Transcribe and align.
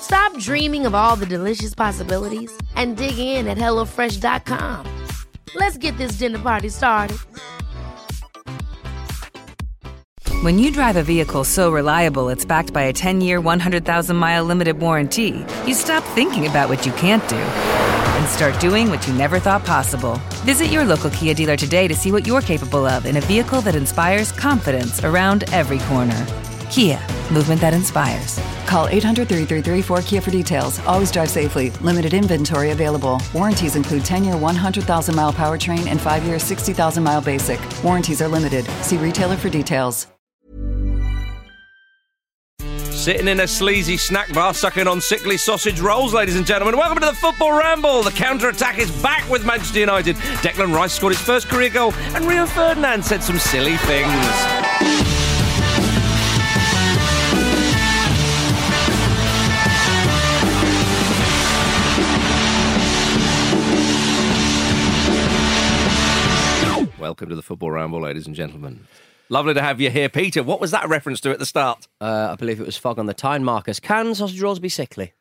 Stop 0.00 0.36
dreaming 0.38 0.86
of 0.86 0.94
all 0.94 1.14
the 1.16 1.26
delicious 1.26 1.74
possibilities 1.74 2.50
and 2.74 2.96
dig 2.96 3.18
in 3.18 3.46
at 3.46 3.56
HelloFresh.com. 3.58 4.86
Let's 5.54 5.78
get 5.78 5.96
this 5.98 6.12
dinner 6.12 6.38
party 6.38 6.68
started. 6.68 7.18
When 10.42 10.58
you 10.58 10.72
drive 10.72 10.96
a 10.96 11.02
vehicle 11.02 11.44
so 11.44 11.70
reliable 11.70 12.28
it's 12.28 12.44
backed 12.44 12.72
by 12.72 12.82
a 12.82 12.92
10 12.92 13.20
year, 13.20 13.40
100,000 13.40 14.16
mile 14.16 14.44
limited 14.44 14.78
warranty, 14.80 15.44
you 15.66 15.74
stop 15.74 16.02
thinking 16.02 16.46
about 16.46 16.68
what 16.68 16.86
you 16.86 16.92
can't 16.92 17.26
do 17.28 17.36
and 17.36 18.28
start 18.28 18.58
doing 18.58 18.90
what 18.90 19.06
you 19.06 19.14
never 19.14 19.38
thought 19.38 19.64
possible. 19.64 20.20
Visit 20.44 20.66
your 20.66 20.84
local 20.84 21.10
Kia 21.10 21.34
dealer 21.34 21.56
today 21.56 21.86
to 21.88 21.94
see 21.94 22.10
what 22.10 22.26
you're 22.26 22.40
capable 22.40 22.86
of 22.86 23.06
in 23.06 23.16
a 23.16 23.20
vehicle 23.20 23.60
that 23.60 23.74
inspires 23.74 24.32
confidence 24.32 25.04
around 25.04 25.44
every 25.52 25.78
corner. 25.80 26.26
Kia, 26.70 27.00
movement 27.32 27.60
that 27.60 27.74
inspires. 27.74 28.38
Call 28.66 28.86
800 28.86 29.28
333 29.28 29.82
4KIA 29.82 30.22
for 30.22 30.30
details. 30.30 30.78
Always 30.86 31.10
drive 31.10 31.28
safely. 31.28 31.70
Limited 31.82 32.14
inventory 32.14 32.70
available. 32.70 33.20
Warranties 33.34 33.74
include 33.74 34.04
10 34.04 34.22
year 34.22 34.36
100,000 34.36 35.14
mile 35.14 35.32
powertrain 35.32 35.88
and 35.88 36.00
5 36.00 36.24
year 36.24 36.38
60,000 36.38 37.02
mile 37.02 37.20
basic. 37.20 37.58
Warranties 37.82 38.22
are 38.22 38.28
limited. 38.28 38.64
See 38.82 38.96
retailer 38.98 39.36
for 39.36 39.48
details. 39.48 40.06
Sitting 42.60 43.28
in 43.28 43.40
a 43.40 43.48
sleazy 43.48 43.96
snack 43.96 44.30
bar, 44.34 44.52
sucking 44.52 44.86
on 44.86 45.00
sickly 45.00 45.38
sausage 45.38 45.80
rolls, 45.80 46.12
ladies 46.12 46.36
and 46.36 46.46
gentlemen. 46.46 46.76
Welcome 46.76 47.00
to 47.00 47.06
the 47.06 47.14
Football 47.14 47.58
Ramble. 47.58 48.02
The 48.02 48.10
counter 48.10 48.50
attack 48.50 48.78
is 48.78 48.90
back 49.02 49.28
with 49.30 49.44
Manchester 49.46 49.80
United. 49.80 50.16
Declan 50.16 50.74
Rice 50.74 50.92
scored 50.92 51.14
his 51.14 51.22
first 51.22 51.48
career 51.48 51.70
goal, 51.70 51.94
and 52.14 52.26
Rio 52.26 52.44
Ferdinand 52.44 53.02
said 53.02 53.22
some 53.22 53.38
silly 53.38 53.76
things. 53.78 55.19
Welcome 67.10 67.30
to 67.30 67.34
the 67.34 67.42
Football 67.42 67.72
Ramble, 67.72 68.02
ladies 68.02 68.28
and 68.28 68.36
gentlemen. 68.36 68.86
Lovely 69.30 69.52
to 69.54 69.60
have 69.60 69.80
you 69.80 69.90
here, 69.90 70.08
Peter. 70.08 70.44
What 70.44 70.60
was 70.60 70.70
that 70.70 70.88
reference 70.88 71.20
to 71.22 71.32
at 71.32 71.40
the 71.40 71.44
start? 71.44 71.88
Uh, 72.00 72.28
I 72.30 72.36
believe 72.36 72.60
it 72.60 72.64
was 72.66 72.76
fog 72.76 73.00
on 73.00 73.06
the 73.06 73.14
Tyne 73.14 73.42
Marcus. 73.42 73.80
Can 73.80 74.14
sausage 74.14 74.40
rolls 74.40 74.60
be 74.60 74.68
sickly? 74.68 75.12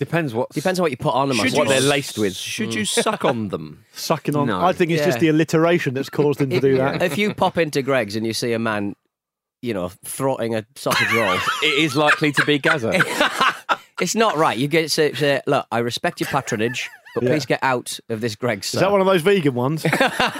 Depends 0.00 0.34
what 0.34 0.48
Depends 0.50 0.80
on 0.80 0.82
what 0.82 0.90
you 0.90 0.96
put 0.96 1.14
on 1.14 1.28
them. 1.28 1.36
Should 1.36 1.52
what 1.52 1.68
they're 1.68 1.80
laced 1.80 2.18
with. 2.18 2.34
Should 2.34 2.74
you 2.74 2.84
suck 2.84 3.24
on 3.24 3.50
them? 3.50 3.84
Sucking 3.92 4.34
on. 4.34 4.48
No. 4.48 4.60
I 4.60 4.72
think 4.72 4.90
it's 4.90 5.04
just 5.04 5.20
the 5.20 5.28
alliteration 5.28 5.94
that's 5.94 6.10
caused 6.10 6.40
him 6.40 6.50
to 6.50 6.58
do 6.58 6.76
that. 6.78 7.02
if 7.04 7.16
you 7.16 7.32
pop 7.32 7.56
into 7.56 7.82
Greggs 7.82 8.16
and 8.16 8.26
you 8.26 8.32
see 8.32 8.52
a 8.52 8.58
man, 8.58 8.96
you 9.62 9.74
know, 9.74 9.90
throttling 10.04 10.56
a 10.56 10.66
sausage 10.74 11.12
roll, 11.12 11.38
It 11.62 11.78
is 11.78 11.94
likely 11.94 12.32
to 12.32 12.44
be 12.44 12.58
Gazza. 12.58 13.00
it's 14.00 14.16
not 14.16 14.36
right. 14.36 14.58
You 14.58 14.66
get 14.66 14.82
to 14.82 14.88
say, 14.88 15.12
say, 15.12 15.40
look, 15.46 15.68
I 15.70 15.78
respect 15.78 16.18
your 16.18 16.30
patronage, 16.30 16.90
but 17.14 17.24
Yeah. 17.24 17.30
please 17.30 17.46
get 17.46 17.58
out 17.62 17.98
of 18.08 18.20
this 18.20 18.34
Greggs. 18.36 18.72
Is 18.74 18.80
that 18.80 18.90
one 18.90 19.00
of 19.00 19.06
those 19.06 19.22
vegan 19.22 19.54
ones? 19.54 19.84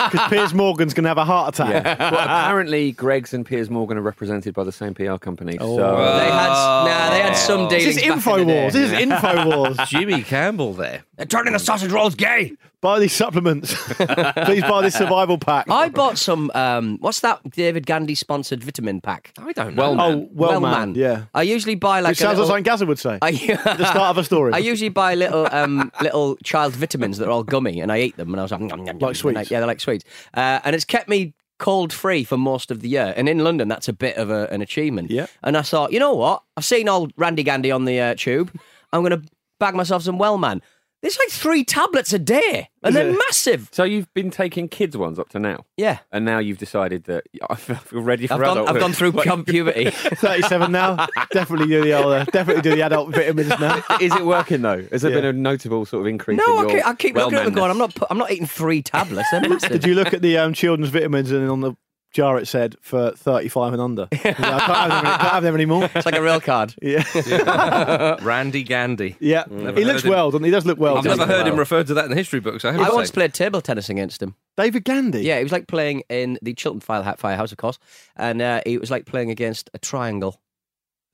Because 0.09 0.29
Piers 0.31 0.55
Morgan's 0.55 0.95
going 0.95 1.05
to 1.05 1.09
have 1.09 1.19
a 1.19 1.25
heart 1.25 1.55
attack. 1.55 1.85
well, 1.99 2.15
apparently, 2.21 2.93
Greggs 2.93 3.35
and 3.35 3.45
Piers 3.45 3.69
Morgan 3.69 3.99
are 3.99 4.03
represented 4.03 4.55
by 4.55 4.65
the 4.65 4.73
same 4.73 4.95
PR 4.95 5.17
company. 5.17 5.59
Oh. 5.61 5.77
So 5.77 5.97
They 5.97 6.31
had, 6.31 6.49
nah, 6.49 7.11
they 7.11 7.21
had 7.21 7.35
some 7.35 7.69
dealings. 7.69 7.97
This 7.97 7.97
is 7.97 8.03
back 8.03 8.39
in. 8.39 8.49
Infowars. 8.49 8.73
This 8.73 8.91
is 8.93 8.99
Infowars. 8.99 9.87
Jimmy 9.89 10.23
Campbell 10.23 10.73
there. 10.73 11.03
They're 11.17 11.27
turning 11.27 11.53
the 11.53 11.59
sausage 11.59 11.93
rolls 11.93 12.15
gay. 12.15 12.53
Buy 12.81 13.01
these 13.01 13.13
supplements. 13.13 13.75
Please 13.85 14.63
buy 14.63 14.83
this 14.83 14.95
survival 14.95 15.37
pack. 15.37 15.69
I 15.69 15.89
bought 15.89 16.17
some. 16.17 16.53
Um, 16.55 16.99
what's 17.01 17.21
that 17.21 17.41
David 17.51 17.87
Gandy 17.87 18.15
sponsored 18.15 18.63
vitamin 18.63 19.01
pack? 19.01 19.33
I 19.37 19.53
don't 19.53 19.75
know. 19.75 19.93
Well, 19.93 20.01
oh, 20.01 20.29
well, 20.33 20.61
man. 20.61 20.95
Yeah. 20.95 21.25
I 21.35 21.43
usually 21.43 21.75
buy 21.75 21.99
like 22.01 22.13
Which 22.13 22.21
a 22.21 22.23
sounds 22.23 22.39
like 22.39 22.39
little, 22.39 22.47
something 22.49 22.63
Gazza 22.63 22.87
would 22.87 22.99
say. 23.01 23.19
I, 23.21 23.33
the 23.33 23.85
start 23.85 24.11
of 24.11 24.19
a 24.19 24.25
story. 24.25 24.53
I 24.55 24.59
usually 24.59 24.91
buy 24.91 25.17
little 25.17 25.49
um, 25.51 25.91
little 26.01 26.37
child 26.45 26.75
vitamins 26.75 27.19
that 27.19 27.27
are 27.27 27.33
all 27.33 27.43
gummy, 27.43 27.81
and 27.81 27.91
I 27.91 27.99
eat 28.01 28.17
them, 28.17 28.29
and 28.33 28.39
I 28.39 28.45
was 28.45 28.53
like, 28.53 28.61
"Nom, 28.61 28.69
nom, 28.69 28.85
nom," 28.85 28.99
Like 28.99 29.09
and 29.09 29.17
sweets? 29.17 29.39
I- 29.39 29.43
yeah, 29.43 29.59
they're 29.59 29.67
like 29.67 29.81
sweets, 29.81 30.05
uh, 30.35 30.61
and 30.63 30.77
it's 30.77 30.85
kept 30.85 31.09
me 31.09 31.35
cold 31.59 31.93
free 31.93 32.23
for 32.23 32.37
most 32.37 32.71
of 32.71 32.81
the 32.81 32.89
year. 32.89 33.13
And 33.17 33.29
in 33.29 33.41
London, 33.41 33.67
that's 33.67 33.89
a 33.89 33.93
bit 33.93 34.17
of 34.17 34.31
a, 34.31 34.47
an 34.53 34.63
achievement. 34.63 35.11
Yeah. 35.11 35.27
And 35.43 35.57
I 35.57 35.63
thought, 35.63 35.93
you 35.93 35.99
know 35.99 36.15
what? 36.15 36.45
I've 36.57 36.65
seen 36.65 36.89
old 36.89 37.13
Randy 37.17 37.43
Gandy 37.43 37.73
on 37.73 37.85
the 37.85 38.01
uh, 38.01 38.15
tube. 38.15 38.53
I'm 38.93 39.03
going 39.03 39.21
to 39.21 39.29
bag 39.59 39.75
myself 39.75 40.05
some 40.05 40.19
Wellman. 40.19 40.63
There's 41.01 41.17
like 41.17 41.29
three 41.31 41.63
tablets 41.65 42.13
a 42.13 42.19
day, 42.19 42.69
and 42.83 42.89
Is 42.91 42.95
they're 42.95 43.09
it? 43.11 43.19
massive. 43.29 43.69
so 43.71 43.85
you've 43.85 44.13
been 44.15 44.33
taking 44.33 44.69
kids 44.69 44.97
ones 44.97 45.17
up 45.21 45.29
to 45.29 45.39
now, 45.39 45.65
Yeah. 45.77 45.99
and 46.11 46.25
now 46.25 46.39
you've 46.41 46.59
decided 46.59 47.05
that 47.05 47.23
I 47.49 47.55
feel 47.55 48.03
ready 48.03 48.27
for 48.27 48.35
I've 48.35 48.41
gone, 48.41 48.59
adulthood. 48.59 48.77
I've 48.77 48.81
gone 48.83 48.93
through 48.93 49.13
puberty. 49.45 49.91
37 49.93 50.73
now. 50.73 51.07
definitely 51.31 51.69
do 51.69 51.85
the 51.85 51.93
old, 51.93 52.13
uh, 52.13 52.25
definitely 52.25 52.63
do 52.63 52.75
the 52.75 52.83
adult 52.83 53.15
vitamins 53.15 53.49
now. 53.61 53.81
Is 54.01 54.13
it 54.13 54.27
working 54.27 54.63
though? 54.63 54.83
Has 54.91 55.03
there 55.03 55.13
Yeah. 55.13 55.19
been 55.19 55.25
a 55.27 55.33
notable 55.35 55.87
sort 55.87 56.01
of 56.01 56.09
increase? 56.09 56.39
no, 56.45 56.45
in 56.45 56.59
I 56.59 56.63
your 56.63 56.71
keep, 56.81 56.87
I 56.89 56.95
keep 56.95 57.15
looking 57.17 57.39
at 57.39 57.45
them 57.45 57.55
going, 57.55 57.71
I'm 57.71 57.79
not, 57.79 57.95
pu- 57.95 58.07
I'm 58.11 58.19
not 58.19 58.33
eating 58.33 58.47
three 58.49 58.83
tablets. 58.83 59.29
They're 59.31 59.49
massive. 59.49 59.71
Did 59.71 59.87
you 59.87 59.95
look 59.95 60.13
at 60.13 60.21
the 60.23 60.37
um, 60.39 60.53
children's 60.53 60.91
vitamins 60.91 61.31
and 61.31 61.49
on 61.49 61.61
the 61.61 61.75
jar 62.19 62.37
it 62.39 62.49
said 62.49 62.75
for 62.81 63.13
35 63.13 63.75
and 63.75 63.81
under? 63.83 64.09
I 64.13 64.17
can't 64.17 64.37
have 64.37 64.89
them, 64.91 65.07
any- 65.07 65.19
can't 65.19 65.21
have 65.23 65.43
them 65.45 65.55
anymore. 65.55 65.89
It's 65.95 66.05
like 66.05 66.17
a 66.17 66.23
real 66.23 66.41
card. 66.41 66.75
Yeah. 66.83 68.17
Randy 68.23 68.63
Gandy. 68.65 69.17
Yeah. 69.21 69.45
Never 69.49 69.79
He 69.79 69.85
looks 69.85 70.03
him. 70.03 70.11
well, 70.11 70.31
doesn't 70.31 70.43
he? 70.45 70.49
He 70.49 70.53
does 70.53 70.67
look 70.67 70.79
well. 70.79 70.99
I've 70.99 71.05
never 71.05 71.27
he? 71.27 71.33
heard 71.33 71.47
him 71.47 71.57
referred 71.57 71.87
to 71.89 71.95
that 71.95 72.07
in 72.07 72.11
the 72.11 72.17
history 72.17 72.41
books. 72.41 72.65
I, 72.65 72.73
have 72.73 72.81
I 72.81 72.91
once 72.93 73.11
played 73.11 73.35
table 73.35 73.61
tennis 73.61 73.89
against 73.89 74.21
him. 74.23 74.35
David 74.57 74.85
Gandy. 74.85 75.23
Yeah, 75.23 75.37
he 75.39 75.43
was 75.45 75.53
like 75.53 75.69
playing 75.69 76.03
in 76.09 76.39
the 76.43 76.55
Chiltern 76.55 76.81
Fire- 76.81 77.15
Firehouse, 77.17 77.53
of 77.53 77.59
course, 77.59 77.79
and 78.17 78.43
uh, 78.43 78.61
it 78.67 78.81
was 78.81 78.91
like 78.91 79.07
playing 79.07 79.31
against 79.31 79.71
a 79.75 79.79
triangle, 79.79 80.41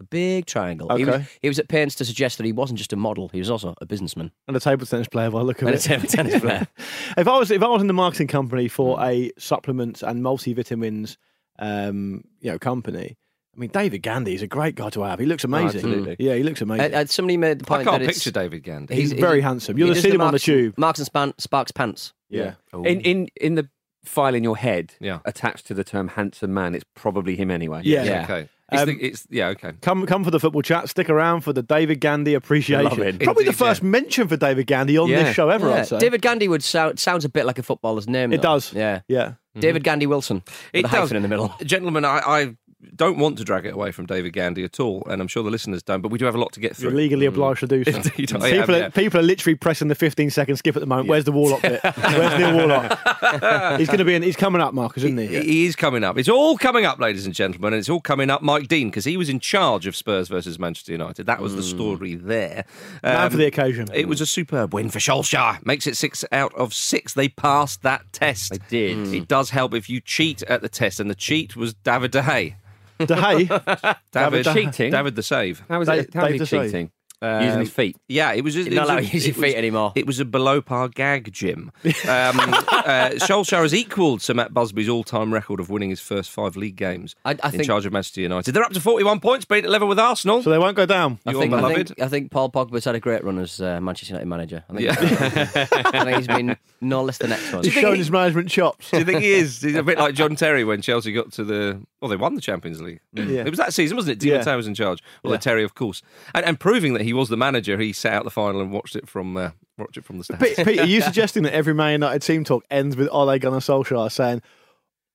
a 0.04 0.08
big 0.08 0.46
triangle. 0.46 0.94
He, 0.96 1.04
was, 1.04 1.22
he 1.42 1.48
was 1.48 1.58
at 1.58 1.68
pains 1.68 1.94
to 1.96 2.04
suggest 2.04 2.38
that 2.38 2.44
he 2.46 2.52
wasn't 2.52 2.78
just 2.78 2.92
a 2.92 2.96
model; 2.96 3.28
he 3.30 3.38
was 3.38 3.50
also 3.50 3.74
a 3.80 3.86
businessman 3.86 4.30
And 4.46 4.56
a 4.56 4.60
table 4.60 4.86
tennis 4.86 5.08
player 5.08 5.30
by 5.30 5.38
the 5.38 5.44
look 5.44 5.62
of 5.62 5.68
and 5.68 5.76
a 5.76 5.80
table 5.80 6.06
tennis 6.06 6.40
player. 6.40 6.66
if 7.16 7.28
I 7.28 7.38
was 7.38 7.50
if 7.50 7.62
I 7.62 7.68
was 7.68 7.80
in 7.82 7.88
the 7.88 7.94
marketing 7.94 8.28
company 8.28 8.68
for 8.68 9.00
a 9.02 9.30
supplements 9.38 10.02
and 10.02 10.22
multivitamins 10.22 11.16
um, 11.58 12.24
you 12.40 12.50
know, 12.50 12.58
company, 12.58 13.16
I 13.54 13.58
mean 13.58 13.70
David 13.70 13.98
Gandy 14.02 14.34
is 14.34 14.42
a 14.42 14.46
great 14.46 14.74
guy 14.74 14.90
to 14.90 15.02
have. 15.02 15.18
He 15.18 15.26
looks 15.26 15.44
amazing. 15.44 15.76
absolutely. 15.80 16.16
Yeah, 16.18 16.34
he 16.34 16.42
looks 16.42 16.60
amazing. 16.60 16.94
Uh, 16.94 16.98
uh, 16.98 17.06
somebody 17.06 17.36
made 17.36 17.60
the 17.60 17.64
point. 17.64 17.82
I 17.82 17.84
can't 17.84 18.02
that 18.02 18.08
it's, 18.08 18.18
picture 18.18 18.30
David 18.32 18.62
Gandy. 18.62 18.94
He's 18.94 19.12
very 19.12 19.40
handsome. 19.40 19.78
You'll 19.78 19.86
he 19.86 19.90
have 19.90 19.96
does 19.96 20.02
seen 20.04 20.14
him 20.14 20.20
on 20.20 20.28
the 20.28 20.32
Marks- 20.32 20.44
tube. 20.44 20.74
Marks 20.76 20.98
and 20.98 21.06
Span- 21.06 21.34
Sparks 21.38 21.72
pants. 21.72 22.12
yeah. 22.28 22.54
In 22.72 23.00
in 23.00 23.28
in 23.40 23.54
the 23.54 23.68
file 24.04 24.34
in 24.34 24.44
your 24.44 24.56
head, 24.56 24.92
Yeah. 25.00 25.20
attached 25.24 25.66
to 25.68 25.72
the 25.74 25.82
term 25.84 26.08
handsome 26.08 26.52
man, 26.52 26.74
it's 26.74 26.84
probably 26.94 27.36
him 27.36 27.50
anyway. 27.50 27.80
Yeah. 27.84 28.04
Yeah. 28.04 28.24
Okay. 28.24 28.48
It's, 28.74 28.82
Um, 28.82 28.88
the, 28.88 29.02
it's 29.04 29.26
yeah. 29.30 29.48
Okay. 29.48 29.72
Come, 29.80 30.06
come 30.06 30.24
for 30.24 30.30
the 30.30 30.40
football 30.40 30.62
chat. 30.62 30.88
Stick 30.88 31.08
around 31.08 31.40
for 31.42 31.52
the 31.52 31.62
David 31.62 32.00
Gandy 32.00 32.34
appreciation. 32.34 32.84
Love 32.84 32.98
it. 32.98 33.20
Probably 33.20 33.44
the 33.44 33.52
first 33.52 33.82
yeah. 33.82 33.88
mention 33.88 34.28
for 34.28 34.36
David 34.36 34.66
Gandy 34.66 34.98
on 34.98 35.08
Yeah. 35.08 35.24
this 35.24 35.34
show 35.34 35.48
ever. 35.48 35.68
Yeah, 35.70 35.76
I'd 35.76 35.86
say. 35.88 35.98
David 35.98 36.20
Gandy 36.22 36.48
would 36.48 36.62
sound 36.62 36.98
sounds 36.98 37.24
a 37.24 37.28
bit 37.28 37.46
like 37.46 37.58
a 37.58 37.62
footballer's 37.62 38.08
name. 38.08 38.32
It 38.32 38.38
though. 38.38 38.54
does. 38.54 38.72
Yeah. 38.74 39.00
Yeah. 39.08 39.34
David 39.56 39.84
Gandy 39.84 40.06
Wilson. 40.06 40.42
With 40.46 40.54
It 40.72 40.78
a 40.80 40.82
does. 40.82 40.90
hyphen 40.90 41.16
in 41.16 41.22
the 41.22 41.28
middle. 41.28 41.54
Gentlemen, 41.64 42.04
I, 42.04 42.18
I 42.26 42.56
don't 42.94 43.18
want 43.18 43.38
to 43.38 43.44
drag 43.44 43.66
it 43.66 43.74
away 43.74 43.92
from 43.92 44.06
David 44.06 44.32
Gandy 44.32 44.64
at 44.64 44.80
all, 44.80 45.04
and 45.08 45.20
I'm 45.20 45.28
sure 45.28 45.42
the 45.42 45.50
listeners 45.50 45.82
don't, 45.82 46.00
but 46.00 46.10
we 46.10 46.18
do 46.18 46.24
have 46.24 46.34
a 46.34 46.38
lot 46.38 46.52
to 46.52 46.60
get 46.60 46.76
through. 46.76 46.90
You're 46.90 46.96
legally 46.96 47.26
mm. 47.26 47.30
obliged 47.30 47.60
to 47.60 47.66
do 47.66 47.84
so. 47.90 47.90
Indeed, 47.96 48.12
people, 48.14 48.44
am, 48.44 48.70
are, 48.70 48.78
yeah. 48.78 48.88
people 48.90 49.20
are 49.20 49.22
literally 49.22 49.54
pressing 49.54 49.88
the 49.88 49.94
15 49.94 50.30
second 50.30 50.56
skip 50.56 50.76
at 50.76 50.80
the 50.80 50.86
moment. 50.86 51.08
Where's 51.08 51.24
the 51.24 51.32
Warnock 51.32 51.62
bit? 51.62 51.80
Where's 51.96 52.38
Neil 52.38 52.54
Warnock? 52.54 52.98
he's 53.78 53.88
going 53.88 53.98
to 53.98 54.04
be 54.04 54.14
in. 54.14 54.22
He's 54.22 54.36
coming 54.36 54.60
up, 54.60 54.74
Marcus, 54.74 55.04
isn't 55.04 55.18
he? 55.18 55.26
He 55.26 55.66
is 55.66 55.76
coming 55.76 56.04
up. 56.04 56.18
It's 56.18 56.28
all 56.28 56.56
coming 56.56 56.84
up, 56.84 56.98
ladies 56.98 57.26
and 57.26 57.34
gentlemen, 57.34 57.72
and 57.72 57.80
it's 57.80 57.88
all 57.88 58.00
coming 58.00 58.30
up. 58.30 58.42
Mike 58.42 58.68
Dean, 58.68 58.90
because 58.90 59.04
he 59.04 59.16
was 59.16 59.28
in 59.28 59.40
charge 59.40 59.86
of 59.86 59.96
Spurs 59.96 60.28
versus 60.28 60.58
Manchester 60.58 60.92
United. 60.92 61.26
That 61.26 61.40
was 61.40 61.54
the 61.54 61.62
hmm. 61.62 61.68
story 61.68 62.14
there. 62.14 62.64
Man 63.02 63.30
for 63.30 63.36
Um, 63.36 63.40
the 63.40 63.46
occasion. 63.46 63.88
It 63.92 64.08
was 64.08 64.20
a 64.20 64.26
superb 64.26 64.74
win 64.74 64.90
for 64.90 64.98
Solskjaer. 64.98 65.64
Makes 65.64 65.86
it 65.86 65.96
six 65.96 66.24
out 66.32 66.54
of 66.54 66.74
six. 66.74 67.14
They 67.14 67.28
passed 67.28 67.82
that 67.82 68.12
test. 68.12 68.50
They 68.50 68.58
did. 68.68 69.08
Hmm. 69.08 69.14
It 69.14 69.28
does 69.28 69.50
help 69.50 69.74
if 69.74 69.88
you 69.88 70.00
cheat 70.00 70.42
at 70.44 70.62
the 70.62 70.68
test, 70.68 71.00
and 71.00 71.10
the 71.10 71.14
cheat 71.14 71.56
was 71.56 71.74
David 71.74 72.10
De 72.10 72.22
Gea. 72.22 72.54
De 73.06 73.06
Gea. 73.14 73.96
David, 74.12 74.44
cheating? 74.46 74.90
David 74.92 75.14
the 75.16 75.22
save. 75.22 75.62
How 75.68 75.78
was 75.78 75.88
Dave- 75.88 76.04
it? 76.04 76.14
How 76.14 76.22
was 76.24 76.32
he 76.32 76.38
Dave 76.38 76.48
Desai. 76.48 76.64
cheating? 76.66 76.90
Using 77.22 77.60
his 77.60 77.70
feet. 77.70 77.96
Yeah, 78.06 78.32
it 78.34 78.44
was. 78.44 78.54
It 78.54 78.66
You're 78.66 78.74
not 78.74 78.82
was 78.82 78.88
a- 78.90 78.92
allowed 78.92 79.00
to 79.08 79.14
use 79.14 79.26
your 79.26 79.34
it 79.34 79.38
was- 79.38 79.44
feet 79.46 79.56
anymore. 79.56 79.92
It 79.94 80.06
was 80.06 80.20
a 80.20 80.26
below 80.26 80.60
par 80.60 80.88
gag, 80.88 81.32
Jim. 81.32 81.72
Um, 81.84 82.38
uh, 82.38 83.12
Solskjaer 83.16 83.62
has 83.62 83.72
equalled 83.74 84.20
Sir 84.20 84.34
Matt 84.34 84.52
Busby's 84.52 84.90
all-time 84.90 85.32
record 85.32 85.58
of 85.58 85.70
winning 85.70 85.88
his 85.88 86.00
first 86.00 86.30
five 86.30 86.54
league 86.54 86.76
games 86.76 87.14
I- 87.24 87.30
I 87.42 87.46
in 87.46 87.52
think- 87.52 87.64
charge 87.64 87.86
of 87.86 87.94
Manchester 87.94 88.20
United. 88.20 88.52
They're 88.52 88.62
up 88.62 88.74
to 88.74 88.80
41 88.80 89.20
points, 89.20 89.46
beat 89.46 89.64
at 89.64 89.70
level 89.70 89.88
with 89.88 89.98
Arsenal. 89.98 90.42
So 90.42 90.50
they 90.50 90.58
won't 90.58 90.76
go 90.76 90.84
down. 90.84 91.18
I 91.24 91.30
Your 91.30 91.40
think, 91.40 91.54
I, 91.54 91.56
beloved. 91.56 91.88
think, 91.88 92.00
I 92.02 92.08
think 92.08 92.30
Paul 92.30 92.50
Pogba's 92.50 92.84
had 92.84 92.94
a 92.94 93.00
great 93.00 93.24
run 93.24 93.38
as 93.38 93.58
uh, 93.58 93.80
Manchester 93.80 94.12
United 94.12 94.28
manager. 94.28 94.64
I 94.68 94.72
think, 94.74 94.82
Yeah. 94.84 95.66
I 95.94 96.04
think 96.04 96.16
he's 96.18 96.26
been 96.26 96.56
no 96.82 97.02
less 97.04 97.16
than 97.16 97.32
excellent. 97.32 97.64
He's 97.64 97.72
showing 97.72 97.96
his 97.96 98.10
management 98.10 98.50
chops. 98.50 98.90
Do 98.90 98.98
you 98.98 99.04
think 99.06 99.20
he 99.22 99.32
is? 99.32 99.62
He's 99.62 99.76
a 99.76 99.82
bit 99.82 99.96
like 99.96 100.14
John 100.14 100.36
Terry 100.36 100.62
when 100.64 100.82
Chelsea 100.82 101.12
got 101.12 101.32
to 101.32 101.44
the. 101.44 101.80
Well, 102.04 102.10
they 102.10 102.16
won 102.16 102.34
the 102.34 102.42
Champions 102.42 102.82
League. 102.82 103.00
Yeah. 103.14 103.44
It 103.46 103.48
was 103.48 103.56
that 103.58 103.72
season, 103.72 103.96
wasn't 103.96 104.12
it? 104.12 104.18
Di 104.18 104.28
Yeah. 104.28 104.36
Matteo 104.38 104.58
was 104.58 104.66
in 104.66 104.74
charge. 104.74 105.02
Well, 105.22 105.32
Yeah. 105.32 105.38
Terry, 105.38 105.64
of 105.64 105.74
course, 105.74 106.02
and, 106.34 106.44
and 106.44 106.60
proving 106.60 106.92
that 106.92 107.02
he 107.02 107.14
was 107.14 107.30
the 107.30 107.36
manager, 107.38 107.78
he 107.78 107.94
sat 107.94 108.12
out 108.12 108.24
the 108.24 108.30
final 108.30 108.60
and 108.60 108.70
watched 108.70 108.94
it 108.94 109.08
from 109.08 109.34
uh, 109.38 109.52
watched 109.78 109.96
it 109.96 110.04
from 110.04 110.18
the 110.18 110.24
stands. 110.24 110.44
Pete, 110.44 110.66
Pete, 110.66 110.80
are 110.80 110.84
you 110.86 111.00
suggesting 111.00 111.44
that 111.44 111.54
every 111.54 111.72
Man 111.72 111.92
United 111.92 112.20
team 112.20 112.44
talk 112.44 112.62
ends 112.70 112.94
with 112.94 113.08
Ole 113.10 113.38
Gunnar 113.38 113.60
Solskjaer 113.60 114.12
saying, 114.12 114.42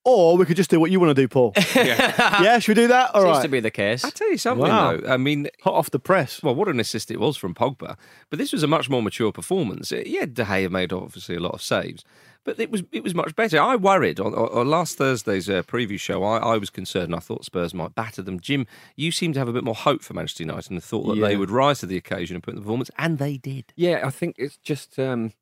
or 0.06 0.36
we 0.38 0.46
could 0.46 0.56
just 0.58 0.72
do 0.72 0.80
what 0.80 0.90
you 0.90 1.00
want 1.00 1.16
to 1.16 1.22
do, 1.22 1.28
Paul? 1.28 1.54
yeah. 1.76 2.58
should 2.58 2.76
we 2.76 2.82
do 2.82 2.88
that? 2.88 3.14
All 3.14 3.22
Seems 3.22 3.36
right. 3.36 3.42
to 3.44 3.50
be 3.50 3.60
the 3.60 3.70
case. 3.70 4.04
I 4.04 4.10
tell 4.10 4.32
you 4.32 4.38
something 4.40 4.66
Wow. 4.68 4.98
though. 4.98 5.08
I 5.14 5.18
mean, 5.18 5.48
Hot 5.62 5.74
off 5.76 5.92
the 5.92 6.00
press. 6.00 6.42
Well, 6.42 6.56
what 6.56 6.68
an 6.70 6.80
assist 6.80 7.12
it 7.12 7.20
was 7.20 7.38
from 7.38 7.54
Pogba. 7.54 7.98
But 8.32 8.40
this 8.40 8.52
was 8.52 8.64
a 8.64 8.68
much 8.68 8.90
more 8.90 9.04
mature 9.04 9.32
performance. 9.32 9.92
Yeah, 9.92 10.26
De 10.26 10.44
Gea 10.46 10.72
made 10.72 10.92
obviously 10.94 11.36
a 11.36 11.40
lot 11.40 11.54
of 11.54 11.62
saves, 11.62 12.04
but 12.46 12.60
it 12.60 12.72
was 12.72 12.84
it 12.92 13.04
was 13.04 13.14
much 13.14 13.36
better. 13.36 13.60
I 13.60 13.76
worried 13.76 14.20
on, 14.20 14.34
on 14.34 14.50
on 14.50 14.70
last 14.70 14.98
Thursday's 14.98 15.50
uh, 15.50 15.64
preview 15.64 16.00
show. 16.00 16.24
I, 16.24 16.38
I 16.38 16.58
was 16.58 16.70
concerned. 16.70 17.06
and 17.06 17.16
I 17.16 17.20
thought 17.20 17.46
Spurs 17.46 17.74
might 17.74 17.96
batter 17.96 18.22
them. 18.22 18.40
Jim, 18.40 18.66
you 18.96 19.12
seem 19.12 19.34
to 19.34 19.40
have 19.40 19.48
a 19.48 19.54
bit 19.54 19.64
more 19.64 19.76
hope 19.76 20.02
for 20.02 20.14
Manchester 20.14 20.44
United 20.44 20.72
and 20.72 20.84
thought 20.84 21.08
that 21.08 21.22
they 21.22 21.36
would 21.36 21.52
rise 21.52 21.80
to 21.80 21.86
the 21.86 21.98
occasion 21.98 22.36
and 22.36 22.44
put 22.44 22.52
in 22.52 22.56
the 22.56 22.62
performance, 22.62 22.92
and 22.98 23.18
they 23.18 23.38
did. 23.38 23.74
Yeah, 23.76 24.02
I 24.04 24.10
think 24.10 24.36
it's 24.38 24.58
just 24.58 24.98
um, 25.00 25.34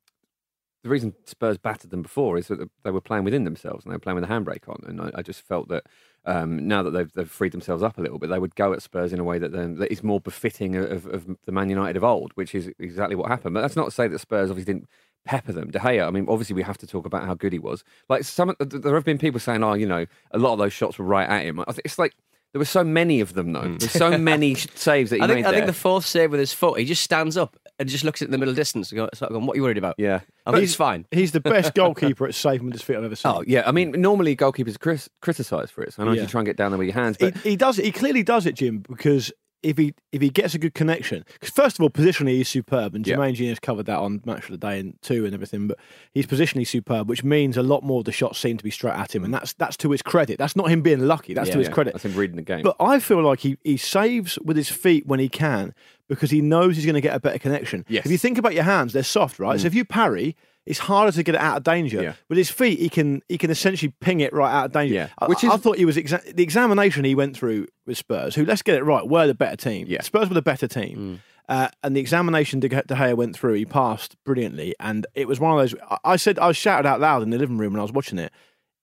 the 0.82 0.88
reason 0.88 1.14
Spurs 1.24 1.58
battered 1.58 1.90
them 1.90 2.02
before 2.02 2.38
is 2.38 2.48
that 2.48 2.68
they 2.84 2.90
were 2.90 3.00
playing 3.00 3.24
within 3.24 3.44
themselves 3.44 3.84
and 3.84 3.92
they 3.92 3.96
were 3.96 4.00
playing 4.00 4.20
with 4.20 4.24
a 4.24 4.32
handbrake 4.32 4.68
on. 4.68 4.82
And 4.86 5.00
I, 5.00 5.10
I 5.16 5.22
just 5.22 5.42
felt 5.42 5.68
that 5.68 5.84
um, 6.24 6.68
now 6.68 6.82
that 6.82 6.90
they've, 6.90 7.12
they've 7.12 7.30
freed 7.30 7.52
themselves 7.52 7.82
up 7.82 7.98
a 7.98 8.00
little 8.00 8.18
bit, 8.18 8.30
they 8.30 8.38
would 8.38 8.54
go 8.54 8.72
at 8.72 8.82
Spurs 8.82 9.12
in 9.12 9.18
a 9.18 9.24
way 9.24 9.38
that, 9.38 9.52
that 9.52 9.92
is 9.92 10.02
more 10.02 10.20
befitting 10.20 10.76
of, 10.76 11.06
of 11.06 11.36
the 11.46 11.52
Man 11.52 11.68
United 11.68 11.96
of 11.96 12.04
old, 12.04 12.32
which 12.34 12.54
is 12.54 12.70
exactly 12.78 13.16
what 13.16 13.28
happened. 13.28 13.54
But 13.54 13.62
that's 13.62 13.76
not 13.76 13.86
to 13.86 13.90
say 13.90 14.06
that 14.08 14.18
Spurs 14.18 14.50
obviously 14.50 14.72
didn't 14.72 14.88
pepper 15.28 15.52
them. 15.52 15.70
De 15.70 15.78
Gea, 15.78 16.06
I 16.06 16.10
mean, 16.10 16.24
obviously 16.28 16.54
we 16.54 16.62
have 16.62 16.78
to 16.78 16.86
talk 16.86 17.04
about 17.06 17.24
how 17.24 17.34
good 17.34 17.52
he 17.52 17.58
was. 17.58 17.84
Like 18.08 18.24
some, 18.24 18.54
there 18.58 18.94
have 18.94 19.04
been 19.04 19.18
people 19.18 19.38
saying, 19.40 19.62
"Oh, 19.62 19.74
you 19.74 19.86
know, 19.86 20.06
a 20.32 20.38
lot 20.38 20.54
of 20.54 20.58
those 20.58 20.72
shots 20.72 20.98
were 20.98 21.04
right 21.04 21.28
at 21.28 21.44
him." 21.44 21.62
It's 21.84 21.98
like 21.98 22.14
there 22.52 22.58
were 22.58 22.64
so 22.64 22.82
many 22.82 23.20
of 23.20 23.34
them, 23.34 23.52
though. 23.52 23.60
Mm. 23.60 23.78
There's 23.78 23.92
so 23.92 24.16
many 24.32 24.54
saves 24.54 25.10
that 25.10 25.16
he 25.16 25.22
I 25.22 25.26
think, 25.26 25.44
made 25.44 25.46
I 25.46 25.52
think 25.52 25.66
the 25.66 25.72
fourth 25.74 26.06
save 26.06 26.30
with 26.30 26.40
his 26.40 26.52
foot, 26.54 26.78
he 26.78 26.86
just 26.86 27.02
stands 27.02 27.36
up 27.36 27.58
and 27.78 27.88
just 27.88 28.04
looks 28.04 28.22
at 28.22 28.30
the 28.30 28.38
middle 28.38 28.54
distance 28.54 28.90
and 28.90 28.96
goes, 28.96 29.10
sort 29.14 29.30
of 29.30 29.34
going, 29.34 29.46
What 29.46 29.52
are 29.52 29.56
you 29.58 29.62
worried 29.62 29.78
about? 29.78 29.96
yeah. 29.98 30.20
I 30.46 30.50
think 30.52 30.62
he's 30.62 30.74
fine. 30.74 31.04
He's 31.10 31.32
the 31.32 31.40
best 31.40 31.74
goalkeeper 31.82 32.26
at 32.26 32.34
saving 32.34 32.64
with 32.64 32.72
his 32.74 32.82
feet 32.82 32.96
I've 32.96 33.04
ever 33.04 33.14
seen. 33.14 33.30
Oh 33.32 33.44
yeah, 33.46 33.64
I 33.66 33.72
mean 33.72 33.90
normally 33.92 34.34
goalkeepers 34.34 34.74
are 34.76 34.98
criticised 35.20 35.70
for 35.72 35.82
it. 35.82 35.92
So 35.92 36.02
I 36.02 36.06
know 36.06 36.12
Yeah. 36.12 36.22
you 36.22 36.26
try 36.26 36.40
and 36.40 36.46
get 36.46 36.56
down 36.56 36.70
there 36.70 36.78
with 36.78 36.86
your 36.88 36.94
hands, 36.94 37.18
he, 37.20 37.30
but 37.30 37.36
he 37.42 37.54
does 37.54 37.78
it. 37.78 37.84
He 37.84 37.92
clearly 37.92 38.22
does 38.22 38.46
it, 38.46 38.54
Jim, 38.54 38.78
because 38.88 39.30
if 39.62 39.76
he 39.76 39.94
if 40.12 40.22
he 40.22 40.30
gets 40.30 40.54
a 40.54 40.58
good 40.58 40.74
connection, 40.74 41.24
because 41.32 41.50
first 41.50 41.78
of 41.78 41.82
all, 41.82 41.90
positionally 41.90 42.36
he's 42.36 42.48
superb, 42.48 42.94
and 42.94 43.06
Yeah. 43.06 43.16
Jermaine 43.16 43.34
Jenas 43.34 43.58
covered 43.58 43.86
that 43.86 43.98
on 43.98 44.22
Match 44.24 44.44
of 44.44 44.50
the 44.50 44.58
Day 44.58 44.78
and 44.78 45.00
two 45.02 45.24
and 45.24 45.34
everything. 45.34 45.68
But 45.68 45.78
he's 46.12 46.26
positionally 46.26 46.66
superb, 46.66 47.08
which 47.08 47.24
means 47.24 47.56
a 47.56 47.62
lot 47.62 47.82
more 47.82 48.00
of 48.00 48.04
the 48.04 48.12
shots 48.12 48.38
seem 48.38 48.56
to 48.56 48.64
be 48.64 48.70
straight 48.70 48.94
at 48.94 49.14
him, 49.14 49.24
and 49.24 49.34
that's 49.34 49.52
that's 49.54 49.76
to 49.78 49.90
his 49.90 50.02
credit. 50.02 50.38
That's 50.38 50.56
not 50.56 50.70
him 50.70 50.82
being 50.82 51.06
lucky. 51.06 51.34
That's 51.34 51.48
yeah, 51.48 51.54
to 51.54 51.58
his 51.58 51.68
yeah, 51.68 51.74
credit. 51.74 51.94
That's 51.94 52.04
him 52.04 52.14
reading 52.14 52.36
the 52.36 52.42
game. 52.42 52.62
But 52.62 52.76
I 52.78 53.00
feel 53.00 53.22
like 53.22 53.40
he, 53.40 53.56
he 53.64 53.76
saves 53.76 54.38
with 54.40 54.56
his 54.56 54.68
feet 54.68 55.06
when 55.06 55.20
he 55.20 55.28
can 55.28 55.74
because 56.08 56.30
he 56.30 56.40
knows 56.40 56.76
he's 56.76 56.86
going 56.86 56.94
to 56.94 57.00
get 57.00 57.14
a 57.14 57.20
better 57.20 57.38
connection. 57.38 57.84
Yes. 57.88 58.06
If 58.06 58.12
you 58.12 58.18
think 58.18 58.38
about 58.38 58.54
your 58.54 58.64
hands, 58.64 58.92
they're 58.92 59.02
soft, 59.02 59.38
right? 59.38 59.58
So 59.58 59.64
mm. 59.64 59.66
if 59.66 59.74
you 59.74 59.84
parry, 59.84 60.36
it's 60.68 60.78
harder 60.78 61.10
to 61.10 61.22
get 61.22 61.34
it 61.34 61.40
out 61.40 61.56
of 61.56 61.62
danger. 61.64 62.02
Yeah. 62.02 62.12
With 62.28 62.36
his 62.38 62.50
feet, 62.50 62.78
he 62.78 62.88
can 62.88 63.22
he 63.28 63.38
can 63.38 63.50
essentially 63.50 63.92
ping 64.00 64.20
it 64.20 64.32
right 64.32 64.52
out 64.52 64.66
of 64.66 64.72
danger. 64.72 64.94
Yeah. 64.94 65.08
I, 65.18 65.26
Which 65.26 65.42
I 65.42 65.54
is- 65.54 65.60
thought 65.60 65.78
he 65.78 65.84
was 65.84 65.96
exa- 65.96 66.34
the 66.36 66.42
examination 66.42 67.04
he 67.04 67.14
went 67.14 67.36
through 67.36 67.66
with 67.86 67.96
Spurs. 67.98 68.34
Who 68.34 68.44
let's 68.44 68.62
get 68.62 68.76
it 68.76 68.84
right, 68.84 69.06
were 69.08 69.26
the 69.26 69.34
better 69.34 69.56
team. 69.56 69.86
Yeah. 69.88 70.02
Spurs 70.02 70.28
were 70.28 70.34
the 70.34 70.42
better 70.42 70.68
team. 70.68 71.22
Uh, 71.48 71.68
and 71.82 71.96
the 71.96 72.00
examination 72.00 72.60
De, 72.60 72.68
De 72.68 72.82
Gea 72.94 73.16
went 73.16 73.34
through, 73.34 73.54
he 73.54 73.64
passed 73.64 74.16
brilliantly, 74.22 74.74
and 74.78 75.06
it 75.14 75.26
was 75.26 75.40
one 75.40 75.52
of 75.52 75.58
those. 75.58 75.74
I, 75.90 75.96
I 76.12 76.16
said 76.16 76.38
I 76.38 76.52
shouted 76.52 76.86
out 76.86 77.00
loud 77.00 77.22
in 77.22 77.30
the 77.30 77.38
living 77.38 77.56
room 77.56 77.72
when 77.72 77.80
I 77.80 77.84
was 77.84 77.92
watching 77.92 78.18
it. 78.18 78.30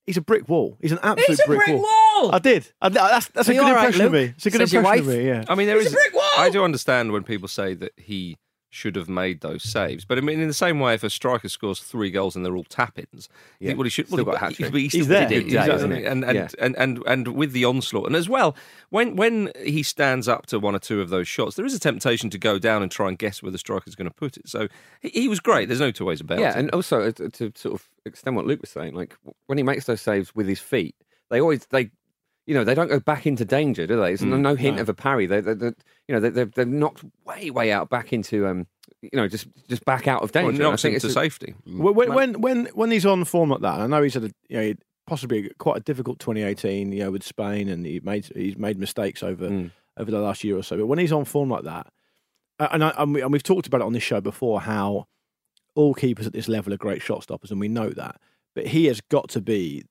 He's 0.08 0.18
a 0.18 0.22
brick 0.22 0.50
wall. 0.50 0.78
He's 0.82 0.92
an 0.92 0.98
absolute 1.04 1.40
a 1.42 1.48
brick 1.48 1.68
wall! 1.68 2.34
I 2.34 2.40
did. 2.40 2.72
I, 2.82 2.90
that's 2.90 3.28
that's 3.30 3.50
a 3.50 3.54
good 3.54 3.64
all 3.64 3.74
right, 3.74 3.86
impression 3.86 4.06
of 4.08 4.12
me. 4.12 4.34
It's 4.36 4.46
a 4.48 4.50
good 4.50 4.62
Says 4.62 4.74
impression 4.74 5.08
of 5.10 5.16
me. 5.16 5.28
Yeah. 5.28 5.46
I 5.48 5.54
mean, 5.56 5.68
there 5.68 5.78
He's 5.78 5.88
is. 5.88 5.94
a 5.94 5.96
brick 5.96 6.14
wall! 6.16 6.24
I 6.38 6.50
do 6.50 6.64
understand 6.64 7.12
when 7.12 7.24
people 7.24 7.48
say 7.48 7.76
that 7.76 7.92
he 7.98 8.38
should 8.76 8.96
have 8.96 9.08
made 9.08 9.40
those 9.42 9.64
saves, 9.64 10.04
but 10.06 10.18
I 10.18 10.22
mean, 10.22 10.40
in 10.40 10.48
the 10.48 10.54
same 10.54 10.80
way, 10.80 10.94
if 10.94 11.04
a 11.04 11.10
striker 11.10 11.48
scores 11.48 11.80
three 11.80 12.12
goals 12.12 12.36
and 12.36 12.46
they're 12.46 12.56
all 12.56 12.66
tap-ins, 12.66 13.30
Yeah. 13.60 13.74
well, 13.74 13.84
he 13.86 13.90
should 13.90 14.08
Still 14.08 14.26
well, 14.26 14.38
got 14.38 14.52
he- 14.52 14.64
he 14.66 14.90
still 14.90 15.00
He's 15.02 15.08
there. 15.08 15.28
did, 15.30 15.44
Exactly. 15.46 15.74
exactly. 15.74 16.06
And 16.06 16.24
and, 16.26 16.36
Yeah. 16.36 16.48
and 16.60 16.76
and 16.78 17.02
and 17.08 17.28
with 17.30 17.54
the 17.54 17.64
onslaught, 17.66 18.08
and 18.08 18.16
as 18.16 18.28
well, 18.28 18.56
when 18.90 19.16
when 19.16 19.52
he 19.64 19.82
stands 19.82 20.28
up 20.28 20.46
to 20.48 20.60
one 20.60 20.76
or 20.76 20.80
two 20.80 21.00
of 21.02 21.10
those 21.10 21.28
shots, 21.28 21.56
there 21.56 21.66
is 21.66 21.74
a 21.74 21.80
temptation 21.80 22.30
to 22.32 22.38
go 22.38 22.60
down 22.60 22.84
and 22.84 22.92
try 22.92 23.08
and 23.08 23.18
guess 23.18 23.42
where 23.42 23.52
the 23.52 23.58
striker's 23.58 23.96
going 23.96 24.10
to 24.10 24.14
put 24.16 24.36
it. 24.38 24.48
So 24.50 24.68
he, 25.00 25.10
he 25.10 25.28
was 25.28 25.40
great. 25.40 25.68
There's 25.68 25.80
no 25.80 25.92
two 25.92 26.06
ways 26.06 26.20
about 26.22 26.40
yeah, 26.40 26.50
it. 26.50 26.54
Yeah, 26.54 26.60
and 26.60 26.72
also 26.72 27.02
uh, 27.08 27.12
to, 27.14 27.30
to 27.30 27.52
sort 27.56 27.76
of 27.76 27.88
extend 28.06 28.36
what 28.36 28.46
Luke 28.46 28.62
was 28.62 28.70
saying, 28.70 28.94
like 28.94 29.16
when 29.48 29.58
he 29.58 29.64
makes 29.64 29.86
those 29.86 30.02
saves 30.02 30.36
with 30.36 30.48
his 30.48 30.60
feet, 30.60 30.96
they 31.30 31.40
always 31.40 31.66
they. 31.68 31.92
You 32.48 32.54
know 32.54 32.64
they 32.64 32.76
don't 32.76 32.90
go 32.90 33.00
back 33.00 33.26
into 33.26 33.44
danger, 33.44 33.88
do 33.88 33.96
they? 34.00 34.10
There's 34.10 34.22
no, 34.22 34.38
no 34.38 34.54
hint 34.54 34.80
of 34.80 34.88
a 34.88 34.94
parry. 34.94 35.26
They, 35.26 35.42
they, 35.42 35.56
they 35.56 35.72
you 36.08 36.14
know, 36.14 36.20
they, 36.20 36.30
they're, 36.30 36.46
they're 36.46 36.64
knocked 36.64 37.04
way, 37.26 37.50
way 37.50 37.72
out 37.72 37.90
back 37.90 38.14
into, 38.14 38.46
um, 38.46 38.68
you 39.12 39.20
know, 39.20 39.28
just 39.28 39.48
just 39.68 39.84
back 39.86 40.08
out 40.08 40.22
of 40.22 40.32
danger. 40.32 40.50
it 40.52 40.56
And 40.56 40.64
I 40.64 40.70
knocks 40.70 40.82
think 40.82 40.96
it's 40.96 41.04
to 41.04 41.10
a- 41.10 41.14
safety. 41.14 41.56
When, 41.66 41.94
when, 41.96 42.14
when 42.14 42.42
when 42.42 42.66
when 42.74 42.92
he's 42.92 43.06
on 43.06 43.24
form 43.26 43.50
like 43.50 43.62
that, 43.62 43.80
I 43.80 43.88
know 43.88 44.02
he's 44.04 44.14
had 44.16 44.24
a 44.26 44.32
you 44.50 44.58
know 44.62 44.74
possibly 45.08 45.52
quite 45.60 45.78
a 45.78 45.82
difficult 45.82 46.18
2018, 46.20 46.92
you 46.92 47.04
know, 47.04 47.12
with 47.12 47.24
Spain, 47.24 47.70
and 47.70 47.86
he 47.86 48.00
made 48.02 48.26
he's 48.36 48.58
made 48.58 48.78
mistakes 48.80 49.22
over 49.24 49.48
Mm. 49.50 49.72
over 49.98 50.10
the 50.12 50.20
last 50.20 50.44
year 50.44 50.58
or 50.58 50.64
so. 50.64 50.78
But 50.78 50.88
when 50.88 51.00
he's 51.00 51.12
on 51.12 51.26
form 51.26 51.50
like 51.50 51.64
that, 51.64 51.88
and 52.60 52.84
I, 52.84 52.94
and, 52.98 53.14
we, 53.14 53.22
and 53.22 53.32
we've 53.32 53.44
talked 53.44 53.68
about 53.68 53.82
it 53.82 53.86
on 53.86 53.94
this 53.94 54.04
show 54.04 54.22
before, 54.22 54.62
how 54.62 55.08
all 55.76 55.94
keepers 55.94 56.26
at 56.26 56.34
this 56.34 56.48
level 56.48 56.74
are 56.74 56.78
great 56.78 57.02
shot 57.02 57.22
stoppers, 57.24 57.52
and 57.52 57.60
we 57.60 57.68
know 57.68 57.90
that. 57.90 58.20
But 58.56 58.68
he 58.68 58.86
has 58.86 59.02
got 59.02 59.30
to 59.30 59.42
be. 59.42 59.84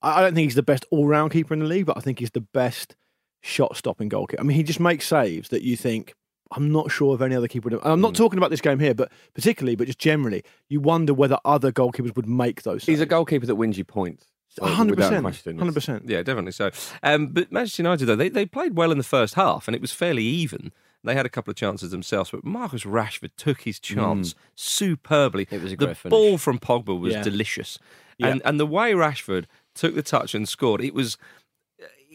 I 0.00 0.18
I 0.18 0.20
don't 0.22 0.34
think 0.34 0.46
he's 0.46 0.54
the 0.54 0.62
best 0.62 0.86
all 0.90 1.06
round 1.06 1.32
keeper 1.32 1.52
in 1.54 1.60
the 1.60 1.66
league, 1.66 1.86
but 1.86 1.96
I 1.96 2.00
think 2.00 2.18
he's 2.20 2.30
the 2.30 2.40
best 2.54 2.94
shot 3.42 3.76
stopping 3.76 4.08
goalkeeper. 4.08 4.40
I 4.40 4.44
mean, 4.44 4.56
he 4.56 4.62
just 4.62 4.80
makes 4.80 5.06
saves 5.06 5.48
that 5.50 5.62
you 5.62 5.76
think. 5.76 6.14
I'm 6.56 6.70
not 6.72 6.90
sure 6.90 7.14
if 7.14 7.20
any 7.20 7.34
other 7.34 7.48
keeper 7.48 7.66
would. 7.66 7.72
Have, 7.74 7.82
I'm 7.84 8.00
not 8.00 8.14
talking 8.14 8.38
about 8.38 8.50
this 8.50 8.60
game 8.60 8.78
here, 8.78 8.94
but 8.94 9.10
particularly, 9.34 9.76
but 9.76 9.86
just 9.86 9.98
generally, 9.98 10.42
you 10.68 10.80
wonder 10.80 11.12
whether 11.14 11.38
other 11.44 11.72
goalkeepers 11.72 12.14
would 12.16 12.28
make 12.28 12.62
those. 12.62 12.84
He's 12.84 12.98
a 12.98 13.02
saves. 13.02 13.10
goalkeeper 13.10 13.46
that 13.46 13.56
wins 13.56 13.76
you 13.78 13.84
points. 13.84 14.26
uh, 14.60 14.66
hundred 14.68 14.96
percent, 14.98 15.24
hundred 15.58 15.74
percent. 15.74 16.08
Yeah, 16.08 16.22
definitely 16.22 16.52
so. 16.52 16.70
Um, 17.02 17.28
but 17.28 17.50
Manchester 17.50 17.82
United, 17.82 18.06
though, 18.06 18.16
they, 18.16 18.28
they 18.28 18.46
played 18.46 18.76
well 18.76 18.92
in 18.92 18.98
the 18.98 19.04
first 19.04 19.34
half 19.34 19.66
and 19.68 19.74
it 19.74 19.80
was 19.80 19.92
fairly 19.92 20.22
even. 20.24 20.72
They 21.02 21.14
had 21.14 21.26
a 21.26 21.28
couple 21.28 21.50
of 21.50 21.56
chances 21.56 21.90
themselves, 21.90 22.30
but 22.30 22.44
Marcus 22.44 22.84
Rashford 22.84 23.32
took 23.36 23.60
his 23.62 23.78
chance 23.78 24.34
superbly. 24.54 25.46
It 25.50 25.60
was 25.62 25.72
a 25.72 25.76
the 25.76 25.84
great 25.86 25.96
finish. 25.98 26.10
ball 26.10 26.38
from 26.38 26.58
Pogba 26.58 26.98
was 26.98 27.12
Yeah. 27.12 27.22
delicious. 27.22 27.78
Yeah. 28.16 28.28
And, 28.28 28.42
and 28.44 28.58
the 28.58 28.64
way 28.66 28.92
Rashford 28.92 29.44
took 29.74 29.94
the 29.94 30.02
touch 30.02 30.34
and 30.34 30.48
scored, 30.48 30.80
it 30.80 30.94
was. 30.94 31.18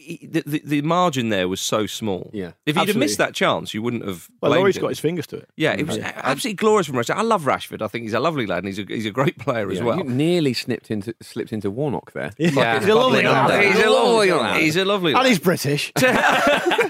He- 0.00 0.26
the, 0.26 0.42
the, 0.46 0.62
the 0.64 0.82
margin 0.82 1.28
there 1.28 1.46
was 1.48 1.60
so 1.60 1.86
small. 1.86 2.30
Yeah. 2.32 2.52
If 2.66 2.76
you'd 2.76 2.88
have 2.88 2.96
missed 2.96 3.18
that 3.18 3.34
chance, 3.34 3.74
you 3.74 3.82
wouldn't 3.82 4.04
have. 4.06 4.28
Well, 4.40 4.52
Lloris 4.52 4.76
him. 4.76 4.82
got 4.82 4.88
his 4.88 4.98
fingers 4.98 5.26
to 5.28 5.36
it. 5.36 5.48
Yeah, 5.56 5.72
it 5.72 5.86
was 5.86 5.98
absolutely 5.98 6.54
glorious 6.54 6.86
from 6.86 6.96
Rashford. 6.96 7.14
I 7.16 7.22
love 7.22 7.44
Rashford. 7.44 7.82
I 7.82 7.88
think 7.88 8.04
he's 8.04 8.14
a 8.14 8.20
lovely 8.20 8.46
lad 8.46 8.64
and 8.64 8.68
he's 8.68 8.78
a, 8.78 8.84
he's 8.84 9.06
a 9.06 9.10
great 9.10 9.38
player 9.38 9.70
as 9.70 9.82
well. 9.82 9.98
You 9.98 10.04
nearly 10.04 10.54
slipped 10.54 10.90
into 10.90 11.14
slipped 11.20 11.52
into 11.52 11.70
Warnock 11.70 12.12
there. 12.12 12.32
Yeah. 12.38 12.78
He's 12.80 12.88
a 12.88 12.94
lovely 12.94 13.22
lad. 13.22 13.64
He's 13.64 13.78
a 13.84 13.90
lovely, 13.90 14.30
lad. 14.32 14.60
he's 14.60 14.76
a 14.76 14.84
lovely 14.84 15.12
lad. 15.12 15.20
And 15.20 15.28
he's 15.28 15.38
British. 15.38 15.92
to, 15.96 16.06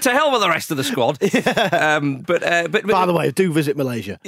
to 0.01 0.11
hell 0.11 0.31
with 0.31 0.41
the 0.41 0.49
rest 0.49 0.71
of 0.71 0.77
the 0.77 0.83
squad. 0.83 1.17
Um, 1.81 2.21
but, 2.21 2.43
uh, 2.43 2.67
but, 2.69 2.83
but 2.83 2.91
By 2.91 3.05
the 3.05 3.13
way, 3.13 3.31
do 3.31 3.51
visit 3.51 3.75
Malaysia. 3.75 4.19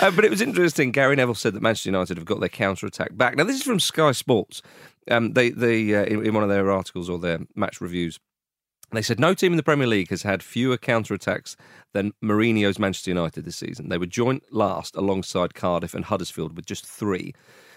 Uh, 0.00 0.10
but 0.10 0.24
it 0.24 0.30
was 0.30 0.40
interesting. 0.40 0.90
Gary 0.92 1.16
Neville 1.16 1.34
said 1.34 1.54
that 1.54 1.62
Manchester 1.62 1.88
United 1.90 2.16
have 2.16 2.24
got 2.26 2.40
their 2.40 2.48
counter 2.48 2.86
attack 2.86 3.16
back. 3.16 3.36
Now, 3.36 3.44
this 3.44 3.56
is 3.56 3.62
from 3.62 3.80
Sky 3.80 4.12
Sports. 4.12 4.62
Um, 5.10 5.32
they, 5.32 5.50
they 5.50 5.94
uh, 5.94 6.04
in, 6.04 6.26
in 6.26 6.34
one 6.34 6.42
of 6.42 6.48
their 6.48 6.70
articles 6.70 7.10
or 7.10 7.18
their 7.18 7.40
match 7.54 7.80
reviews, 7.80 8.18
they 8.92 9.02
said 9.02 9.20
no 9.20 9.34
team 9.34 9.52
in 9.52 9.56
the 9.56 9.62
Premier 9.62 9.86
League 9.86 10.10
has 10.10 10.22
had 10.22 10.42
fewer 10.42 10.76
counter 10.76 11.14
attacks 11.14 11.56
than 11.92 12.12
Mourinho's 12.22 12.78
Manchester 12.78 13.10
United 13.10 13.44
this 13.44 13.56
season. 13.56 13.88
They 13.88 13.98
were 13.98 14.06
joint 14.06 14.44
last 14.50 14.96
alongside 14.96 15.54
Cardiff 15.54 15.94
and 15.94 16.04
Huddersfield 16.04 16.56
with 16.56 16.66
just 16.66 16.86
three. 16.86 17.32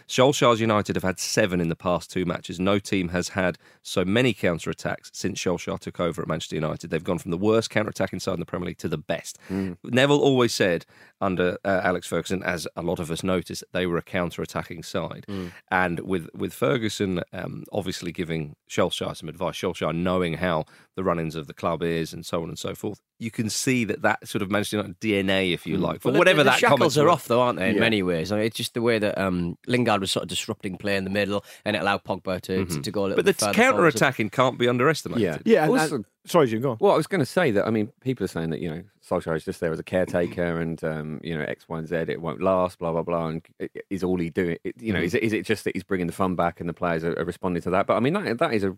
Solskjaer's 0.08 0.62
United 0.62 0.96
have 0.96 1.04
had 1.04 1.20
seven 1.20 1.62
in 1.62 1.70
the 1.70 1.76
past 1.76 2.12
two 2.12 2.26
matches. 2.26 2.60
No 2.60 2.80
team 2.80 3.10
has 3.10 3.30
had 3.30 3.58
so 3.82 4.04
many 4.06 4.34
counter 4.34 4.70
attacks 4.70 5.10
since 5.14 5.42
Solskjaer 5.44 5.80
took 5.80 6.00
over 6.00 6.22
at 6.22 6.28
Manchester 6.28 6.56
United. 6.56 6.90
They've 6.90 7.04
gone 7.04 7.20
from 7.20 7.32
the 7.32 7.38
worst 7.38 7.70
counter 7.70 7.90
attacking 7.90 8.20
side 8.20 8.36
in 8.36 8.40
the 8.40 8.46
Premier 8.46 8.68
League 8.68 8.78
to 8.80 8.90
the 8.90 8.98
best. 8.98 9.38
Neville 9.84 10.20
always 10.20 10.54
said 10.54 10.86
under 11.22 11.58
uh, 11.64 11.82
Alex 11.84 12.08
Ferguson, 12.08 12.44
as 12.44 12.68
a 12.76 12.82
lot 12.82 13.00
of 13.00 13.10
us 13.10 13.24
noticed, 13.24 13.64
they 13.72 13.86
were 13.86 13.98
a 13.98 14.02
counter 14.02 14.42
attacking 14.42 14.84
side. 14.84 15.26
And 15.72 16.00
with 16.02 16.30
with 16.34 16.54
Ferguson 16.54 17.22
um, 17.32 17.64
obviously 17.72 18.12
giving 18.12 18.56
Solskjaer 18.70 19.16
some 19.16 19.30
advice, 19.30 19.56
Solskjaer 19.60 19.96
knowing 19.96 20.36
how 20.36 20.66
the 20.96 21.04
run 21.04 21.20
ins 21.20 21.36
of 21.36 21.48
the 21.48 21.54
club 21.54 21.82
is 21.82 22.14
and 22.14 22.26
so 22.26 22.44
on 22.44 22.50
and 22.50 22.60
so 22.60 22.76
forth, 22.76 23.00
you 23.24 23.32
can 23.32 23.50
see 23.50 23.86
that 23.86 24.02
that 24.04 24.28
sort 24.28 24.42
of 24.42 24.52
Manchester 24.52 24.78
United 24.78 25.00
DNA, 25.00 25.54
if 25.54 25.66
you 25.66 25.78
like, 25.78 26.02
for 26.02 26.10
Well, 26.12 26.20
whatever 26.20 26.40
the, 26.40 26.44
the 26.46 26.50
that 26.52 26.60
shackles 26.60 26.98
are 26.98 27.06
were. 27.06 27.10
off, 27.10 27.28
though, 27.28 27.42
aren't 27.42 27.58
they? 27.60 27.70
In 27.70 27.76
Yeah. 27.76 27.80
many 27.82 28.04
ways, 28.04 28.32
I 28.32 28.36
mean, 28.38 28.46
it's 28.46 28.58
just 28.58 28.74
the 28.74 28.82
way 28.82 29.00
that 29.00 29.18
um, 29.18 29.58
Lingard 29.68 30.02
was 30.02 30.12
sort 30.12 30.24
of 30.24 30.30
disrupting 30.30 30.78
play 30.78 30.98
in 30.98 31.04
the 31.06 31.10
middle, 31.10 31.44
and 31.66 31.76
it 31.76 31.80
allowed 31.82 32.04
Pogba 32.04 32.42
to, 32.42 32.66
to 32.82 32.92
go 32.92 33.02
a 33.02 33.08
little 33.08 33.16
But 33.16 33.26
the 33.26 33.30
bit 33.34 33.40
further 33.40 33.54
counter 33.54 33.88
attacking 33.88 34.30
can't 34.30 34.60
be 34.60 34.68
underestimated. 34.68 35.22
Yeah. 35.24 35.38
Yeah, 35.46 35.64
and, 35.64 35.72
Also- 35.80 35.96
and- 35.96 36.06
sorry, 36.26 36.48
Jim, 36.48 36.62
go 36.62 36.72
on. 36.72 36.78
Well, 36.80 36.92
I 36.94 36.98
was 36.98 37.08
going 37.08 37.20
to 37.20 37.26
say 37.26 37.52
that. 37.52 37.66
I 37.66 37.70
mean, 37.70 37.92
people 38.02 38.24
are 38.26 38.28
saying 38.28 38.50
that 38.52 38.60
you 38.60 38.70
know 38.70 38.84
Solskjaer 39.08 39.36
is 39.36 39.46
just 39.46 39.60
there 39.60 39.72
as 39.72 39.80
a 39.80 39.84
caretaker, 39.84 40.60
and 40.62 40.84
um, 40.84 41.20
you 41.24 41.38
know 41.38 41.44
X, 41.44 41.68
Y, 41.70 41.78
and 41.80 41.88
Z. 41.88 41.96
It 41.96 42.22
won't 42.22 42.42
last. 42.42 42.80
Blah 42.80 42.92
blah 42.92 43.04
blah. 43.04 43.28
And 43.28 43.42
is 43.90 44.04
all 44.04 44.18
he 44.18 44.30
doing? 44.30 44.58
It, 44.64 44.76
you 44.82 44.94
know, 44.94 45.00
is 45.02 45.14
it 45.14 45.24
is 45.24 45.34
it 45.34 45.46
just 45.46 45.64
that 45.64 45.76
he's 45.76 45.84
bringing 45.84 46.08
the 46.08 46.14
fun 46.14 46.36
back 46.36 46.60
and 46.60 46.68
the 46.70 46.74
players 46.74 47.04
are, 47.04 47.18
are 47.20 47.26
responding 47.26 47.62
to 47.64 47.70
that? 47.72 47.88
But 47.88 47.96
I 47.96 48.00
mean, 48.00 48.14
that 48.14 48.38
that 48.40 48.54
is 48.54 48.64
a 48.64 48.78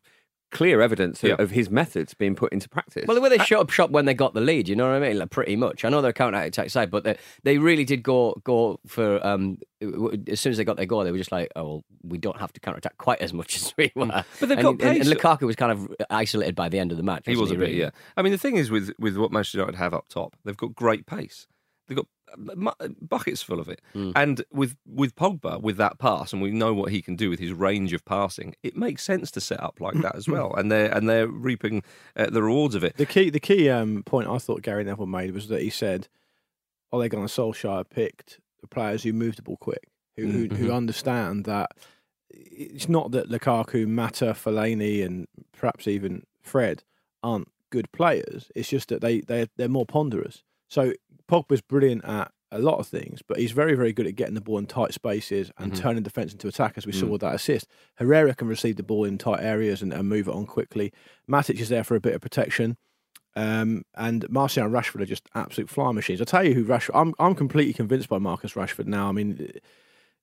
clear 0.51 0.81
evidence 0.81 1.23
of, 1.23 1.29
Yeah. 1.29 1.35
of 1.39 1.51
his 1.51 1.69
methods 1.69 2.13
being 2.13 2.35
put 2.35 2.53
into 2.53 2.69
practice. 2.69 3.05
Well, 3.07 3.15
the 3.15 3.21
way 3.21 3.29
they 3.29 3.37
shut 3.39 3.59
up 3.59 3.69
shop 3.69 3.89
when 3.89 4.05
they 4.05 4.13
got 4.13 4.33
the 4.33 4.41
lead, 4.41 4.67
you 4.69 4.75
know 4.75 4.87
what 4.87 4.95
I 5.01 5.07
mean? 5.07 5.19
Like, 5.19 5.29
pretty 5.29 5.55
much. 5.55 5.83
I 5.83 5.89
know 5.89 6.01
they're 6.01 6.11
a 6.11 6.13
counter 6.13 6.39
attack 6.39 6.69
side, 6.69 6.89
but 6.91 7.03
they, 7.03 7.17
they 7.43 7.57
really 7.57 7.83
did 7.85 8.03
go 8.03 8.39
go 8.43 8.79
for. 8.87 9.25
Um, 9.25 9.57
as 10.27 10.39
soon 10.39 10.51
as 10.51 10.57
they 10.57 10.63
got 10.63 10.77
their 10.77 10.85
goal, 10.85 11.03
they 11.03 11.11
were 11.11 11.17
just 11.17 11.31
like, 11.31 11.51
"Oh, 11.55 11.63
well, 11.63 11.83
we 12.03 12.17
don't 12.17 12.39
have 12.39 12.53
to 12.53 12.59
counter 12.59 12.77
attack 12.77 12.97
quite 12.97 13.19
as 13.21 13.33
much 13.33 13.55
as 13.57 13.73
we 13.77 13.91
were." 13.95 14.05
But 14.05 14.23
they've 14.49 14.51
and, 14.51 14.79
got 14.79 14.81
and, 14.87 14.97
and. 15.01 15.05
Lukaku 15.09 15.41
was 15.41 15.55
kind 15.55 15.71
of 15.71 15.93
isolated 16.09 16.55
by 16.55 16.69
the 16.69 16.79
end 16.79 16.91
of 16.91 16.97
the 16.97 17.03
match. 17.03 17.23
He 17.25 17.31
was 17.31 17.37
a 17.37 17.41
wasn't 17.41 17.59
bit, 17.59 17.65
really? 17.67 17.79
yeah. 17.79 17.89
I 18.17 18.21
mean, 18.21 18.31
the 18.31 18.37
thing 18.37 18.55
is 18.55 18.71
with 18.71 18.91
with 18.99 19.17
what 19.17 19.31
Manchester 19.31 19.59
United 19.59 19.77
have 19.77 19.93
up 19.93 20.07
top, 20.07 20.35
they've 20.45 20.57
got 20.57 20.73
great 20.75 21.05
pace. 21.05 21.47
They've 21.87 21.95
got 21.97 22.05
uh, 22.05 22.07
mu- 22.07 22.14
buckets 23.01 23.41
full 23.41 23.59
of 23.59 23.67
it, 23.69 23.81
Hmm. 23.93 24.11
and 24.15 24.43
with 24.51 24.75
with 24.85 25.15
Pogba 25.15 25.61
with 25.61 25.77
that 25.77 25.99
pass, 25.99 26.33
and 26.33 26.41
we 26.41 26.51
know 26.51 26.73
what 26.73 26.91
he 26.91 27.01
can 27.01 27.15
do 27.15 27.29
with 27.29 27.39
his 27.39 27.51
range 27.51 27.93
of 27.93 28.03
passing. 28.05 28.55
It 28.63 28.75
makes 28.75 29.03
sense 29.03 29.31
to 29.31 29.41
set 29.41 29.61
up 29.61 29.79
like 29.79 29.95
that 30.01 30.15
as 30.15 30.27
well, 30.27 30.53
and 30.57 30.71
they're 30.71 30.95
and 30.95 31.09
they're 31.09 31.27
reaping 31.27 31.83
uh, 32.15 32.29
the 32.29 32.43
rewards 32.43 32.75
of 32.75 32.83
it. 32.83 32.97
The 32.97 33.05
key, 33.05 33.29
the 33.29 33.39
key 33.39 33.69
um, 33.69 34.03
point 34.03 34.27
I 34.29 34.37
thought 34.37 34.61
Gary 34.61 34.83
Neville 34.83 35.05
made 35.05 35.31
was 35.33 35.47
that 35.47 35.61
he 35.61 35.69
said 35.69 36.07
"Are 36.91 36.99
they 36.99 37.05
Ole 37.05 37.09
Gunnar 37.09 37.27
Solskjaer 37.27 37.89
picked 37.89 38.39
the 38.61 38.67
players 38.67 39.03
who 39.03 39.13
move 39.13 39.35
the 39.35 39.41
ball 39.43 39.57
quick, 39.57 39.89
who 40.15 40.27
who, 40.27 40.47
who 40.47 40.71
understand 40.71 41.45
that 41.45 41.71
it's 42.29 42.89
not 42.89 43.11
that 43.11 43.29
Lukaku, 43.29 43.87
Mata, 43.87 44.33
Fellaini, 44.33 45.05
and 45.05 45.27
perhaps 45.57 45.87
even 45.87 46.23
Fred 46.41 46.83
aren't 47.23 47.47
good 47.69 47.91
players. 47.91 48.51
It's 48.55 48.69
just 48.69 48.89
that 48.89 49.01
they 49.01 49.21
they 49.21 49.47
they're 49.57 49.67
more 49.69 49.85
ponderous. 49.85 50.43
So 50.67 50.93
Pogba's 51.29 51.61
brilliant 51.61 52.05
at 52.05 52.31
a 52.51 52.59
lot 52.59 52.79
of 52.79 52.87
things, 52.87 53.21
but 53.27 53.37
he's 53.37 53.51
very 53.51 53.75
very 53.75 53.91
good 53.91 54.07
at 54.07 54.15
getting 54.15 54.35
the 54.35 54.41
ball 54.41 54.57
in 54.57 54.65
tight 54.65 54.93
spaces 54.93 55.51
and 55.57 55.75
turning 55.75 56.03
defence 56.03 56.31
into 56.31 56.47
attack, 56.47 56.73
as 56.77 56.85
we 56.85 56.91
saw 56.93 57.07
with 57.07 57.21
that 57.21 57.35
assist. 57.35 57.67
Herrera 57.95 58.33
can 58.35 58.47
receive 58.47 58.77
the 58.77 58.83
ball 58.83 59.03
in 59.03 59.17
tight 59.17 59.41
areas 59.41 59.81
and, 59.81 59.91
and 59.91 60.07
move 60.07 60.27
it 60.27 60.33
on 60.33 60.45
quickly. 60.45 60.93
Matic 61.29 61.59
is 61.59 61.69
there 61.69 61.83
for 61.83 61.95
a 61.95 61.99
bit 61.99 62.13
of 62.13 62.21
protection. 62.21 62.77
Um, 63.35 63.83
and 63.95 64.29
Martial 64.29 64.63
and 64.63 64.73
Rashford 64.73 65.01
are 65.01 65.05
just 65.05 65.27
absolute 65.35 65.69
flying 65.69 65.95
machines. 65.95 66.21
I 66.21 66.25
tell 66.25 66.45
you 66.45 66.53
who 66.53 66.63
Rashford. 66.63 66.91
I'm 66.95 67.13
I'm 67.19 67.35
completely 67.35 67.73
convinced 67.73 68.07
by 68.07 68.17
Marcus 68.17 68.53
Rashford 68.53 68.85
now. 68.85 69.09
I 69.09 69.11
mean, 69.11 69.51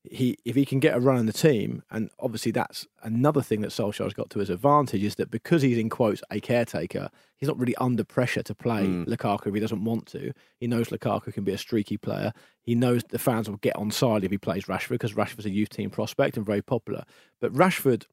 he 0.04 0.36
if 0.44 0.56
he 0.56 0.64
can 0.64 0.80
get 0.80 0.96
a 0.96 1.00
run 1.00 1.18
in 1.18 1.26
the 1.26 1.32
team, 1.32 1.82
and 1.90 2.10
obviously 2.18 2.50
that's 2.50 2.86
another 3.02 3.40
thing 3.40 3.60
that 3.60 3.70
Solskjaer's 3.70 4.14
got 4.14 4.30
to 4.30 4.40
his 4.40 4.50
advantage 4.50 5.04
is 5.04 5.14
that 5.16 5.30
because 5.30 5.62
he's 5.62 5.78
in 5.78 5.88
quotes 5.88 6.22
a 6.30 6.40
caretaker, 6.40 7.08
he's 7.36 7.48
not 7.48 7.58
really 7.58 7.76
under 7.76 8.02
pressure 8.02 8.42
to 8.42 8.54
play 8.54 8.84
hmm. 8.84 9.04
Lukaku 9.04 9.48
if 9.48 9.54
he 9.54 9.60
doesn't 9.60 9.84
want 9.84 10.06
to. 10.06 10.32
He 10.58 10.66
knows 10.66 10.88
Lukaku 10.88 11.32
can 11.32 11.44
be 11.44 11.52
a 11.52 11.58
streaky 11.58 11.96
player. 11.96 12.32
He 12.62 12.74
knows 12.74 13.02
the 13.04 13.18
fans 13.18 13.48
will 13.48 13.58
get 13.58 13.76
on 13.76 13.90
side 13.90 14.24
if 14.24 14.30
he 14.30 14.38
plays 14.38 14.64
Rashford 14.64 14.90
because 14.90 15.14
Rashford's 15.14 15.46
a 15.46 15.50
youth 15.50 15.70
team 15.70 15.90
prospect 15.90 16.36
and 16.36 16.44
very 16.44 16.62
popular. 16.62 17.04
But 17.40 17.52
Rashford 17.52 18.06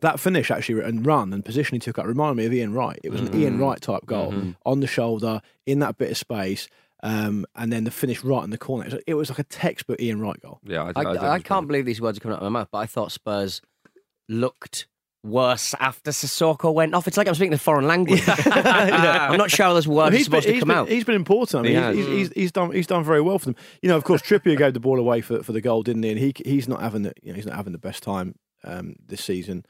that 0.00 0.18
finish 0.18 0.50
actually 0.50 0.82
and 0.82 1.04
run 1.04 1.32
and 1.32 1.44
position 1.44 1.76
he 1.76 1.78
took 1.78 1.98
up 1.98 2.06
reminded 2.06 2.36
me 2.36 2.46
of 2.46 2.52
Ian 2.52 2.72
Wright. 2.72 2.98
It 3.04 3.10
was 3.10 3.20
an 3.20 3.34
Ian 3.34 3.54
mm-hmm. 3.54 3.62
Wright 3.62 3.80
type 3.80 4.06
goal 4.06 4.32
mm-hmm. 4.32 4.50
on 4.64 4.80
the 4.80 4.86
shoulder 4.86 5.42
in 5.66 5.78
that 5.80 5.98
bit 5.98 6.10
of 6.10 6.16
space, 6.16 6.68
um, 7.02 7.46
and 7.54 7.72
then 7.72 7.84
the 7.84 7.90
finish 7.90 8.22
right 8.22 8.44
in 8.44 8.50
the 8.50 8.58
corner. 8.58 8.86
It 8.86 8.92
was, 8.92 9.02
it 9.06 9.14
was 9.14 9.30
like 9.30 9.38
a 9.38 9.44
textbook 9.44 10.00
Ian 10.00 10.20
Wright 10.20 10.40
goal. 10.40 10.60
Yeah, 10.64 10.82
I, 10.94 11.02
I, 11.02 11.10
I, 11.10 11.12
think 11.12 11.22
I 11.22 11.38
can't 11.40 11.66
believe 11.66 11.86
these 11.86 12.00
words 12.00 12.18
are 12.18 12.20
coming 12.20 12.36
out 12.36 12.42
of 12.42 12.52
my 12.52 12.60
mouth, 12.60 12.68
but 12.70 12.78
I 12.78 12.86
thought 12.86 13.12
Spurs 13.12 13.62
looked 14.28 14.86
worse 15.22 15.74
after 15.78 16.10
Sissoko 16.10 16.72
went 16.72 16.94
off. 16.94 17.06
It's 17.06 17.16
like 17.16 17.28
I'm 17.28 17.34
speaking 17.34 17.52
a 17.52 17.58
foreign 17.58 17.86
language. 17.86 18.22
I'm 18.26 19.36
not 19.36 19.50
sure 19.50 19.66
how 19.66 19.74
those 19.74 19.88
words 19.88 20.16
are 20.16 20.24
supposed 20.24 20.46
been, 20.46 20.54
to 20.54 20.60
come 20.60 20.68
been, 20.68 20.76
out. 20.76 20.88
He's 20.88 21.04
been 21.04 21.16
important. 21.16 21.60
I 21.60 21.68
mean, 21.68 21.76
has. 21.76 21.96
he's, 21.96 22.06
he's, 22.06 22.32
he's 22.34 22.52
done 22.52 22.72
he's 22.72 22.86
done 22.86 23.04
very 23.04 23.20
well 23.20 23.38
for 23.38 23.46
them. 23.46 23.56
You 23.82 23.88
know, 23.88 23.96
of 23.96 24.04
course, 24.04 24.22
Trippier 24.22 24.56
gave 24.56 24.74
the 24.74 24.80
ball 24.80 24.98
away 24.98 25.20
for, 25.20 25.42
for 25.42 25.52
the 25.52 25.60
goal, 25.60 25.82
didn't 25.82 26.02
he? 26.02 26.10
And 26.10 26.18
he 26.18 26.32
he's 26.44 26.68
not 26.68 26.80
having 26.80 27.02
the 27.02 27.12
you 27.22 27.32
know 27.32 27.36
he's 27.36 27.46
not 27.46 27.56
having 27.56 27.72
the 27.72 27.78
best 27.78 28.02
time 28.02 28.34
um, 28.64 28.94
this 29.06 29.22
season. 29.22 29.64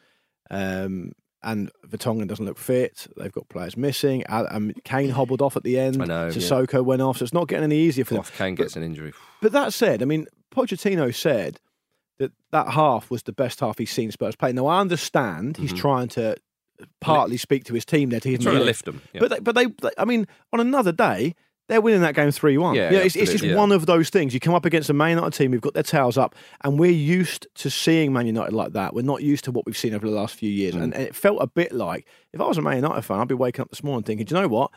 Um, 0.50 1.12
and 1.42 1.70
Vertonghen 1.88 2.26
doesn't 2.28 2.44
look 2.44 2.58
fit. 2.58 3.06
They've 3.16 3.32
got 3.32 3.48
players 3.48 3.76
missing. 3.76 4.24
Um, 4.28 4.72
Kane 4.84 5.10
hobbled 5.10 5.40
off 5.42 5.56
at 5.56 5.62
the 5.62 5.78
end. 5.78 6.02
I 6.02 6.04
know, 6.06 6.24
yeah. 6.26 6.32
Sissoko 6.32 6.84
went 6.84 7.00
off, 7.02 7.18
so 7.18 7.22
it's 7.24 7.32
not 7.32 7.48
getting 7.48 7.64
any 7.64 7.78
easier 7.78 8.04
for 8.04 8.14
them. 8.14 8.20
If 8.22 8.36
Kane 8.36 8.54
gets 8.54 8.76
an 8.76 8.82
injury. 8.82 9.12
But 9.40 9.52
that 9.52 9.72
said, 9.72 10.02
I 10.02 10.04
mean, 10.04 10.26
Pochettino 10.54 11.14
said 11.14 11.58
that 12.18 12.32
that 12.52 12.68
half 12.68 13.10
was 13.10 13.22
the 13.22 13.32
best 13.32 13.60
half 13.60 13.78
he's 13.78 13.90
seen 13.90 14.10
Spurs 14.10 14.36
play. 14.36 14.52
Now 14.52 14.66
I 14.66 14.80
understand 14.80 15.56
he's 15.56 15.72
trying 15.72 16.08
to 16.08 16.36
partly 17.00 17.36
speak 17.36 17.64
to 17.64 17.74
his 17.74 17.84
team 17.84 18.10
there 18.10 18.20
to 18.20 18.28
Mm-hmm. 18.28 18.42
Trying 18.42 18.56
to 18.56 18.64
lift 18.64 18.84
them. 18.84 19.00
Yeah. 19.12 19.20
But 19.20 19.30
they, 19.30 19.38
but 19.40 19.54
they, 19.54 19.66
they- 19.66 19.94
I 19.98 20.04
mean, 20.04 20.26
on 20.52 20.60
another 20.60 20.92
day. 20.92 21.34
They're 21.70 21.80
winning 21.80 22.00
that 22.00 22.16
game 22.16 22.32
3 22.32 22.58
1. 22.58 22.74
Yeah, 22.74 22.90
it's, 22.90 23.14
it's 23.14 23.30
just 23.30 23.44
yeah. 23.44 23.54
one 23.54 23.70
of 23.70 23.86
those 23.86 24.10
things. 24.10 24.34
You 24.34 24.40
come 24.40 24.54
up 24.54 24.64
against 24.64 24.90
a 24.90 24.92
Man 24.92 25.10
United 25.10 25.32
team 25.32 25.52
who've 25.52 25.60
got 25.60 25.72
their 25.74 25.84
tails 25.84 26.18
up, 26.18 26.34
and 26.64 26.80
we're 26.80 26.90
used 26.90 27.46
to 27.54 27.70
seeing 27.70 28.12
Man 28.12 28.26
United 28.26 28.52
like 28.52 28.72
that. 28.72 28.92
We're 28.92 29.02
not 29.02 29.22
used 29.22 29.44
to 29.44 29.52
what 29.52 29.66
we've 29.66 29.76
seen 29.78 29.94
over 29.94 30.04
the 30.04 30.12
last 30.12 30.34
few 30.34 30.50
years. 30.50 30.74
Mm. 30.74 30.82
And, 30.82 30.94
and 30.94 31.02
it 31.04 31.14
felt 31.14 31.38
a 31.40 31.46
bit 31.46 31.70
like 31.70 32.08
if 32.32 32.40
I 32.40 32.44
was 32.44 32.58
a 32.58 32.62
Man 32.62 32.74
United 32.74 33.02
fan, 33.02 33.20
I'd 33.20 33.28
be 33.28 33.34
waking 33.36 33.62
up 33.62 33.70
this 33.70 33.84
morning 33.84 34.02
thinking, 34.02 34.26
do 34.26 34.34
you 34.34 34.40
know 34.42 34.48
what? 34.48 34.72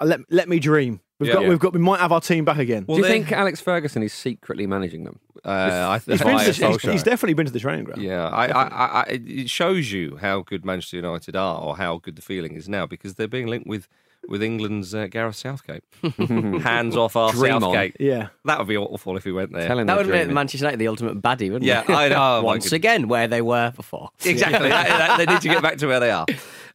Uh, 0.00 0.06
Let, 0.06 0.20
let 0.28 0.48
me 0.48 0.58
dream. 0.58 1.00
We've 1.20 1.28
Yeah. 1.28 1.34
got, 1.34 1.42
Yeah. 1.44 1.48
we've 1.50 1.58
got, 1.60 1.72
we 1.72 1.78
might 1.78 2.00
have 2.00 2.10
our 2.10 2.20
team 2.20 2.44
back 2.44 2.58
again. 2.58 2.84
Well, 2.88 2.96
Do 2.96 3.02
you 3.02 3.08
they- 3.08 3.20
think 3.20 3.30
Alex 3.32 3.60
Ferguson 3.60 4.02
is 4.02 4.12
secretly 4.12 4.66
managing 4.66 5.04
them? 5.04 5.20
Uh, 5.44 5.50
I 5.50 5.98
He's, 5.98 6.04
been 6.04 6.18
to 6.18 6.24
the- 6.52 6.68
he's, 6.72 6.82
he's 6.82 7.02
definitely 7.04 7.34
been 7.34 7.46
to 7.46 7.52
the 7.52 7.60
training 7.60 7.84
ground. 7.84 8.02
Yeah, 8.02 8.26
I, 8.28 8.46
I, 8.46 8.62
I, 8.62 8.86
I, 8.86 9.02
it 9.08 9.48
shows 9.50 9.92
you 9.92 10.16
how 10.20 10.42
good 10.42 10.64
Manchester 10.64 10.96
United 10.96 11.36
are, 11.36 11.60
or 11.60 11.76
how 11.76 11.98
good 11.98 12.16
the 12.16 12.22
feeling 12.22 12.54
is 12.54 12.68
now, 12.68 12.86
because 12.86 13.14
they're 13.14 13.28
being 13.28 13.46
linked 13.46 13.68
with 13.68 13.86
with 14.26 14.42
England's 14.42 14.94
uh, 14.94 15.06
Gareth 15.06 15.36
Southgate. 15.36 15.84
Hands 16.18 16.96
off 16.96 17.16
our 17.16 17.32
Dream 17.32 17.54
on. 17.54 17.60
Southgate. 17.62 17.96
Yeah. 18.00 18.28
That 18.44 18.58
would 18.58 18.68
be 18.68 18.76
awful 18.76 19.16
if 19.16 19.24
we 19.24 19.32
went 19.32 19.52
there. 19.52 19.66
Tell 19.66 19.78
him 19.78 19.86
that 19.86 19.96
would 19.96 20.08
make. 20.08 20.28
Manchester 20.28 20.64
United 20.64 20.78
the 20.78 20.88
ultimate 20.88 21.20
baddie, 21.22 21.50
wouldn't 21.50 21.64
Yeah, 21.64 21.82
it? 21.82 21.90
I 21.90 22.08
know. 22.08 22.16
Oh, 22.18 22.42
Once 22.44 22.72
again, 22.72 23.08
where 23.08 23.28
they 23.28 23.42
were 23.42 23.70
before. 23.74 24.10
Exactly. 24.24 24.68
That- 24.68 24.88
that- 24.88 25.16
they 25.18 25.26
need 25.32 25.40
to 25.42 25.48
get 25.48 25.62
back 25.62 25.78
to 25.78 25.86
where 25.86 26.00
they 26.00 26.10
are. 26.10 26.26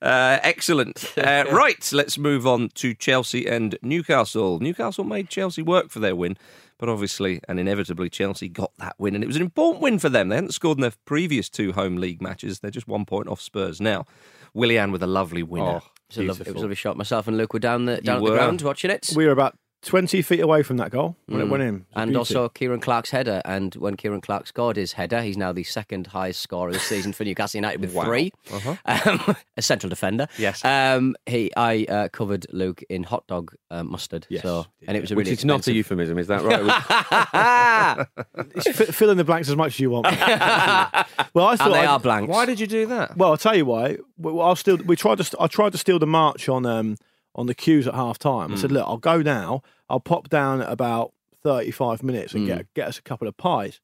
Uh, 0.02 0.40
excellent. 0.44 1.14
Uh, 1.18 1.46
right, 1.52 1.90
let's 1.94 2.18
move 2.18 2.46
on 2.46 2.70
to 2.76 2.94
Chelsea 2.94 3.46
and 3.48 3.78
Newcastle. 3.82 4.60
Newcastle 4.60 5.04
made 5.06 5.30
Chelsea 5.30 5.62
work 5.62 5.90
for 5.90 6.00
their 6.00 6.16
win, 6.16 6.36
but 6.78 6.90
obviously 6.90 7.40
and 7.48 7.58
inevitably 7.60 8.10
Chelsea 8.10 8.50
got 8.50 8.72
that 8.80 8.96
win, 8.98 9.16
and 9.16 9.24
it 9.24 9.28
was 9.28 9.38
an 9.38 9.42
important 9.42 9.82
win 9.82 10.00
for 10.00 10.10
them. 10.10 10.28
They 10.30 10.36
hadn't 10.36 10.54
scored 10.54 10.78
in 10.78 10.82
their 10.82 10.92
previous 11.06 11.50
two 11.50 11.72
home 11.72 11.96
league 11.98 12.22
matches. 12.22 12.60
They're 12.60 12.72
just 12.72 12.88
one 12.88 13.06
point 13.06 13.28
off 13.30 13.40
Spurs 13.40 13.80
now. 13.80 14.06
Willian 14.54 14.92
with 14.92 15.04
a 15.04 15.08
lovely 15.08 15.44
winner. 15.44 15.82
Oh, 15.84 15.90
It 16.16 16.18
was, 16.18 16.18
a 16.18 16.22
lovely, 16.24 16.42
it 16.48 16.54
was 16.54 16.62
a 16.62 16.66
lovely 16.66 16.76
shot. 16.76 16.98
Myself 16.98 17.28
and 17.28 17.38
Luke 17.38 17.54
were 17.54 17.60
down 17.60 17.86
the 17.86 18.02
down 18.02 18.18
at 18.18 18.22
were. 18.24 18.30
the 18.32 18.36
ground 18.36 18.62
watching 18.62 18.92
it. 18.92 19.10
We 19.16 19.26
were 19.26 19.32
about 19.32 19.58
20 19.86 20.22
feet 20.22 20.40
away 20.40 20.64
from 20.64 20.78
that 20.78 20.92
goal 20.92 21.16
when 21.28 21.42
it 21.42 21.46
Mm. 21.46 21.50
went 21.50 21.64
in. 21.64 21.76
It 21.76 21.82
And 21.96 22.10
beauty. 22.12 22.18
also 22.18 22.50
Ciaran 22.50 22.80
Clark's 22.80 23.12
header. 23.12 23.42
And 23.46 23.76
when 23.76 23.98
Ciaran 23.98 24.22
Clark 24.22 24.48
scored 24.48 24.78
his 24.78 24.94
header, 24.94 25.22
he's 25.22 25.38
now 25.38 25.52
the 25.52 25.64
second 25.64 26.08
highest 26.08 26.42
scorer 26.42 26.72
this 26.72 26.84
season 26.84 27.12
for 27.14 27.24
Newcastle 27.26 27.58
United 27.58 27.82
with 27.82 27.94
Wow. 27.94 28.06
three. 28.06 28.32
Uh-huh. 28.52 28.76
Um, 29.06 29.36
a 29.58 29.62
central 29.62 29.90
defender. 29.90 30.28
Yes. 30.38 30.64
Um, 30.64 31.16
he, 31.26 31.52
I 31.58 31.86
uh, 31.90 32.08
covered 32.10 32.46
Luke 32.52 32.82
in 32.90 33.04
hot 33.04 33.28
dog 33.28 33.54
uh, 33.72 33.84
mustard. 33.84 34.26
Yes. 34.30 34.44
So, 34.44 34.66
and 34.88 34.96
it 34.96 35.02
was 35.02 35.12
a 35.12 35.16
Which 35.16 35.26
really 35.26 35.34
is 35.38 35.46
not 35.46 35.68
a 35.68 35.74
euphemism, 35.74 36.18
is 36.18 36.28
that 36.28 36.42
right? 36.44 36.60
It 36.60 36.66
was- 36.66 38.54
It's 38.56 38.78
fi- 38.78 38.86
fill 38.86 39.10
in 39.10 39.18
the 39.18 39.24
blanks 39.24 39.50
as 39.50 39.56
much 39.56 39.74
as 39.76 39.80
you 39.80 39.90
want. 39.90 40.06
well, 40.06 40.16
I 40.18 41.56
thought 41.56 41.62
and 41.68 41.74
they 41.74 41.80
I- 41.80 41.86
are 41.88 42.00
blanks. 42.00 42.30
Why 42.30 42.46
did 42.46 42.60
you 42.60 42.68
do 42.68 42.86
that? 42.88 43.18
Well, 43.18 43.32
I'll 43.32 43.38
tell 43.38 43.56
you 43.56 43.66
why. 43.66 43.98
Well, 44.18 44.42
I'll 44.42 44.56
still. 44.56 44.78
We 44.78 44.96
tried 44.96 45.18
to. 45.18 45.24
st- 45.24 45.42
I 45.42 45.48
tried 45.48 45.72
to 45.74 45.78
steal 45.78 46.00
the 46.00 46.08
march 46.08 46.48
on 46.50 46.66
um 46.66 46.98
on 47.36 47.48
the 47.48 47.56
queues 47.56 47.88
at 47.88 47.94
half 47.96 48.20
time. 48.20 48.54
I 48.54 48.56
said, 48.58 48.72
look, 48.72 48.88
I'll 48.88 48.98
go 48.98 49.22
now. 49.22 49.62
I'll 49.90 50.00
pop 50.00 50.30
down 50.30 50.62
at 50.62 50.72
about 50.72 51.14
thirty 51.44 51.72
five 51.72 52.04
minutes 52.04 52.34
and 52.34 52.48
get 52.48 52.74
get 52.74 52.88
us 52.88 52.98
a 52.98 53.02
couple 53.02 53.28
of 53.28 53.36
pies. 53.38 53.80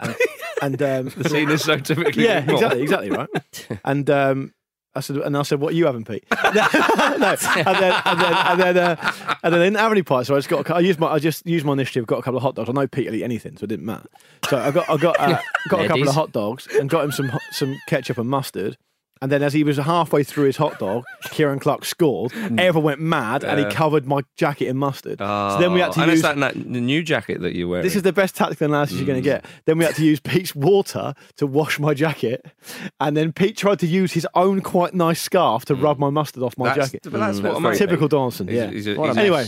And, 0.00 0.16
and 0.62 0.82
um, 0.82 1.12
The 1.16 1.28
scene 1.28 1.50
is 1.50 1.62
so 1.64 1.78
typically 1.78 2.24
yeah, 2.24 2.38
exactly, 2.50 2.82
exactly 2.82 3.10
right. 3.10 3.28
And 3.84 4.08
um, 4.10 4.54
I 4.94 5.00
said, 5.00 5.16
and 5.16 5.36
I 5.36 5.42
said, 5.42 5.58
what 5.60 5.72
are 5.72 5.76
you 5.76 5.86
having, 5.86 6.04
Pete? 6.04 6.24
no, 6.30 6.48
and 6.50 7.22
then 7.22 8.02
and 8.04 8.20
then 8.20 8.34
and 8.34 8.60
then, 8.60 8.76
uh, 8.76 9.12
and 9.42 9.52
then 9.54 9.60
they 9.60 9.66
didn't 9.66 9.78
have 9.78 9.90
any 9.92 10.02
pies, 10.02 10.26
so 10.26 10.34
I 10.34 10.38
just 10.38 10.50
got. 10.50 10.68
A, 10.68 10.74
I 10.74 10.80
used 10.80 10.98
my 10.98 11.08
I 11.08 11.18
just 11.18 11.46
used 11.46 11.64
my 11.64 11.72
initiative, 11.72 12.06
got 12.06 12.18
a 12.18 12.22
couple 12.22 12.36
of 12.36 12.42
hot 12.42 12.54
dogs. 12.56 12.68
I 12.68 12.72
know 12.72 12.86
Pete 12.86 13.06
will 13.06 13.14
eat 13.14 13.24
anything, 13.24 13.56
so 13.56 13.64
it 13.64 13.68
didn't 13.68 13.86
matter. 13.86 14.08
So 14.50 14.58
I 14.58 14.70
got 14.70 14.90
I 14.90 14.96
got 14.98 15.18
uh, 15.18 15.38
got 15.68 15.84
a 15.84 15.88
couple 15.88 16.08
of 16.08 16.14
hot 16.14 16.32
dogs 16.32 16.68
and 16.78 16.90
got 16.90 17.04
him 17.04 17.12
some 17.12 17.32
some 17.52 17.78
ketchup 17.86 18.18
and 18.18 18.28
mustard. 18.28 18.76
And 19.20 19.30
then, 19.30 19.40
as 19.44 19.52
he 19.52 19.62
was 19.62 19.76
halfway 19.76 20.24
through 20.24 20.46
his 20.46 20.56
hot 20.56 20.80
dog, 20.80 21.04
Ciaran 21.30 21.60
Clark 21.60 21.84
scored. 21.84 22.32
Hmm. 22.32 22.58
Everyone 22.58 22.84
went 22.84 23.00
mad, 23.00 23.44
and 23.44 23.60
he 23.60 23.66
covered 23.66 24.04
my 24.04 24.22
jacket 24.36 24.66
in 24.66 24.76
mustard. 24.76 25.18
so 25.18 25.56
then 25.60 25.72
we 25.72 25.80
had 25.80 25.92
to 25.92 26.00
Oh, 26.00 26.02
and 26.02 26.10
use 26.10 26.20
it's 26.20 26.28
that, 26.28 26.38
that 26.38 26.54
the 26.54 26.80
new 26.80 27.04
jacket 27.04 27.40
that 27.42 27.54
you 27.54 27.68
wear. 27.68 27.82
this 27.82 27.94
is 27.94 28.02
the 28.02 28.12
best 28.12 28.34
tactical 28.34 28.66
analysis 28.66 28.96
you're 28.96 29.06
going 29.06 29.22
to 29.22 29.28
Mm. 29.28 29.32
get. 29.32 29.44
Then 29.64 29.78
we 29.78 29.84
had 29.84 29.94
to 29.94 30.04
use 30.04 30.18
Pete's 30.18 30.56
water 30.56 31.14
to 31.36 31.46
wash 31.46 31.78
my 31.78 31.94
jacket, 31.94 32.44
and 32.98 33.16
then 33.16 33.32
Pete 33.32 33.56
tried 33.56 33.78
to 33.80 33.86
use 33.86 34.12
his 34.12 34.26
own 34.34 34.60
quite 34.60 34.92
nice 34.92 35.20
scarf 35.22 35.64
to 35.66 35.76
hmm. 35.76 35.82
rub 35.82 35.98
my 36.00 36.10
mustard 36.10 36.42
off 36.42 36.58
my 36.58 36.74
that's, 36.74 36.90
jacket. 36.90 37.02
But 37.04 37.20
that's 37.20 37.38
hmm. 37.38 37.46
what 37.46 37.64
I'm 37.64 37.76
Typical 37.76 38.08
Donaldson. 38.08 38.48
He's- 38.48 38.58
Yeah. 38.58 38.70
he's 38.72 38.86
a- 38.88 38.90
he's 39.06 39.16
a- 39.16 39.20
anyway. 39.20 39.46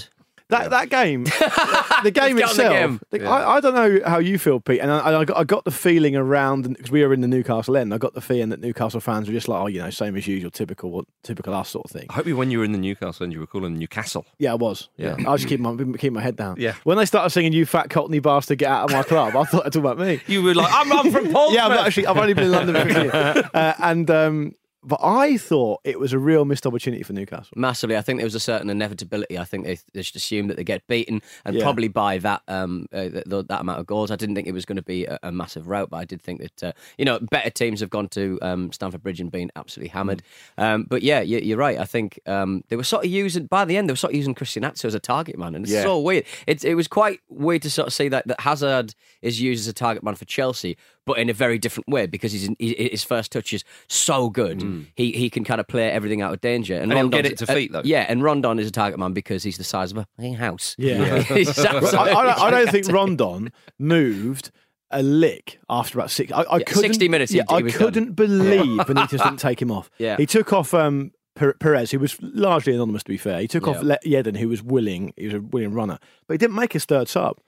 That 0.54 0.70
that 0.70 0.88
game, 0.90 1.24
the 2.04 2.10
game 2.10 2.36
Let's 2.36 2.52
itself. 2.52 2.72
game. 2.72 3.00
the- 3.10 3.26
I, 3.26 3.56
I 3.56 3.60
don't 3.60 3.74
know 3.74 4.00
how 4.06 4.18
you 4.18 4.38
feel, 4.38 4.60
Pete, 4.60 4.80
and 4.80 4.90
I, 4.90 5.20
I, 5.20 5.24
got, 5.24 5.36
I 5.36 5.44
got 5.44 5.64
the 5.64 5.70
feeling 5.70 6.16
around 6.16 6.68
because 6.68 6.90
we 6.90 7.04
were 7.04 7.12
in 7.12 7.20
the 7.20 7.28
Newcastle 7.28 7.76
end. 7.76 7.92
I 7.94 7.98
got 7.98 8.14
the 8.14 8.20
feeling 8.20 8.48
that 8.50 8.60
Newcastle 8.60 9.00
fans 9.00 9.26
were 9.28 9.32
just 9.34 9.48
like, 9.48 9.60
oh, 9.62 9.66
you 9.66 9.80
know, 9.80 9.90
same 9.90 10.16
as 10.16 10.26
usual, 10.26 10.50
typical, 10.50 11.04
typical 11.22 11.54
us 11.54 11.70
sort 11.70 11.84
of 11.86 11.90
thing. 11.90 12.06
I 12.10 12.14
hope 12.14 12.26
you, 12.26 12.36
when 12.36 12.50
you 12.50 12.58
were 12.58 12.64
in 12.64 12.72
the 12.72 12.78
Newcastle 12.78 13.24
end, 13.24 13.32
you 13.32 13.40
were 13.40 13.46
calling 13.46 13.78
Newcastle. 13.78 14.26
Yeah, 14.38 14.52
I 14.52 14.56
was. 14.56 14.88
Yeah, 14.96 15.16
I 15.26 15.36
just 15.36 15.48
keep 15.48 15.60
my 15.60 15.76
keep 15.98 16.12
my 16.12 16.20
head 16.22 16.36
down. 16.36 16.56
Yeah. 16.58 16.74
When 16.84 16.96
they 16.96 17.04
started 17.06 17.30
singing 17.30 17.52
"You 17.52 17.66
Fat 17.66 17.90
Cockney 17.90 18.18
Bastard, 18.20 18.58
Get 18.58 18.70
Out 18.70 18.84
of 18.90 18.92
My 18.96 19.02
Club," 19.02 19.36
I 19.36 19.44
thought 19.44 19.64
they're 19.64 19.70
talking 19.70 19.80
about 19.80 19.98
me. 19.98 20.20
You 20.26 20.42
were 20.42 20.54
like, 20.54 20.72
I'm, 20.72 20.92
I'm 20.92 21.10
from 21.12 21.30
Portsmouth. 21.30 21.52
yeah, 21.54 21.66
I'm 21.66 21.72
actually. 21.72 22.06
I've 22.06 22.16
only 22.16 22.34
been 22.34 22.44
in 22.44 22.52
London 22.52 22.74
for 22.74 22.98
a 22.98 23.02
year. 23.02 23.50
Uh, 23.54 23.72
and 23.78 24.10
um, 24.10 24.54
but 24.84 25.00
I 25.02 25.36
thought 25.36 25.80
it 25.84 25.98
was 25.98 26.12
a 26.12 26.18
real 26.18 26.44
missed 26.44 26.66
opportunity 26.66 27.02
for 27.02 27.12
Newcastle. 27.12 27.48
Massively, 27.56 27.96
I 27.96 28.02
think 28.02 28.18
there 28.18 28.26
was 28.26 28.34
a 28.34 28.40
certain 28.40 28.68
inevitability. 28.70 29.38
I 29.38 29.44
think 29.44 29.64
they, 29.64 29.76
they 29.92 30.00
just 30.00 30.16
assumed 30.16 30.50
that 30.50 30.56
they 30.56 30.64
get 30.64 30.86
beaten, 30.86 31.22
and 31.44 31.56
Yeah. 31.56 31.62
probably 31.62 31.88
by 31.88 32.18
that 32.18 32.42
um, 32.48 32.86
uh, 32.92 33.08
th- 33.08 33.24
th- 33.28 33.46
that 33.48 33.60
amount 33.60 33.80
of 33.80 33.86
goals. 33.86 34.10
I 34.10 34.16
didn't 34.16 34.34
think 34.34 34.46
it 34.48 34.52
was 34.52 34.64
going 34.64 34.76
to 34.76 34.82
be 34.82 35.06
a, 35.06 35.18
a 35.22 35.32
massive 35.32 35.68
rout, 35.68 35.90
but 35.90 35.96
I 35.96 36.04
did 36.04 36.20
think 36.22 36.40
that 36.40 36.62
uh, 36.64 36.72
you 36.98 37.04
know 37.04 37.18
better 37.20 37.50
teams 37.50 37.80
have 37.80 37.90
gone 37.90 38.08
to 38.08 38.38
um, 38.42 38.72
Stamford 38.72 39.02
Bridge 39.02 39.20
and 39.20 39.30
been 39.30 39.50
absolutely 39.56 39.88
hammered. 39.90 40.22
Um, 40.58 40.84
but 40.84 41.02
yeah, 41.02 41.20
you, 41.20 41.38
you're 41.38 41.58
right. 41.58 41.78
I 41.78 41.84
think 41.84 42.20
um, 42.26 42.62
they 42.68 42.76
were 42.76 42.84
sort 42.84 43.04
of 43.04 43.10
using 43.10 43.46
by 43.46 43.64
the 43.64 43.76
end 43.76 43.88
they 43.88 43.92
were 43.92 43.96
sort 43.96 44.12
of 44.12 44.16
using 44.16 44.34
Christian 44.34 44.64
Atsu 44.64 44.86
as 44.88 44.94
a 44.94 45.00
target 45.00 45.38
man, 45.38 45.54
and 45.54 45.64
it's 45.64 45.72
Yeah. 45.72 45.82
so 45.82 45.98
weird. 46.00 46.24
It, 46.46 46.64
it 46.64 46.74
was 46.74 46.88
quite 46.88 47.20
weird 47.28 47.62
to 47.62 47.70
sort 47.70 47.88
of 47.88 47.94
see 47.94 48.08
that 48.08 48.26
that 48.28 48.40
Hazard 48.40 48.94
is 49.22 49.40
used 49.40 49.60
as 49.62 49.68
a 49.68 49.72
target 49.72 50.02
man 50.02 50.14
for 50.14 50.24
Chelsea, 50.26 50.76
but 51.06 51.18
in 51.18 51.28
a 51.28 51.32
very 51.32 51.58
different 51.58 51.88
way 51.88 52.06
because 52.06 52.32
he's 52.32 52.48
in, 52.48 52.56
he, 52.58 52.88
his 52.90 53.04
first 53.04 53.30
touch 53.32 53.52
is 53.52 53.62
so 53.88 54.30
good. 54.30 54.86
He 54.96 55.12
he 55.12 55.28
can 55.30 55.44
kind 55.44 55.60
of 55.60 55.68
play 55.68 55.90
everything 55.90 56.22
out 56.22 56.32
of 56.32 56.40
danger, 56.40 56.76
And 56.76 56.92
he'll 56.92 57.08
get 57.08 57.26
it 57.26 57.38
to 57.38 57.46
feet, 57.46 57.72
though. 57.72 57.82
yeah, 57.84 58.06
and 58.08 58.22
Rondon 58.22 58.58
is 58.58 58.66
a 58.68 58.70
target 58.70 58.98
man 58.98 59.12
because 59.12 59.42
he's 59.42 59.58
the 59.58 59.64
size 59.64 59.92
of 59.92 59.98
a 59.98 60.32
house. 60.34 60.74
Yeah. 60.78 61.18
He's 61.22 61.58
I, 61.58 61.70
I, 61.78 61.80
don't, 61.80 62.40
I 62.40 62.50
don't 62.50 62.70
think 62.70 62.88
Rondon 62.88 63.52
moved 63.78 64.50
a 64.90 65.02
lick 65.02 65.58
after 65.68 65.98
about 65.98 66.10
six. 66.10 66.30
I, 66.32 66.42
I 66.42 66.58
Yeah, 66.58 66.64
couldn't, 66.64 66.82
60 66.82 67.08
minutes 67.08 67.32
Yeah, 67.32 67.42
he 67.48 67.54
I 67.56 67.62
couldn't 67.62 68.12
believe 68.12 68.78
Benitez 68.86 69.10
didn't 69.22 69.38
take 69.38 69.60
him 69.60 69.70
off. 69.70 69.90
Yeah. 69.98 70.16
he 70.16 70.26
took 70.26 70.52
off 70.52 70.72
um, 70.74 71.10
Perez, 71.34 71.90
who 71.90 71.98
was 71.98 72.16
largely 72.22 72.74
anonymous. 72.74 73.02
To 73.04 73.08
be 73.08 73.16
fair, 73.16 73.40
he 73.40 73.48
took 73.48 73.66
off 73.66 73.82
Yeah. 73.82 73.96
Le- 74.04 74.22
Yedlin, 74.22 74.36
who 74.36 74.48
was 74.48 74.62
willing. 74.62 75.12
He 75.16 75.26
was 75.26 75.34
a 75.34 75.40
willing 75.40 75.72
runner, 75.72 75.98
but 76.28 76.34
he 76.34 76.38
didn't 76.38 76.54
make 76.56 76.72
his 76.72 76.84
third 76.84 77.08
sub. 77.08 77.38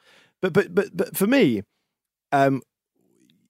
But 0.42 0.52
but 0.52 0.74
but 0.74 0.96
but 0.96 1.16
for 1.16 1.26
me, 1.26 1.62
um, 2.32 2.62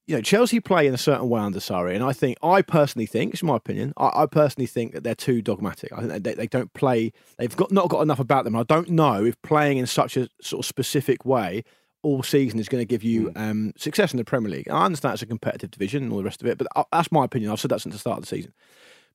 you 0.07 0.15
know, 0.15 0.23
Chelsea 0.23 0.61
play 0.61 0.87
in 0.87 0.95
a 0.95 0.99
certain 0.99 1.29
way 1.29 1.41
under 1.41 1.59
Sarri, 1.59 1.95
and 1.95 2.05
I 2.05 2.13
think 2.13 2.39
I 2.43 2.63
personally 2.63 3.07
think, 3.07 3.35
it's 3.35 3.43
my 3.43 3.57
opinion, 3.57 3.93
I, 3.97 4.23
I 4.23 4.27
personally 4.27 4.67
think 4.67 4.93
that 4.93 5.03
they're 5.03 5.17
too 5.17 5.43
dogmatic. 5.43 5.93
I 5.93 6.07
think 6.07 6.23
they, 6.23 6.35
they 6.35 6.47
don't 6.47 6.73
play. 6.75 7.13
They've 7.39 7.55
got 7.57 7.73
not 7.73 7.89
got 7.89 8.03
enough 8.03 8.21
about 8.21 8.45
them. 8.45 8.55
I 8.55 8.63
don't 8.63 8.91
know 8.91 9.25
if 9.25 9.41
playing 9.43 9.79
in 9.79 9.87
such 9.87 10.17
a 10.17 10.29
sort 10.41 10.65
of 10.65 10.67
specific 10.67 11.25
way 11.25 11.65
all 12.03 12.23
season 12.23 12.61
is 12.61 12.69
going 12.69 12.81
to 12.81 12.87
give 12.87 13.03
you 13.03 13.33
um, 13.35 13.73
success 13.77 14.13
in 14.13 14.19
the 14.19 14.25
Premier 14.25 14.49
League. 14.49 14.69
I 14.71 14.85
understand 14.85 15.15
it's 15.15 15.23
a 15.23 15.27
competitive 15.27 15.73
division 15.73 16.05
and 16.05 16.13
all 16.13 16.19
the 16.19 16.25
rest 16.25 16.41
of 16.41 16.47
it, 16.47 16.57
but 16.57 16.69
uh, 16.77 16.85
that's 16.93 17.11
my 17.11 17.25
opinion. 17.25 17.51
I've 17.51 17.59
said 17.59 17.73
that 17.73 17.81
since 17.81 17.97
the 17.97 17.99
start 17.99 18.19
of 18.19 18.23
the 18.23 18.29
season. 18.29 18.53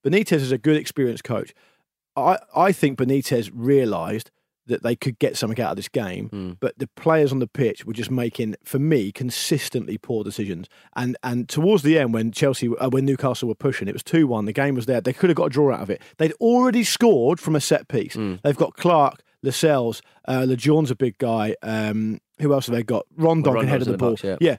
Benitez 0.04 0.34
is 0.34 0.51
a 0.51 0.58
good, 0.58 0.75
experienced 0.75 1.23
coach. 1.23 1.54
I, 2.17 2.39
I 2.54 2.73
think 2.73 2.97
Benitez 2.97 3.49
realised 3.54 4.30
that 4.67 4.84
they 4.84 4.95
could 4.95 5.19
get 5.19 5.36
something 5.36 5.62
out 5.62 5.71
of 5.71 5.76
this 5.76 5.89
game, 5.89 6.58
but 6.60 6.78
the 6.78 6.88
players 6.95 7.32
on 7.32 7.39
the 7.39 7.47
pitch 7.47 7.86
were 7.86 7.93
just 7.93 8.12
making, 8.12 8.56
for 8.63 8.80
me, 8.80 9.12
consistently 9.12 9.97
poor 9.97 10.24
decisions. 10.24 10.67
And 10.95 11.17
and 11.24 11.50
towards 11.50 11.84
the 11.84 11.97
end, 11.97 12.13
when 12.13 12.32
Chelsea, 12.32 12.69
uh, 12.78 12.89
when 12.89 13.06
Newcastle 13.06 13.47
were 13.47 13.56
pushing, 13.56 13.88
it 13.88 13.93
was 13.93 14.04
two 14.04 14.28
one. 14.28 14.45
The 14.45 14.54
game 14.54 14.76
was 14.76 14.86
there. 14.86 15.02
They 15.02 15.13
could 15.13 15.30
have 15.30 15.38
got 15.38 15.45
a 15.45 15.50
draw 15.50 15.74
out 15.74 15.82
of 15.82 15.89
it. 15.89 16.02
They'd 16.17 16.34
already 16.34 16.84
scored 16.84 17.39
from 17.39 17.56
a 17.56 17.62
set 17.62 17.88
piece. 17.88 18.15
They've 18.15 18.56
got 18.56 18.76
Clark, 18.76 19.21
Lascelles, 19.43 20.02
uh, 20.28 20.45
a 20.50 20.95
big 20.95 21.17
guy. 21.17 21.56
Um, 21.63 22.19
who 22.39 22.54
else 22.54 22.67
have 22.67 22.76
they 22.76 22.84
got? 22.84 23.06
Rondon 23.15 23.54
can 23.54 23.67
head 23.67 23.82
of 23.82 23.86
the 23.86 23.93
the 23.93 23.97
ball. 23.97 24.12
box, 24.12 24.24
yeah. 24.24 24.38
yeah, 24.39 24.58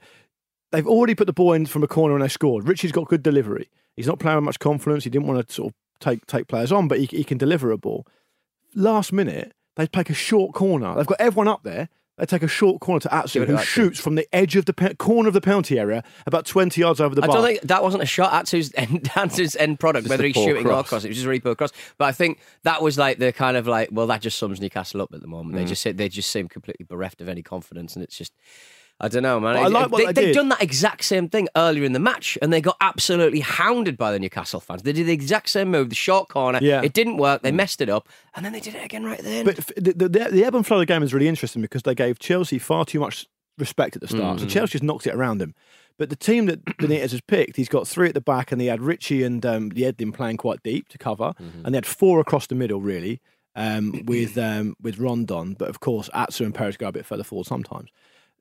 they've 0.71 0.87
already 0.87 1.15
put 1.15 1.27
the 1.27 1.33
ball 1.33 1.53
in 1.53 1.65
from 1.65 1.83
a 1.83 1.87
corner 1.87 2.15
and 2.15 2.23
they 2.23 2.27
scored. 2.27 2.67
Ritchie's 2.67 2.91
got 2.91 3.07
good 3.07 3.23
delivery. 3.23 3.69
He's 3.95 4.07
not 4.07 4.19
playing 4.19 4.37
with 4.37 4.45
much 4.45 4.59
confidence. 4.59 5.03
He 5.03 5.09
didn't 5.09 5.27
want 5.27 5.47
to 5.47 5.53
sort 5.53 5.69
of 5.69 5.75
take 5.99 6.25
take 6.25 6.47
players 6.47 6.71
on, 6.71 6.87
but 6.87 6.99
he, 6.99 7.05
he 7.05 7.23
can 7.23 7.37
deliver 7.37 7.71
a 7.71 7.77
ball. 7.77 8.05
Last 8.75 9.13
minute, 9.13 9.53
they 9.75 9.87
take 9.87 10.09
a 10.09 10.13
short 10.13 10.53
corner. 10.53 10.95
They've 10.95 11.07
got 11.07 11.19
everyone 11.19 11.47
up 11.47 11.63
there. 11.63 11.89
They 12.17 12.27
take 12.27 12.43
a 12.43 12.47
short 12.47 12.79
corner 12.79 12.99
to 12.99 13.13
Atsu, 13.13 13.39
Give 13.39 13.49
it 13.49 13.51
to 13.53 13.57
who 13.57 13.63
shoots 13.65 13.99
from 13.99 14.13
the 14.13 14.27
edge 14.31 14.55
of 14.55 14.65
the 14.65 14.73
pe- 14.73 14.93
corner 14.93 15.29
of 15.29 15.33
the 15.33 15.41
penalty 15.41 15.79
area, 15.79 16.03
about 16.27 16.45
twenty 16.45 16.81
yards 16.81 17.01
over 17.01 17.15
the 17.15 17.21
ball. 17.21 17.31
I 17.31 17.33
bar. 17.33 17.41
don't 17.41 17.51
think 17.55 17.61
that 17.67 17.81
wasn't 17.81 18.03
a 18.03 18.05
shot 18.05 18.31
at 18.33 18.49
his 18.49 18.71
end, 18.77 19.09
Atsu's 19.15 19.55
end 19.55 19.79
product, 19.79 20.07
whether 20.07 20.23
he's 20.23 20.35
shooting 20.35 20.67
or 20.67 20.69
cross. 20.69 20.89
cross. 20.89 21.05
It 21.05 21.07
was 21.07 21.17
just 21.17 21.25
a 21.25 21.29
really 21.29 21.39
poor 21.39 21.55
cross. 21.55 21.71
But 21.97 22.05
I 22.05 22.11
think 22.11 22.39
that 22.63 22.83
was 22.83 22.99
like 22.99 23.17
the 23.17 23.33
kind 23.33 23.57
of 23.57 23.65
like, 23.67 23.89
well, 23.91 24.05
that 24.07 24.21
just 24.21 24.37
sums 24.37 24.61
Newcastle 24.61 25.01
up 25.01 25.09
at 25.11 25.21
the 25.21 25.27
moment. 25.27 25.55
Mm. 25.55 25.59
They 25.59 25.65
just 25.65 25.97
they 25.97 26.07
just 26.07 26.29
seem 26.29 26.47
completely 26.47 26.85
bereft 26.85 27.19
of 27.19 27.27
any 27.27 27.41
confidence, 27.41 27.95
and 27.95 28.03
it's 28.03 28.15
just. 28.15 28.33
I 28.99 29.07
don't 29.09 29.23
know, 29.23 29.39
man. 29.39 29.57
I 29.57 29.67
like 29.67 29.91
what 29.91 29.99
they 29.99 30.05
have 30.05 30.15
did. 30.15 30.35
done 30.35 30.49
that 30.49 30.61
exact 30.61 31.03
same 31.03 31.27
thing 31.27 31.49
earlier 31.57 31.83
in 31.83 31.93
the 31.93 31.99
match, 31.99 32.37
and 32.41 32.53
they 32.53 32.61
got 32.61 32.77
absolutely 32.79 33.41
hounded 33.41 33.97
by 33.97 34.11
the 34.11 34.19
Newcastle 34.19 34.59
fans. 34.59 34.83
They 34.83 34.93
did 34.93 35.07
the 35.07 35.13
exact 35.13 35.49
same 35.49 35.71
move, 35.71 35.89
the 35.89 35.95
short 35.95 36.29
corner. 36.29 36.59
Yeah. 36.61 36.81
Mm. 36.81 36.85
It 36.85 36.93
didn't 36.93 37.17
work. 37.17 37.41
They 37.41 37.51
messed 37.51 37.81
it 37.81 37.89
up, 37.89 38.07
and 38.35 38.45
then 38.45 38.53
they 38.53 38.59
did 38.59 38.75
it 38.75 38.85
again 38.85 39.03
right 39.03 39.19
then. 39.19 39.45
But 39.45 39.57
the, 39.75 39.93
the, 39.93 40.09
the 40.09 40.45
ebb 40.45 40.55
and 40.55 40.65
flow 40.65 40.77
of 40.77 40.81
the 40.81 40.85
game 40.85 41.03
is 41.03 41.13
really 41.13 41.27
interesting 41.27 41.61
because 41.61 41.83
they 41.83 41.95
gave 41.95 42.19
Chelsea 42.19 42.59
far 42.59 42.85
too 42.85 42.99
much 42.99 43.27
respect 43.57 43.95
at 43.95 44.01
the 44.01 44.07
start. 44.07 44.39
So 44.39 44.45
Chelsea 44.45 44.73
just 44.73 44.83
knocked 44.83 45.05
it 45.05 45.13
around 45.13 45.39
them. 45.39 45.53
But 45.97 46.09
the 46.09 46.15
team 46.15 46.47
that 46.47 46.63
Benitez 46.79 47.11
has 47.11 47.21
picked, 47.21 47.55
he's 47.55 47.69
got 47.69 47.87
three 47.87 48.07
at 48.07 48.13
the 48.13 48.21
back, 48.21 48.51
and 48.51 48.61
he 48.61 48.67
had 48.67 48.81
Ritchie 48.81 49.23
and 49.23 49.45
um, 49.45 49.71
Yedlin 49.71 50.13
playing 50.13 50.37
quite 50.37 50.63
deep 50.63 50.87
to 50.89 50.97
cover, 50.97 51.33
and 51.39 51.73
they 51.73 51.77
had 51.77 51.85
four 51.85 52.19
across 52.19 52.47
the 52.47 52.55
middle 52.55 52.79
really 52.79 53.19
um, 53.55 54.03
with 54.05 54.37
um, 54.37 54.75
with 54.81 54.97
Rondon. 54.97 55.55
But 55.57 55.69
of 55.69 55.79
course, 55.79 56.09
Atsu 56.13 56.45
and 56.45 56.55
Perez 56.55 56.77
go 56.77 56.87
a 56.87 56.91
bit 56.91 57.05
further 57.05 57.23
forward 57.23 57.47
sometimes. 57.47 57.89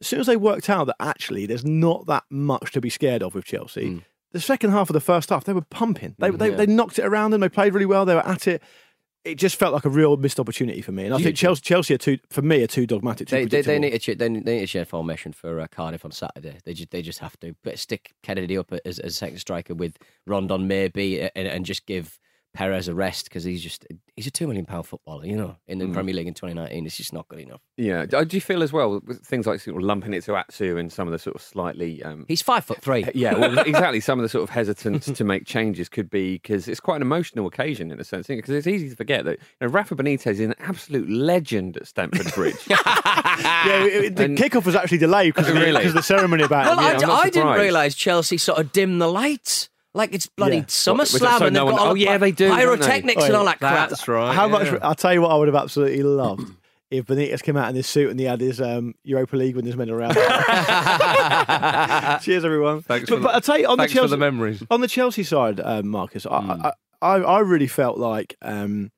As 0.03 0.07
soon 0.09 0.21
as 0.21 0.27
they 0.27 0.37
worked 0.37 0.69
out 0.69 0.87
that 0.89 0.97
actually 1.01 1.47
there's 1.47 1.65
not 1.65 2.07
that 2.07 2.25
much 2.29 2.73
to 2.73 2.81
be 2.81 2.91
scared 2.91 3.23
of 3.23 3.35
with 3.35 3.45
Chelsea, 3.47 4.03
the 4.33 4.41
second 4.41 4.71
half 4.73 4.91
of 4.91 4.95
the 4.95 5.01
first 5.01 5.31
half 5.31 5.45
they 5.45 5.53
were 5.55 5.61
pumping. 5.63 6.15
They 6.19 6.31
they, 6.31 6.51
they 6.51 6.67
knocked 6.67 6.99
it 6.99 7.05
around 7.05 7.33
and 7.35 7.43
They 7.43 7.49
played 7.49 7.73
really 7.73 7.87
well. 7.87 8.05
They 8.05 8.15
were 8.15 8.27
at 8.27 8.47
it. 8.47 8.63
It 9.25 9.37
just 9.37 9.55
felt 9.55 9.73
like 9.73 9.85
a 9.85 9.89
real 9.89 10.17
missed 10.17 10.41
opportunity 10.41 10.83
for 10.83 10.91
me, 10.91 11.05
and 11.05 11.15
I 11.15 11.19
think 11.19 11.37
Chelsea, 11.37 11.61
Chelsea 11.63 11.95
are 11.95 11.99
too, 11.99 12.19
for 12.29 12.43
me, 12.43 12.61
are 12.65 12.67
too 12.67 12.89
dogmatic. 12.89 13.29
Too 13.29 13.37
They, 13.37 13.45
they, 13.45 13.61
they 13.63 13.79
need 13.79 13.91
to 13.91 13.99
ch- 14.01 14.19
they, 14.19 14.29
need- 14.29 14.45
they 14.45 14.55
need 14.57 14.61
to 14.63 14.67
change 14.67 14.89
formation 14.89 15.33
for 15.33 15.61
uh, 15.61 15.69
Cardiff 15.71 16.05
on 16.05 16.11
Saturday. 16.11 16.59
They 16.65 16.75
just 16.75 16.91
they 16.91 17.03
just 17.03 17.21
have 17.21 17.39
to 17.39 17.55
but 17.63 17.79
stick 17.79 18.15
Kenedy 18.25 18.59
up 18.59 18.73
as, 18.85 18.99
as 18.99 19.15
second 19.17 19.39
striker 19.39 19.75
with 19.75 19.97
Rondon 20.27 20.67
maybe 20.67 21.21
and, 21.23 21.47
and 21.47 21.65
just 21.65 21.87
give 21.87 22.19
Perez 22.55 22.87
a 22.87 22.95
rest 22.95 23.25
because 23.25 23.45
he's 23.45 23.63
just 23.63 23.87
he's 24.15 24.27
a 24.27 24.31
two 24.31 24.47
million 24.47 24.67
pound 24.67 24.87
footballer, 24.87 25.25
you 25.25 25.37
know, 25.37 25.57
in 25.67 25.79
the 25.79 25.87
Mm. 25.87 25.95
Premier 25.95 26.15
League 26.15 26.27
in 26.27 26.35
2019. 26.35 26.85
It's 26.85 26.97
just 26.99 27.13
not 27.13 27.27
good 27.29 27.39
enough. 27.39 27.61
Yeah. 27.79 28.05
Do 28.05 28.25
do 28.27 28.37
you 28.37 28.41
feel 28.43 28.63
as 28.63 28.73
well 28.73 29.01
with 29.05 29.25
things 29.25 29.47
like 29.47 29.61
sort 29.61 29.77
of 29.79 29.83
lumping 29.83 30.13
it 30.13 30.23
to 30.25 30.37
Atsu 30.37 30.77
and 30.77 30.93
some 30.93 31.09
of 31.09 31.13
the 31.13 31.19
sort 31.19 31.35
of 31.37 31.41
slightly 31.43 32.03
um, 32.03 32.27
He's 32.29 32.43
five 32.43 32.65
foot 32.65 32.83
three. 32.83 33.07
Yeah, 33.15 33.35
well, 33.39 33.59
exactly. 33.67 34.01
Some 34.01 34.19
of 34.19 34.23
the 34.23 34.29
sort 34.29 34.43
of 34.45 34.51
hesitance 34.51 35.07
to 35.07 35.25
make 35.33 35.47
changes 35.47 35.89
could 35.89 36.11
be 36.11 36.35
because 36.35 36.69
it's 36.69 36.81
quite 36.81 36.97
an 36.97 37.03
emotional 37.03 37.47
occasion 37.47 37.91
in 37.91 37.99
a 37.99 38.05
sense. 38.05 38.27
Because 38.27 38.55
it's 38.55 38.67
easy 38.67 38.91
to 38.91 38.97
forget 38.97 39.25
that 39.25 39.39
you 39.39 39.47
know, 39.63 39.69
Rafa 39.69 39.97
Benitez 39.97 40.27
is 40.33 40.41
an 40.41 40.55
absolute 40.59 41.09
legend 41.09 41.79
at 41.79 41.87
Stamford 41.87 42.33
Bridge. 42.35 42.57
yeah, 42.69 43.85
it- 43.85 44.05
it- 44.05 44.17
the 44.17 44.25
And- 44.25 44.39
kickoff 44.39 44.65
was 44.67 44.75
actually 44.77 44.99
delayed 44.99 45.35
because 45.35 45.49
of, 45.49 45.55
the- 45.55 45.61
Really? 45.61 45.79
because 45.79 45.93
of 45.93 45.97
the 45.97 46.03
ceremony 46.03 46.43
about 46.45 46.67
Well, 46.67 46.79
it. 46.79 46.83
I, 46.83 46.93
yeah. 46.93 46.99
d- 46.99 47.05
I'm 47.05 47.09
not 47.09 47.27
I 47.27 47.31
didn't 47.31 47.53
realise 47.61 47.95
Chelsea 47.95 48.37
sort 48.37 48.59
of 48.59 48.73
dim 48.73 48.99
the 48.99 49.09
lights. 49.11 49.69
Like 49.95 50.15
it's 50.15 50.27
bloody 50.27 50.57
Yeah. 50.57 50.63
SummerSlam 50.63 50.99
Was 50.99 51.15
it 51.15 51.19
so 51.21 51.47
and 51.47 51.57
they've 51.57 51.63
got 51.63 51.79
all 51.79 51.89
oh, 51.89 51.95
the 51.95 52.01
yeah, 52.01 52.19
they 52.19 52.33
do, 52.33 52.49
don't 52.49 52.57
they? 52.57 52.63
pyrotechnics 52.65 53.25
and 53.25 53.37
all 53.37 53.45
that 53.45 53.59
crap. 53.59 53.91
That's 53.91 54.09
right. 54.09 54.35
How 54.35 54.47
yeah. 54.47 54.53
much? 54.53 54.69
I'll 54.83 54.95
tell 54.95 55.13
you 55.13 55.21
what 55.23 55.31
I 55.31 55.37
would 55.37 55.49
have 55.49 55.55
absolutely 55.57 56.03
loved 56.03 56.51
if 56.91 57.05
Benitez 57.07 57.43
came 57.43 57.57
out 57.59 57.69
in 57.69 57.75
this 57.75 57.89
suit 57.89 58.11
and 58.11 58.19
he 58.19 58.25
had 58.27 58.41
his 58.41 58.61
um, 58.61 58.95
Europa 59.05 59.37
League 59.37 59.55
winners 59.57 59.77
medal 59.77 59.95
around. 59.95 60.15
Cheers, 62.23 62.45
everyone. 62.45 62.83
Thanks 62.83 63.09
but, 63.11 63.17
for 63.17 63.23
but 63.23 63.29
the- 63.29 63.35
I'll 63.35 63.41
tell 63.41 63.59
you 63.59 63.67
on 63.67 63.77
thanks 63.79 63.93
the 63.93 63.97
for 63.99 64.03
Chelsea 64.03 64.11
the 64.13 64.17
memories. 64.19 64.63
on 64.71 64.81
the 64.81 64.89
Chelsea 64.89 65.25
side, 65.25 65.61
um, 65.61 65.89
Marcus, 65.89 66.27
I, 66.27 66.41
Hmm. 66.41 66.51
I, 66.51 66.73
I 67.03 67.17
I 67.21 67.39
really 67.41 67.67
felt 67.67 67.99
like 67.99 68.37
um, 68.43 68.91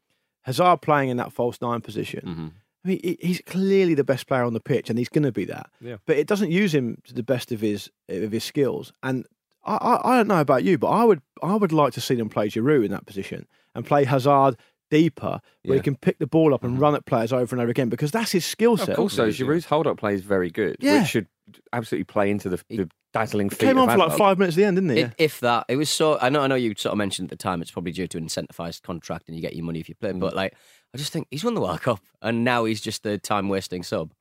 Hazard 0.43 0.83
playing 0.83 1.09
in 1.11 1.17
that 1.19 1.33
false 1.33 1.61
nine 1.61 1.81
position. 1.81 2.21
Mm-hmm. 2.27 2.47
I 2.85 2.89
mean, 2.89 3.17
he's 3.21 3.41
clearly 3.47 3.95
the 3.95 4.05
best 4.05 4.27
player 4.27 4.45
on 4.45 4.53
the 4.53 4.61
pitch, 4.61 4.91
and 4.91 4.99
he's 4.99 5.09
going 5.09 5.23
to 5.25 5.33
be 5.33 5.47
that. 5.47 5.71
Yeah. 5.81 5.97
But 6.07 6.19
it 6.19 6.27
doesn't 6.27 6.51
use 6.51 6.75
him 6.75 7.01
to 7.07 7.15
the 7.15 7.23
best 7.23 7.51
of 7.51 7.61
his 7.63 7.91
of 8.11 8.31
his 8.31 8.45
skills. 8.45 8.93
And 9.03 9.25
I, 9.67 9.77
I, 9.77 10.13
I 10.13 10.17
don't 10.19 10.29
know 10.29 10.41
about 10.41 10.65
you, 10.65 10.79
but 10.79 10.89
I 10.89 11.05
would 11.05 11.21
I 11.43 11.55
would 11.57 11.73
like 11.73 11.93
to 11.95 12.01
see 12.01 12.15
them 12.15 12.29
play 12.29 12.49
Giroud 12.49 12.85
in 12.85 12.91
that 12.93 13.07
position 13.07 13.47
and 13.75 13.85
play 13.85 14.05
Hazard 14.05 14.57
deeper, 14.91 15.41
where 15.65 15.75
Yeah. 15.75 15.75
he 15.77 15.81
can 15.81 15.97
pick 15.97 16.19
the 16.19 16.27
ball 16.27 16.55
up 16.55 16.63
and 16.65 16.79
run 16.79 16.95
at 16.95 17.07
players 17.07 17.33
over 17.33 17.55
and 17.55 17.61
over 17.63 17.71
again 17.71 17.89
because 17.89 18.11
that's 18.11 18.33
his 18.33 18.45
skill 18.45 18.77
set. 18.77 18.99
also, 18.99 19.29
Giroud's 19.29 19.65
hold-up 19.65 19.97
play 19.99 20.15
is 20.15 20.21
very 20.23 20.51
good, 20.51 20.77
Yeah. 20.81 21.01
which 21.01 21.09
should 21.09 21.27
absolutely 21.73 22.05
play 22.05 22.31
into 22.31 22.49
the, 22.49 22.61
the 22.71 22.89
dazzling 23.13 23.51
feat 23.51 23.61
Came 23.61 23.79
on 23.79 23.89
for 23.91 23.97
like 23.97 24.17
five 24.17 24.39
minutes 24.39 24.57
at 24.57 24.61
the 24.61 24.65
end, 24.65 24.77
didn't 24.77 24.91
he? 24.91 25.01
If, 25.01 25.15
if 25.19 25.41
that, 25.41 25.65
it 25.69 25.77
was 25.77 25.91
so. 25.91 26.19
I 26.21 26.29
know. 26.29 26.41
I 26.43 26.47
know 26.47 26.55
you 26.55 26.75
sort 26.77 26.93
of 26.93 26.99
mentioned 26.99 27.27
at 27.33 27.39
the 27.39 27.43
time 27.43 27.61
it's 27.63 27.71
probably 27.71 27.93
due 27.93 28.07
to 28.09 28.19
an 28.19 28.27
incentivized 28.27 28.83
contract 28.83 29.29
and 29.29 29.37
you 29.37 29.43
get 29.43 29.57
your 29.57 29.65
money 29.65 29.81
if 29.81 29.89
you 29.89 29.95
play. 29.97 30.13
Mm. 30.13 30.21
But 30.21 30.35
like, 30.37 30.55
I 30.95 30.99
just 30.99 31.13
think 31.13 31.27
he's 31.31 31.43
won 31.45 31.55
the 31.55 31.61
World 31.61 31.81
Cup 31.83 32.01
and 32.23 32.45
now 32.45 32.65
he's 32.65 32.81
just 32.81 33.05
a 33.07 33.19
time 33.19 33.49
wasting 33.49 33.83
sub. 33.83 34.13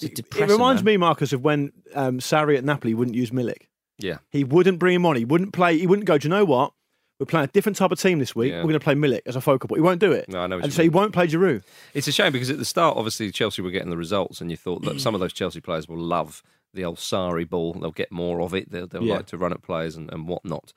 It's 0.00 0.04
It 0.10 0.14
depressing, 0.16 0.48
reminds 0.48 0.82
man. 0.82 0.94
me, 0.94 0.96
Marcus, 0.98 1.32
of 1.32 1.42
when 1.44 1.72
um, 1.94 2.18
Sarri 2.20 2.56
at 2.56 2.64
Napoli 2.64 2.94
wouldn't 2.94 3.16
use 3.16 3.30
Milik. 3.30 3.68
Yeah. 4.02 4.18
He 4.30 4.44
wouldn't 4.44 4.78
bring 4.78 4.94
him 4.94 5.06
on. 5.06 5.16
He 5.16 5.24
wouldn't 5.24 5.52
play. 5.52 5.78
He 5.78 5.86
wouldn't 5.86 6.06
go. 6.06 6.18
Do 6.18 6.26
you 6.26 6.30
know 6.30 6.44
what? 6.44 6.72
We're 7.18 7.26
playing 7.26 7.44
a 7.44 7.52
different 7.52 7.76
type 7.76 7.92
of 7.92 8.00
team 8.00 8.18
this 8.18 8.34
week. 8.34 8.50
Yeah. 8.50 8.58
We're 8.58 8.70
going 8.70 8.74
to 8.74 8.80
play 8.80 8.94
Milik 8.94 9.20
as 9.26 9.36
a 9.36 9.40
focal 9.40 9.68
point. 9.68 9.78
He 9.78 9.82
won't 9.82 10.00
do 10.00 10.10
it. 10.10 10.28
No, 10.28 10.40
I 10.40 10.46
know 10.48 10.58
And 10.58 10.72
so 10.72 10.82
he 10.82 10.88
won't 10.88 11.12
play 11.12 11.28
Giroud. 11.28 11.62
It's 11.94 12.08
a 12.08 12.12
shame 12.12 12.32
because 12.32 12.50
at 12.50 12.58
the 12.58 12.64
start, 12.64 12.96
obviously, 12.96 13.30
Chelsea 13.30 13.62
were 13.62 13.70
getting 13.70 13.90
the 13.90 13.96
results, 13.96 14.40
and 14.40 14.50
you 14.50 14.56
thought 14.56 14.82
that 14.82 15.00
some 15.00 15.14
of 15.14 15.20
those 15.20 15.32
Chelsea 15.32 15.60
players 15.60 15.86
will 15.88 15.98
love 15.98 16.42
the 16.74 16.84
old 16.84 16.96
Sarri 16.98 17.48
ball. 17.48 17.74
They'll 17.74 17.92
get 17.92 18.10
more 18.10 18.40
of 18.40 18.54
it. 18.54 18.72
They'll, 18.72 18.88
they'll 18.88 19.04
Yeah. 19.04 19.16
like 19.16 19.26
to 19.26 19.38
run 19.38 19.52
at 19.52 19.62
players 19.62 19.94
and, 19.94 20.12
and 20.12 20.26
whatnot. 20.26 20.72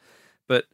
But 0.48 0.66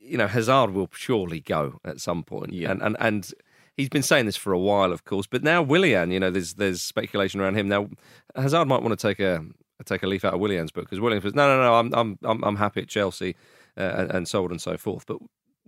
you 0.00 0.16
know, 0.16 0.28
Hazard 0.28 0.70
will 0.70 0.88
surely 0.94 1.40
go 1.40 1.80
at 1.84 2.00
some 2.00 2.22
point. 2.22 2.52
Yeah. 2.54 2.70
and 2.70 2.82
and 2.82 2.96
and. 2.98 3.30
He's 3.76 3.88
been 3.88 4.02
saying 4.02 4.26
this 4.26 4.34
for 4.36 4.52
a 4.52 4.58
while, 4.58 4.90
of 4.90 5.04
course, 5.04 5.28
but 5.28 5.44
now 5.44 5.62
Willian, 5.62 6.10
you 6.10 6.18
know, 6.18 6.30
there's 6.32 6.54
there's 6.54 6.82
speculation 6.82 7.40
around 7.40 7.54
him. 7.54 7.68
Now, 7.68 7.88
Hazard 8.34 8.66
might 8.66 8.82
want 8.82 8.98
to 8.98 9.06
take 9.08 9.20
a 9.20 9.44
take 9.84 10.02
a 10.02 10.06
leaf 10.06 10.24
out 10.24 10.34
of 10.34 10.40
Willian's 10.40 10.70
book 10.70 10.84
because 10.84 11.00
Willian 11.00 11.22
says, 11.22 11.34
"No, 11.34 11.46
no, 11.46 11.62
no, 11.62 11.74
I'm 11.74 11.94
I'm 11.94 12.18
I'm, 12.24 12.44
I'm 12.44 12.56
happy 12.56 12.82
at 12.82 12.88
Chelsea," 12.88 13.36
uh, 13.76 13.80
and, 13.96 14.10
and 14.10 14.28
so 14.28 14.44
on 14.44 14.50
and 14.50 14.60
so 14.60 14.76
forth. 14.76 15.06
But 15.06 15.18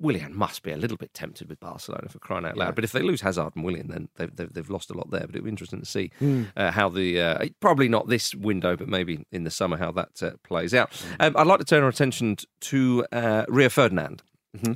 Willian 0.00 0.34
must 0.34 0.62
be 0.62 0.72
a 0.72 0.76
little 0.76 0.96
bit 0.96 1.12
tempted 1.12 1.48
with 1.48 1.60
Barcelona 1.60 2.08
for 2.08 2.18
crying 2.18 2.46
out 2.46 2.56
loud. 2.56 2.74
But 2.74 2.84
if 2.84 2.92
they 2.92 3.02
lose 3.02 3.20
Hazard 3.20 3.52
and 3.54 3.64
Willian, 3.64 3.88
then 3.88 4.08
they've, 4.16 4.34
they've, 4.34 4.52
they've 4.52 4.70
lost 4.70 4.90
a 4.90 4.94
lot 4.94 5.10
there. 5.10 5.20
But 5.20 5.34
it'll 5.36 5.44
be 5.44 5.50
interesting 5.50 5.80
to 5.80 5.86
see 5.86 6.10
uh, 6.56 6.70
how 6.70 6.88
the 6.88 7.20
uh, 7.20 7.46
probably 7.60 7.88
not 7.88 8.08
this 8.08 8.34
window, 8.34 8.76
but 8.76 8.88
maybe 8.88 9.26
in 9.30 9.44
the 9.44 9.50
summer 9.50 9.76
how 9.76 9.92
that 9.92 10.22
uh, 10.22 10.30
plays 10.42 10.72
out. 10.72 10.90
Um, 11.20 11.36
I'd 11.36 11.46
like 11.46 11.58
to 11.58 11.66
turn 11.66 11.82
our 11.82 11.88
attention 11.88 12.36
to 12.60 13.06
uh, 13.12 13.44
Rio 13.48 13.68
Ferdinand. 13.68 14.22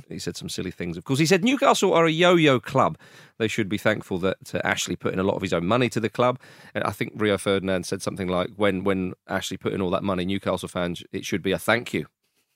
He 0.07 0.19
said 0.19 0.37
some 0.37 0.47
silly 0.47 0.71
things. 0.71 0.95
Of 0.97 1.03
course, 1.03 1.19
he 1.19 1.25
said 1.25 1.43
Newcastle 1.43 1.93
are 1.93 2.05
a 2.05 2.11
yo-yo 2.11 2.59
club. 2.59 2.97
They 3.37 3.49
should 3.49 3.67
be 3.67 3.77
thankful 3.77 4.19
that 4.19 4.55
uh, 4.55 4.61
Ashley 4.63 4.95
put 4.95 5.11
in 5.11 5.19
a 5.19 5.23
lot 5.23 5.35
of 5.35 5.41
his 5.41 5.51
own 5.51 5.65
money 5.65 5.89
to 5.89 5.99
the 5.99 6.09
club. 6.09 6.39
And 6.73 6.83
I 6.85 6.91
think 6.91 7.11
Rio 7.15 7.37
Ferdinand 7.37 7.85
said 7.85 8.01
something 8.01 8.29
like, 8.29 8.51
"When 8.55 8.83
when 8.85 9.13
Ashley 9.27 9.57
put 9.57 9.73
in 9.73 9.81
all 9.81 9.89
that 9.91 10.03
money, 10.03 10.23
Newcastle 10.25 10.69
fans, 10.69 11.03
it 11.11 11.25
should 11.25 11.41
be 11.41 11.51
a 11.51 11.59
thank 11.59 11.93
you." 11.93 12.07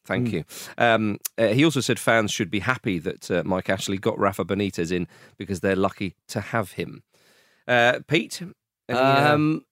Thank 0.05 0.31
you. 0.31 0.43
Um, 0.77 1.19
uh, 1.37 1.47
he 1.49 1.63
also 1.63 1.81
said 1.81 1.99
fans 1.99 2.31
should 2.31 2.49
be 2.49 2.59
happy 2.59 2.97
that 2.99 3.29
uh, 3.29 3.43
Mike 3.45 3.69
Ashley 3.69 3.97
got 3.97 4.17
Rafa 4.17 4.43
Benitez 4.45 4.91
in 4.91 5.07
because 5.37 5.59
they're 5.59 5.75
lucky 5.75 6.15
to 6.29 6.39
have 6.39 6.71
him. 6.71 7.03
Uh, 7.67 7.99
Pete, 8.07 8.41
any, 8.87 8.97
uh, 8.97 9.33
Um, 9.35 9.65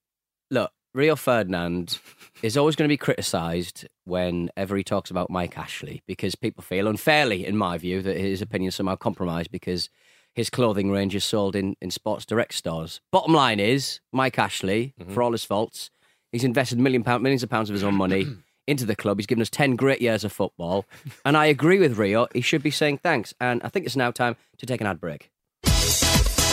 look, 0.52 0.72
Rio 0.98 1.16
Ferdinand 1.16 2.00
is 2.42 2.58
always 2.58 2.76
going 2.76 2.88
to 2.88 2.92
be 2.92 2.98
criticised 2.98 3.88
whenever 4.06 4.76
he 4.76 4.84
talks 4.84 5.12
about 5.12 5.30
Mike 5.30 5.56
Ashley 5.56 6.02
because 6.08 6.34
people 6.34 6.64
feel 6.64 6.88
unfairly, 6.88 7.46
in 7.46 7.56
my 7.56 7.78
view, 7.78 8.02
that 8.02 8.18
his 8.18 8.42
opinion 8.42 8.70
is 8.70 8.76
somehow 8.76 8.96
compromised 8.96 9.52
because 9.52 9.92
his 10.34 10.50
clothing 10.50 10.90
range 10.90 11.14
is 11.14 11.24
sold 11.24 11.56
in, 11.56 11.76
in 11.84 11.92
Sports 11.92 12.26
Direct 12.26 12.52
stores. 12.52 13.00
Bottom 13.12 13.36
line 13.36 13.60
is, 13.60 14.00
Mike 14.12 14.40
Ashley, 14.40 14.96
mm-hmm. 15.00 15.14
for 15.14 15.22
all 15.22 15.34
his 15.34 15.44
faults, 15.44 15.92
he's 16.32 16.44
invested 16.44 16.80
million 16.80 17.04
pound, 17.04 17.22
millions 17.22 17.44
of 17.44 17.50
pounds 17.52 17.70
of 17.70 17.76
his 17.76 17.84
own 17.84 17.94
money 17.94 18.26
into 18.68 18.88
the 18.88 18.96
club. 18.96 19.20
He's 19.20 19.28
given 19.28 19.44
us 19.44 19.52
10 19.52 19.76
great 19.76 20.02
years 20.02 20.24
of 20.24 20.32
football. 20.32 20.86
And 21.24 21.38
I 21.38 21.46
agree 21.46 21.78
with 21.78 22.00
Rio. 22.00 22.26
He 22.34 22.42
should 22.42 22.64
be 22.64 22.72
saying 22.72 23.02
thanks. 23.04 23.36
And 23.40 23.62
I 23.62 23.70
think 23.70 23.86
it's 23.86 23.96
now 23.96 24.10
time 24.10 24.36
to 24.58 24.66
take 24.66 24.82
an 24.82 24.88
ad 24.88 25.00
break. 25.00 25.30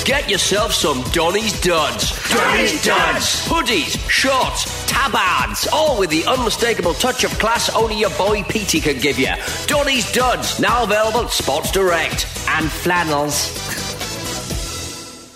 Get 0.05 0.29
yourself 0.29 0.75
some 0.75 1.03
Donny's 1.13 1.59
Duds. 1.63 2.13
Donny's 2.29 2.85
Duds. 2.85 3.49
Hoodies, 3.49 3.99
shorts, 4.11 4.87
tabards, 4.87 5.67
all 5.73 5.99
with 5.99 6.11
the 6.11 6.27
unmistakable 6.27 6.93
touch 6.93 7.25
of 7.25 7.31
class 7.39 7.75
only 7.75 7.99
your 7.99 8.11
boy 8.11 8.43
Petey 8.43 8.81
can 8.81 8.99
give 9.01 9.19
you. 9.19 9.33
Donny's 9.67 10.13
Duds, 10.13 10.61
now 10.61 10.85
available 10.85 11.21
at 11.21 11.31
Sports 11.31 11.71
Direct. 11.73 12.27
And 12.51 12.71
flannels. 12.71 13.51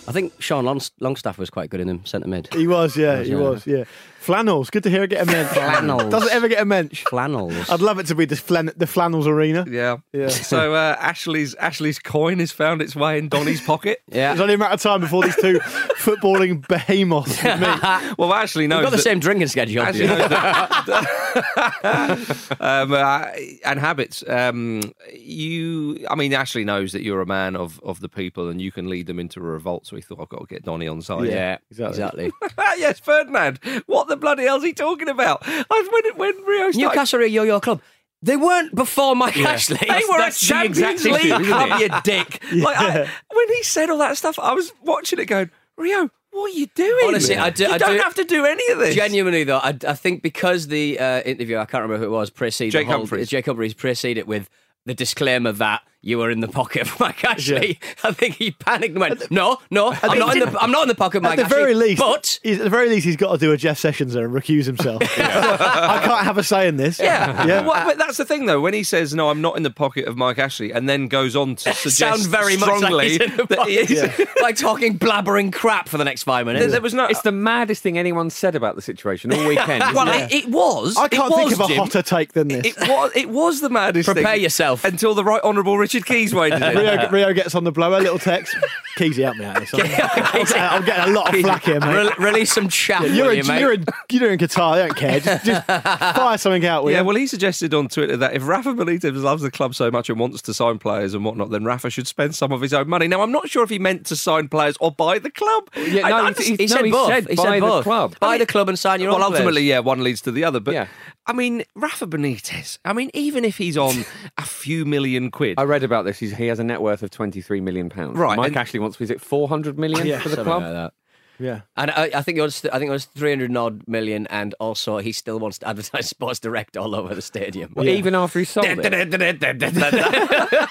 I 0.07 0.13
think 0.13 0.35
Sean 0.39 0.67
Longstaff 1.01 1.39
was 1.39 1.49
quite 1.49 1.71
good 1.71 1.81
in 1.81 1.87
them 1.87 2.05
centre 2.05 2.29
mid. 2.29 2.53
He 2.53 2.67
was, 2.67 2.95
yeah, 2.95 3.23
he 3.23 3.31
yeah. 3.31 3.37
was, 3.37 3.67
yeah. 3.67 3.85
Flannels. 4.29 4.69
Good 4.69 4.83
to 4.83 4.91
hear 4.91 5.05
it 5.05 5.11
get 5.11 5.23
a 5.23 5.27
mensch. 5.27 5.49
Flannels. 5.53 6.11
Doesn't 6.11 6.31
ever 6.33 6.49
get 6.49 6.61
a 6.61 6.64
mensch. 6.67 7.03
Flannels. 7.05 7.71
I'd 7.71 7.81
love 7.81 7.99
it 7.99 8.07
to 8.09 8.14
be 8.14 8.27
the, 8.27 8.37
flan- 8.37 8.73
the 8.77 8.87
flannels 8.87 9.27
arena. 9.27 9.64
yeah, 9.69 9.99
Yeah. 10.12 10.29
So 10.49 10.75
uh, 10.75 10.97
Ashley's 11.01 11.55
Ashley's 11.55 11.99
coin 11.99 12.38
has 12.41 12.53
found 12.53 12.83
its 12.83 12.95
way 12.95 13.17
in 13.19 13.29
Donny's 13.31 13.62
pocket. 13.62 14.03
yeah. 14.12 14.33
It's 14.33 14.41
only 14.41 14.55
a 14.55 14.59
matter 14.59 14.75
of 14.75 14.83
time 14.83 15.01
before 15.01 15.23
these 15.25 15.37
two 15.37 15.59
footballing 15.99 16.67
behemoths 16.69 17.43
meet. 17.43 18.17
Well, 18.19 18.35
Ashley 18.35 18.67
knows 18.67 18.81
We've 18.81 18.85
got 18.87 18.91
the 18.91 18.97
that- 18.99 19.03
same 19.03 19.19
drinking 19.21 19.49
schedule. 19.49 19.83
Ashley 19.83 20.07
knows 20.07 20.29
that- 20.29 22.59
um, 22.61 22.93
uh, 22.93 23.27
and 23.64 23.79
habits. 23.81 24.25
Um, 24.29 24.93
you, 25.12 26.07
I 26.11 26.14
mean, 26.14 26.33
Ashley 26.35 26.64
knows 26.64 26.93
that 26.93 27.03
you're 27.03 27.21
a 27.21 27.27
man 27.27 27.57
of, 27.57 27.81
of 27.83 28.01
the 28.01 28.09
people, 28.09 28.49
and 28.49 28.61
you 28.61 28.73
can 28.73 28.88
lead 28.88 29.07
them 29.07 29.19
into 29.19 29.41
a 29.41 29.43
revolt. 29.43 29.87
So 29.87 29.97
he 29.97 30.03
thought, 30.03 30.21
I've 30.21 30.29
got 30.29 30.41
to 30.41 30.47
get 30.47 30.64
Donny 30.64 30.88
on 30.88 31.01
side. 31.03 31.27
yeah, 31.29 31.59
exactly. 31.71 32.31
exactly. 32.43 32.64
yes, 32.79 33.01
Ferdinand. 33.01 33.61
What 33.87 34.09
the 34.09 34.17
bloody 34.21 34.45
hell's 34.45 34.63
he 34.65 34.73
talking 34.73 35.09
about? 35.09 35.43
I, 35.47 35.89
when 35.91 36.17
when 36.17 36.45
Rio 36.45 36.71
started, 36.71 36.79
Newcastle 36.79 37.21
are 37.21 37.23
a 37.25 37.29
yo-yo 37.29 37.61
club. 37.61 37.81
They 38.21 38.37
weren't 38.37 38.75
before 38.75 39.15
Mike 39.15 39.37
Ashley. 39.37 39.77
They 39.81 40.03
were 40.09 40.17
a 40.17 40.19
That's 40.19 40.41
the 40.49 40.65
exact 40.65 40.75
Champions 41.01 41.05
issue, 41.07 41.15
League 41.15 41.41
isn't 41.41 41.45
club, 41.45 41.81
you 41.81 41.89
dick. 42.03 42.43
Like, 42.53 42.77
I, 42.77 42.99
when 43.33 43.49
he 43.51 43.63
said 43.63 43.91
all 43.91 43.99
that 43.99 44.17
stuff, 44.17 44.39
I 44.41 44.55
was 44.55 44.73
watching 44.83 45.21
it 45.21 45.27
going, 45.27 45.51
Rio, 45.77 46.11
what 46.33 46.53
are 46.53 46.59
you 46.59 46.67
doing? 46.75 47.05
Honestly, 47.07 47.37
I 47.37 47.51
do- 47.51 47.65
You 47.65 47.71
I 47.71 47.79
don't 47.79 47.97
do- 47.97 48.03
have 48.03 48.15
to 48.17 48.25
do 48.25 48.45
any 48.45 48.73
of 48.73 48.79
this. 48.81 48.95
Genuinely 48.97 49.45
though, 49.45 49.59
I, 49.59 49.77
I 49.87 49.95
think 49.95 50.23
because 50.23 50.67
the 50.67 50.99
uh, 50.99 51.21
interview, 51.21 51.59
I 51.59 51.65
can't 51.65 51.83
remember 51.83 51.99
who 52.05 52.13
it 52.13 52.17
was, 52.17 52.29
preceded 52.31 52.73
Jake 52.73 52.87
the 52.87 52.93
whole- 52.93 53.03
Humphries. 53.03 53.29
Jake 53.29 53.47
Humphries 53.47 53.75
preceded 53.75 54.19
it 54.19 54.27
with 54.27 54.51
the 54.85 54.95
disclaimer 54.95 55.53
that 55.53 55.83
you 56.01 56.19
were 56.19 56.31
in 56.31 56.41
the 56.41 56.49
pocket 56.49 56.83
of 56.83 57.01
Mike 57.01 57.25
Ashley. 57.25 57.79
I 58.05 58.13
think 58.13 58.37
he 58.37 58.53
panicked 58.53 58.93
and 58.93 59.01
went, 59.01 59.31
"No, 59.31 59.59
no, 59.71 59.93
I'm 60.03 60.19
not 60.19 60.37
in 60.37 60.41
the 60.41 60.59
I'm 60.61 60.71
not 60.71 60.83
in 60.83 60.89
the 60.89 60.95
pocket 60.95 61.19
of 61.19 61.25
At 61.25 61.31
Mike 61.31 61.39
the 61.39 61.45
Ashley." 61.45 61.57
very 61.57 61.75
least, 61.75 62.01
but 62.01 62.39
he's, 62.43 62.59
at 62.59 62.65
the 62.65 62.71
very 62.71 62.89
least, 62.89 63.05
he's 63.05 63.17
got 63.17 63.33
to 63.33 63.39
do 63.39 63.53
a 63.53 63.57
Jeff 63.57 63.79
Sessions 63.79 64.13
there 64.15 64.25
and 64.25 64.35
recuse 64.35 64.65
himself. 64.65 65.03
I 65.19 66.01
can't 66.05 66.25
have 66.25 66.39
a 66.39 66.43
say 66.43 66.69
in 66.69 66.77
this. 66.77 66.99
Yeah, 66.99 67.47
yeah. 67.47 67.67
Well, 67.67 67.87
but 67.87 67.99
that's 67.99 68.17
the 68.17 68.25
thing, 68.25 68.47
though. 68.47 68.61
When 68.61 68.75
he 68.75 68.83
says, 68.83 69.15
"No, 69.15 69.31
I'm 69.31 69.41
not 69.41 69.57
in 69.57 69.63
the 69.63 69.71
pocket 69.71 70.07
of 70.07 70.17
Mike 70.17 70.39
Ashley," 70.39 70.73
and 70.73 70.89
then 70.89 71.09
goes 71.09 71.35
on 71.35 71.57
to 71.57 71.73
suggest 71.75 71.99
sounds 71.99 72.27
very 72.27 72.57
much 72.57 72.81
like 72.81 73.09
he's 73.09 73.21
in 73.21 73.37
the 73.37 73.47
that 73.47 73.67
he 73.67 73.79
is, 73.79 74.01
pocket. 74.01 74.29
like 74.43 74.57
talking 74.57 74.99
blabbering 74.99 75.53
crap 75.53 75.89
for 75.89 75.99
the 75.99 76.05
next 76.05 76.23
five 76.23 76.47
minutes. 76.47 76.65
there, 76.65 76.73
there 76.73 76.81
was 76.81 76.95
no. 76.95 77.07
It's 77.07 77.23
the 77.23 77.33
maddest 77.33 77.83
thing 77.83 77.99
anyone 77.99 78.31
said 78.31 78.55
about 78.55 78.77
the 78.77 78.83
situation 78.83 79.33
all 79.33 79.47
weekend. 79.47 79.83
isn't 79.83 79.95
well, 79.95 80.09
it? 80.09 80.33
it, 80.33 80.45
it 80.45 80.49
was. 80.49 80.97
I 80.97 81.09
can't 81.09 81.33
it 81.33 81.37
think 81.37 81.51
was, 81.51 81.61
of 81.61 81.65
a 81.67 81.69
Jim. 81.69 81.79
hotter 81.79 82.03
take 82.03 82.33
than 82.35 82.49
this. 82.49 82.67
It 82.67 82.89
was. 82.89 83.13
It 83.17 83.29
was 83.31 83.61
the 83.61 83.71
maddest. 83.71 84.07
Thing. 84.07 84.15
Prepare 84.15 84.35
thing 84.35 84.43
yourself. 84.43 84.85
until 84.85 85.15
the 85.15 85.25
right 85.25 85.43
honourable 85.43 85.77
Richard 85.88 86.05
Keys 86.05 86.35
waded 86.35 86.61
in. 86.62 86.77
Rio, 86.77 87.09
Rio 87.11 87.33
gets 87.33 87.55
on 87.55 87.64
the 87.64 87.72
blower, 87.72 87.98
little 88.01 88.18
text. 88.18 88.55
Keezy, 88.98 89.22
help 89.24 89.37
me 89.38 89.46
out. 89.46 89.59
This. 89.59 89.72
I'm, 90.55 90.81
I'm 90.81 90.85
getting- 90.85 91.14
a 91.14 91.16
lot 91.16 91.35
of 91.35 91.40
flack 91.40 91.62
here, 91.64 91.81
mate. 91.81 92.12
Re- 92.18 92.27
release 92.27 92.53
some 92.53 92.68
chaff, 92.68 93.03
Yeah, 93.05 93.09
you're, 93.09 93.27
will 93.29 93.38
in, 93.38 93.46
you, 93.46 93.53
you're, 93.55 93.72
in, 93.72 93.85
you're 94.11 94.33
in 94.33 94.38
Qatar. 94.38 94.74
They 94.74 94.87
don't 94.87 94.96
care. 94.98 95.20
Just, 95.20 95.44
just 95.46 95.66
fire 95.66 96.37
something 96.37 96.66
out. 96.66 96.85
Will 96.85 96.90
Yeah, 96.90 96.98
you? 97.01 97.05
well, 97.07 97.16
he 97.16 97.27
suggested 97.27 97.72
on 97.72 97.88
Twitter 97.88 98.18
that 98.18 98.35
if 98.35 98.46
Rafa 98.46 98.74
Benitez 98.74 99.14
loves 99.22 99.42
the 99.42 99.51
club 99.51 99.74
so 99.74 99.90
much 99.90 100.11
and 100.11 100.18
wants 100.20 100.42
to 100.42 100.53
sign 100.53 100.79
players 100.79 101.14
and 101.14 101.24
whatnot, 101.24 101.51
then 101.51 101.64
Rafa 101.64 101.88
should 101.88 102.07
spend 102.07 102.35
some 102.35 102.53
of 102.53 102.61
his 102.61 102.74
own 102.74 102.87
money. 102.87 103.09
Now, 103.09 103.22
I'm 103.22 103.33
not 103.33 103.48
sure 103.48 103.64
if 103.64 103.70
he 103.70 103.79
meant 103.79 104.05
to 104.07 104.16
sign 104.16 104.48
players 104.48 104.77
or 104.81 104.92
buy 104.92 105.18
the 105.18 105.31
club. 105.31 105.70
Yeah, 105.74 106.07
I- 106.07 106.11
no, 106.11 106.27
he- 106.27 106.35
just- 106.35 106.48
he- 106.48 106.57
he 106.57 106.66
no, 106.66 106.77
said 106.77 106.85
he 106.85 106.90
both. 106.90 107.09
said 107.09 107.29
he 107.31 107.35
buy 107.37 107.42
said 107.44 107.62
the 107.62 107.83
club. 107.83 108.18
Buy 108.20 108.27
I 108.27 108.31
mean- 108.33 108.38
the 108.40 108.46
club 108.46 108.68
and 108.68 108.79
sign 108.79 109.01
your 109.01 109.12
well, 109.12 109.22
own 109.22 109.31
players. 109.31 109.40
ultimately, 109.40 109.62
yeah, 109.62 109.79
one 109.79 110.03
leads 110.05 110.20
to 110.22 110.33
the 110.33 110.44
other. 110.44 110.61
But 110.61 110.74
Yeah. 110.74 110.87
I 111.27 111.33
mean, 111.35 111.62
Rafa 111.74 112.07
Benitez. 112.07 112.79
I 112.87 112.92
mean, 112.94 113.11
even 113.12 113.44
if 113.44 113.59
he's 113.59 113.77
on 113.77 114.05
a 114.38 114.42
few 114.42 114.85
million 114.85 115.31
quid, 115.31 115.59
I 115.59 115.64
read 115.64 115.78
about 115.83 116.05
this. 116.05 116.19
He's, 116.19 116.37
he 116.37 116.47
has 116.49 116.59
a 116.59 116.64
net 116.64 116.83
worth 116.83 117.03
of 117.03 117.11
twenty 117.11 117.41
three 117.41 117.61
million 117.61 117.88
pounds. 117.88 118.17
Right, 118.17 118.37
Mike 118.37 118.49
and- 118.49 118.57
Ashley 118.57 118.81
wants. 118.81 119.01
Is 119.01 119.11
it 119.11 119.21
four 119.21 119.49
hundred 119.49 119.79
million 119.79 120.07
Yeah, 120.07 120.21
for 120.21 120.29
the 120.31 120.43
club? 120.43 120.62
like 120.62 120.73
that. 120.73 120.93
yeah. 121.38 121.61
And 121.77 121.91
I, 121.91 122.11
I 122.14 122.23
think 122.23 122.38
it 122.38 122.43
was 122.43 122.64
I 122.67 122.79
think 122.79 122.88
it 122.88 122.93
was 122.93 123.05
three 123.07 123.31
hundred 123.31 123.57
odd 123.57 123.83
million, 123.87 124.27
and 124.29 124.55
also 124.61 124.99
he 124.99 125.12
still 125.12 125.38
wants 125.38 125.59
to 125.59 125.69
advertise 125.69 126.09
Sports 126.14 126.41
Direct 126.41 126.77
all 126.77 126.95
over 126.95 127.14
the 127.14 127.23
stadium. 127.23 127.73
Well, 127.75 127.88
Even 127.88 128.14
after 128.14 128.38
he 128.41 128.45
sold 128.45 128.67
it. 128.69 128.79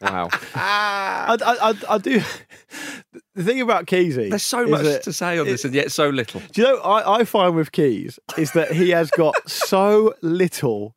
wow. 0.00 0.28
I, 0.54 1.36
I, 1.44 1.70
I, 1.70 1.74
I 1.94 1.98
do. 1.98 2.20
The 3.34 3.44
thing 3.44 3.60
about 3.60 3.86
Keezy. 3.86 4.30
there's 4.30 4.42
so 4.42 4.66
much 4.66 4.82
that- 4.82 5.02
to 5.04 5.12
say 5.12 5.38
on 5.38 5.46
this 5.46 5.64
and 5.64 5.74
yet 5.74 5.92
so 5.92 6.08
little. 6.08 6.40
Do 6.52 6.62
you 6.62 6.68
know 6.68 6.78
I, 6.80 7.20
I 7.20 7.24
find 7.24 7.54
with 7.54 7.72
Keys 7.72 8.18
is 8.36 8.52
that 8.52 8.72
he 8.72 8.90
has 8.90 9.10
got 9.10 9.34
so 9.48 10.14
little 10.22 10.94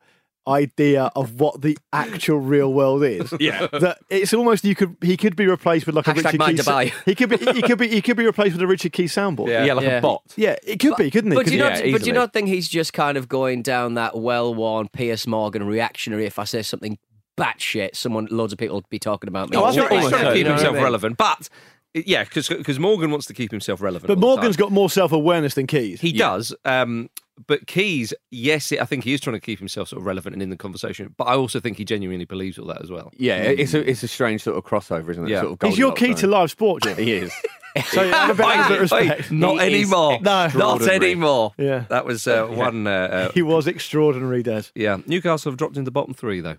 idea 0.48 1.12
of 1.16 1.40
what 1.40 1.62
the 1.62 1.78
actual 1.94 2.40
real 2.40 2.74
world 2.74 3.04
is. 3.04 3.34
Yeah. 3.40 3.68
That 3.68 4.00
it's 4.10 4.34
almost 4.34 4.64
you 4.64 4.76
could 4.76 4.96
he 5.02 5.18
could 5.18 5.36
be 5.36 5.48
replaced 5.48 5.86
with 5.86 5.96
like 5.96 6.08
a 6.08 6.14
Richard 6.14 6.38
mind 6.40 6.58
Keys. 6.58 6.66
to. 6.66 6.92
He 7.06 7.16
could 7.16 7.30
be 7.30 7.38
he 7.38 7.62
could 7.62 7.78
be 7.78 7.88
he 7.88 8.02
could 8.02 8.18
be 8.18 8.26
replaced 8.26 8.54
with 8.54 8.62
a 8.62 8.68
Richard 8.68 8.92
Keys 8.94 9.14
soundboard. 9.14 9.48
Yeah. 9.48 9.66
Yeah, 9.66 9.74
like 9.74 9.86
Yeah. 9.86 9.98
a 9.98 10.02
bot. 10.02 10.24
Yeah, 10.36 10.56
it 10.64 10.80
could 10.80 10.96
be, 10.98 11.10
couldn't 11.10 11.32
he? 11.32 11.36
But 11.36 11.46
do 11.48 11.54
you 11.54 11.60
not? 11.60 11.86
Yeah, 11.86 11.92
but 11.92 12.02
do 12.02 12.08
you 12.08 12.14
not 12.14 12.34
think 12.34 12.48
he's 12.48 12.68
just 12.70 12.94
kind 12.94 13.18
of 13.18 13.28
going 13.28 13.62
down 13.62 13.96
that 13.96 14.18
well-worn 14.18 14.90
Piers 14.90 15.26
Morgan 15.28 15.64
reactionary? 15.66 16.26
If 16.26 16.38
I 16.40 16.44
say 16.44 16.62
something 16.62 16.98
batshit, 17.38 17.96
someone, 17.96 18.28
loads 18.30 18.54
of 18.54 18.60
people 18.60 18.76
will 18.78 18.86
be 18.90 19.00
talking 19.00 19.28
about 19.28 19.50
me. 19.50 19.58
Oh, 19.58 19.64
I 19.64 19.68
he's 19.72 19.76
think 19.78 19.88
trying, 19.88 20.02
he's 20.02 20.10
trying 20.10 20.22
to 20.24 20.28
so, 20.28 20.34
keep 20.34 20.38
you 20.40 20.44
know 20.44 20.50
himself 20.52 20.72
I 20.72 20.76
mean? 20.76 20.84
relevant, 20.84 21.18
but 21.18 21.50
yeah, 21.94 22.24
because 22.24 22.80
Morgan 22.80 23.12
wants 23.12 23.26
to 23.28 23.34
keep 23.34 23.52
himself 23.52 23.82
relevant. 23.82 24.08
But 24.08 24.18
Morgan's 24.20 24.58
got 24.58 24.72
more 24.72 24.90
self 24.90 25.12
awareness 25.12 25.56
than 25.56 25.68
Keys. 25.68 26.00
He 26.02 26.12
does. 26.14 26.54
Um, 26.66 27.10
but 27.48 27.68
Keys, 27.68 28.14
yes, 28.30 28.72
I 28.72 28.86
think 28.86 29.04
he 29.04 29.14
is 29.14 29.22
trying 29.22 29.36
to 29.36 29.40
keep 29.40 29.60
himself 29.60 29.90
sort 29.90 30.02
of 30.02 30.06
relevant 30.06 30.34
and 30.34 30.42
in 30.44 30.50
the 30.50 30.58
conversation. 30.58 31.14
But 31.18 31.26
I 31.26 31.36
also 31.36 31.60
think 31.60 31.78
he 31.78 31.86
genuinely 31.86 32.26
believes 32.26 32.58
all 32.58 32.68
that 32.68 32.82
as 32.82 32.90
well. 32.92 33.12
Yeah, 33.18 33.38
it's 33.38 33.74
a 33.74 33.88
it's 33.90 34.04
a 34.04 34.08
strange 34.08 34.42
sort 34.44 34.58
of 34.58 34.64
crossover, 34.64 35.10
isn't 35.10 35.26
it? 35.26 35.30
Yeah. 35.30 35.42
Sort 35.42 35.62
of 35.64 35.70
He's 35.70 35.78
your 35.78 35.90
Goldilocks 35.92 36.22
key 36.22 36.22
to 36.22 36.28
live 36.28 36.52
sport, 36.52 36.84
Jim. 36.84 36.98
He 36.98 37.12
is. 37.14 37.34
So 37.86 38.02
you 38.04 38.12
have 38.12 38.32
a 38.32 38.34
bit, 38.34 38.46
have 38.46 38.66
a 38.66 38.74
bit 38.74 38.82
of 38.84 38.92
Wait, 38.92 39.08
respect. 39.08 39.32
not 39.32 39.54
He 39.54 39.60
anymore. 39.62 40.20
No. 40.22 40.48
not 40.54 40.82
anymore. 40.90 41.54
Yeah. 41.58 41.86
that 41.90 42.06
was 42.06 42.28
uh, 42.28 42.46
one. 42.46 42.86
Uh, 42.86 42.90
uh, 42.90 43.32
He 43.32 43.42
was 43.42 43.66
extraordinary, 43.66 44.44
Des. 44.44 44.64
yeah, 44.76 44.98
Newcastle 45.06 45.52
have 45.54 45.58
dropped 45.58 45.78
into 45.78 45.86
the 45.86 45.92
bottom 45.92 46.14
three 46.14 46.42
though. 46.42 46.58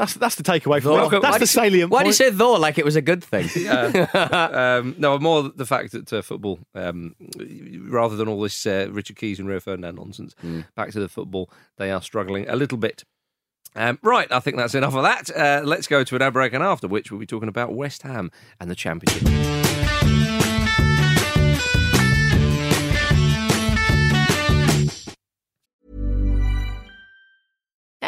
That's 0.00 0.14
that's 0.14 0.34
the 0.34 0.42
takeaway 0.42 0.82
from 0.82 0.92
Though. 0.92 1.16
it. 1.16 1.22
That's 1.22 1.34
the 1.34 1.38
do 1.40 1.42
you- 1.42 1.46
salient 1.46 1.90
Why 1.90 2.02
do 2.02 2.08
you 2.08 2.14
say 2.14 2.30
though 2.30 2.54
like 2.54 2.78
it 2.78 2.84
was 2.84 2.96
a 2.96 3.02
good 3.02 3.22
thing? 3.22 3.44
um, 4.14 4.94
no, 4.98 5.18
more 5.18 5.50
the 5.54 5.66
fact 5.66 5.92
that 5.92 6.12
uh, 6.12 6.22
football, 6.22 6.58
um, 6.74 7.14
rather 7.88 8.16
than 8.16 8.26
all 8.26 8.40
this 8.40 8.66
uh, 8.66 8.88
Richard 8.90 9.16
Keys 9.16 9.38
and 9.38 9.46
Rio 9.46 9.60
Ferdinand 9.60 9.96
nonsense, 9.96 10.34
back 10.74 10.90
to 10.92 11.00
the 11.00 11.08
football, 11.08 11.50
they 11.76 11.90
are 11.90 12.00
struggling 12.02 12.48
a 12.48 12.56
little 12.56 12.78
bit. 12.78 13.04
Um, 13.76 13.98
right, 14.02 14.26
I 14.32 14.40
think 14.40 14.56
that's 14.56 14.74
enough 14.74 14.96
of 14.96 15.02
that. 15.04 15.30
Uh, 15.30 15.62
let's 15.64 15.86
go 15.86 16.02
to 16.02 16.16
an 16.16 16.22
ad 16.22 16.32
break, 16.32 16.52
and 16.54 16.64
after 16.64 16.88
which 16.88 17.10
we'll 17.12 17.20
be 17.20 17.26
talking 17.26 17.48
about 17.48 17.72
West 17.72 18.02
Ham 18.02 18.32
and 18.58 18.68
the 18.70 18.74
Championship. 18.74 19.28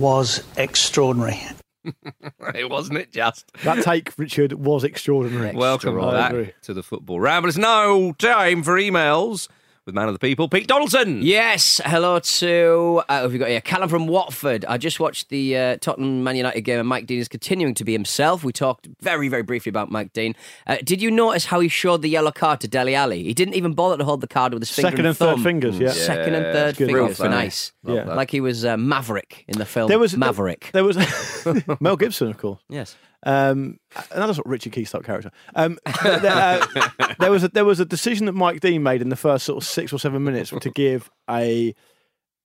Was 0.00 0.42
extraordinary. 0.56 1.38
it 2.54 2.70
wasn't 2.70 2.98
it 2.98 3.12
just. 3.12 3.50
That 3.64 3.84
take, 3.84 4.12
Richard, 4.18 4.52
was 4.54 4.82
extraordinary. 4.82 5.54
Welcome 5.54 6.00
I 6.00 6.10
back 6.10 6.60
to 6.62 6.74
the 6.74 6.82
football 6.82 7.20
ramble. 7.20 7.48
It's 7.48 7.58
now 7.58 8.12
time 8.12 8.62
for 8.62 8.76
emails. 8.76 9.48
With 9.86 9.94
man 9.94 10.08
of 10.08 10.12
the 10.12 10.18
people, 10.18 10.46
Pete 10.46 10.66
Donaldson. 10.66 11.22
Yes, 11.22 11.80
hello 11.86 12.18
to 12.18 13.02
uh, 13.08 13.16
who 13.16 13.22
have 13.22 13.32
we 13.32 13.38
got 13.38 13.48
here? 13.48 13.62
Callum 13.62 13.88
from 13.88 14.06
Watford. 14.06 14.66
I 14.66 14.76
just 14.76 15.00
watched 15.00 15.30
the 15.30 15.56
uh, 15.56 15.76
Tottenham 15.78 16.22
Man 16.22 16.36
United 16.36 16.60
game, 16.60 16.78
and 16.78 16.86
Mike 16.86 17.06
Dean 17.06 17.18
is 17.18 17.28
continuing 17.28 17.72
to 17.74 17.82
be 17.84 17.92
himself. 17.92 18.44
We 18.44 18.52
talked 18.52 18.88
very, 19.00 19.28
very 19.28 19.42
briefly 19.42 19.70
about 19.70 19.90
Mike 19.90 20.12
Dean. 20.12 20.36
Uh, 20.66 20.76
did 20.84 21.00
you 21.00 21.10
notice 21.10 21.46
how 21.46 21.60
he 21.60 21.68
showed 21.68 22.02
the 22.02 22.10
yellow 22.10 22.30
card 22.30 22.60
to 22.60 22.68
Dele 22.68 22.94
Alli? 22.94 23.22
He 23.24 23.32
didn't 23.32 23.54
even 23.54 23.72
bother 23.72 23.96
to 23.96 24.04
hold 24.04 24.20
the 24.20 24.28
card 24.28 24.52
with 24.52 24.60
his 24.60 24.70
finger 24.70 24.90
Second 24.90 25.06
and 25.06 25.16
thumb. 25.16 25.36
third 25.38 25.44
fingers, 25.44 25.78
yeah. 25.78 25.92
Second 25.92 26.34
and 26.34 26.44
third 26.52 26.76
fingers. 26.76 26.94
Real 26.94 27.08
funny. 27.14 27.30
Nice. 27.30 27.72
Yeah. 27.82 28.04
like 28.04 28.30
he 28.30 28.42
was 28.42 28.66
uh, 28.66 28.76
Maverick 28.76 29.46
in 29.48 29.58
the 29.58 29.64
film 29.64 29.88
There 29.88 29.98
was 29.98 30.14
Maverick. 30.14 30.68
There 30.74 30.84
was 30.84 30.98
Mel 31.80 31.96
Gibson, 31.96 32.28
of 32.28 32.36
course. 32.36 32.60
Yes. 32.68 32.96
Um, 33.24 33.78
another 34.12 34.34
sort 34.34 34.46
of 34.46 34.50
Richard 34.50 34.72
Keys 34.72 34.90
type 34.90 35.04
character. 35.04 35.30
Um, 35.54 35.78
there, 36.02 36.20
uh, 36.24 36.88
there 37.18 37.30
was 37.30 37.44
a, 37.44 37.48
there 37.48 37.64
was 37.64 37.80
a 37.80 37.84
decision 37.84 38.26
that 38.26 38.32
Mike 38.32 38.60
Dean 38.60 38.82
made 38.82 39.02
in 39.02 39.10
the 39.10 39.16
first 39.16 39.44
sort 39.44 39.62
of 39.62 39.68
six 39.68 39.92
or 39.92 39.98
seven 39.98 40.24
minutes 40.24 40.50
to 40.50 40.70
give 40.70 41.10
a 41.28 41.74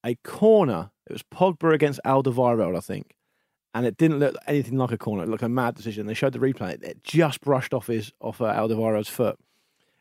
a 0.05 0.15
corner. 0.23 0.91
It 1.07 1.13
was 1.13 1.23
Pogba 1.23 1.73
against 1.73 1.99
Alderweireld, 2.05 2.75
I 2.75 2.81
think, 2.81 3.15
and 3.73 3.85
it 3.85 3.97
didn't 3.97 4.19
look 4.19 4.35
anything 4.47 4.77
like 4.77 4.91
a 4.91 4.97
corner. 4.97 5.23
It 5.23 5.29
looked 5.29 5.43
like 5.43 5.47
a 5.47 5.49
mad 5.49 5.75
decision. 5.75 6.07
They 6.07 6.13
showed 6.13 6.33
the 6.33 6.39
replay. 6.39 6.73
It, 6.73 6.83
it 6.83 7.03
just 7.03 7.41
brushed 7.41 7.73
off 7.73 7.87
his 7.87 8.11
off 8.19 8.41
uh, 8.41 8.53
Alderweireld's 8.53 9.09
foot, 9.09 9.39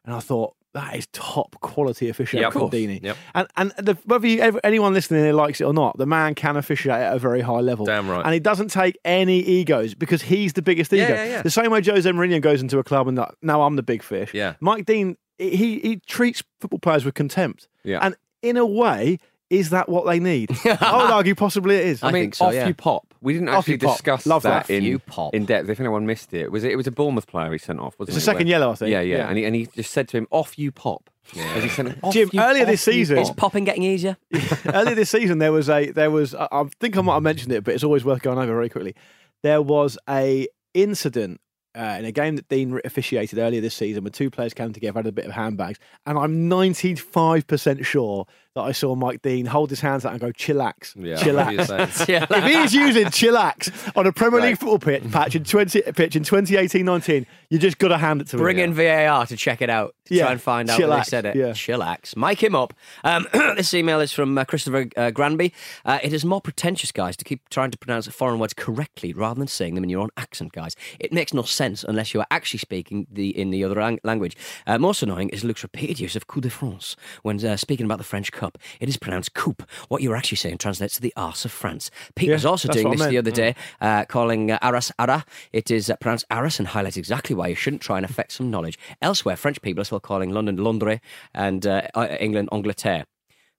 and 0.04 0.14
I 0.14 0.20
thought 0.20 0.54
that 0.74 0.96
is 0.96 1.06
top 1.12 1.56
quality 1.60 2.08
officiating 2.08 2.42
Yeah, 2.42 2.48
of 2.48 2.52
from 2.52 2.68
course. 2.70 2.74
Yep. 2.74 3.16
And 3.34 3.48
and 3.56 3.72
the, 3.78 3.96
whether 4.04 4.26
you, 4.26 4.40
ever- 4.40 4.60
anyone 4.62 4.92
listening 4.92 5.24
here 5.24 5.32
likes 5.32 5.60
it 5.60 5.64
or 5.64 5.72
not, 5.72 5.96
the 5.98 6.06
man 6.06 6.34
can 6.34 6.56
officiate 6.56 7.00
at 7.00 7.14
a 7.14 7.18
very 7.18 7.40
high 7.40 7.60
level. 7.60 7.86
Damn 7.86 8.08
right. 8.10 8.24
And 8.24 8.34
he 8.34 8.40
doesn't 8.40 8.68
take 8.68 8.98
any 9.04 9.38
egos 9.40 9.94
because 9.94 10.22
he's 10.22 10.52
the 10.52 10.62
biggest 10.62 10.92
Yeah, 10.92 11.04
ego. 11.04 11.14
yeah, 11.14 11.24
yeah. 11.24 11.42
The 11.42 11.50
same 11.50 11.70
way 11.70 11.80
Jose 11.82 12.08
Mourinho 12.10 12.40
goes 12.40 12.60
into 12.60 12.78
a 12.78 12.84
club 12.84 13.08
and 13.08 13.16
like, 13.16 13.30
now 13.40 13.62
I'm 13.62 13.76
the 13.76 13.82
big 13.82 14.02
fish. 14.02 14.34
Yeah. 14.34 14.54
Mike 14.60 14.84
Dean, 14.84 15.16
he 15.38 15.78
he 15.78 16.00
treats 16.06 16.42
football 16.60 16.80
players 16.80 17.04
with 17.04 17.14
contempt. 17.14 17.68
Yeah. 17.84 18.00
And 18.02 18.16
in 18.42 18.56
a 18.56 18.66
way, 18.66 19.18
is 19.50 19.70
that 19.70 19.88
what 19.88 20.06
they 20.06 20.18
need? 20.18 20.50
I 20.64 21.02
would 21.02 21.10
argue 21.12 21.34
possibly 21.36 21.76
it 21.76 21.86
is. 21.86 22.02
I, 22.02 22.10
mean, 22.10 22.32
off 22.40 22.52
you 22.52 22.74
pop. 22.74 23.13
We 23.24 23.32
didn't 23.32 23.48
actually 23.48 23.72
you 23.74 23.78
pop. 23.78 23.96
discuss 23.96 24.26
Love 24.26 24.42
that, 24.44 24.66
that. 24.66 24.72
in 24.72 24.84
Off 24.84 24.98
pop. 24.98 25.34
in 25.34 25.44
depth. 25.46 25.68
If 25.68 25.80
anyone 25.80 26.06
missed 26.06 26.32
it, 26.34 26.52
was 26.52 26.62
it? 26.62 26.70
It 26.70 26.76
was 26.76 26.86
a 26.86 26.92
Bournemouth 26.92 27.26
player 27.26 27.50
he 27.50 27.58
sent 27.58 27.80
off. 27.80 27.98
Wasn't 27.98 28.16
It's 28.16 28.24
it? 28.24 28.28
a 28.28 28.32
second 28.32 28.46
Where- 28.46 28.50
yellow, 28.50 28.70
I 28.70 28.74
think. 28.76 28.90
Yeah, 28.92 29.00
yeah, 29.00 29.16
Yeah. 29.16 29.28
And, 29.28 29.38
he, 29.38 29.44
and 29.46 29.54
he 29.56 29.66
just 29.74 29.90
said 29.90 30.06
to 30.08 30.16
him, 30.18 30.28
"Off 30.30 30.58
you 30.58 30.70
pop." 30.70 31.10
As 31.36 31.62
he 31.62 31.70
sent 31.70 31.88
him, 31.88 31.98
"Off 32.02 32.12
Jim, 32.12 32.28
you- 32.32 32.40
earlier 32.40 32.62
off 32.64 32.68
this 32.68 32.86
you 32.86 32.92
season- 32.92 33.16
pop." 33.16 33.22
Is 33.24 33.30
popping 33.30 33.64
getting 33.64 33.82
easier? 33.82 34.16
Earlier 34.66 34.94
this 34.94 35.10
season, 35.10 35.38
there 35.38 35.52
was 35.52 35.68
a 35.70 35.90
there 35.90 36.10
was 36.10 36.34
I, 36.34 36.46
I 36.52 36.64
think 36.80 36.96
I 36.96 37.00
might 37.00 37.14
have 37.14 37.22
mentioned 37.22 37.50
it, 37.52 37.64
but 37.64 37.72
it's 37.74 37.82
always 37.82 38.04
worth 38.04 38.20
going 38.22 38.38
over 38.38 38.52
very 38.52 38.68
quickly. 38.68 38.94
There 39.42 39.62
was 39.62 39.96
a 40.08 40.46
incident 40.74 41.40
uh, 41.74 41.96
in 41.98 42.04
a 42.04 42.12
game 42.12 42.36
that 42.36 42.48
Dean 42.48 42.80
officiated 42.84 43.38
earlier 43.38 43.60
this 43.60 43.74
season, 43.74 44.04
where 44.04 44.10
two 44.10 44.30
players 44.30 44.54
came 44.54 44.72
together, 44.72 44.98
had 44.98 45.06
a 45.06 45.12
bit 45.12 45.26
of 45.26 45.32
handbags, 45.32 45.78
and 46.06 46.18
I'm 46.18 46.48
95 46.48 47.46
percent 47.46 47.84
sure 47.86 48.26
that 48.54 48.60
I 48.62 48.70
saw 48.70 48.94
Mike 48.94 49.20
Dean 49.22 49.46
hold 49.46 49.70
his 49.70 49.80
hands 49.80 50.04
out 50.06 50.12
and 50.12 50.20
go 50.20 50.30
chillax, 50.30 50.94
Yeah, 50.96 51.16
chillax. 51.16 51.52
you're 51.52 51.88
saying. 51.88 52.26
if 52.30 52.44
he's 52.44 52.72
using 52.72 53.06
chillax 53.06 53.72
on 53.96 54.06
a 54.06 54.12
Premier 54.12 54.40
League 54.40 54.50
Right. 54.50 54.58
football 54.60 54.78
pitch, 54.78 55.10
patch 55.10 55.34
in 55.34 55.42
20 55.42 55.82
pitch 55.92 56.14
in 56.14 56.22
2018-19, 56.22 57.26
you 57.50 57.58
just 57.58 57.78
got 57.78 57.88
to 57.88 57.98
hand 57.98 58.20
it 58.20 58.28
to 58.28 58.36
me. 58.36 58.42
Bring 58.42 58.58
him. 58.58 58.70
in 58.70 58.74
VAR 58.74 59.26
to 59.26 59.36
check 59.36 59.60
it 59.60 59.70
out, 59.70 59.96
to 60.06 60.14
Yeah. 60.14 60.22
try 60.24 60.32
and 60.32 60.40
find 60.40 60.70
out 60.70 60.78
where 60.78 60.88
they 60.98 61.02
said 61.02 61.24
it. 61.26 61.34
yeah. 61.34 61.46
Chillax. 61.50 62.16
Mic 62.16 62.42
him 62.44 62.54
up. 62.54 62.74
Um, 63.02 63.26
this 63.56 63.74
email 63.74 64.00
is 64.00 64.12
from 64.12 64.38
uh, 64.38 64.44
Christopher 64.44 64.86
uh, 64.96 65.10
Granby. 65.10 65.52
Uh, 65.84 65.98
it 66.04 66.12
is 66.12 66.24
more 66.24 66.40
pretentious, 66.40 66.92
guys, 66.92 67.16
to 67.16 67.24
keep 67.24 67.48
trying 67.48 67.72
to 67.72 67.78
pronounce 67.78 68.06
foreign 68.06 68.38
words 68.38 68.54
correctly 68.54 69.12
rather 69.12 69.38
than 69.40 69.48
saying 69.48 69.74
them 69.74 69.82
in 69.82 69.90
your 69.90 70.00
own 70.02 70.10
accent, 70.16 70.52
guys. 70.52 70.76
It 71.00 71.12
makes 71.12 71.34
no 71.34 71.42
sense 71.42 71.63
unless 71.88 72.12
you 72.12 72.20
are 72.20 72.26
actually 72.30 72.58
speaking 72.58 73.06
the 73.10 73.30
in 73.30 73.50
the 73.50 73.64
other 73.64 73.80
ang- 73.80 74.00
language. 74.04 74.36
Uh, 74.66 74.76
most 74.76 75.02
annoying 75.02 75.30
is 75.30 75.44
Luke's 75.44 75.62
repeated 75.62 75.98
use 76.00 76.14
of 76.16 76.26
coup 76.26 76.40
de 76.42 76.50
France 76.50 76.96
when 77.22 77.42
uh, 77.44 77.56
speaking 77.56 77.86
about 77.86 77.98
the 77.98 78.04
French 78.04 78.30
Cup. 78.32 78.58
It 78.80 78.88
is 78.88 78.96
pronounced 78.98 79.32
coupe. 79.34 79.62
What 79.88 80.02
you're 80.02 80.16
actually 80.16 80.36
saying 80.36 80.58
translates 80.58 80.96
to 80.96 81.00
the 81.00 81.12
arse 81.16 81.44
of 81.44 81.52
France. 81.52 81.90
Pete 82.14 82.28
Yeah, 82.28 82.34
was 82.34 82.44
also 82.44 82.68
doing 82.68 82.90
this 82.90 83.06
the 83.06 83.18
other 83.18 83.30
day, 83.30 83.54
uh, 83.80 84.04
calling 84.04 84.50
uh, 84.50 84.58
Arras 84.60 84.92
Ara. 84.98 85.24
It 85.52 85.70
is 85.70 85.88
uh, 85.88 85.96
pronounced 85.96 86.26
Arras 86.30 86.58
and 86.58 86.68
highlights 86.68 86.96
exactly 86.96 87.34
why 87.34 87.48
you 87.48 87.54
shouldn't 87.54 87.82
try 87.82 87.96
and 87.96 88.04
affect 88.04 88.32
some 88.32 88.50
knowledge. 88.50 88.78
Elsewhere, 89.00 89.36
French 89.36 89.62
people 89.62 89.80
are 89.80 89.84
still 89.84 90.00
calling 90.00 90.30
London 90.30 90.56
Londres 90.56 91.00
and 91.32 91.66
uh, 91.66 91.82
uh, 91.94 92.08
England 92.20 92.48
Angleterre. 92.52 93.06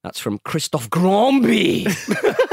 That's 0.04 0.20
from 0.20 0.38
Christophe 0.44 0.88
Gromby. 0.88 1.86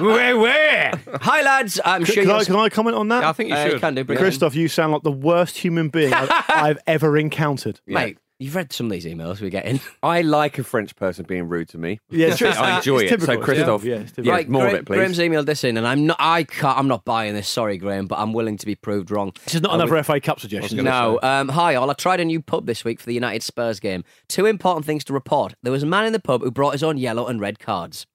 where, 0.00 0.36
where? 0.38 0.92
Hi, 1.22 1.42
lads. 1.42 1.80
I'm 1.84 2.04
Can, 2.04 2.14
sure 2.14 2.24
can 2.24 2.32
I, 2.32 2.44
can 2.44 2.56
I 2.56 2.68
comment 2.68 2.96
on 2.96 3.08
that? 3.08 3.24
I 3.24 3.32
think 3.32 3.50
you 3.50 3.56
Uh, 3.56 3.64
you 3.64 3.70
should. 3.72 3.80
can 3.80 3.94
do, 3.94 4.04
bring. 4.04 4.18
Christophe, 4.18 4.54
you 4.54 4.68
sound 4.68 4.92
like 4.92 5.02
the 5.02 5.12
worst 5.12 5.58
human 5.58 5.88
being 5.88 6.12
I've, 6.12 6.30
I've 6.48 6.78
ever 6.86 7.16
encountered. 7.16 7.80
Mate, 7.86 8.18
you've 8.38 8.54
read 8.54 8.72
some 8.72 8.86
of 8.86 8.92
these 8.92 9.04
emails 9.04 9.40
we're 9.40 9.50
getting. 9.50 9.80
I 10.02 10.22
like 10.22 10.58
a 10.58 10.64
French 10.64 10.94
person 10.96 11.24
being 11.26 11.48
rude 11.48 11.68
to 11.70 11.78
me. 11.78 11.98
Yeah, 12.10 12.28
it's 12.28 12.38
true. 12.38 12.48
I 12.48 12.76
enjoy 12.78 13.00
It's 13.00 13.12
it. 13.12 13.20
So 13.20 13.26
typical, 13.26 13.44
Christophe, 13.44 13.84
yeah, 13.84 13.94
yeah, 13.96 14.00
it's 14.02 14.12
typical. 14.12 14.52
more 14.52 14.62
Gra- 14.62 14.70
of 14.70 14.74
it, 14.76 14.86
please. 14.86 14.96
Graham's 14.96 15.18
emailed 15.18 15.46
this 15.46 15.64
in, 15.64 15.76
and 15.76 15.86
I'm 15.86 16.06
not. 16.06 16.16
I 16.20 16.44
can't. 16.44 16.78
I'm 16.78 16.88
not 16.88 17.04
buying 17.04 17.34
this. 17.34 17.48
Sorry, 17.48 17.78
Graham, 17.78 18.06
but 18.06 18.18
I'm 18.18 18.32
willing 18.32 18.56
to 18.58 18.66
be 18.66 18.74
proved 18.74 19.10
wrong. 19.10 19.32
This 19.44 19.56
is 19.56 19.60
not 19.62 19.72
Uh, 19.72 19.74
another 19.76 19.94
with- 19.94 20.06
FA 20.06 20.20
Cup 20.20 20.40
suggestion. 20.40 20.84
No. 20.84 21.18
Um, 21.22 21.48
hi, 21.48 21.74
all. 21.74 21.90
I 21.90 21.94
tried 21.94 22.20
a 22.20 22.24
new 22.24 22.40
pub 22.40 22.66
this 22.66 22.84
week 22.84 23.00
for 23.00 23.06
the 23.06 23.14
United 23.14 23.42
Spurs 23.42 23.80
game. 23.80 24.04
Two 24.28 24.46
important 24.46 24.86
things 24.86 25.04
to 25.04 25.12
report. 25.12 25.54
There 25.62 25.72
was 25.72 25.82
a 25.82 25.86
man 25.86 26.06
in 26.06 26.12
the 26.12 26.20
pub 26.20 26.42
who 26.42 26.50
brought 26.50 26.72
his 26.72 26.82
own 26.82 26.96
yellow 26.98 27.26
and 27.26 27.40
red 27.40 27.58
cards. 27.58 28.06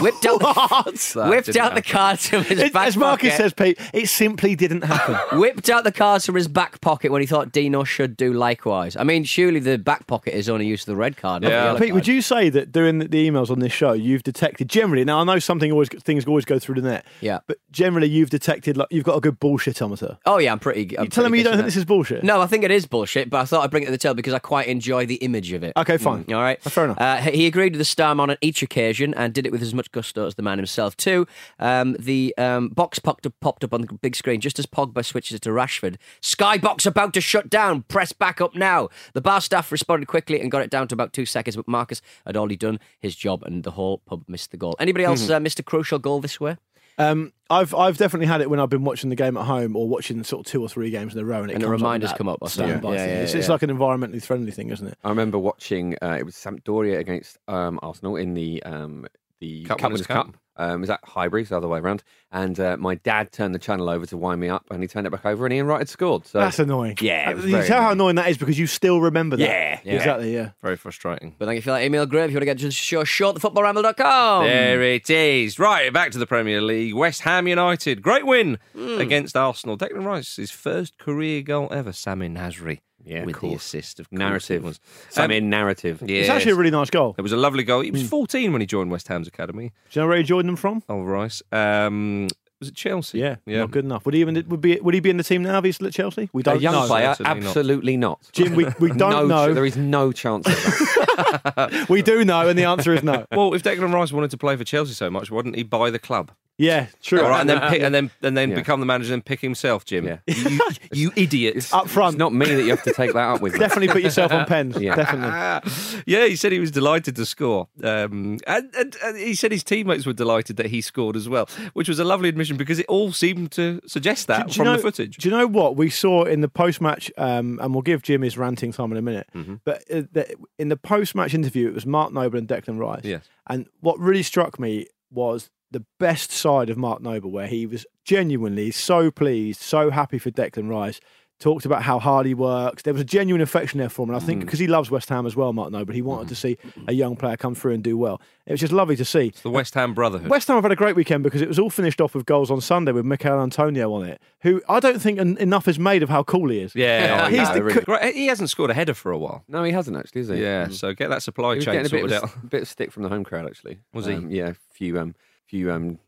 Whipped 0.00 0.26
out 0.26 0.40
the, 0.40 0.46
That 1.14 1.28
whipped 1.28 1.56
out 1.56 1.74
the 1.74 1.82
cards 1.82 2.28
from 2.28 2.42
his 2.44 2.58
It- 2.60 2.72
back 2.72 2.88
as 2.88 2.96
Marcus 2.96 3.30
pocket. 3.30 3.36
says, 3.36 3.52
Pete, 3.52 3.78
it 3.92 4.08
simply 4.08 4.56
didn't 4.56 4.82
happen. 4.82 5.16
Whipped 5.38 5.70
out 5.70 5.84
the 5.84 5.92
cards 5.92 6.26
from 6.26 6.34
his 6.34 6.48
back 6.48 6.80
pocket 6.80 7.12
when 7.12 7.20
he 7.20 7.26
thought 7.26 7.52
Dino 7.52 7.84
should 7.84 8.16
do 8.16 8.32
likewise. 8.32 8.96
I 8.96 9.04
mean, 9.04 9.24
surely 9.24 9.60
the 9.60 9.78
back 9.78 10.06
pocket 10.06 10.34
is 10.36 10.48
only 10.48 10.66
used 10.66 10.84
to 10.84 10.90
the 10.90 10.96
red 10.96 11.16
card. 11.16 11.42
not 11.42 11.48
the 11.48 11.54
Yeah. 11.54 11.72
Pete, 11.74 11.78
card. 11.80 11.92
would 11.92 12.06
you 12.08 12.20
say 12.22 12.48
that 12.50 12.72
doing 12.72 12.98
the, 12.98 13.08
the 13.08 13.28
emails 13.30 13.50
on 13.50 13.60
this 13.60 13.72
show, 13.72 13.92
you've 13.92 14.22
detected 14.24 14.68
generally? 14.68 15.04
Now 15.04 15.20
I 15.20 15.24
know 15.24 15.38
something 15.38 15.70
always 15.70 15.88
things 15.88 16.24
always 16.26 16.44
go 16.44 16.58
through 16.58 16.80
the 16.80 16.88
net. 16.88 17.06
Yeah. 17.20 17.38
but 17.46 17.58
generally 17.70 18.08
you've 18.08 18.30
detected 18.30 18.76
like 18.76 18.88
you've 18.90 19.04
got 19.04 19.16
a 19.16 19.20
good 19.20 19.38
bullshitometer. 19.38 20.18
Oh 20.26 20.38
yeah, 20.38 20.52
I'm 20.52 20.58
pretty. 20.58 20.98
I'm 20.98 21.04
You 21.04 21.10
telling 21.10 21.30
me 21.32 21.38
you 21.38 21.44
don't 21.44 21.54
think 21.54 21.64
this 21.66 21.76
is 21.76 21.84
bullshit? 21.84 22.24
No, 22.24 22.40
I 22.40 22.46
think 22.46 22.64
it 22.64 22.70
is 22.70 22.86
bullshit, 22.86 23.30
but 23.30 23.38
I 23.40 23.44
thought 23.44 23.62
I'd 23.62 23.70
bring 23.70 23.82
it 23.84 23.86
to 23.86 23.92
the 23.92 23.98
table 23.98 24.14
because 24.14 24.34
I 24.34 24.38
quite 24.38 24.66
enjoy 24.68 25.06
the 25.06 25.16
image 25.16 25.52
of 25.52 25.62
it. 25.62 25.72
Okay, 25.76 25.96
fine. 25.96 26.24
Mm, 26.24 26.36
all 26.36 26.42
right. 26.42 26.60
Fair 26.62 26.84
enough. 26.86 27.00
Uh, 27.00 27.16
he 27.18 27.46
agreed 27.46 27.72
with 27.72 27.78
the 27.78 27.84
Starman 27.84 28.30
on 28.30 28.36
each 28.40 28.62
occasion 28.62 29.14
and 29.14 29.32
did 29.32 29.46
it 29.46 29.52
with 29.52 29.60
as 29.66 29.74
much 29.74 29.90
gusto 29.92 30.26
as 30.26 30.34
the 30.36 30.42
man 30.42 30.58
himself, 30.58 30.96
too. 30.96 31.26
Um, 31.58 31.96
the 31.98 32.34
um, 32.38 32.68
box 32.68 32.98
popped 32.98 33.26
up, 33.26 33.34
popped 33.40 33.64
up 33.64 33.74
on 33.74 33.82
the 33.82 33.92
big 33.94 34.16
screen 34.16 34.40
just 34.40 34.58
as 34.58 34.66
Pogba 34.66 35.04
switches 35.04 35.34
it 35.36 35.42
to 35.42 35.50
Rashford. 35.50 35.96
Skybox 36.22 36.86
about 36.86 37.12
to 37.14 37.20
shut 37.20 37.50
down. 37.50 37.82
Press 37.82 38.12
back 38.12 38.40
up 38.40 38.54
now. 38.54 38.88
The 39.12 39.20
bar 39.20 39.40
staff 39.40 39.70
responded 39.70 40.06
quickly 40.06 40.40
and 40.40 40.50
got 40.50 40.62
it 40.62 40.70
down 40.70 40.88
to 40.88 40.94
about 40.94 41.12
two 41.12 41.26
seconds, 41.26 41.56
but 41.56 41.68
Marcus 41.68 42.00
had 42.24 42.36
already 42.36 42.56
done 42.56 42.80
his 43.00 43.16
job 43.16 43.42
and 43.42 43.62
the 43.64 43.72
whole 43.72 43.98
pub 43.98 44.24
missed 44.28 44.50
the 44.50 44.56
goal. 44.56 44.74
Anybody 44.78 45.04
else 45.04 45.28
uh, 45.28 45.40
missed 45.40 45.58
a 45.58 45.62
crucial 45.62 45.98
goal 45.98 46.20
this 46.20 46.40
way? 46.40 46.56
Um, 46.98 47.32
I've 47.50 47.74
I've 47.74 47.98
definitely 47.98 48.26
had 48.26 48.40
it 48.40 48.48
when 48.48 48.58
I've 48.58 48.70
been 48.70 48.84
watching 48.84 49.10
the 49.10 49.16
game 49.16 49.36
at 49.36 49.44
home 49.44 49.76
or 49.76 49.86
watching 49.86 50.24
sort 50.24 50.46
of 50.46 50.50
two 50.50 50.62
or 50.62 50.68
three 50.68 50.90
games 50.90 51.14
in 51.14 51.20
a 51.20 51.24
row, 51.24 51.42
and, 51.42 51.50
it 51.50 51.54
And 51.54 51.62
the 51.62 51.66
comes 51.66 51.82
reminders 51.82 52.10
up 52.12 52.18
come 52.18 52.28
up 52.28 52.38
or 52.40 52.48
something. 52.48 52.78
standby 52.78 52.94
Yeah, 52.94 53.06
yeah, 53.06 53.12
it's, 53.20 53.34
yeah, 53.34 53.40
it's 53.40 53.48
like 53.48 53.62
an 53.62 53.70
environmentally 53.70 54.24
friendly 54.24 54.50
thing, 54.50 54.70
isn't 54.70 54.86
it? 54.86 54.98
I 55.04 55.10
remember 55.10 55.38
watching. 55.38 55.94
Uh, 56.00 56.16
it 56.18 56.24
was 56.24 56.34
Sampdoria 56.34 56.98
against 56.98 57.36
um, 57.48 57.78
Arsenal 57.82 58.16
in 58.16 58.34
the 58.34 58.62
um, 58.62 59.06
the 59.40 59.64
Cup 59.64 59.78
Cup 59.78 59.90
Winners' 59.92 60.00
Winners' 60.00 60.06
Cup. 60.06 60.26
Cup. 60.32 60.36
Um, 60.58 60.76
it 60.78 60.80
was 60.80 60.88
at 60.90 61.00
Highbury, 61.04 61.44
so 61.44 61.50
the 61.50 61.56
other 61.58 61.68
way 61.68 61.80
around. 61.80 62.02
And 62.32 62.58
uh, 62.58 62.78
my 62.78 62.94
dad 62.94 63.30
turned 63.30 63.54
the 63.54 63.58
channel 63.58 63.90
over 63.90 64.06
to 64.06 64.16
wind 64.16 64.40
me 64.40 64.48
up, 64.48 64.64
and 64.70 64.80
he 64.82 64.88
turned 64.88 65.06
it 65.06 65.10
back 65.10 65.26
over, 65.26 65.44
and 65.44 65.52
Ian 65.52 65.66
Wright 65.66 65.80
had 65.80 65.88
scored. 65.90 66.26
So 66.26 66.38
That's 66.40 66.58
annoying. 66.58 66.96
Yeah, 67.02 67.28
it 67.28 67.32
Uh, 67.32 67.36
was 67.36 67.44
you 67.44 67.50
very 67.50 67.66
tell 67.66 67.82
how 67.82 67.90
annoying. 67.90 68.12
annoying 68.12 68.16
that 68.16 68.28
is 68.30 68.38
because 68.38 68.58
you 68.58 68.66
still 68.66 69.02
remember 69.02 69.36
that. 69.36 69.42
Yeah, 69.46 69.80
yeah. 69.84 69.92
exactly. 69.96 70.32
Yeah. 70.34 70.52
Very 70.62 70.76
frustrating. 70.78 71.34
But 71.38 71.44
thank 71.44 71.56
you 71.56 71.62
for 71.62 71.72
that 71.72 71.82
email, 71.82 72.06
Graham. 72.06 72.24
If 72.24 72.30
you 72.30 72.36
want 72.36 72.40
to 72.42 72.46
get 72.46 72.58
to 72.60 72.64
the 72.64 72.70
show, 72.70 73.04
short, 73.04 73.36
thefootballramble.com. 73.36 74.44
There 74.44 74.82
it 74.82 75.10
is. 75.10 75.58
Right, 75.58 75.92
back 75.92 76.10
to 76.12 76.18
the 76.18 76.26
Premier 76.26 76.62
League. 76.62 76.94
West 76.94 77.20
Ham 77.22 77.46
United. 77.46 78.00
Great 78.00 78.24
win 78.24 78.58
Hmm. 78.74 78.98
against 78.98 79.36
Arsenal. 79.36 79.76
Declan 79.76 80.06
Rice, 80.06 80.36
his 80.36 80.50
first 80.50 80.96
career 80.96 81.42
goal 81.42 81.68
ever. 81.70 81.90
Samir 81.92 82.32
Nasri. 82.34 82.78
Yeah, 83.06 83.24
with 83.24 83.40
the 83.40 83.54
assist, 83.54 84.00
of 84.00 84.10
course 84.10 84.18
narrative 84.18 84.64
was. 84.64 84.80
Some 85.10 85.26
Um, 85.26 85.30
in 85.30 85.48
narrative. 85.48 86.02
yes. 86.04 86.22
It's 86.22 86.28
actually 86.28 86.52
a 86.52 86.56
really 86.56 86.70
nice 86.72 86.90
goal. 86.90 87.14
It 87.16 87.22
was 87.22 87.32
a 87.32 87.36
lovely 87.36 87.62
goal. 87.62 87.80
He 87.82 87.90
was 87.90 88.08
14 88.08 88.52
when 88.52 88.60
he 88.60 88.66
joined 88.66 88.90
West 88.90 89.08
Ham's 89.08 89.28
academy. 89.28 89.72
Do 89.90 90.00
you 90.00 90.02
know 90.02 90.08
where 90.08 90.18
he 90.18 90.24
joined 90.24 90.48
them 90.48 90.56
from? 90.56 90.82
Oh, 90.88 91.02
Rice. 91.02 91.42
Um, 91.52 92.28
was 92.58 92.70
it 92.70 92.74
Chelsea? 92.74 93.18
Yeah, 93.18 93.36
yeah. 93.44 93.58
not 93.58 93.70
good 93.70 93.84
enough. 93.84 94.06
Would 94.06 94.14
he 94.14 94.20
even 94.20 94.42
would 94.48 94.62
be 94.62 94.80
would 94.80 94.94
he 94.94 95.00
be 95.00 95.10
in 95.10 95.18
the 95.18 95.22
team 95.24 95.42
now 95.42 95.58
if 95.58 95.64
he's 95.64 95.80
at 95.82 95.92
Chelsea? 95.92 96.30
We 96.32 96.42
don't 96.42 96.60
young 96.60 96.72
know. 96.72 96.86
player, 96.86 97.14
not. 97.20 97.20
absolutely 97.20 97.98
not. 97.98 98.18
Jim, 98.32 98.54
we, 98.54 98.66
we 98.80 98.88
don't 98.88 98.98
no, 99.10 99.26
know. 99.26 99.54
There 99.54 99.66
is 99.66 99.76
no 99.76 100.10
chance 100.10 100.46
of 100.46 100.54
that. 100.54 101.86
we 101.90 102.00
do 102.00 102.24
know, 102.24 102.48
and 102.48 102.58
the 102.58 102.64
answer 102.64 102.94
is 102.94 103.02
no. 103.02 103.26
Well, 103.30 103.52
if 103.52 103.62
Declan 103.62 103.92
Rice 103.92 104.10
wanted 104.10 104.30
to 104.30 104.38
play 104.38 104.56
for 104.56 104.64
Chelsea 104.64 104.94
so 104.94 105.10
much, 105.10 105.30
why 105.30 105.42
didn't 105.42 105.56
he 105.56 105.64
buy 105.64 105.90
the 105.90 105.98
club? 105.98 106.32
Yeah, 106.58 106.86
true. 107.02 107.20
All 107.20 107.28
right, 107.28 107.40
and 107.40 107.50
then 107.50 107.60
pick, 107.70 107.82
and 107.82 107.94
then 107.94 108.10
and 108.22 108.34
then 108.34 108.48
Yeah. 108.50 108.56
become 108.56 108.80
the 108.80 108.86
manager 108.86 109.12
and 109.12 109.22
pick 109.22 109.40
himself, 109.40 109.84
Jim. 109.84 110.06
Yeah. 110.06 110.18
You, 110.26 110.60
you 110.92 111.12
idiot. 111.16 111.68
Up 111.72 111.86
front, 111.88 112.14
It's 112.14 112.18
not 112.18 112.32
me 112.32 112.46
that 112.46 112.62
you 112.62 112.70
have 112.70 112.82
to 112.84 112.94
take 112.94 113.12
that 113.12 113.28
up 113.34 113.42
with. 113.42 113.58
definitely 113.58 113.88
put 113.88 114.02
yourself 114.02 114.32
on 114.32 114.46
pens. 114.46 114.76
Yeah. 114.80 114.94
Definitely. 114.96 116.02
yeah, 116.06 116.26
he 116.26 116.34
said 116.36 116.52
he 116.52 116.58
was 116.60 116.70
delighted 116.70 117.14
to 117.16 117.26
score, 117.26 117.68
um, 117.82 118.38
and, 118.46 118.74
and, 118.74 118.96
and 119.04 119.18
he 119.18 119.34
said 119.34 119.52
his 119.52 119.62
teammates 119.64 120.06
were 120.06 120.12
delighted 120.14 120.56
that 120.56 120.66
he 120.66 120.80
scored 120.80 121.14
as 121.16 121.28
well, 121.28 121.46
which 121.74 121.88
was 121.88 121.98
a 121.98 122.04
lovely 122.04 122.28
admission 122.30 122.56
because 122.56 122.78
it 122.78 122.86
all 122.88 123.12
seemed 123.12 123.52
to 123.52 123.80
suggest 123.86 124.26
that 124.28 124.46
Do 124.46 124.50
you 124.52 124.54
from 124.56 124.64
know- 124.64 124.76
the 124.76 124.82
footage. 124.82 125.16
Do 125.18 125.28
you 125.28 125.36
know 125.36 125.46
what 125.46 125.76
we 125.76 125.90
saw 125.90 126.24
in 126.24 126.40
the 126.40 126.48
post-match? 126.48 127.10
Um, 127.18 127.58
and 127.62 127.74
we'll 127.74 127.82
give 127.82 128.02
Jim 128.02 128.22
his 128.22 128.38
ranting 128.38 128.72
time 128.72 128.92
in 128.92 128.96
a 128.98 129.02
minute. 129.02 129.26
Mm-hmm. 129.34 129.56
But 129.64 129.82
uh, 129.90 130.02
the, 130.12 130.34
in 130.58 130.68
the 130.70 130.76
post-match 130.76 131.34
interview, 131.34 131.68
it 131.68 131.74
was 131.74 131.84
Mark 131.84 132.12
Noble 132.14 132.38
and 132.38 132.48
Declan 132.48 132.78
Rice. 132.78 133.04
Yes. 133.04 133.24
And 133.46 133.66
what 133.80 133.98
really 133.98 134.22
struck 134.22 134.58
me 134.58 134.86
was 135.10 135.50
the 135.70 135.84
best 135.98 136.30
side 136.30 136.70
of 136.70 136.76
Mark 136.76 137.02
Noble, 137.02 137.30
where 137.30 137.46
he 137.48 137.66
was 137.66 137.84
genuinely 138.04 138.70
so 138.70 139.10
pleased, 139.10 139.60
so 139.60 139.90
happy 139.90 140.18
for 140.18 140.30
Declan 140.30 140.68
Rice. 140.70 141.00
Talked 141.38 141.66
about 141.66 141.82
how 141.82 141.98
hard 141.98 142.24
he 142.24 142.32
works. 142.32 142.82
There 142.82 142.94
was 142.94 143.02
a 143.02 143.04
genuine 143.04 143.42
affection 143.42 143.78
there 143.78 143.90
for 143.90 144.04
him, 144.04 144.08
and 144.08 144.16
I 144.16 144.24
think 144.24 144.38
Mm. 144.40 144.46
because 144.46 144.58
he 144.58 144.66
loves 144.66 144.90
West 144.90 145.10
Ham 145.10 145.26
as 145.26 145.36
well, 145.36 145.52
Mark 145.52 145.70
Noble, 145.70 145.92
he 145.92 146.00
wanted 146.00 146.28
to 146.28 146.34
see 146.34 146.56
a 146.88 146.94
young 146.94 147.14
player 147.14 147.36
come 147.36 147.54
through 147.54 147.74
and 147.74 147.82
do 147.84 147.98
well. 147.98 148.22
It 148.46 148.52
was 148.52 148.60
just 148.60 148.72
lovely 148.72 148.96
to 148.96 149.04
see. 149.04 149.34
The 149.42 149.50
West 149.50 149.74
Ham 149.74 149.92
Brotherhood. 149.92 150.30
West 150.30 150.48
Ham 150.48 150.56
have 150.56 150.64
had 150.64 150.72
a 150.72 150.76
great 150.76 150.96
weekend 150.96 151.24
because 151.24 151.42
it 151.42 151.48
was 151.48 151.58
all 151.58 151.68
finished 151.68 152.00
off 152.00 152.14
with 152.14 152.24
goals 152.24 152.50
on 152.50 152.62
Sunday 152.62 152.92
with 152.92 153.04
Michail 153.04 153.38
Antonio 153.38 153.92
on 153.92 154.06
it, 154.06 154.18
who 154.44 154.62
I 154.66 154.80
don't 154.80 154.98
think 155.02 155.18
en- 155.18 155.36
enough 155.36 155.68
is 155.68 155.78
made 155.78 156.02
of 156.02 156.08
how 156.08 156.22
cool 156.22 156.48
he 156.48 156.60
is. 156.60 156.74
yeah, 156.74 157.28
he's 157.28 157.36
yeah, 157.36 157.52
the 157.52 157.62
really. 157.62 157.80
co- 157.80 157.84
Great. 157.98 158.14
He 158.14 158.28
hasn't 158.28 158.48
scored 158.48 158.70
a 158.70 158.74
header 158.74 158.94
for 158.94 159.12
a 159.12 159.18
while. 159.18 159.44
No, 159.46 159.62
he 159.62 159.72
hasn't 159.72 159.94
actually, 159.98 160.22
has 160.22 160.28
he? 160.30 160.40
Yeah, 160.40 160.68
Mm. 160.68 160.72
so 160.72 160.94
get 160.94 161.10
that 161.10 161.22
supply 161.22 161.50
he 161.50 161.56
was 161.56 161.66
chain 161.66 161.74
getting 161.74 161.86
a 161.86 161.90
bit 161.90 162.00
sorted 162.10 162.16
of, 162.16 162.30
out. 162.30 162.44
a 162.44 162.46
bit 162.46 162.62
of 162.62 162.68
stick 162.68 162.90
from 162.90 163.02
the 163.02 163.10
home 163.10 163.24
crowd 163.24 163.44
actually. 163.44 163.80
Was 163.92 164.06
he? 164.06 164.14
Um, 164.14 164.30
yeah, 164.30 164.48
a 164.48 164.54
few 164.72 164.98
um, 164.98 165.14
few 165.46 165.70
um, 165.72 165.98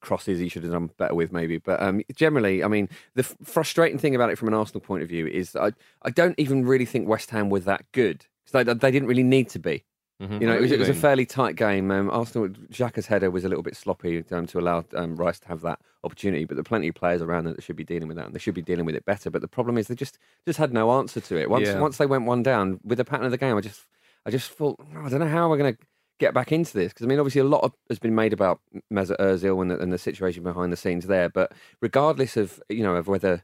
crosses 0.00 0.38
he 0.40 0.48
should 0.48 0.62
have 0.64 0.72
done 0.72 0.90
better 0.98 1.14
with 1.14 1.32
maybe. 1.32 1.58
But 1.58 1.80
um, 1.82 2.02
generally, 2.14 2.64
I 2.64 2.68
mean, 2.68 2.88
the 3.14 3.20
f- 3.22 3.36
frustrating 3.44 3.98
thing 3.98 4.14
about 4.14 4.30
it 4.30 4.36
from 4.38 4.48
an 4.48 4.54
Arsenal 4.54 4.80
point 4.80 5.02
of 5.02 5.08
view 5.08 5.26
is 5.26 5.54
I 5.56 5.72
I 6.02 6.10
don't 6.10 6.34
even 6.38 6.64
really 6.66 6.84
think 6.86 7.08
West 7.08 7.30
Ham 7.30 7.48
were 7.50 7.60
that 7.60 7.84
good 7.92 8.26
because 8.44 8.64
they, 8.66 8.72
they 8.72 8.90
didn't 8.90 9.08
really 9.08 9.22
need 9.22 9.48
to 9.50 9.58
be. 9.58 9.84
Mhm. 10.20 10.40
You 10.40 10.48
know, 10.48 10.56
it 10.56 10.60
was, 10.60 10.72
it 10.72 10.80
was 10.80 10.88
a 10.88 10.94
fairly 10.94 11.24
tight 11.24 11.54
game. 11.54 11.92
Um, 11.92 12.10
Arsenal, 12.10 12.48
Xhaka's 12.48 13.06
header 13.06 13.30
was 13.30 13.44
a 13.44 13.48
little 13.48 13.62
bit 13.62 13.76
sloppy 13.76 14.24
um, 14.32 14.48
to 14.48 14.58
allow 14.58 14.84
um, 14.96 15.14
Rice 15.14 15.38
to 15.38 15.46
have 15.46 15.60
that 15.60 15.78
opportunity, 16.02 16.44
but 16.44 16.56
there 16.56 16.60
are 16.62 16.64
plenty 16.64 16.88
of 16.88 16.96
players 16.96 17.22
around 17.22 17.44
that 17.44 17.62
should 17.62 17.76
be 17.76 17.84
dealing 17.84 18.08
with 18.08 18.16
that, 18.16 18.26
and 18.26 18.34
they 18.34 18.40
should 18.40 18.54
be 18.56 18.62
dealing 18.62 18.84
with 18.84 18.96
it 18.96 19.04
better. 19.04 19.30
But 19.30 19.42
the 19.42 19.46
problem 19.48 19.78
is 19.78 19.86
they 19.86 19.94
just 19.94 20.18
just 20.44 20.58
had 20.58 20.72
no 20.72 20.90
answer 20.90 21.20
to 21.20 21.36
it. 21.36 21.48
Once 21.48 21.68
Yeah. 21.68 21.78
once 21.78 21.98
they 21.98 22.06
went 22.06 22.24
one 22.24 22.42
down 22.42 22.80
with 22.82 22.98
the 22.98 23.04
pattern 23.04 23.26
of 23.26 23.30
the 23.30 23.38
game, 23.38 23.56
I 23.56 23.60
just 23.60 23.86
I 24.26 24.30
just 24.32 24.50
thought 24.50 24.80
"Oh, 24.80 25.04
I 25.06 25.08
don't 25.08 25.20
know 25.20 25.28
how 25.28 25.48
we're 25.48 25.56
going 25.56 25.76
to 25.76 25.80
get 26.18 26.34
back 26.34 26.52
into 26.52 26.72
this 26.72 26.92
because 26.92 27.04
I 27.04 27.08
mean 27.08 27.18
obviously 27.18 27.40
a 27.40 27.44
lot 27.44 27.62
of, 27.62 27.72
has 27.88 27.98
been 27.98 28.14
made 28.14 28.32
about 28.32 28.60
Mesut 28.92 29.18
Ozil 29.18 29.60
and 29.62 29.70
the, 29.70 29.78
and 29.78 29.92
the 29.92 29.98
situation 29.98 30.42
behind 30.42 30.72
the 30.72 30.76
scenes 30.76 31.06
there, 31.06 31.28
but 31.28 31.52
regardless 31.80 32.36
of 32.36 32.60
you 32.68 32.82
know 32.82 32.94
of 32.94 33.08
whether 33.08 33.42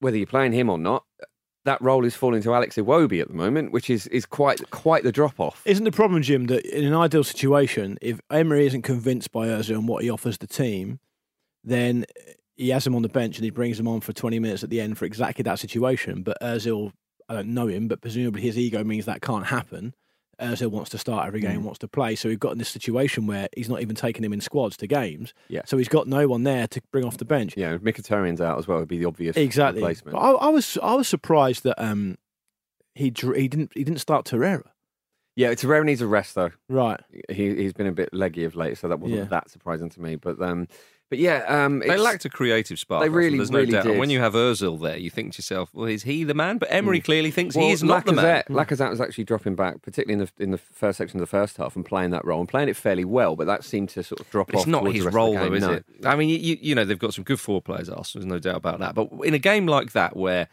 whether 0.00 0.16
you're 0.16 0.26
playing 0.26 0.52
him 0.52 0.68
or 0.68 0.78
not. 0.78 1.04
That 1.64 1.80
role 1.80 2.04
is 2.04 2.14
falling 2.14 2.42
to 2.42 2.52
Alex 2.52 2.76
Iwobi 2.76 3.22
at 3.22 3.28
the 3.28 3.34
moment, 3.34 3.72
which 3.72 3.88
is, 3.88 4.06
is 4.08 4.26
quite 4.26 4.70
quite 4.70 5.02
the 5.02 5.10
drop 5.10 5.40
off. 5.40 5.62
Isn't 5.64 5.84
the 5.84 5.92
problem, 5.92 6.20
Jim, 6.20 6.44
that 6.48 6.62
in 6.66 6.84
an 6.84 6.92
ideal 6.92 7.24
situation, 7.24 7.96
if 8.02 8.20
Emery 8.30 8.66
isn't 8.66 8.82
convinced 8.82 9.32
by 9.32 9.46
Ozil 9.46 9.76
and 9.76 9.88
what 9.88 10.02
he 10.02 10.10
offers 10.10 10.36
the 10.36 10.46
team, 10.46 11.00
then 11.64 12.04
he 12.54 12.68
has 12.68 12.86
him 12.86 12.94
on 12.94 13.00
the 13.00 13.08
bench 13.08 13.38
and 13.38 13.44
he 13.44 13.50
brings 13.50 13.80
him 13.80 13.88
on 13.88 14.02
for 14.02 14.12
20 14.12 14.38
minutes 14.38 14.62
at 14.62 14.68
the 14.68 14.78
end 14.78 14.98
for 14.98 15.06
exactly 15.06 15.42
that 15.42 15.58
situation. 15.58 16.22
But 16.22 16.36
Ozil, 16.42 16.92
I 17.30 17.34
don't 17.34 17.54
know 17.54 17.66
him, 17.66 17.88
but 17.88 18.02
presumably 18.02 18.42
his 18.42 18.58
ego 18.58 18.84
means 18.84 19.06
that 19.06 19.22
can't 19.22 19.46
happen. 19.46 19.94
Ozil 20.40 20.68
wants 20.70 20.90
to 20.90 20.98
start 20.98 21.26
every 21.26 21.40
Mm. 21.40 21.48
game, 21.48 21.64
wants 21.64 21.78
to 21.80 21.88
play. 21.88 22.14
So 22.16 22.28
we've 22.28 22.38
got 22.40 22.52
in 22.52 22.58
this 22.58 22.68
situation 22.68 23.26
where 23.26 23.48
he's 23.56 23.68
not 23.68 23.80
even 23.82 23.94
taking 23.96 24.24
him 24.24 24.32
in 24.32 24.40
squads 24.40 24.76
to 24.78 24.86
games. 24.86 25.34
Yeah. 25.48 25.62
So 25.66 25.76
he's 25.78 25.88
got 25.88 26.06
no 26.08 26.26
one 26.28 26.42
there 26.44 26.66
to 26.68 26.80
bring 26.92 27.04
off 27.04 27.16
the 27.18 27.24
bench. 27.24 27.54
Yeah, 27.56 27.78
Mkhitaryan's 27.78 28.40
out 28.40 28.58
as 28.58 28.66
well 28.68 28.78
would 28.78 28.88
be 28.88 28.98
the 28.98 29.06
obvious 29.06 29.36
Exactly. 29.36 29.80
replacement. 29.82 30.16
I, 30.16 30.30
I 30.32 30.48
was 30.48 30.78
I 30.82 30.94
was 30.94 31.08
surprised 31.08 31.64
that 31.64 31.82
um 31.82 32.16
he 32.94 33.04
he 33.36 33.48
didn't 33.48 33.72
he 33.74 33.84
didn't 33.84 34.00
start 34.00 34.24
Torreira. 34.26 34.62
Yeah, 35.36 35.50
Torreira 35.54 35.84
needs 35.84 36.00
a 36.00 36.06
rest 36.06 36.36
though. 36.36 36.50
Right. 36.68 37.00
He 37.28 37.54
he's 37.56 37.72
been 37.72 37.88
a 37.88 37.92
bit 37.92 38.10
leggy 38.12 38.44
of 38.44 38.54
late, 38.54 38.78
so 38.78 38.86
that 38.88 39.00
wasn't 39.00 39.18
Yeah. 39.20 39.24
that 39.26 39.50
surprising 39.50 39.88
to 39.90 40.00
me. 40.00 40.14
But 40.16 40.40
um, 40.40 40.68
but 41.10 41.18
yeah, 41.18 41.44
um, 41.46 41.80
They 41.80 41.96
lacked 41.96 42.24
a 42.24 42.28
creative 42.30 42.78
spark. 42.78 43.02
They 43.02 43.08
really, 43.08 43.36
there's 43.36 43.50
no 43.50 43.58
really 43.60 43.72
doubt. 43.72 43.84
And 43.84 43.92
did. 43.94 44.00
when 44.00 44.10
you 44.10 44.20
have 44.20 44.32
Ozil 44.34 44.80
there, 44.80 44.96
you 44.96 45.10
think 45.10 45.32
to 45.34 45.38
yourself, 45.38 45.70
"Well, 45.72 45.86
is 45.86 46.02
he 46.04 46.24
the 46.24 46.34
man?" 46.34 46.58
But 46.58 46.68
Emery 46.72 47.00
Mm. 47.00 47.04
clearly 47.04 47.30
thinks 47.30 47.54
Well, 47.56 47.66
he 47.66 47.72
is 47.72 47.82
not 47.82 48.04
the 48.06 48.12
man. 48.12 48.42
Lacazette, 48.48 48.90
was 48.90 49.00
actually 49.00 49.24
dropping 49.24 49.54
back, 49.54 49.82
particularly 49.82 50.20
in 50.22 50.28
the 50.36 50.42
in 50.42 50.50
the 50.50 50.58
first 50.58 50.98
section 50.98 51.18
of 51.18 51.20
the 51.20 51.26
first 51.30 51.56
half, 51.58 51.76
and 51.76 51.84
playing 51.84 52.10
that 52.10 52.24
role 52.24 52.40
and 52.40 52.48
playing 52.48 52.68
it 52.68 52.76
fairly 52.76 53.04
well. 53.04 53.36
But 53.36 53.46
that 53.46 53.64
seemed 53.64 53.90
to 53.90 54.02
sort 54.02 54.20
of 54.20 54.30
drop 54.30 54.46
But 54.48 54.56
off. 54.56 54.62
it's 54.62 54.66
not 54.68 54.84
his 54.92 55.04
role, 55.06 55.34
though, 55.34 55.52
is 55.52 55.62
No. 55.62 55.72
it? 55.72 55.84
I 56.04 56.16
mean, 56.16 56.28
you, 56.30 56.56
you 56.60 56.74
know, 56.74 56.84
they've 56.84 56.98
got 56.98 57.14
some 57.14 57.24
good 57.24 57.40
forward 57.40 57.64
players, 57.64 57.88
at 57.88 57.96
Arsenal, 57.96 58.26
there's 58.26 58.32
no 58.32 58.38
doubt 58.38 58.56
about 58.56 58.78
that. 58.80 58.94
But 58.94 59.08
in 59.24 59.34
a 59.34 59.38
game 59.38 59.66
like 59.66 59.92
that, 59.92 60.16
where 60.16 60.48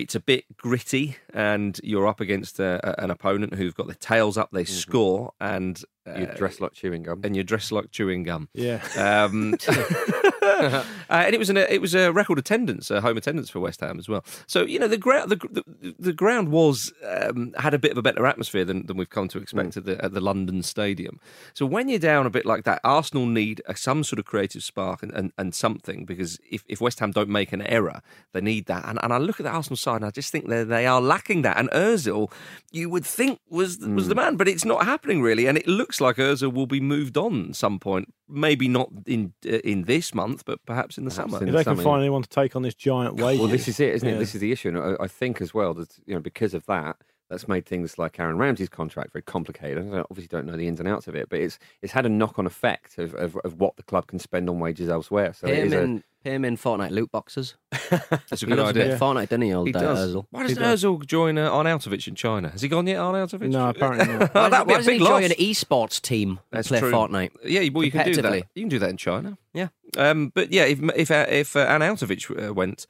it's 0.00 0.14
a 0.14 0.20
bit 0.20 0.44
gritty 0.56 1.16
and 1.32 1.78
you're 1.82 2.06
up 2.06 2.20
against 2.20 2.58
a, 2.60 2.80
a- 2.82 3.04
an 3.04 3.10
opponent 3.10 3.54
who've 3.54 3.74
got 3.74 3.86
their 3.86 3.96
tails 3.96 4.36
up, 4.38 4.50
they 4.52 4.64
score, 4.64 5.32
and 5.40 5.82
uh, 6.06 6.18
You 6.18 6.26
dress 6.36 6.60
like 6.60 6.72
chewing 6.72 7.02
gum. 7.04 7.20
and 7.24 7.34
you're 7.36 7.44
dressed 7.44 7.70
like 7.72 7.90
chewing 7.90 8.22
gum. 8.24 8.48
Yeah. 8.54 8.80
Um, 8.96 9.54
uh, 10.42 10.84
and 11.08 11.34
it 11.34 11.38
was 11.38 11.50
an, 11.50 11.56
it 11.56 11.80
was 11.80 11.94
a 11.94 12.12
record 12.12 12.38
attendance, 12.38 12.90
a 12.90 13.00
home 13.00 13.16
attendance 13.16 13.50
for 13.50 13.60
West 13.60 13.80
Ham 13.80 13.98
as 13.98 14.08
well. 14.08 14.24
So 14.46 14.62
you 14.62 14.78
know 14.78 14.88
the 14.88 14.98
ground 14.98 15.30
the, 15.30 15.36
the, 15.36 15.94
the 15.98 16.12
ground 16.12 16.50
was 16.50 16.92
um, 17.06 17.54
had 17.58 17.74
a 17.74 17.78
bit 17.78 17.92
of 17.92 17.98
a 17.98 18.02
better 18.02 18.26
atmosphere 18.26 18.64
than, 18.64 18.86
than 18.86 18.96
we've 18.96 19.10
come 19.10 19.28
to 19.28 19.38
expect 19.38 19.76
at, 19.76 19.84
the, 19.84 20.02
at 20.04 20.12
the 20.12 20.20
London 20.20 20.62
Stadium. 20.62 21.20
So 21.54 21.66
when 21.66 21.88
you're 21.88 21.98
down 21.98 22.26
a 22.26 22.30
bit 22.30 22.46
like 22.46 22.64
that, 22.64 22.80
Arsenal 22.84 23.26
need 23.26 23.62
a, 23.66 23.76
some 23.76 24.04
sort 24.04 24.18
of 24.18 24.24
creative 24.24 24.62
spark 24.62 25.02
and, 25.02 25.12
and, 25.12 25.32
and 25.36 25.54
something 25.54 26.04
because 26.04 26.38
if, 26.50 26.64
if 26.68 26.80
West 26.80 27.00
Ham 27.00 27.10
don't 27.10 27.28
make 27.28 27.52
an 27.52 27.62
error, 27.62 28.02
they 28.32 28.40
need 28.40 28.66
that. 28.66 28.84
And, 28.86 28.98
and 29.02 29.12
I 29.12 29.18
look 29.18 29.40
at 29.40 29.44
the 29.44 29.50
Arsenal 29.50 29.76
side 29.76 29.96
and 29.96 30.06
I 30.06 30.10
just 30.10 30.32
think 30.32 30.48
they 30.48 30.64
they 30.64 30.86
are 30.86 31.00
lacking 31.00 31.42
that. 31.42 31.58
And 31.58 31.70
Özil, 31.70 32.30
you 32.70 32.88
would 32.90 33.04
think 33.04 33.40
was 33.48 33.78
was 33.78 34.08
the 34.08 34.14
man, 34.14 34.36
but 34.36 34.48
it's 34.48 34.64
not 34.64 34.84
happening 34.84 35.22
really. 35.22 35.46
And 35.46 35.58
it 35.58 35.66
looks 35.66 36.00
like 36.00 36.16
Özil 36.16 36.52
will 36.52 36.66
be 36.66 36.80
moved 36.80 37.16
on 37.16 37.52
some 37.52 37.78
point. 37.78 38.14
Maybe 38.28 38.68
not 38.68 38.90
in 39.06 39.32
uh, 39.44 39.58
in 39.58 39.84
this 39.84 40.14
month, 40.14 40.29
but 40.44 40.64
perhaps 40.66 40.98
in 40.98 41.04
the 41.04 41.10
Perhaps 41.10 41.32
summer. 41.32 41.42
in 41.42 41.48
If 41.48 41.52
the 41.52 41.58
they 41.58 41.64
can 41.64 41.76
find 41.76 42.00
anyone 42.02 42.22
to 42.22 42.28
take 42.28 42.56
on 42.56 42.62
this 42.62 42.74
giant 42.74 43.16
wave. 43.16 43.38
Well, 43.38 43.48
this 43.48 43.68
is 43.68 43.80
it, 43.80 43.94
isn't 43.94 44.08
it? 44.08 44.18
This 44.18 44.34
is 44.34 44.40
the 44.40 44.52
issue, 44.52 44.68
and 44.68 44.78
I, 44.78 45.04
I 45.04 45.06
think 45.08 45.40
as 45.40 45.52
well 45.54 45.74
that 45.74 45.98
you 46.06 46.14
know 46.14 46.20
because 46.20 46.54
of 46.54 46.66
that, 46.66 46.96
that's 47.28 47.46
made 47.46 47.64
things 47.64 47.98
like 47.98 48.18
Aaron 48.18 48.38
Ramsey's 48.38 48.68
contract 48.68 49.12
very 49.12 49.22
complicated. 49.22 49.78
I 49.94 50.00
obviously 50.10 50.26
don't 50.26 50.46
know 50.46 50.56
the 50.56 50.66
ins 50.66 50.80
and 50.80 50.88
outs 50.88 51.06
of 51.08 51.14
it, 51.14 51.28
but 51.28 51.38
it's 51.40 51.58
it's 51.82 51.92
had 51.92 52.04
a 52.06 52.08
knock 52.08 52.38
on 52.38 52.46
effect 52.46 52.98
of, 52.98 53.14
of, 53.14 53.36
of 53.44 53.60
what 53.60 53.76
the 53.76 53.82
club 53.84 54.06
can 54.08 54.18
spend 54.18 54.48
on 54.48 54.58
wages 54.58 54.88
elsewhere. 54.88 55.32
So 55.32 55.46
it 55.46 55.50
Pay 55.50 55.60
him, 55.60 55.66
is 55.66 55.72
a, 55.72 55.80
in, 55.82 56.04
pay 56.22 56.34
him 56.34 56.44
in 56.44 56.56
Fortnite 56.56 56.90
loot 56.90 57.10
boxes. 57.10 57.56
That's 57.90 58.42
a 58.42 58.46
He 58.46 58.46
good 58.46 58.58
a 58.58 58.72
bit 58.72 58.76
idea. 58.82 58.94
of 58.94 59.00
Fortnite, 59.00 59.28
doesn't 59.28 59.42
he, 59.42 59.52
old 59.54 59.68
He 59.68 59.74
uh, 59.74 59.80
does. 59.80 60.14
Ozil? 60.14 60.26
Why 60.30 60.42
doesn't 60.46 60.62
Ozil 60.62 61.06
join 61.06 61.38
uh, 61.38 61.50
Arnautovic 61.50 62.06
in 62.08 62.14
China? 62.14 62.48
Has 62.50 62.62
he 62.62 62.68
gone 62.68 62.86
yet, 62.86 62.98
Arnautovic? 62.98 63.48
No, 63.50 63.68
apparently 63.68 64.06
not. 64.06 64.30
oh, 64.34 64.48
that'd 64.50 64.66
be 64.66 64.72
Why 64.72 64.74
a 64.74 64.78
doesn't 64.78 64.92
big 64.92 65.00
he 65.00 65.04
loss. 65.04 65.20
join 65.20 65.24
an 65.24 65.30
esports 65.38 66.00
team 66.00 66.28
and 66.30 66.38
That's 66.50 66.68
play 66.68 66.80
true. 66.80 66.92
Fortnite? 66.92 67.30
Yeah, 67.44 67.68
well, 67.72 67.84
you 67.84 67.90
can 67.90 68.04
do 68.06 68.20
that. 68.22 68.34
You 68.54 68.62
can 68.62 68.68
do 68.68 68.78
that 68.78 68.90
in 68.90 68.96
China. 68.96 69.38
Yeah. 69.54 69.68
Um, 69.96 70.30
but 70.34 70.52
yeah, 70.52 70.64
if 70.64 70.80
if 70.96 71.10
uh, 71.10 71.26
if 71.28 71.56
uh, 71.56 71.66
Arnautovic 71.66 72.48
uh, 72.48 72.52
went 72.54 72.86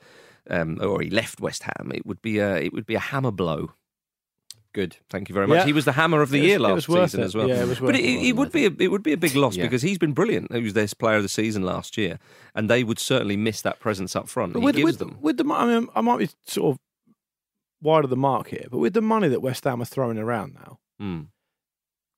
um, 0.49 0.79
or 0.83 1.01
he 1.01 1.11
left 1.11 1.41
West 1.41 1.63
Ham, 1.63 1.93
it 1.95 2.05
would 2.05 2.21
be 2.21 2.39
a 2.39 2.57
it 2.57 2.73
would 2.73 2.87
be 2.87 2.95
a 2.95 3.01
hammer 3.01 3.31
blow. 3.31 3.73
Good, 4.73 4.97
thank 5.09 5.29
you 5.29 5.35
very 5.35 5.49
much. 5.49 5.57
Yeah. 5.57 5.65
He 5.67 5.73
was 5.73 5.85
the 5.85 5.93
hammer 5.93 6.23
of 6.23 6.31
the 6.31 6.39
It 6.39 6.41
was- 6.43 6.47
year 6.49 6.57
it 6.57 6.61
last 6.61 6.75
was 6.75 6.89
worth 6.89 7.11
season 7.11 7.21
it. 7.23 7.25
as 7.25 7.35
well. 7.35 7.49
Yeah, 7.49 7.63
it 7.63 7.67
was 7.69 7.81
worth 7.81 7.89
but 7.93 7.97
it. 8.01 8.05
it, 8.05 8.29
it, 8.29 8.37
would 8.37 8.53
be 8.53 8.67
a, 8.67 8.71
it 8.79 8.89
would 8.89 9.03
be 9.03 9.13
a 9.13 9.17
big 9.17 9.35
loss 9.35 9.57
Yeah. 9.57 9.65
because 9.65 9.83
he's 9.83 9.99
been 9.99 10.13
brilliant. 10.13 10.53
He 10.55 10.61
was 10.63 10.75
their 10.75 10.87
player 10.97 11.17
of 11.17 11.23
the 11.25 11.29
season 11.29 11.63
last 11.65 11.99
year, 11.99 12.21
and 12.55 12.71
they 12.71 12.85
would 12.85 13.01
certainly 13.01 13.37
miss 13.37 13.63
that 13.63 13.81
presence 13.81 14.15
up 14.15 14.29
front. 14.29 14.53
But 14.53 14.61
he 14.61 14.65
with, 14.67 14.77
gives 14.77 14.85
with, 14.87 14.99
them. 15.01 15.19
with 15.21 15.37
the, 15.39 15.45
I 15.53 15.67
mean, 15.67 15.89
I 15.97 16.01
might 16.03 16.19
be 16.19 16.29
sort 16.47 16.75
of 16.75 16.79
wide 17.83 18.05
of 18.05 18.11
the 18.11 18.17
mark 18.17 18.49
here, 18.49 18.67
but 18.71 18.79
with 18.79 18.93
the 18.95 19.01
money 19.03 19.27
that 19.29 19.41
West 19.41 19.65
Ham 19.65 19.83
are 19.83 19.87
throwing 19.87 20.19
around 20.19 20.55
now, 20.55 20.79
Hmm. 21.01 21.23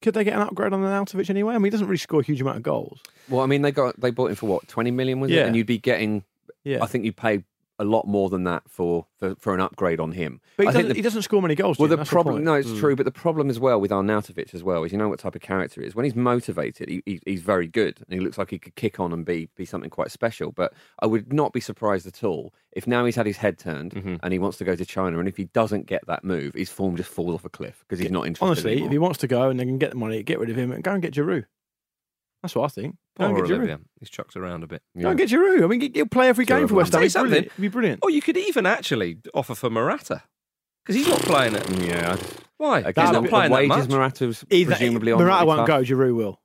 could 0.02 0.12
they 0.12 0.24
get 0.24 0.34
an 0.34 0.42
upgrade 0.42 0.72
on 0.74 0.82
Arnautovic 0.82 1.30
anyway? 1.30 1.54
I 1.54 1.58
mean, 1.58 1.64
he 1.64 1.70
doesn't 1.70 1.86
really 1.86 1.96
score 1.98 2.20
a 2.20 2.24
huge 2.24 2.40
amount 2.42 2.58
of 2.58 2.62
goals. 2.64 3.00
well, 3.30 3.40
I 3.40 3.46
mean, 3.46 3.62
they 3.62 3.72
got 3.72 3.98
they 4.00 4.10
bought 4.10 4.30
him 4.30 4.36
for 4.36 4.46
what 4.46 4.68
twenty 4.68 4.90
million 4.90 5.20
was 5.20 5.30
it? 5.30 5.34
Yeah. 5.36 5.46
And 5.46 5.56
you'd 5.56 5.66
be 5.66 5.78
getting, 5.78 6.24
Yeah, 6.64 6.82
I 6.82 6.86
think 6.86 7.04
you 7.06 7.12
pay 7.12 7.44
a 7.78 7.84
lot 7.84 8.06
more 8.06 8.28
than 8.28 8.44
that 8.44 8.62
for 8.68 9.06
for, 9.18 9.34
for 9.36 9.54
an 9.54 9.60
upgrade 9.60 9.98
on 9.98 10.12
him. 10.12 10.40
but 10.56 10.64
he 10.64 10.68
I 10.68 10.72
doesn't, 10.72 10.88
the- 10.88 10.94
he 10.94 11.02
doesn't 11.02 11.22
score 11.22 11.40
many 11.42 11.54
goals. 11.54 11.78
Well, 11.78 11.88
the 11.88 12.04
problem, 12.04 12.36
point. 12.36 12.44
no, 12.44 12.54
it's 12.54 12.68
Hmm. 12.70 12.78
true, 12.78 12.96
but 12.96 13.04
the 13.04 13.10
problem 13.12 13.48
as 13.50 13.58
well 13.58 13.80
with 13.80 13.90
Arnautovic 13.90 14.54
as 14.54 14.62
well 14.62 14.84
is 14.84 14.92
you 14.92 14.98
know 14.98 15.08
what 15.08 15.18
type 15.18 15.34
of 15.34 15.40
character 15.40 15.80
he 15.80 15.86
is. 15.86 15.94
When 15.94 16.04
he's 16.04 16.14
motivated, 16.14 16.88
he, 16.88 17.02
he, 17.06 17.20
he's 17.24 17.40
very 17.42 17.66
good, 17.66 17.98
and 18.06 18.12
he 18.12 18.20
looks 18.20 18.36
like 18.38 18.50
he 18.50 18.58
could 18.58 18.74
kick 18.74 19.00
on 19.00 19.12
and 19.12 19.24
be 19.24 19.48
be 19.56 19.64
something 19.64 19.90
quite 19.90 20.10
special. 20.10 20.52
But 20.52 20.72
I 21.00 21.06
would 21.06 21.32
not 21.32 21.52
be 21.52 21.60
surprised 21.60 22.06
at 22.06 22.22
all 22.22 22.52
if 22.72 22.86
now 22.86 23.04
he's 23.04 23.16
had 23.16 23.26
his 23.26 23.36
head 23.38 23.58
turned 23.58 23.92
Mm-hmm. 23.94 24.16
and 24.22 24.32
he 24.32 24.38
wants 24.38 24.58
to 24.58 24.64
go 24.64 24.76
to 24.76 24.84
China, 24.84 25.18
and 25.18 25.28
if 25.28 25.36
he 25.36 25.44
doesn't 25.46 25.86
get 25.86 26.06
that 26.06 26.24
move, 26.24 26.54
his 26.54 26.70
form 26.70 26.96
just 26.96 27.10
falls 27.10 27.34
off 27.34 27.44
a 27.44 27.48
cliff 27.48 27.84
because 27.88 27.98
he's 27.98 28.10
not 28.10 28.26
interested. 28.26 28.44
Honestly, 28.46 28.72
anymore. 28.72 28.86
if 28.88 28.92
he 28.92 28.98
wants 28.98 29.18
to 29.20 29.26
go 29.26 29.48
and 29.50 29.58
they 29.58 29.64
can 29.64 29.78
get 29.78 29.90
the 29.90 29.96
money, 29.96 30.22
get 30.22 30.38
rid 30.38 30.50
of 30.50 30.56
him 30.58 30.72
and 30.72 30.82
go 30.84 30.92
and 30.92 31.02
get 31.02 31.14
Giroud. 31.14 31.44
That's 32.42 32.54
what 32.56 32.64
I 32.64 32.68
think. 32.68 32.96
Go 33.18 33.26
and 33.26 33.36
Poor 33.36 33.46
get 33.46 33.60
Giroud. 33.60 33.80
He's 34.00 34.10
chucked 34.10 34.36
around 34.36 34.64
a 34.64 34.66
bit. 34.66 34.82
Yeah. 34.94 35.02
Go 35.04 35.08
and 35.10 35.18
get 35.18 35.28
Giroud. 35.28 35.62
I 35.62 35.66
mean, 35.68 35.92
he'll 35.94 36.06
play 36.06 36.28
every 36.28 36.44
game 36.44 36.66
for 36.66 36.74
West 36.74 36.92
Ham. 36.92 36.98
I'll 36.98 37.02
He's 37.04 37.12
brilliant. 37.14 37.52
He'd 37.52 37.62
be 37.62 37.68
brilliant. 37.68 38.00
Or 38.02 38.10
you 38.10 38.20
could 38.20 38.36
even 38.36 38.66
actually 38.66 39.18
offer 39.32 39.54
for 39.54 39.70
Morata 39.70 40.22
because 40.84 40.96
he's 40.96 41.06
not 41.08 41.20
playing 41.20 41.54
it. 41.54 41.70
yeah, 41.78 42.16
Why? 42.56 42.80
again, 42.80 43.04
he's 43.06 43.12
not 43.12 43.22
the 43.22 43.28
playing 43.28 43.52
that 43.52 43.56
wages 43.58 43.76
much. 43.88 43.88
Morata's 43.90 44.44
Either, 44.50 44.70
presumably 44.72 45.12
on. 45.12 45.20
Morata 45.20 45.46
won't 45.46 45.58
tough. 45.60 45.66
go. 45.68 45.82
Giroud 45.82 46.16
will. 46.16 46.40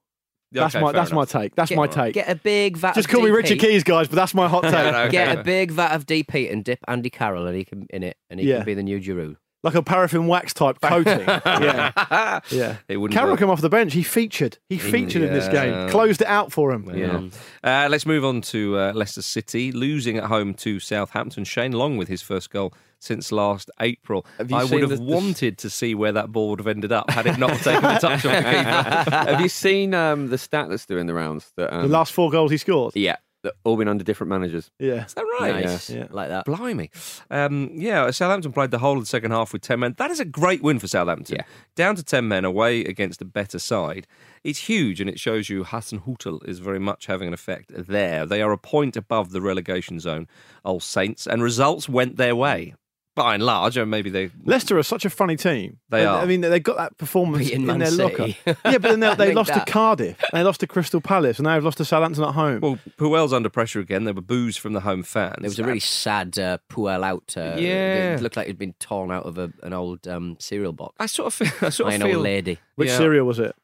That's 0.52 0.76
Okay, 0.76 0.82
my 0.84 0.92
fair 0.94 1.02
that's 1.02 1.12
my 1.12 1.26
take. 1.26 1.56
That's 1.56 1.70
Get- 1.70 1.78
my 1.78 1.88
take. 1.88 2.14
Get 2.14 2.30
a 2.30 2.36
big 2.36 2.78
vat. 2.78 2.94
Just 2.96 3.10
of 3.10 3.14
call 3.16 3.24
me 3.24 3.32
Richard 3.32 3.60
Keys, 3.60 3.84
guys, 3.84 4.08
but 4.08 4.16
that's 4.16 4.34
my 4.34 4.48
hot 4.48 4.62
take. 4.64 4.74
Okay. 4.74 5.10
Get 5.10 5.38
a 5.40 5.44
big 5.44 5.72
vat 5.72 5.94
of 5.96 6.06
DP 6.06 6.52
and 6.52 6.64
dip 6.64 6.80
Andy 6.88 7.10
Carroll, 7.10 7.48
and 7.48 7.58
he 7.58 7.66
can 7.66 7.86
in 7.90 8.04
it, 8.04 8.16
and 8.30 8.40
he 8.40 8.48
Yeah. 8.48 8.58
can 8.58 8.66
be 8.66 8.74
the 8.76 8.84
new 8.84 9.00
Giroud. 9.00 9.36
Like 9.64 9.76
a 9.76 9.82
paraffin 9.82 10.28
wax 10.28 10.54
type 10.54 10.80
coating. 10.82 11.20
yeah, 11.28 12.40
yeah. 12.50 12.78
It 12.88 12.98
wouldn't 12.98 13.16
Carroll 13.18 13.32
work. 13.34 13.40
came 13.40 13.50
off 13.50 13.62
the 13.62 13.70
bench. 13.70 13.94
He 13.94 14.04
featured. 14.04 14.58
He 14.70 14.78
featured 14.78 15.22
in 15.24 15.34
this 15.34 15.48
game. 15.48 15.90
Closed 15.90 16.22
it 16.22 16.28
out 16.28 16.52
for 16.52 16.72
him. 16.72 16.90
Yeah. 16.96 17.22
Uh, 17.64 17.88
let's 17.90 18.06
move 18.06 18.24
on 18.24 18.42
to 18.42 18.78
uh, 18.78 18.92
Leicester 18.94 19.22
City 19.22 19.72
losing 19.72 20.18
at 20.18 20.26
home 20.26 20.54
to 20.56 20.80
Southampton. 20.80 21.44
Shane 21.44 21.72
Long 21.74 21.98
with 21.98 22.08
his 22.08 22.22
first 22.22 22.50
goal 22.50 22.74
since 23.00 23.32
last 23.32 23.70
April. 23.80 24.26
Have 24.38 24.50
you 24.50 24.58
I 24.58 24.64
would 24.64 24.82
have 24.82 24.90
the- 24.90 24.96
the- 24.98 25.02
wanted 25.04 25.58
to 25.60 25.70
see 25.70 25.94
where 25.96 26.12
that 26.14 26.32
ball 26.32 26.50
would 26.52 26.60
have 26.60 26.68
ended 26.68 26.92
up 26.92 27.10
had 27.12 27.28
it 27.28 27.38
not 27.38 27.56
taken 27.60 27.82
the 27.84 27.98
touch 28.00 28.04
off 28.04 28.22
the 28.22 28.30
keeper. 28.30 29.12
Have 29.32 29.40
you 29.42 29.50
seen 29.50 29.94
um, 29.94 30.30
the 30.30 30.38
stat 30.38 30.68
that's 30.70 30.86
doing 30.88 31.06
the 31.06 31.14
rounds? 31.14 31.52
That 31.58 31.72
um, 31.76 31.84
The 31.84 31.88
last 31.90 32.12
four 32.14 32.32
goals 32.32 32.50
he 32.50 32.58
scored. 32.58 32.96
yeah, 32.96 33.18
that 33.44 33.54
all 33.64 33.78
been 33.78 33.88
under 33.88 34.04
different 34.04 34.30
managers. 34.30 34.72
Yeah. 34.80 35.06
Is 35.06 35.14
that 35.14 35.26
right? 35.40 35.64
Nice, 35.66 35.90
Yeah. 35.90 36.08
like 36.10 36.30
that. 36.30 36.46
Blimey. 36.46 36.90
Um, 37.30 37.70
yeah, 37.74 38.10
Southampton 38.12 38.52
played 38.52 38.72
the 38.72 38.80
whole 38.80 38.98
of 38.98 39.04
the 39.04 39.08
second 39.08 39.32
half 39.32 39.54
with 39.54 39.62
10 39.62 39.80
men. 39.80 39.94
That 39.98 40.12
is 40.12 40.20
a 40.20 40.26
great 40.26 40.62
win 40.64 40.80
for 40.80 40.88
Southampton. 40.88 41.36
Yeah. 41.38 41.44
Down 41.76 41.96
to 41.96 42.04
10 42.04 42.28
men 42.28 42.46
away 42.46 42.82
against 42.82 43.22
a 43.22 43.26
better 43.26 43.60
side. 43.60 44.08
It's 44.44 44.60
huge 44.68 45.00
and 45.02 45.10
it 45.10 45.20
shows 45.20 45.50
you 45.50 45.64
Hasenhüttl 45.64 46.48
is 46.48 46.60
very 46.60 46.80
much 46.80 47.06
having 47.06 47.28
an 47.28 47.34
effect 47.34 47.72
there. 47.76 48.26
They 48.26 48.42
are 48.42 48.52
a 48.52 48.58
point 48.58 48.98
above 48.98 49.32
the 49.32 49.42
relegation 49.42 50.00
zone, 50.00 50.28
Old 50.66 50.84
Saints, 50.84 51.28
and 51.28 51.44
results 51.44 51.88
went 51.88 52.18
their 52.18 52.36
way. 52.36 52.74
By 53.18 53.34
and 53.34 53.42
large, 53.44 53.78
and 53.78 53.90
maybe 53.90 54.10
they. 54.12 54.30
Leicester 54.46 54.78
are 54.78 54.84
such 54.84 55.04
a 55.04 55.10
funny 55.10 55.36
team. 55.36 55.80
They 55.90 56.06
I- 56.06 56.14
are. 56.14 56.22
I 56.22 56.26
mean, 56.26 56.42
they've 56.42 56.62
got 56.62 56.78
that 56.78 56.98
performance 57.00 57.46
Beating 57.46 57.62
in 57.62 57.66
Man 57.68 57.80
their 57.80 57.90
City. 57.90 58.38
locker. 58.46 58.60
Yeah, 58.66 58.78
but 58.78 58.84
then 58.84 59.00
they, 59.00 59.16
they 59.18 59.34
lost 59.34 59.52
that- 59.52 59.66
to 59.66 59.72
Cardiff, 59.74 60.20
and 60.22 60.40
they 60.40 60.44
lost 60.44 60.60
to 60.60 60.68
Crystal 60.68 61.02
Palace, 61.02 61.40
and 61.40 61.46
now 61.46 61.56
they've 61.56 61.64
lost 61.64 61.78
to 61.80 61.86
Southampton 61.86 62.24
at 62.24 62.36
home. 62.36 62.60
Well, 62.62 62.78
Puel's 62.98 63.34
under 63.34 63.50
pressure 63.50 63.80
again. 63.80 64.04
There 64.04 64.14
were 64.14 64.22
boos 64.22 64.56
from 64.56 64.74
the 64.74 64.82
home 64.82 65.02
fans. 65.02 65.38
It 65.40 65.44
was 65.44 65.58
a 65.60 65.64
really 65.64 65.80
sad 65.80 66.38
uh, 66.38 66.60
Puel 66.70 67.04
out. 67.04 67.34
Uh, 67.36 67.56
Yeah. 67.60 68.16
It 68.18 68.22
looked 68.22 68.38
like 68.38 68.46
he'd 68.48 68.60
been 68.60 68.74
torn 68.74 69.12
out 69.12 69.26
of 69.26 69.40
a, 69.40 69.52
an 69.64 69.74
old 69.74 70.08
um, 70.08 70.38
cereal 70.40 70.72
box. 70.74 70.94
I 71.00 71.08
sort 71.08 71.28
of 71.28 71.34
feel. 71.34 71.68
I 71.68 71.70
sort 71.72 71.90
By 71.90 71.96
of 71.96 72.02
an 72.02 72.08
feel. 72.08 72.18
old 72.18 72.24
lady. 72.24 72.60
Which 72.76 72.90
yeah. 72.90 72.98
cereal 72.98 73.26
was 73.26 73.40
it? 73.40 73.56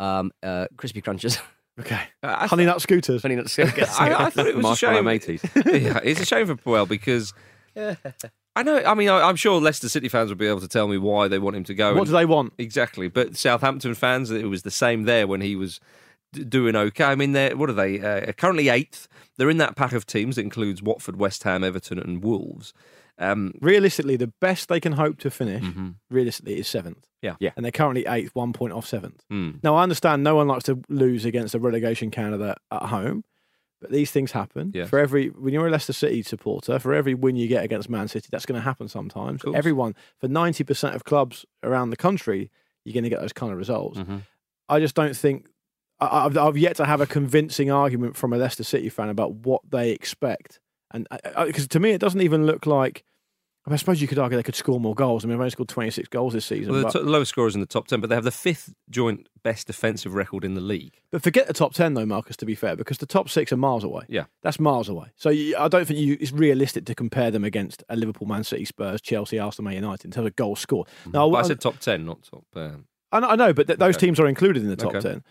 Um, 0.00 0.32
uh, 0.42 0.66
crispy 0.76 1.00
crunches. 1.00 1.38
Okay. 1.80 2.00
I, 2.24 2.48
Honey 2.48 2.64
Nut 2.64 2.82
Scooters. 2.82 3.22
Honey 3.22 3.36
Nut 3.36 3.48
Scooters. 3.48 3.88
I, 4.00 4.12
I 4.26 4.30
thought 4.30 4.48
it 4.48 4.56
was 4.56 4.64
a 4.64 4.68
Marshmallow 4.68 5.18
shame. 5.20 5.38
yeah, 5.64 6.00
it's 6.02 6.18
a 6.18 6.24
shame 6.26 6.48
for 6.48 6.56
Puel 6.56 6.88
because 6.88 7.32
I 8.58 8.62
know. 8.62 8.82
I 8.84 8.94
mean, 8.94 9.08
I, 9.08 9.20
I'm 9.22 9.36
sure 9.36 9.60
Leicester 9.60 9.88
City 9.88 10.08
fans 10.08 10.28
will 10.30 10.36
be 10.36 10.46
able 10.46 10.60
to 10.60 10.68
tell 10.68 10.88
me 10.88 10.98
why 10.98 11.28
they 11.28 11.38
want 11.38 11.56
him 11.56 11.64
to 11.64 11.74
go. 11.74 11.92
What 11.92 11.98
and- 12.00 12.06
do 12.08 12.12
they 12.12 12.26
want? 12.26 12.52
exactly? 12.58 13.08
But 13.08 13.36
Southampton 13.36 13.94
fans, 13.94 14.30
it 14.30 14.44
was 14.48 14.62
the 14.62 14.70
same 14.70 15.04
there 15.04 15.26
when 15.26 15.40
he 15.40 15.56
was 15.56 15.80
d- 16.32 16.44
doing 16.44 16.76
okay. 16.76 17.04
I 17.04 17.14
mean, 17.14 17.32
they're 17.32 17.56
what 17.56 17.70
are 17.70 17.74
they? 17.74 18.00
Uh, 18.00 18.32
currently 18.32 18.68
eighth. 18.68 19.08
They're 19.36 19.50
in 19.50 19.58
that 19.58 19.76
pack 19.76 19.92
of 19.92 20.04
teams 20.06 20.36
that 20.36 20.42
includes 20.42 20.82
Watford, 20.82 21.16
West 21.16 21.44
Ham, 21.44 21.62
Everton, 21.62 21.98
and 21.98 22.22
Wolves. 22.24 22.72
Um, 23.20 23.52
Realistically, 23.60 24.16
the 24.16 24.32
best 24.40 24.68
they 24.68 24.78
can 24.80 24.92
hope 24.92 25.18
to 25.18 25.30
finish, 25.30 25.64
realistically, 26.10 26.58
is 26.58 26.68
seventh. 26.68 27.04
Yeah. 27.22 27.34
Yeah. 27.40 27.50
And 27.56 27.64
they're 27.64 27.72
currently 27.72 28.06
eighth, 28.06 28.30
one 28.34 28.52
point 28.52 28.72
off 28.72 28.86
seventh. 28.86 29.24
mm, 29.30 29.62
Now, 29.62 29.74
I 29.74 29.82
understand 29.82 30.22
no 30.22 30.36
one 30.36 30.46
likes 30.46 30.64
to 30.64 30.80
lose 30.88 31.24
against 31.24 31.54
a 31.54 31.58
relegation 31.58 32.10
candidate 32.12 32.58
at 32.70 32.82
home, 32.82 33.24
but 33.80 33.90
these 33.90 34.10
things 34.10 34.32
happen. 34.32 34.72
Yes. 34.74 34.88
For 34.88 34.98
every 34.98 35.28
when 35.28 35.52
you're 35.54 35.66
a 35.66 35.70
Leicester 35.70 35.92
City 35.92 36.22
supporter, 36.22 36.78
for 36.78 36.94
every 36.94 37.14
win 37.14 37.36
you 37.36 37.48
get 37.48 37.64
against 37.64 37.88
Man 37.88 38.08
City, 38.08 38.28
that's 38.30 38.46
going 38.46 38.58
to 38.60 38.64
happen 38.64 38.88
sometimes. 38.88 39.42
Everyone, 39.54 39.94
for 40.20 40.28
ninety 40.28 40.64
percent 40.64 40.94
of 40.94 41.04
clubs 41.04 41.44
around 41.62 41.90
the 41.90 41.96
country, 41.96 42.50
you're 42.84 42.94
going 42.94 43.04
to 43.04 43.10
get 43.10 43.20
those 43.20 43.32
kind 43.32 43.52
of 43.52 43.58
results. 43.58 43.98
Mhm. 43.98 44.22
I 44.68 44.80
just 44.80 44.94
don't 44.94 45.16
think 45.16 45.46
I- 46.00 46.26
I've, 46.26 46.36
I've 46.38 46.56
yet 46.58 46.76
to 46.76 46.84
have 46.84 47.00
a 47.00 47.06
convincing 47.06 47.70
argument 47.70 48.16
from 48.16 48.32
a 48.32 48.36
Leicester 48.36 48.64
City 48.64 48.88
fan 48.88 49.08
about 49.08 49.32
what 49.34 49.62
they 49.68 49.90
expect, 49.90 50.60
and 50.92 51.06
because 51.46 51.66
to 51.68 51.80
me, 51.80 51.90
it 51.90 52.00
doesn't 52.00 52.20
even 52.22 52.46
look 52.46 52.66
like. 52.66 53.04
I 53.72 53.76
suppose 53.76 54.00
you 54.00 54.08
could 54.08 54.18
argue 54.18 54.36
they 54.36 54.42
could 54.42 54.54
score 54.54 54.78
more 54.80 54.94
goals. 54.94 55.24
I 55.24 55.26
mean, 55.28 55.36
they've 55.36 55.40
only 55.40 55.50
scored 55.50 55.68
26 55.68 56.08
goals 56.08 56.32
this 56.32 56.44
season. 56.46 56.72
well, 56.72 56.82
the 56.82 56.90
but- 56.92 57.04
lowest 57.04 57.30
scorers 57.30 57.54
in 57.54 57.60
the 57.60 57.66
top 57.66 57.86
ten, 57.88 58.00
but 58.00 58.08
they 58.08 58.14
have 58.14 58.24
the 58.24 58.30
fifth 58.30 58.74
joint 58.90 59.28
best 59.42 59.66
defensive 59.66 60.14
record 60.14 60.44
in 60.44 60.54
the 60.54 60.60
league. 60.60 61.00
But 61.10 61.22
forget 61.22 61.46
the 61.46 61.52
top 61.54 61.72
10, 61.74 61.94
though, 61.94 62.04
Marcus, 62.06 62.36
to 62.38 62.46
be 62.46 62.54
fair, 62.54 62.76
because 62.76 62.98
the 62.98 63.06
top 63.06 63.28
six 63.30 63.52
are 63.52 63.56
miles 63.56 63.84
away. 63.84 64.04
Yeah. 64.08 64.24
That's 64.42 64.58
miles 64.60 64.88
away. 64.88 65.08
So 65.16 65.30
you, 65.30 65.56
I 65.56 65.68
don't 65.68 65.86
think 65.86 65.98
you, 66.00 66.16
it's 66.20 66.32
realistic 66.32 66.84
to 66.86 66.94
compare 66.94 67.30
them 67.30 67.44
against 67.44 67.82
a 67.88 67.96
Liverpool, 67.96 68.26
Man 68.28 68.44
City, 68.44 68.64
Spurs, 68.64 69.00
Chelsea, 69.00 69.38
Arsenal, 69.38 69.66
Man 69.70 69.74
United 69.82 70.04
in 70.06 70.10
terms 70.10 70.26
of 70.26 70.36
goals 70.36 70.60
scored. 70.60 70.88
Now, 71.12 71.28
But 71.30 71.36
I 71.36 71.40
I, 71.40 71.42
said 71.44 71.60
top 71.60 71.78
ten, 71.78 72.04
not 72.04 72.22
top. 72.22 72.44
Um, 72.56 72.86
I, 73.12 73.20
know- 73.20 73.28
I 73.28 73.36
know, 73.36 73.52
but 73.54 73.66
th- 73.68 73.78
those 73.78 73.96
Okay. 73.96 74.06
teams 74.06 74.20
are 74.20 74.26
included 74.26 74.62
in 74.62 74.68
the 74.68 74.76
top 74.76 74.94
Okay. 74.94 75.00
10. 75.00 75.24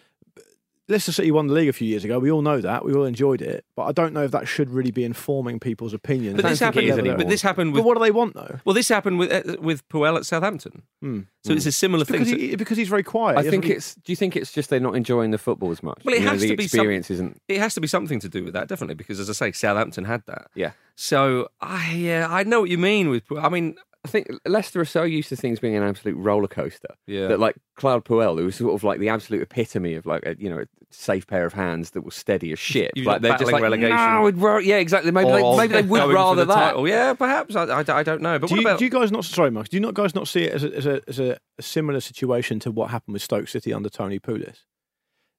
Leicester 0.90 1.12
City 1.12 1.32
won 1.32 1.48
the 1.48 1.54
league 1.54 1.68
a 1.68 1.74
few 1.74 1.88
years 1.88 2.06
ago. 2.06 2.18
We 2.18 2.32
all 2.32 2.42
know 2.42 2.62
that. 2.62 2.86
We 2.86 2.94
all 2.94 3.04
enjoyed 3.04 3.42
it. 3.42 3.66
But 3.76 3.84
I 3.84 3.92
don't 3.92 4.14
know 4.14 4.24
if 4.24 4.32
that 4.32 4.48
should 4.48 4.70
really 4.70 4.92
be 4.92 5.04
informing 5.04 5.60
people's 5.60 5.94
opinions. 5.94 6.42
but 6.42 6.48
this 6.48 6.60
happened. 6.60 6.88
it 6.88 6.92
ever 6.92 7.16
But 7.18 7.28
this 7.30 7.42
happened 7.42 7.74
But 7.74 7.84
what 7.84 7.98
do 7.98 8.04
they 8.04 8.12
want, 8.12 8.36
though? 8.36 8.60
Well, 8.64 8.74
this 8.74 8.88
happened 8.88 9.20
with 9.20 9.32
uh, 9.32 9.58
with 9.62 9.88
Puel 9.90 10.16
at 10.18 10.26
Southampton. 10.26 10.84
Hmm. 11.02 11.22
So 11.44 11.54
it's 11.54 11.66
a 11.66 11.72
similar 11.72 12.04
thing. 12.06 12.24
Because, 12.24 12.30
he, 12.42 12.56
because 12.56 12.78
he's 12.78 12.90
very 12.90 13.04
quiet. 13.04 13.38
I 13.38 13.44
think 13.44 13.64
doesn't- 13.64 13.78
it's. 13.78 13.96
Do 13.96 14.12
you 14.12 14.16
think 14.16 14.36
it's 14.36 14.52
just 14.52 14.70
they're 14.70 14.80
not 14.80 14.96
enjoying 14.96 15.32
the 15.32 15.38
football 15.38 15.72
as 15.72 15.82
much? 15.84 16.00
Well, 16.04 16.14
it 16.16 16.20
You 16.20 16.26
know, 16.26 16.32
has 16.32 16.42
the 16.42 16.50
to 16.50 16.56
be 16.58 16.68
some- 16.68 16.80
experience 16.80 17.12
isn't. 17.12 17.42
It 17.48 17.60
has 17.60 17.74
to 17.76 17.82
be 17.82 17.88
something 17.88 18.20
to 18.22 18.30
do 18.30 18.44
with 18.46 18.54
that, 18.54 18.68
definitely, 18.68 18.96
because 18.96 19.20
as 19.20 19.30
I 19.30 19.34
say, 19.34 19.52
Southampton 19.52 20.06
had 20.06 20.24
that. 20.28 20.48
Yeah. 20.56 20.72
So 20.96 21.50
I, 21.62 21.94
yeah, 21.94 22.28
I 22.30 22.44
know 22.44 22.62
what 22.62 22.70
you 22.70 22.78
mean 22.78 23.10
with. 23.10 23.24
I 23.38 23.50
mean, 23.50 23.76
I 24.08 24.12
think 24.12 24.28
Leicester 24.46 24.80
are 24.80 24.86
so 24.86 25.04
used 25.04 25.28
to 25.30 25.36
things 25.36 25.60
being 25.60 25.76
an 25.76 25.84
absolute 25.84 26.16
roller 26.16 26.48
coaster 26.48 26.96
Yeah. 27.08 27.28
that, 27.28 27.40
like 27.40 27.58
Claude 27.76 28.06
Puel, 28.06 28.38
who 28.38 28.46
was 28.46 28.56
sort 28.56 28.74
of 28.74 28.84
like 28.84 29.00
the 29.00 29.10
absolute 29.10 29.42
epitome 29.42 29.96
of 29.96 30.06
like 30.06 30.26
a 30.26 30.36
you 30.40 30.50
know 30.50 30.60
a 30.60 30.66
safe 30.92 31.28
pair 31.28 31.46
of 31.46 31.54
hands 31.54 31.92
that 31.92 32.04
was 32.04 32.16
steady 32.16 32.54
as 32.54 32.60
shit. 32.60 32.92
You're 32.96 33.06
like 33.06 33.22
they're 33.22 33.38
just 33.38 33.52
like 33.52 33.62
relegation. 33.62 33.96
no, 33.96 34.22
we'd 34.22 34.66
yeah, 34.66 34.78
exactly. 34.78 35.12
Maybe 35.12 35.30
or 35.30 35.58
they, 35.58 35.68
maybe 35.68 35.74
they 35.74 35.82
would 35.82 36.14
rather 36.14 36.46
the 36.46 36.54
that. 36.54 36.70
Title. 36.70 36.88
Yeah, 36.88 37.14
perhaps. 37.14 37.56
I, 37.56 37.66
I, 37.66 37.84
I 37.88 38.04
don't 38.04 38.22
know. 38.22 38.40
But 38.40 38.48
do 38.48 38.56
what 38.56 38.62
you, 38.62 38.68
about? 38.68 38.80
do 38.80 38.86
you 38.86 38.92
guys 38.92 39.12
not 39.12 39.26
sorry, 39.26 39.52
Mark? 39.52 39.68
Do 39.68 39.76
you 39.76 39.82
not 39.82 39.94
guys 39.94 40.16
not 40.16 40.28
see 40.28 40.44
it 40.44 40.54
as 40.54 40.64
a, 40.64 40.74
as 40.74 40.86
a 40.86 41.02
as 41.08 41.20
a, 41.20 41.38
a 41.60 41.62
similar 41.62 42.00
situation 42.00 42.60
to 42.62 42.72
what 42.72 42.90
happened 42.92 43.14
with 43.14 43.22
Stoke 43.22 43.50
City 43.50 43.74
under 43.74 43.90
Tony 43.90 44.20
Pulis? 44.20 44.60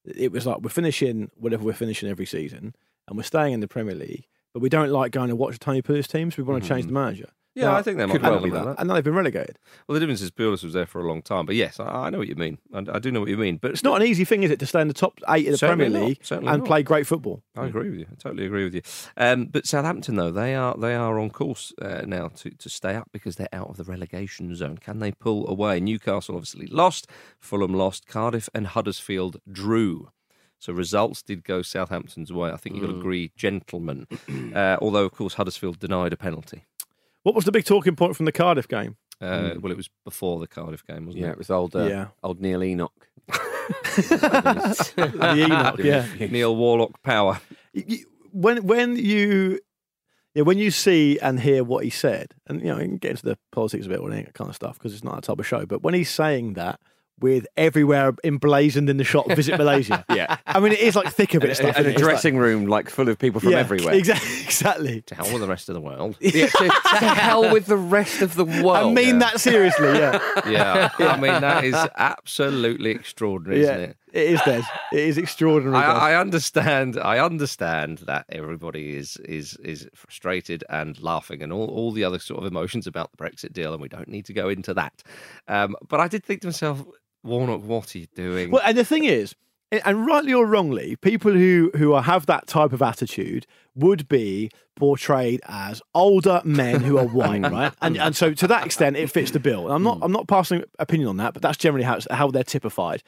It 0.04 0.30
was 0.30 0.46
like 0.46 0.60
we're 0.60 0.70
finishing 0.70 1.30
whatever 1.34 1.64
we're 1.64 1.72
finishing 1.72 2.08
every 2.08 2.26
season, 2.26 2.74
and 3.06 3.16
we're 3.16 3.24
staying 3.24 3.54
in 3.54 3.60
the 3.60 3.68
Premier 3.68 3.94
League, 3.94 4.26
but 4.52 4.60
we 4.60 4.68
don't 4.68 4.90
like 4.90 5.12
going 5.12 5.28
to 5.28 5.36
watch 5.36 5.58
Tony 5.58 5.80
Pulis 5.80 6.06
teams. 6.06 6.36
We 6.36 6.44
want 6.44 6.62
to 6.62 6.66
mm-hmm. 6.66 6.76
change 6.76 6.86
the 6.86 6.92
manager. 6.92 7.30
Yeah, 7.58 7.74
I 7.74 7.82
think 7.82 7.98
there 7.98 8.06
might 8.06 8.22
well 8.22 8.40
be 8.40 8.50
that. 8.50 8.64
that. 8.64 8.76
and 8.78 8.88
now 8.88 8.94
they've 8.94 9.04
been 9.04 9.14
relegated. 9.14 9.58
Well, 9.86 9.94
the 9.94 10.00
difference 10.00 10.20
is 10.20 10.30
Pulis 10.30 10.62
was 10.62 10.72
there 10.72 10.86
for 10.86 11.00
a 11.00 11.08
long 11.08 11.22
time. 11.22 11.46
But 11.46 11.54
yes, 11.56 11.80
I, 11.80 12.06
I 12.06 12.10
know 12.10 12.18
what 12.18 12.28
you 12.28 12.34
mean. 12.36 12.58
I, 12.72 12.84
I 12.94 12.98
do 12.98 13.10
know 13.10 13.20
what 13.20 13.28
you 13.28 13.36
mean. 13.36 13.56
But 13.56 13.72
It's 13.72 13.82
not 13.82 14.00
an 14.00 14.06
easy 14.06 14.24
thing, 14.24 14.42
is 14.42 14.50
it, 14.50 14.58
to 14.60 14.66
stay 14.66 14.80
in 14.80 14.88
the 14.88 14.94
top 14.94 15.18
eight 15.28 15.46
of 15.48 15.58
the 15.58 15.66
Premier 15.66 15.90
League 15.90 16.20
and 16.30 16.44
not. 16.44 16.64
play 16.64 16.82
great 16.82 17.06
football? 17.06 17.42
I 17.56 17.66
agree 17.66 17.90
with 17.90 17.98
you. 18.00 18.06
I 18.10 18.14
totally 18.14 18.46
agree 18.46 18.64
with 18.64 18.74
you. 18.74 18.82
Um, 19.16 19.46
but 19.46 19.66
Southampton, 19.66 20.16
though, 20.16 20.30
they 20.30 20.54
are 20.54 20.76
they 20.76 20.94
are 20.94 21.18
on 21.18 21.30
course 21.30 21.72
uh, 21.82 22.02
now 22.06 22.28
to, 22.36 22.50
to 22.50 22.68
stay 22.68 22.94
up 22.94 23.08
because 23.12 23.36
they're 23.36 23.48
out 23.52 23.68
of 23.68 23.76
the 23.76 23.84
relegation 23.84 24.54
zone. 24.54 24.78
Can 24.78 25.00
they 25.00 25.12
pull 25.12 25.48
away? 25.48 25.80
Newcastle 25.80 26.36
obviously 26.36 26.66
lost, 26.66 27.08
Fulham 27.38 27.74
lost, 27.74 28.06
Cardiff 28.06 28.48
and 28.54 28.68
Huddersfield 28.68 29.40
drew. 29.50 30.10
So 30.60 30.72
results 30.72 31.22
did 31.22 31.44
go 31.44 31.62
Southampton's 31.62 32.32
way. 32.32 32.50
I 32.50 32.56
think 32.56 32.80
got 32.80 32.88
to 32.88 32.98
agree, 32.98 33.32
gentlemen. 33.36 34.06
Uh, 34.54 34.76
although, 34.80 35.04
of 35.04 35.12
course, 35.12 35.34
Huddersfield 35.34 35.78
denied 35.78 36.12
a 36.12 36.16
penalty. 36.16 36.64
What 37.28 37.34
was 37.34 37.44
the 37.44 37.52
big 37.52 37.66
talking 37.66 37.94
point 37.94 38.16
from 38.16 38.24
the 38.24 38.32
Cardiff 38.32 38.66
game? 38.66 38.96
Uh, 39.20 39.52
Well, 39.60 39.70
it 39.70 39.76
was 39.76 39.90
before 40.02 40.40
the 40.40 40.46
Cardiff 40.46 40.82
game, 40.86 41.04
wasn't 41.04 41.20
Yeah, 41.24 41.28
it? 41.28 41.32
it 41.32 41.38
was 41.38 41.50
old. 41.50 41.76
Uh, 41.76 41.84
Yeah. 41.86 42.06
old 42.22 42.40
Neil 42.40 42.62
Enoch. 42.62 43.06
the 43.28 45.44
Enoch, 45.46 45.78
yeah. 45.78 46.06
Neil 46.30 46.56
Warlock 46.56 47.02
power. 47.02 47.38
Y- 47.74 47.84
y- 47.86 48.04
when 48.32 48.64
when 48.66 48.96
you 48.96 49.60
yeah, 50.34 50.42
when 50.42 50.56
you 50.56 50.70
see 50.70 51.18
and 51.20 51.40
hear 51.40 51.62
what 51.64 51.84
he 51.84 51.90
said, 51.90 52.32
and 52.46 52.62
you 52.62 52.68
know, 52.68 52.78
you 52.78 52.86
can 52.88 52.96
get 52.96 53.10
into 53.12 53.24
the 53.24 53.38
politics 53.52 53.84
a 53.84 53.90
bit 53.90 54.00
or 54.00 54.10
any 54.10 54.24
kind 54.32 54.48
of 54.48 54.56
stuff 54.56 54.78
because 54.78 54.94
it's 54.94 55.04
not 55.04 55.16
that 55.16 55.24
type 55.24 55.38
of 55.38 55.46
show. 55.46 55.66
But 55.66 55.82
when 55.82 55.92
he's 55.92 56.08
saying 56.10 56.54
that 56.54 56.80
with 57.20 57.46
everywhere 57.56 58.14
emblazoned 58.24 58.88
in 58.88 58.96
the 58.96 59.04
shot, 59.04 59.28
visit 59.28 59.58
Malaysia. 59.58 60.04
Yeah. 60.18 60.38
I 60.46 60.58
mean, 60.58 60.72
it 60.72 60.80
is 60.80 60.96
like 60.96 61.12
thick 61.12 61.34
a 61.34 61.40
bit 61.40 61.50
of 61.50 61.56
stuff. 61.56 61.76
and 61.76 61.76
a 61.76 61.80
isn't 61.80 61.90
it? 61.90 61.94
It's 61.94 62.02
like- 62.02 62.10
dressing 62.10 62.38
room 62.38 62.66
like 62.66 62.88
full 62.90 63.08
of 63.08 63.18
people 63.18 63.40
from 63.40 63.52
yeah, 63.52 63.58
everywhere. 63.58 63.94
Exactly. 63.98 64.38
Exactly. 64.44 65.02
To 65.02 65.14
hell 65.14 65.32
with 65.32 65.42
the 65.42 65.48
rest 65.48 65.68
of 65.68 65.74
the 65.74 65.80
world. 65.80 66.16
Yeah, 66.38 66.46
to, 66.46 66.68
to 66.68 66.96
hell 66.96 67.52
with 67.52 67.66
the 67.66 67.76
rest 67.76 68.22
of 68.22 68.34
the 68.34 68.44
world. 68.44 68.76
I 68.76 68.90
mean 68.90 69.18
that 69.18 69.40
seriously. 69.40 69.86
Yeah. 69.88 70.20
yeah. 70.46 70.90
I 70.98 71.16
mean, 71.18 71.40
that 71.40 71.64
is 71.64 71.74
absolutely 71.96 72.90
extraordinary, 72.90 73.62
yeah. 73.62 73.70
isn't 73.72 73.90
it? 73.90 73.96
It 74.12 74.26
is 74.28 74.40
Des. 74.42 74.62
It 74.92 75.00
is 75.00 75.18
extraordinary. 75.18 75.76
I, 75.76 76.12
I 76.12 76.20
understand. 76.20 76.98
I 76.98 77.18
understand 77.18 77.98
that 77.98 78.24
everybody 78.30 78.96
is 78.96 79.16
is 79.18 79.56
is 79.56 79.88
frustrated 79.94 80.64
and 80.68 81.00
laughing 81.02 81.42
and 81.42 81.52
all, 81.52 81.66
all 81.68 81.92
the 81.92 82.04
other 82.04 82.18
sort 82.18 82.40
of 82.40 82.46
emotions 82.46 82.86
about 82.86 83.10
the 83.10 83.16
Brexit 83.18 83.52
deal, 83.52 83.72
and 83.72 83.82
we 83.82 83.88
don't 83.88 84.08
need 84.08 84.24
to 84.26 84.32
go 84.32 84.48
into 84.48 84.74
that. 84.74 85.02
Um, 85.46 85.76
but 85.88 86.00
I 86.00 86.08
did 86.08 86.24
think 86.24 86.40
to 86.42 86.46
myself, 86.46 86.84
Warnock, 87.22 87.62
what 87.62 87.94
are 87.94 87.98
you 87.98 88.06
doing? 88.14 88.50
Well, 88.50 88.62
and 88.64 88.76
the 88.76 88.84
thing 88.84 89.04
is, 89.04 89.34
and 89.70 90.06
rightly 90.06 90.32
or 90.32 90.46
wrongly, 90.46 90.96
people 90.96 91.32
who 91.32 91.70
who 91.76 91.94
have 91.94 92.26
that 92.26 92.46
type 92.46 92.72
of 92.72 92.80
attitude 92.80 93.46
would 93.74 94.08
be 94.08 94.50
portrayed 94.76 95.40
as 95.46 95.82
older 95.94 96.40
men 96.44 96.80
who 96.80 96.98
are 96.98 97.06
white, 97.06 97.42
right? 97.42 97.72
And 97.82 97.96
and 97.98 98.16
so 98.16 98.32
to 98.32 98.46
that 98.46 98.64
extent, 98.64 98.96
it 98.96 99.10
fits 99.10 99.30
the 99.32 99.40
bill. 99.40 99.66
And 99.66 99.74
I'm 99.74 99.82
not 99.82 99.98
mm. 99.98 100.04
I'm 100.04 100.12
not 100.12 100.26
passing 100.28 100.64
opinion 100.78 101.08
on 101.08 101.16
that, 101.18 101.34
but 101.34 101.42
that's 101.42 101.58
generally 101.58 101.84
how 101.84 101.98
how 102.10 102.30
they're 102.30 102.44
typified. 102.44 103.02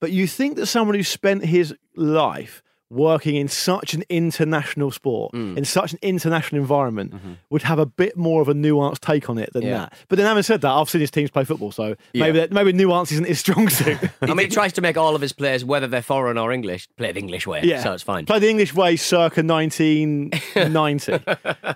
But 0.00 0.12
you 0.12 0.26
think 0.26 0.56
that 0.56 0.66
someone 0.66 0.96
who 0.96 1.02
spent 1.02 1.44
his 1.44 1.74
life 1.94 2.62
working 2.90 3.36
in 3.36 3.46
such 3.48 3.94
an 3.94 4.02
international 4.08 4.90
sport, 4.90 5.32
Mm. 5.32 5.56
in 5.56 5.64
such 5.64 5.92
an 5.92 5.98
international 6.02 6.60
environment, 6.60 7.14
would 7.48 7.62
have 7.62 7.78
a 7.78 7.86
bit 7.86 8.16
more 8.16 8.42
of 8.42 8.48
a 8.48 8.54
nuanced 8.54 8.98
take 9.00 9.30
on 9.30 9.38
it 9.38 9.52
than 9.52 9.62
Mm-hmm. 9.62 9.70
Yeah. 9.70 9.78
that. 9.78 9.92
But 10.08 10.16
then, 10.16 10.26
having 10.26 10.42
said 10.42 10.60
that, 10.62 10.70
I've 10.72 10.90
seen 10.90 11.00
his 11.00 11.10
teams 11.10 11.30
play 11.30 11.44
football, 11.44 11.70
so 11.72 11.94
maybe 12.14 12.38
Yeah. 12.38 12.46
that, 12.46 12.52
maybe 12.52 12.72
nuance 12.72 13.12
isn't 13.12 13.26
his 13.28 13.38
strong 13.38 13.68
suit. 13.68 13.98
I 14.22 14.26
mean, 14.26 14.38
he 14.38 14.48
tries 14.48 14.72
to 14.74 14.80
make 14.80 14.96
all 14.96 15.14
of 15.14 15.20
his 15.20 15.32
players, 15.32 15.64
whether 15.64 15.86
they're 15.86 16.02
foreign 16.02 16.36
or 16.36 16.50
English, 16.52 16.88
play 16.96 17.12
the 17.12 17.20
English 17.20 17.46
way. 17.46 17.60
yeah, 17.62 17.82
So 17.82 17.92
it's 17.92 18.02
fine. 18.02 18.26
Play 18.26 18.40
the 18.40 18.48
English 18.50 18.74
way, 18.74 18.96
circa 18.96 19.42
1990, 19.42 21.18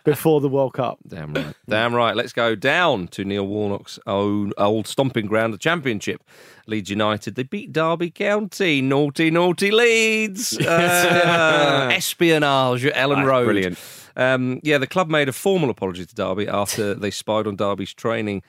before 0.05 0.41
the 0.41 0.49
World 0.49 0.73
Cup. 0.75 0.99
Damn 1.07 1.33
right. 1.35 1.55
Damn 1.69 1.95
right. 1.95 2.17
Let's 2.17 2.33
go 2.33 2.55
down 2.55 3.09
to 3.09 3.25
Neil 3.25 3.47
Warnock's 3.47 3.99
own 4.07 4.53
old 4.59 4.87
stomping 4.87 5.27
ground, 5.27 5.55
the 5.55 5.59
Championship. 5.59 6.23
Leeds 6.67 6.91
United. 6.91 7.35
They 7.35 7.43
beat 7.43 7.73
Derby 7.73 8.11
County. 8.11 8.81
Naughty, 8.83 9.31
naughty 9.31 9.71
Leeds. 9.71 10.59
Uh, 10.59 11.89
espionage 11.93 12.85
at 12.85 12.95
Elland 12.95 13.17
That's 13.17 13.27
Road. 13.27 13.45
brilliant. 13.45 13.79
Um, 14.17 14.61
yeah, 14.63 14.79
the 14.79 14.87
club 14.87 15.09
made 15.11 15.29
a 15.29 15.33
formal 15.33 15.71
apology 15.71 16.07
to 16.07 16.15
Derby 16.15 16.47
after 16.49 16.95
they 16.95 17.11
spied 17.11 17.47
on 17.47 17.57
Derby's 17.57 17.93
training. 17.93 18.43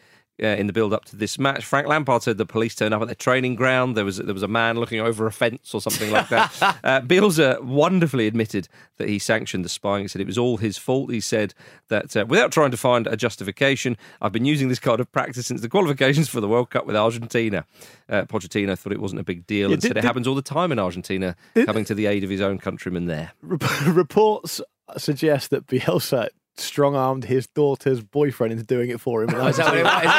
Uh, 0.44 0.48
in 0.48 0.68
the 0.68 0.74
build-up 0.74 1.06
to 1.06 1.16
this 1.16 1.40
match, 1.40 1.64
Frank 1.64 1.88
Lampard 1.88 2.22
said 2.22 2.38
the 2.38 2.46
police 2.46 2.76
turned 2.76 2.94
up 2.94 3.02
at 3.02 3.08
their 3.08 3.16
training 3.16 3.56
ground. 3.56 3.96
There 3.96 4.04
was 4.04 4.18
there 4.18 4.34
was 4.34 4.44
a 4.44 4.50
man 4.50 4.78
looking 4.78 5.00
over 5.00 5.26
a 5.26 5.32
fence 5.32 5.74
or 5.74 5.80
something 5.80 6.12
like 6.12 6.28
that. 6.28 6.52
uh, 6.84 7.00
Bielsa 7.00 7.62
wonderfully 7.64 8.28
admitted 8.28 8.68
that 8.98 9.08
he 9.08 9.18
sanctioned 9.18 9.64
the 9.64 9.70
spying. 9.70 10.04
He 10.04 10.08
said 10.10 10.20
it 10.20 10.28
was 10.28 10.38
all 10.38 10.58
his 10.58 10.78
fault. 10.78 11.10
He 11.10 11.22
said 11.22 11.54
that 11.88 12.18
uh, 12.18 12.26
without 12.28 12.52
trying 12.52 12.72
to 12.72 12.76
find 12.78 13.08
a 13.08 13.16
justification, 13.16 13.96
I've 14.22 14.34
been 14.34 14.44
using 14.44 14.68
this 14.68 14.78
card 14.80 15.00
of 15.00 15.10
practice 15.14 15.48
since 15.48 15.62
the 15.62 15.70
qualifications 15.70 16.28
for 16.28 16.42
the 16.42 16.50
World 16.50 16.70
Cup 16.70 16.86
with 16.86 16.98
Argentina. 16.98 17.66
Uh, 18.10 18.24
Pochettino 18.24 18.78
thought 18.78 18.92
it 18.92 19.00
wasn't 19.00 19.22
a 19.22 19.24
big 19.24 19.48
deal 19.48 19.70
Yeah, 19.70 19.76
and 19.76 19.82
did- 19.82 19.88
said 19.88 19.98
it 19.98 20.02
did- 20.02 20.08
happens 20.08 20.28
all 20.28 20.36
the 20.36 20.42
time 20.42 20.74
in 20.74 20.80
Argentina, 20.80 21.38
coming 21.66 21.86
to 21.86 21.96
the 21.96 22.08
aid 22.08 22.26
of 22.26 22.30
his 22.30 22.42
own 22.42 22.58
countrymen 22.58 23.06
there. 23.06 23.32
Reports 23.86 24.60
suggest 24.98 25.50
that 25.52 25.66
Bielsa 25.68 26.28
strong 26.58 26.96
armed 26.96 27.26
his 27.26 27.48
daughter's 27.48 28.02
boyfriend 28.02 28.54
into 28.54 28.64
doing 28.66 28.90
it 28.90 29.00
for 29.02 29.24
him. 29.24 29.30
Oh, 29.34 29.48
is 29.48 29.58
that 29.58 29.66
what 29.68 29.78
it 29.78 29.84
that 29.84 30.02
who 30.02 30.02
it 30.02 30.06
was? 30.06 30.16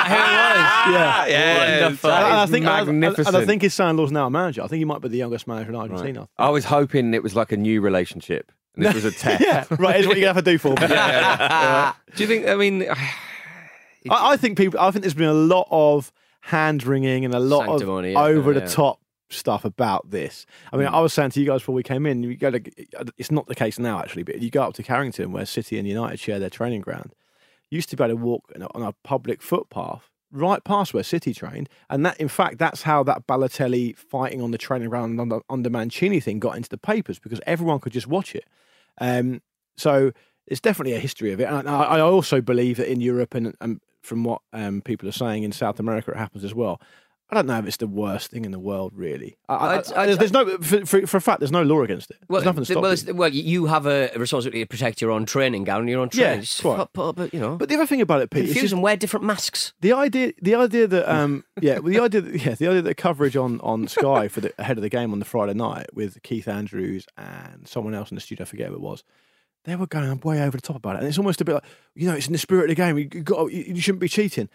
Yeah, 0.97 1.27
Yeah, 1.27 1.81
Wonderful. 1.83 2.11
And 2.11 2.25
I 2.25 2.45
is 2.45 2.51
think, 2.51 2.67
and 2.67 3.05
I- 3.07 3.09
and 3.27 3.37
I 3.37 3.45
think 3.47 3.63
his 3.63 3.75
son-in-law's 3.75 4.13
now 4.13 4.27
a 4.27 4.31
manager. 4.31 4.63
I 4.63 4.67
think 4.69 4.79
he 4.79 4.85
might 4.85 5.01
be 5.01 5.09
the 5.09 5.17
youngest 5.17 5.47
manager 5.47 5.71
in 5.71 5.77
Argentina. 5.77 6.29
I 6.39 6.51
was 6.51 6.65
hoping 6.67 7.15
it 7.15 7.23
was 7.23 7.35
like 7.35 7.53
a 7.53 7.57
new 7.57 7.81
relationship. 7.81 8.53
And 8.75 8.85
this 8.85 8.95
was 8.95 9.05
a 9.07 9.11
test. 9.19 9.43
Yeah, 9.43 9.65
right. 9.79 9.95
Here's 9.95 10.07
what 10.07 10.17
you're 10.19 10.27
gonna 10.27 10.35
have 10.35 10.45
to 10.45 10.51
do 10.51 10.59
for 10.59 10.71
me. 10.71 10.77
Do 12.17 12.23
you 12.23 12.27
think? 12.29 12.47
I 12.47 12.55
mean, 12.57 12.83
I, 14.11 14.33
I 14.33 14.37
think 14.37 14.59
people. 14.59 14.79
I 14.79 14.91
think 14.91 15.03
there's 15.03 15.15
been 15.15 15.29
a 15.29 15.33
lot 15.33 15.67
of 15.71 16.13
hand 16.43 16.85
wringing 16.85 17.25
and 17.25 17.35
a 17.35 17.41
lot 17.41 17.67
Sanctimony, 17.67 18.09
of 18.11 18.13
yeah, 18.15 18.23
over 18.23 18.53
the 18.55 18.61
yeah. 18.61 18.67
top 18.67 19.01
stuff 19.29 19.65
about 19.65 20.11
this. 20.11 20.47
I 20.73 20.77
mean, 20.77 20.87
I 20.87 21.01
was 21.01 21.13
saying 21.13 21.31
to 21.31 21.41
you 21.41 21.47
guys 21.47 21.61
before 21.61 21.75
we 21.75 21.83
came 21.83 22.07
in, 22.07 22.23
you 22.23 22.37
go 22.37 22.51
to. 22.51 22.61
It's 23.17 23.31
not 23.31 23.47
the 23.47 23.55
case 23.55 23.79
now 23.79 23.99
actually, 23.99 24.23
but 24.23 24.41
you 24.41 24.51
go 24.51 24.63
up 24.63 24.75
to 24.75 24.83
Carrington 24.83 25.33
where 25.33 25.47
City 25.47 25.79
and 25.79 25.89
United 25.89 26.19
share 26.19 26.39
their 26.39 26.51
training 26.51 26.83
ground. 26.83 27.15
You 27.71 27.77
used 27.77 27.91
to 27.91 27.97
be 27.97 28.05
able 28.05 28.17
to 28.17 28.23
walk 28.23 28.53
on 28.55 28.63
a- 28.63 28.75
on 28.75 28.83
a 28.83 28.93
public 29.03 29.43
footpath 29.43 30.11
right 30.33 30.63
past 30.65 30.93
where 30.93 31.03
City 31.03 31.33
trained, 31.35 31.69
and 31.91 32.05
that 32.07 32.19
in 32.21 32.29
fact 32.29 32.59
that's 32.59 32.83
how 32.83 33.03
that 33.05 33.27
Balotelli 33.27 33.97
fighting 33.97 34.41
on 34.41 34.51
the 34.51 34.59
training 34.59 34.89
ground 34.89 35.21
under, 35.21 35.41
under 35.49 35.71
Mancini 35.71 36.21
thing 36.21 36.39
got 36.39 36.57
into 36.57 36.69
the 36.69 36.79
papers 36.79 37.19
because 37.19 37.41
everyone 37.47 37.81
could 37.81 37.93
just 37.93 38.07
watch 38.07 38.35
it. 38.35 38.45
Um, 38.99 39.43
so 39.77 40.13
it's 40.47 40.61
definitely 40.61 40.95
a 40.95 41.01
history 41.01 41.33
of 41.33 41.41
it. 41.41 41.45
And 41.45 41.69
I, 41.69 41.83
I 41.83 42.01
also 42.01 42.41
believe 42.41 42.77
that 42.77 42.91
in 42.91 43.01
Europe 43.01 43.35
and, 43.35 43.55
and 43.61 43.81
from 44.03 44.23
what 44.25 44.43
um, 44.53 44.81
people 44.81 45.09
are 45.09 45.13
saying 45.13 45.43
in 45.43 45.53
South 45.53 45.81
America, 45.81 46.13
it 46.13 46.17
happens 46.17 46.45
as 46.45 46.55
well. 46.55 46.81
I 47.29 47.35
don't 47.35 47.47
know 47.47 47.59
if 47.59 47.67
it's 47.67 47.79
the 47.79 47.89
worst 47.89 48.31
thing 48.31 48.45
in 48.45 48.53
the 48.53 48.59
world, 48.59 48.93
really. 48.95 49.37
I, 49.49 49.55
I, 49.55 49.77
I'd- 50.03 50.15
there's, 50.15 50.33
no, 50.33 50.59
for, 50.59 50.87
for, 50.87 51.07
for 51.09 51.17
a 51.17 51.21
fact, 51.21 51.41
there's 51.41 51.51
no 51.51 51.65
law 51.65 51.83
against 51.83 52.11
it. 52.11 52.19
Well, 52.29 52.41
there's 52.41 52.47
nothing 52.47 52.63
to 52.63 52.73
stop 52.73 52.83
well, 52.85 52.95
you. 52.95 53.15
well, 53.15 53.29
you 53.29 53.67
have 53.67 53.87
a 53.87 54.11
responsibility 54.17 54.61
to 54.63 54.67
protect 54.69 55.01
your 55.01 55.11
own 55.11 55.27
training 55.27 55.65
gown 55.65 55.81
and 55.81 55.89
your 55.91 56.01
own 56.03 56.11
Yeah, 56.13 56.27
training. 56.27 56.41
Just 56.43 56.63
quite. 56.63 56.77
put- 56.77 56.93
put- 56.93 57.17
but, 57.17 57.35
you 57.35 57.41
know, 57.41 57.57
But 57.57 57.69
the 57.69 57.75
other 57.75 57.87
thing 57.87 58.01
about 58.01 58.23
it, 58.23 58.31
Pete, 58.31 58.45
is 58.45 58.53
confuse 58.53 58.73
and 58.73 58.81
wear 58.81 58.97
different 58.97 59.27
masks. 59.27 59.73
the 59.81 59.93
idea, 59.93 60.35
the 60.41 60.55
idea 60.55 60.87
that, 60.87 61.09
um, 61.13 61.43
yeah, 61.61 61.81
well, 61.81 61.93
the 61.93 61.99
idea, 62.01 62.21
that, 62.21 62.41
yeah, 62.47 62.55
the 62.55 62.69
idea 62.69 62.83
that 62.83 62.95
coverage 62.97 63.37
on 63.37 63.61
on 63.61 63.89
Sky 63.89 64.29
for 64.29 64.41
the 64.43 64.53
ahead 64.59 64.79
of 64.79 64.83
the 64.83 64.89
game 64.89 65.13
on 65.13 65.19
the 65.19 65.25
Friday 65.25 65.55
night 65.55 65.87
with 65.95 66.23
Keith 66.23 66.47
Andrews 66.47 67.07
and 67.19 67.67
someone 67.67 67.93
else 67.95 68.13
in 68.13 68.15
the 68.15 68.21
studio, 68.21 68.45
I 68.45 68.47
forget 68.47 68.69
who 68.69 68.75
it 68.75 68.81
was. 68.81 69.03
They 69.65 69.75
were 69.75 69.89
going 69.89 70.21
way 70.21 70.43
over 70.43 70.57
the 70.57 70.63
top 70.63 70.77
about 70.77 70.95
it, 70.95 70.99
and 71.01 71.09
it's 71.09 71.19
almost 71.19 71.41
a 71.41 71.45
bit 71.45 71.55
like, 71.55 71.65
you 71.97 72.07
know, 72.07 72.15
it's 72.15 72.29
in 72.29 72.33
the 72.33 72.39
spirit 72.39 72.65
of 72.65 72.69
the 72.69 72.77
game. 72.77 72.97
You, 72.99 73.09
you 73.13 73.23
got, 73.23 73.51
you, 73.53 73.65
you 73.75 73.81
shouldn't 73.81 73.99
be 74.01 74.07
cheating. 74.09 74.49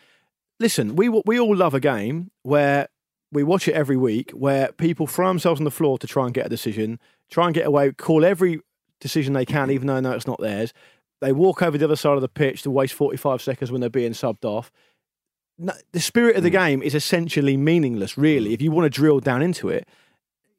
Listen, 0.62 0.95
we 0.95 1.09
we 1.09 1.39
all 1.39 1.55
love 1.55 1.74
a 1.74 1.80
game 1.80 2.30
where 2.43 2.88
we 3.32 3.41
watch 3.41 3.68
it 3.68 3.74
every 3.74 3.97
week, 3.97 4.30
where 4.30 4.72
people 4.74 5.07
throw 5.07 5.28
themselves 5.28 5.59
on 5.59 5.64
the 5.64 5.72
floor 5.72 5.97
to 5.97 6.05
try 6.05 6.26
and 6.26 6.36
get 6.36 6.45
a 6.45 6.49
decision, 6.49 6.99
try 7.32 7.47
and 7.47 7.55
get 7.55 7.66
away, 7.66 7.91
call 7.93 8.24
every 8.24 8.59
decision 8.99 9.34
they 9.34 9.43
can, 9.43 9.72
even 9.72 9.88
though 9.88 9.99
know 9.99 10.12
it's 10.12 10.28
not 10.28 10.39
theirs. 10.39 10.72
They 11.20 11.32
walk 11.32 11.64
over 11.64 11.80
the 11.80 11.86
other 11.86 11.95
side 11.95 12.14
of 12.14 12.22
the 12.22 12.30
pitch 12.30 12.62
to 12.62 12.70
waste 12.70 12.93
45 12.93 13.41
seconds 13.41 13.72
when 13.72 13.82
they're 13.82 13.89
being 13.89 14.12
subbed 14.12 14.45
off. 14.45 14.72
No, 15.57 15.74
the 15.93 15.99
spirit 15.99 16.36
of 16.36 16.43
the 16.43 16.51
game 16.51 16.84
is 16.84 16.93
essentially 16.93 17.57
meaningless, 17.57 18.16
really. 18.16 18.53
If 18.53 18.62
you 18.62 18.70
want 18.70 18.86
to 18.86 18.89
drill 18.95 19.20
down 19.20 19.41
into 19.41 19.68
it, 19.70 19.88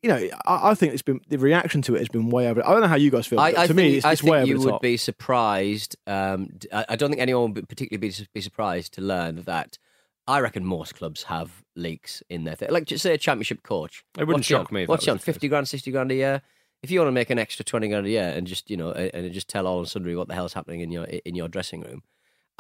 you 0.02 0.10
know, 0.10 0.28
I, 0.46 0.70
I 0.70 0.74
think 0.74 0.94
it's 0.94 1.02
been 1.02 1.20
the 1.28 1.38
reaction 1.38 1.80
to 1.82 1.94
it 1.94 2.00
has 2.00 2.08
been 2.08 2.28
way 2.28 2.48
over. 2.48 2.66
I 2.66 2.72
don't 2.72 2.80
know 2.80 2.88
how 2.88 2.96
you 2.96 3.10
guys 3.12 3.28
feel. 3.28 3.38
I, 3.38 3.52
to 3.52 3.66
think, 3.68 3.76
me, 3.76 3.96
it's, 3.98 4.04
I 4.04 4.12
it's 4.12 4.20
think 4.20 4.32
way 4.32 4.38
over 4.38 4.48
you 4.48 4.60
would 4.60 4.80
be 4.80 4.96
surprised. 4.96 5.96
Um, 6.08 6.48
I 6.72 6.96
don't 6.96 7.10
think 7.10 7.22
anyone 7.22 7.54
would 7.54 7.68
particularly 7.68 8.08
be, 8.08 8.26
be 8.34 8.40
surprised 8.40 8.94
to 8.94 9.00
learn 9.00 9.42
that. 9.42 9.78
I 10.26 10.40
reckon 10.40 10.64
most 10.64 10.94
clubs 10.94 11.24
have 11.24 11.62
leaks 11.74 12.22
in 12.30 12.44
their 12.44 12.54
thing. 12.54 12.70
Like, 12.70 12.84
just 12.84 13.02
say 13.02 13.14
a 13.14 13.18
championship 13.18 13.62
coach. 13.62 14.04
It 14.16 14.20
wouldn't 14.20 14.38
What's 14.38 14.46
shock 14.46 14.70
on? 14.70 14.74
me 14.74 14.86
What's 14.86 15.08
on? 15.08 15.18
Fifty 15.18 15.48
grand, 15.48 15.68
sixty 15.68 15.90
grand 15.90 16.12
a 16.12 16.14
year. 16.14 16.42
If 16.82 16.90
you 16.90 17.00
want 17.00 17.08
to 17.08 17.12
make 17.12 17.30
an 17.30 17.38
extra 17.38 17.64
twenty 17.64 17.88
grand 17.88 18.06
a 18.06 18.10
year 18.10 18.32
and 18.34 18.46
just 18.46 18.70
you 18.70 18.76
know 18.76 18.92
and 18.92 19.26
and 19.26 19.32
just 19.32 19.48
tell 19.48 19.66
all 19.66 19.78
and 19.80 19.88
sundry 19.88 20.16
what 20.16 20.28
the 20.28 20.34
hell's 20.34 20.52
happening 20.52 20.80
in 20.80 20.90
your 20.90 21.04
in 21.04 21.34
your 21.34 21.48
dressing 21.48 21.80
room, 21.80 22.02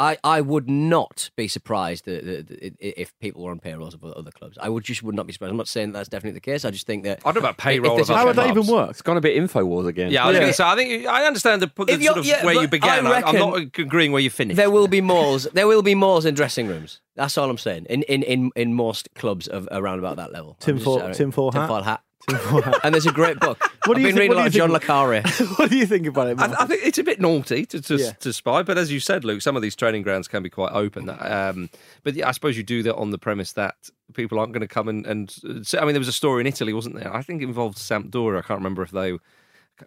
I, 0.02 0.18
I 0.24 0.40
would 0.40 0.68
not 0.68 1.30
be 1.36 1.46
surprised 1.46 2.06
that, 2.06 2.24
that, 2.26 2.48
that 2.48 2.76
if 3.00 3.16
people 3.20 3.42
were 3.44 3.52
on 3.52 3.60
payrolls 3.60 3.94
of 3.94 4.02
other 4.04 4.30
clubs. 4.32 4.58
I 4.60 4.68
would 4.68 4.82
just 4.84 5.02
would 5.04 5.14
not 5.14 5.26
be 5.28 5.32
surprised. 5.32 5.50
I'm 5.52 5.56
not 5.56 5.68
saying 5.68 5.92
that 5.92 5.98
that's 6.00 6.08
definitely 6.08 6.38
the 6.40 6.40
case. 6.50 6.64
I 6.64 6.70
just 6.72 6.86
think 6.86 7.04
that 7.04 7.20
I 7.24 7.30
don't 7.30 7.34
know 7.42 7.48
about 7.50 7.58
if 7.58 7.58
payroll 7.58 7.96
there's 7.96 8.10
of 8.10 8.16
How 8.16 8.26
would 8.26 8.36
that 8.36 8.52
clubs. 8.52 8.58
even 8.68 8.74
work? 8.74 8.90
It's 8.90 9.02
gone 9.02 9.16
a 9.16 9.20
bit 9.20 9.36
info 9.36 9.64
wars 9.64 9.86
again. 9.86 10.10
Yeah, 10.10 10.24
I 10.24 10.28
was 10.28 10.34
Yeah. 10.34 10.40
going 10.40 10.50
to 10.52 10.56
say. 10.56 10.64
I 10.64 10.74
think 10.76 11.06
I 11.06 11.24
understand 11.26 11.62
the, 11.62 11.70
the 11.84 12.02
sort 12.04 12.18
of 12.18 12.26
yeah, 12.26 12.44
where 12.44 12.54
you 12.54 12.60
but 12.62 12.70
began. 12.70 13.06
I 13.06 13.20
I 13.20 13.28
am 13.30 13.36
not 13.36 13.56
agreeing 13.78 14.10
where 14.12 14.20
you 14.22 14.30
finished. 14.30 14.56
There 14.56 14.70
will 14.70 14.88
be 14.88 15.00
malls. 15.00 15.44
There 15.52 15.68
will 15.68 15.82
be 15.82 15.94
malls 15.94 16.24
in 16.24 16.34
dressing 16.34 16.66
rooms. 16.66 17.00
That's 17.14 17.38
all 17.38 17.48
I'm 17.48 17.58
saying. 17.58 17.86
In 17.88 18.02
in 18.04 18.22
in, 18.24 18.50
in 18.56 18.74
most 18.74 19.08
clubs 19.14 19.46
of 19.46 19.68
around 19.70 19.98
about 20.00 20.16
that 20.16 20.32
level. 20.32 20.56
I'm 20.60 20.66
Tinfoil- 20.78 20.98
just- 20.98 21.18
tinfoil 21.18 21.52
hat? 21.52 21.60
tinfoil 21.60 21.82
hat. 21.82 22.02
and 22.84 22.94
there's 22.94 23.06
a 23.06 23.12
great 23.12 23.38
book. 23.40 23.58
What 23.86 23.96
I've 23.96 24.02
you 24.02 24.08
been 24.08 24.16
think- 24.16 24.20
reading 24.20 24.28
what 24.30 24.36
a 24.36 24.40
lot 24.42 24.46
of 24.46 24.52
John 24.52 24.70
le 24.72 24.80
Carre. 24.80 25.22
what 25.56 25.70
do 25.70 25.76
you 25.76 25.86
think 25.86 26.06
about 26.06 26.28
it? 26.28 26.38
I, 26.40 26.62
I 26.62 26.66
think 26.66 26.82
it's 26.84 26.98
a 26.98 27.02
bit 27.04 27.20
naughty 27.20 27.66
to 27.66 27.80
to, 27.82 27.96
Yeah. 27.96 28.12
to 28.12 28.32
spy, 28.32 28.62
but 28.62 28.78
as 28.78 28.92
you 28.92 29.00
said, 29.00 29.24
Luke, 29.24 29.42
some 29.42 29.56
of 29.56 29.62
these 29.62 29.74
training 29.76 30.02
grounds 30.02 30.28
can 30.28 30.42
be 30.42 30.50
quite 30.50 30.72
open. 30.72 31.10
Um, 31.10 31.68
but 32.04 32.14
yeah, 32.14 32.28
I 32.28 32.32
suppose 32.32 32.56
you 32.56 32.62
do 32.62 32.82
that 32.84 32.94
on 32.96 33.10
the 33.10 33.18
premise 33.18 33.52
that 33.54 33.74
people 34.14 34.38
aren't 34.38 34.52
going 34.52 34.60
to 34.60 34.68
come 34.68 34.88
and, 34.88 35.06
and 35.06 35.30
say- 35.66 35.78
I 35.78 35.84
mean, 35.84 35.94
there 35.94 36.00
was 36.00 36.08
a 36.08 36.12
story 36.12 36.40
in 36.42 36.46
Italy, 36.46 36.72
wasn't 36.72 36.94
there? 36.96 37.12
I 37.14 37.22
think 37.22 37.42
it 37.42 37.46
involved 37.46 37.78
Sampdoria. 37.78 38.38
I 38.38 38.42
can't 38.42 38.60
remember 38.60 38.82
if 38.82 38.90
they. 38.92 39.12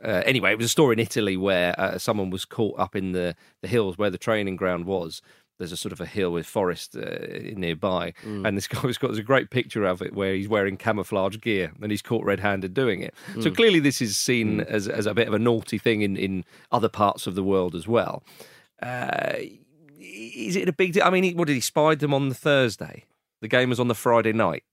Uh, 0.04 0.24
anyway, 0.26 0.52
it 0.52 0.58
was 0.58 0.66
a 0.66 0.70
story 0.70 0.94
in 0.94 1.00
Italy 1.00 1.38
where 1.38 1.80
uh, 1.80 1.98
someone 1.98 2.30
was 2.30 2.44
caught 2.44 2.78
up 2.78 2.96
in 2.98 3.14
the, 3.14 3.34
the 3.62 3.68
hills 3.68 3.98
where 3.98 4.10
the 4.10 4.18
training 4.18 4.58
ground 4.58 4.86
was. 4.86 5.22
There's 5.58 5.72
a 5.72 5.78
sort 5.78 5.94
of 5.94 6.02
a 6.02 6.06
hill 6.06 6.32
with 6.32 6.46
forest 6.46 6.96
uh, 6.98 7.18
nearby, 7.56 8.14
and 8.24 8.58
this 8.58 8.68
guy's 8.70 8.98
got 8.98 9.08
there's 9.08 9.20
a 9.20 9.24
great 9.24 9.50
picture 9.50 9.86
of 9.86 10.02
it 10.02 10.14
where 10.14 10.34
he's 10.34 10.48
wearing 10.50 10.78
camouflage 10.78 11.38
gear 11.40 11.72
and 11.82 11.92
he's 11.92 12.02
caught 12.02 12.26
red-handed 12.26 12.74
doing 12.74 13.02
it. 13.02 13.14
So 13.40 13.52
clearly, 13.52 13.80
this 13.80 14.02
is 14.02 14.18
seen 14.18 14.62
as 14.62 14.88
as 14.88 15.06
a 15.06 15.14
bit 15.14 15.28
of 15.28 15.34
a 15.34 15.40
naughty 15.40 15.78
thing 15.78 16.02
in 16.02 16.18
in 16.18 16.44
other 16.72 16.90
parts 16.90 17.26
of 17.28 17.36
the 17.36 17.44
world 17.44 17.74
as 17.76 17.88
well. 17.88 18.24
Uh, 18.82 19.34
is 20.00 20.56
it 20.56 20.68
a 20.68 20.74
big 20.74 20.94
deal? 20.94 21.04
I 21.04 21.10
mean, 21.10 21.36
what 21.38 21.48
did 21.48 21.54
he 21.56 21.62
spied 21.62 22.00
them 22.00 22.14
on 22.14 22.30
the 22.30 22.36
Thursday? 22.36 23.06
The 23.42 23.48
game 23.48 23.70
was 23.70 23.80
on 23.80 23.88
the 23.88 23.96
Friday 23.96 24.34
night. 24.34 24.64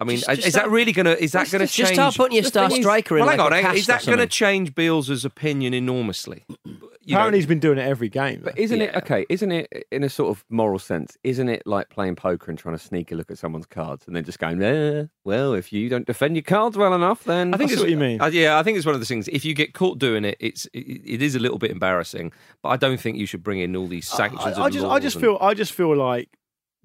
I 0.00 0.04
mean, 0.04 0.18
Just- 0.18 0.28
is, 0.30 0.36
just 0.36 0.48
is 0.48 0.54
that 0.54 0.70
really 0.70 0.92
going 0.92 1.06
to? 1.06 1.22
Is 1.22 1.32
that 1.32 1.50
going 1.50 1.60
to 1.60 1.66
change? 1.66 1.72
just 1.72 1.88
change? 1.90 1.96
start 1.96 2.14
putting 2.16 2.34
your 2.36 2.42
The 2.42 2.48
star 2.48 2.68
thing 2.68 2.78
is- 2.78 2.84
striker 2.84 3.16
in 3.16 3.20
Well, 3.22 3.30
hang 3.30 3.38
like 3.38 3.46
on. 3.46 3.52
a 3.52 3.54
hang- 3.56 3.64
cast 3.64 3.76
Is 3.78 3.86
that 3.86 4.04
going 4.06 4.18
to 4.18 4.22
something. 4.22 4.28
change 4.28 4.74
Bielsa's 4.74 5.24
opinion 5.24 5.74
enormously? 5.74 6.44
You 6.64 7.12
know, 7.14 7.18
Apparently, 7.18 7.38
he's 7.38 7.46
been 7.46 7.60
doing 7.60 7.78
it 7.78 7.82
every 7.86 8.08
game. 8.08 8.40
But 8.42 8.58
isn't 8.58 8.80
it 8.82 8.92
okay? 8.96 9.24
Isn't 9.28 9.52
it 9.52 9.86
in 9.92 10.02
a 10.02 10.08
sort 10.08 10.36
of 10.36 10.44
moral 10.50 10.80
sense? 10.80 11.16
Isn't 11.22 11.48
it 11.48 11.62
like 11.64 11.88
playing 11.88 12.16
poker 12.16 12.50
and 12.50 12.58
trying 12.58 12.76
to 12.76 12.82
sneak 12.82 13.12
a 13.12 13.14
look 13.14 13.30
at 13.30 13.38
someone's 13.38 13.66
cards 13.66 14.04
and 14.08 14.16
then 14.16 14.24
just 14.24 14.40
going, 14.40 14.60
eh, 14.60 15.04
"Well, 15.24 15.54
if 15.54 15.72
you 15.72 15.88
don't 15.88 16.04
defend 16.04 16.34
your 16.34 16.42
cards 16.42 16.76
well 16.76 16.92
enough, 16.94 17.22
then 17.22 17.54
I 17.54 17.58
think 17.58 17.68
I 17.70 17.70
see 17.70 17.74
it's 17.74 17.82
what 17.82 17.90
you 17.90 17.96
mean. 17.96 18.20
uh, 18.20 18.26
yeah, 18.26 18.58
I 18.58 18.64
think 18.64 18.76
it's 18.76 18.84
one 18.86 18.94
of 18.96 19.00
the 19.00 19.06
things. 19.06 19.28
If 19.28 19.44
you 19.44 19.54
get 19.54 19.72
caught 19.72 20.00
doing 20.00 20.24
it, 20.24 20.36
it's 20.40 20.66
it, 20.74 20.80
it 21.04 21.22
is 21.22 21.36
a 21.36 21.38
little 21.38 21.58
bit 21.58 21.70
embarrassing. 21.70 22.32
But 22.60 22.70
I 22.70 22.76
don't 22.76 22.98
think 23.00 23.18
you 23.18 23.26
should 23.26 23.44
bring 23.44 23.60
in 23.60 23.76
all 23.76 23.86
these 23.86 24.08
sanctions. 24.08 24.58
I, 24.58 24.62
I 24.62 24.64
and 24.64 24.72
just, 24.74 24.84
I 24.84 24.88
laws 24.88 25.02
just 25.02 25.16
and- 25.16 25.22
feel, 25.24 25.38
I 25.40 25.54
just 25.54 25.72
feel 25.74 25.96
like 25.96 26.28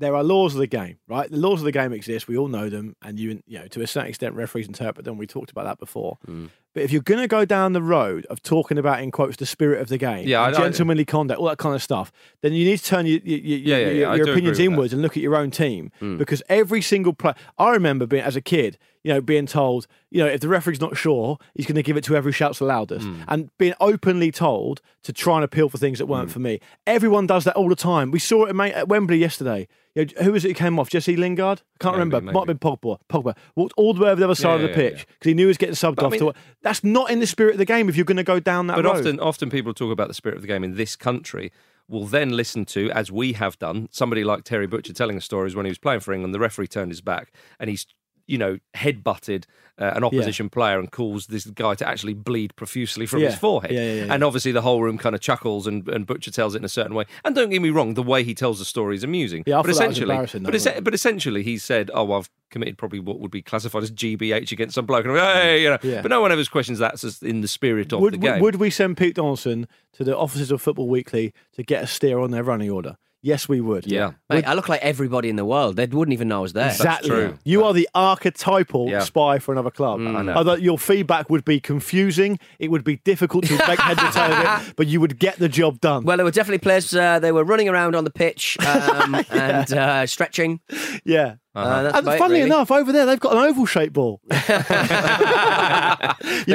there 0.02 0.16
are 0.16 0.24
laws 0.24 0.54
of 0.54 0.60
the 0.60 0.68
game, 0.68 0.98
right? 1.08 1.30
The 1.32 1.38
laws 1.38 1.60
of 1.62 1.66
the 1.66 1.72
game 1.72 1.94
exist. 1.94 2.28
We 2.28 2.36
all 2.38 2.48
know 2.50 2.70
them, 2.70 2.96
and 3.02 3.18
you, 3.20 3.42
you 3.48 3.60
know, 3.60 3.68
to 3.68 3.82
a 3.82 3.88
certain 3.88 4.10
extent, 4.10 4.36
referees 4.36 4.68
interpret 4.68 5.06
them. 5.06 5.18
We 5.18 5.28
talked 5.28 5.52
about 5.52 5.64
that 5.66 5.80
before. 5.80 6.18
Mm. 6.28 6.50
But 6.74 6.84
if 6.84 6.92
you're 6.94 7.02
going 7.02 7.20
to 7.20 7.28
go 7.28 7.44
down 7.44 7.74
the 7.74 7.82
road 7.82 8.26
of 8.28 8.42
talking 8.42 8.78
about, 8.78 9.02
in 9.02 9.12
quotes, 9.12 9.36
the 9.38 9.46
spirit 9.46 9.82
of 9.82 9.90
the 9.90 9.98
game, 9.98 10.26
Yeah, 10.28 10.42
I- 10.42 10.48
I- 10.50 10.54
gentlemanly 10.54 11.04
conduct, 11.04 11.38
all 11.40 11.48
that 11.48 11.58
kind 11.58 11.76
of 11.76 11.84
stuff, 11.84 12.12
then 12.42 12.54
you 12.54 12.64
need 12.64 12.78
to 12.78 12.84
turn 12.86 13.06
your, 13.06 13.20
your, 13.26 13.40
your, 13.40 13.58
Yeah, 13.60 13.78
yeah, 13.78 13.86
your, 13.88 13.94
yeah, 13.96 14.10
I 14.12 14.16
your 14.16 14.30
opinions 14.32 14.58
inwards 14.60 14.94
and 14.94 15.02
look 15.02 15.18
at 15.18 15.24
your 15.24 15.36
own 15.36 15.52
team 15.52 15.92
because 16.18 16.42
every 16.50 16.82
single 16.82 17.12
player. 17.14 17.36
I 17.58 17.72
remember 17.72 18.06
being 18.06 18.24
as 18.24 18.38
a 18.38 18.42
kid, 18.42 18.78
you 19.04 19.12
know, 19.14 19.20
being 19.20 19.48
told, 19.48 19.86
you 20.12 20.20
know, 20.24 20.28
if 20.30 20.40
the 20.42 20.48
referee's 20.48 20.80
not 20.80 20.96
sure, 20.96 21.38
he's 21.56 21.66
going 21.66 21.76
to 21.76 21.84
give 21.84 21.98
it 21.98 22.04
to 22.06 22.16
every 22.16 22.32
shouts 22.32 22.60
the 22.60 22.66
loudest, 22.66 23.06
Hmm. 23.06 23.22
and 23.28 23.50
being 23.58 23.74
openly 23.82 24.32
told 24.32 24.80
to 25.04 25.12
try 25.12 25.36
and 25.36 25.44
appeal 25.44 25.68
for 25.70 25.78
things 25.78 25.98
that 25.98 26.06
weren't 26.06 26.30
Hmm. 26.30 26.34
for 26.34 26.40
me. 26.40 26.60
Everyone 26.88 27.28
does 27.28 27.44
that 27.44 27.56
all 27.58 27.68
the 27.68 27.76
time. 27.76 28.12
We 28.12 28.20
saw 28.20 28.46
it 28.46 28.56
at 28.58 28.88
Wembley 28.88 29.18
yesterday. 29.18 29.68
You 29.96 30.06
know, 30.06 30.24
who 30.24 30.32
was 30.32 30.46
it 30.46 30.50
who 30.50 30.54
came 30.54 30.80
off? 30.80 30.90
Jesse 30.90 31.18
Lingard? 31.18 31.62
I 31.80 31.84
can't 31.84 31.98
Maybe, 31.98 32.06
remember. 32.16 32.32
Might 32.32 32.48
have 32.48 32.60
been 32.60 32.60
Pogba. 32.60 32.98
Pogba 33.10 33.36
walked 33.56 33.74
all 33.76 33.94
the 33.94 34.02
way 34.02 34.10
over 34.10 34.20
the 34.20 34.26
other 34.26 34.36
side 34.36 34.60
Yeah, 34.62 34.68
of 34.68 34.76
the 34.76 34.84
yeah, 34.84 34.90
pitch 34.90 35.08
because 35.08 35.30
he 35.30 35.34
knew 35.34 35.44
he 35.44 35.48
was 35.48 35.58
getting 35.58 35.76
subbed 35.76 35.96
But 35.96 36.04
I 36.04 36.06
off. 36.06 36.12
mean- 36.14 36.20
to, 36.22 36.34
that's 36.62 36.84
not 36.84 37.12
in 37.12 37.20
the 37.20 37.28
spirit 37.28 37.54
of 37.54 37.58
the 37.58 37.66
game 37.66 37.90
if 37.90 37.96
you're 37.98 38.06
going 38.06 38.18
to 38.18 38.24
go 38.24 38.40
down 38.40 38.68
that 38.68 38.78
But 38.78 38.86
road. 38.86 38.98
often, 39.00 39.20
often 39.20 39.50
people 39.50 39.74
talk 39.74 39.92
about 39.92 40.08
the 40.08 40.14
spirit 40.14 40.36
of 40.38 40.42
the 40.42 40.48
game 40.48 40.64
in 40.64 40.76
this 40.76 40.96
country. 40.96 41.52
Will 41.90 42.06
then 42.06 42.30
listen 42.38 42.64
to, 42.68 42.90
as 42.92 43.12
we 43.12 43.34
have 43.34 43.60
done, 43.60 43.90
somebody 43.92 44.24
like 44.24 44.46
Terry 44.46 44.66
Butcher 44.66 44.94
telling 44.94 45.16
the 45.16 45.22
stories 45.22 45.56
when 45.56 45.66
he 45.66 45.70
was 45.72 45.78
playing 45.78 46.00
for 46.00 46.14
England. 46.14 46.34
The 46.34 46.40
referee 46.40 46.68
turned 46.68 46.90
his 46.92 47.02
back 47.02 47.34
and 47.60 47.70
he's, 47.70 47.86
you 48.28 48.38
know, 48.38 48.58
head 48.74 49.04
butted 49.04 49.46
uh, 49.80 49.94
an 49.96 50.04
opposition 50.04 50.48
player 50.50 50.78
and 50.80 50.92
caused 50.92 51.32
this 51.32 51.46
guy 51.46 51.74
to 51.74 51.88
actually 51.88 52.14
bleed 52.14 52.56
profusely 52.56 53.06
from 53.08 53.22
his 53.22 53.36
forehead. 53.36 53.72
Yeah, 53.72 53.80
yeah, 53.94 54.06
yeah. 54.06 54.14
And 54.14 54.24
obviously 54.24 54.52
the 54.52 54.62
whole 54.62 54.82
room 54.84 54.98
kind 55.00 55.16
of 55.16 55.22
chuckles 55.22 55.66
and, 55.66 55.88
and 55.90 56.06
Butcher 56.06 56.30
tells 56.30 56.54
it 56.54 56.60
in 56.60 56.66
a 56.66 56.70
certain 56.70 56.94
way. 56.94 57.06
And 57.26 57.34
don't 57.34 57.50
get 57.50 57.62
me 57.62 57.72
wrong, 57.72 57.96
the 57.96 58.04
way 58.04 58.24
he 58.24 58.36
tells 58.36 58.60
the 58.60 58.66
story 58.66 58.96
is 58.96 59.04
amusing. 59.04 59.44
Yeah, 59.48 59.58
I 59.58 59.62
but 59.64 59.70
thought 59.72 59.80
that 59.80 59.88
was 59.88 59.98
essentially, 59.98 60.12
embarrassing, 60.14 60.44
but, 60.44 60.54
es- 60.56 60.82
but 60.82 60.94
essentially, 60.94 61.42
he 61.42 61.58
said, 61.58 61.90
"Oh, 61.94 62.12
I've 62.14 62.30
committed 62.52 62.78
probably 62.78 63.00
what 63.00 63.20
would 63.20 63.32
be 63.32 63.42
classified 63.42 63.82
as 63.82 63.92
GBH 63.92 64.52
against 64.52 64.76
some 64.76 64.86
bloke." 64.86 65.06
And 65.06 65.18
I'm, 65.18 65.36
hey, 65.36 65.64
you 65.64 65.70
know, 65.70 65.78
Yeah. 65.82 66.02
but 66.04 66.10
no 66.10 66.22
one 66.22 66.32
ever 66.32 66.44
questions 66.46 66.78
that 66.80 67.04
as 67.04 67.24
in 67.24 67.42
the 67.42 67.48
spirit 67.48 67.92
of 67.92 68.02
would, 68.02 68.14
the 68.14 68.18
game. 68.20 68.40
would 68.42 68.56
we 68.58 68.70
send 68.70 68.98
Pete 68.98 69.16
Donaldson 69.16 69.68
to 69.94 70.04
the 70.04 70.16
offices 70.16 70.52
of 70.52 70.62
Football 70.62 70.90
Weekly 70.90 71.34
to 71.54 71.64
get 71.64 71.84
a 71.84 71.88
steer 71.88 72.20
on 72.20 72.30
their 72.32 72.44
running 72.44 72.70
order? 72.70 72.98
Yes, 73.24 73.48
we 73.48 73.62
would. 73.62 73.86
Yeah. 73.86 74.14
Mate, 74.32 74.46
I 74.48 74.56
look 74.56 74.68
like 74.68 74.82
everybody 74.82 75.30
in 75.30 75.36
the 75.36 75.46
world. 75.46 75.76
They 75.76 75.86
wouldn't 75.86 76.14
even 76.14 76.28
know 76.28 76.40
I 76.40 76.42
was 76.42 76.54
there. 76.54 76.70
Exactly. 76.70 77.10
true. 77.10 77.38
You 77.46 77.64
are 77.66 77.74
the 77.74 77.88
archetypal 77.94 78.90
Yeah. 78.90 79.02
spy 79.02 79.38
for 79.38 79.52
another 79.52 79.70
club. 79.70 80.00
Mm, 80.00 80.16
I 80.16 80.22
know. 80.24 80.34
Although 80.34 80.56
your 80.56 80.80
feedback 80.80 81.30
would 81.30 81.46
be 81.46 81.60
confusing, 81.60 82.40
it 82.58 82.72
would 82.72 82.84
be 82.84 82.96
difficult 82.98 83.46
to 83.46 83.54
make 83.68 83.80
head 83.80 84.00
or 84.00 84.12
tail 84.12 84.32
of 84.34 84.68
it, 84.68 84.74
but 84.76 84.88
you 84.88 85.00
would 85.00 85.20
get 85.20 85.38
the 85.38 85.50
job 85.50 85.80
done. 85.80 86.04
Well, 86.04 86.18
there 86.18 86.24
were 86.26 86.32
definitely 86.32 86.58
players. 86.60 86.96
Uh, 86.96 87.20
they 87.20 87.32
were 87.32 87.44
running 87.44 87.70
around 87.70 87.96
on 87.96 88.06
the 88.06 88.10
pitch 88.10 88.58
um, 88.66 89.24
and 89.30 89.72
uh, 89.72 90.08
stretching. 90.08 90.60
yeah. 91.06 91.36
Uh, 91.54 91.84
that's 91.84 91.98
And 91.98 92.06
about 92.08 92.16
it, 92.16 92.18
funnily 92.18 92.40
really. 92.40 92.50
enough, 92.50 92.72
over 92.72 92.92
there 92.92 93.06
they've 93.06 93.20
got 93.20 93.34
an 93.34 93.40
oval 93.40 93.66
shaped 93.68 93.94
ball. 93.94 94.20
You've 94.32 94.40
gone 94.40 94.64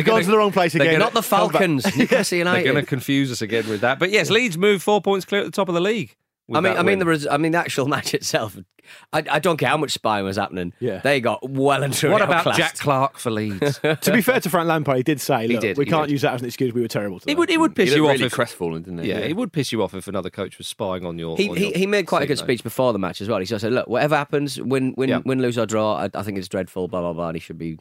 gonna- 0.05 0.25
to 0.25 0.31
the 0.31 0.37
wrong 0.39 0.53
place 0.53 0.73
they're 0.73 0.83
again. 0.83 0.95
gonna- 0.99 1.05
Not 1.05 1.13
the 1.15 1.23
Come 1.23 1.49
back. 1.51 1.61
Falcons, 1.61 1.97
Newcastle 1.97 2.45
They're 2.45 2.65
going 2.65 2.77
to 2.77 2.83
confuse 2.83 3.31
us 3.31 3.43
again 3.43 3.69
with 3.69 3.83
that. 3.83 3.99
But 3.99 4.11
yes, 4.11 4.31
Leeds 4.31 4.57
move 4.59 4.83
four 4.83 5.01
points 5.01 5.25
clear 5.25 5.43
at 5.43 5.47
the 5.47 5.53
top 5.53 5.69
of 5.69 5.75
the 5.75 5.81
league. 5.81 6.17
With 6.49 6.59
I 6.59 6.61
mean, 6.61 6.73
I 6.75 6.77
mean, 6.77 6.87
win. 6.87 6.99
the 7.01 7.07
res- 7.07 7.27
I 7.27 7.37
mean, 7.39 7.53
the 7.53 7.59
actual 7.59 7.87
match 7.89 8.15
itself. 8.15 8.57
I, 9.13 9.25
I 9.29 9.39
don't 9.41 9.57
care 9.57 9.69
how 9.71 9.77
much 9.77 9.91
spying 9.91 10.25
was 10.25 10.37
happening. 10.37 10.73
Yeah. 10.79 11.01
they 11.01 11.21
got 11.21 11.49
well 11.51 11.83
and 11.83 11.93
truly 11.93 12.13
What 12.13 12.23
about 12.23 12.47
outclassed. 12.47 12.59
Jack 12.59 12.75
Clarke 12.79 13.19
for 13.19 13.31
Leeds? 13.33 13.81
to 13.83 14.13
be 14.13 14.23
fair 14.23 14.39
to 14.39 14.49
Frank 14.49 14.69
Lampard, 14.69 14.97
he 14.99 15.03
did 15.03 15.21
say, 15.21 15.49
He 15.49 15.55
"Look, 15.55 15.61
did, 15.61 15.77
we 15.77 15.87
he 15.87 15.91
can't 15.91 16.07
did. 16.07 16.13
use 16.13 16.23
that 16.23 16.35
as 16.35 16.41
an 16.43 16.47
excuse. 16.47 16.73
We 16.73 16.83
were 16.83 16.87
terrible." 16.87 17.19
Today. 17.19 17.33
it 17.33 17.39
would 17.39 17.51
it 17.51 17.59
would 17.59 17.75
piss 17.75 17.89
He 17.91 17.97
you 17.97 18.03
looked 18.03 18.11
off 18.11 18.15
really 18.19 18.27
if 18.27 18.33
crestfallen, 18.33 18.83
didn't 18.85 19.01
he? 19.03 19.09
yeah, 19.09 19.19
it 19.19 19.35
would 19.35 19.53
piss 19.53 19.73
you 19.73 19.83
off 19.83 19.93
if 19.93 20.07
another 20.07 20.31
coach 20.31 20.57
was 20.59 20.69
spying 20.69 21.05
on 21.05 21.19
your. 21.19 21.37
He, 21.37 21.49
on 21.51 21.57
he, 21.57 21.65
your 21.71 21.77
he 21.79 21.87
made 21.89 22.07
quite 22.07 22.23
a 22.23 22.27
good 22.27 22.39
though. 22.39 22.45
speech 22.45 22.63
before 22.63 22.93
the 22.93 22.99
match 23.01 23.21
as 23.21 23.29
well. 23.29 23.41
He 23.41 23.47
sort 23.47 23.57
of 23.57 23.61
said, 23.63 23.73
"Look, 23.73 23.89
whatever 23.89 24.17
happens, 24.17 24.61
win, 24.61 24.95
win, 24.97 25.09
Yeah. 25.09 25.23
win, 25.25 25.43
lose 25.43 25.59
or 25.59 25.67
draw, 25.67 25.97
I, 25.97 26.11
I 26.15 26.23
think 26.23 26.39
it's 26.39 26.47
dreadful." 26.49 26.87
Blah 26.87 27.01
blah 27.01 27.13
blah. 27.13 27.29
And 27.29 27.37
he 27.37 27.41
should 27.41 27.59
be 27.59 27.77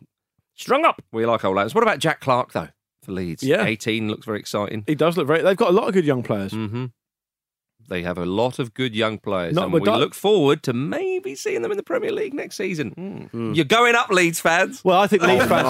strung 0.55 0.85
up. 0.85 1.03
We 1.11 1.23
like 1.27 1.45
old 1.45 1.55
lads. 1.55 1.75
What 1.75 1.83
about 1.83 1.99
Jack 1.99 2.19
Clarke 2.19 2.53
though 2.53 2.69
for 3.03 3.11
Leeds? 3.11 3.43
Yeah. 3.43 3.63
eighteen 3.65 4.09
looks 4.09 4.25
very 4.25 4.39
exciting. 4.39 4.83
He 4.87 4.95
does 4.95 5.17
look 5.17 5.27
very. 5.27 5.43
They've 5.43 5.55
got 5.55 5.69
a 5.69 5.73
lot 5.73 5.87
of 5.87 5.93
good 5.93 6.05
young 6.05 6.23
players. 6.23 6.51
hmm 6.51 6.85
They 7.87 8.01
have 8.03 8.17
a 8.17 8.25
lot 8.25 8.59
of 8.59 8.73
good 8.73 8.95
young 8.95 9.17
players, 9.19 9.53
Not 9.53 9.65
and 9.65 9.73
we 9.73 9.79
without- 9.79 9.99
look 9.99 10.15
forward 10.15 10.63
to 10.63 10.73
maybe 10.73 11.35
seeing 11.35 11.61
them 11.61 11.71
in 11.71 11.77
the 11.77 11.83
Premier 11.83 12.11
League 12.11 12.33
next 12.33 12.57
season. 12.57 13.29
You're 13.55 13.65
going 13.65 13.95
up, 13.95 14.09
Leeds 14.09 14.39
fans. 14.39 14.83
Well, 14.83 14.99
I 15.01 15.07
think 15.07 15.23
Oh, 15.23 15.27
Leeds 15.27 15.45
fans. 15.45 15.67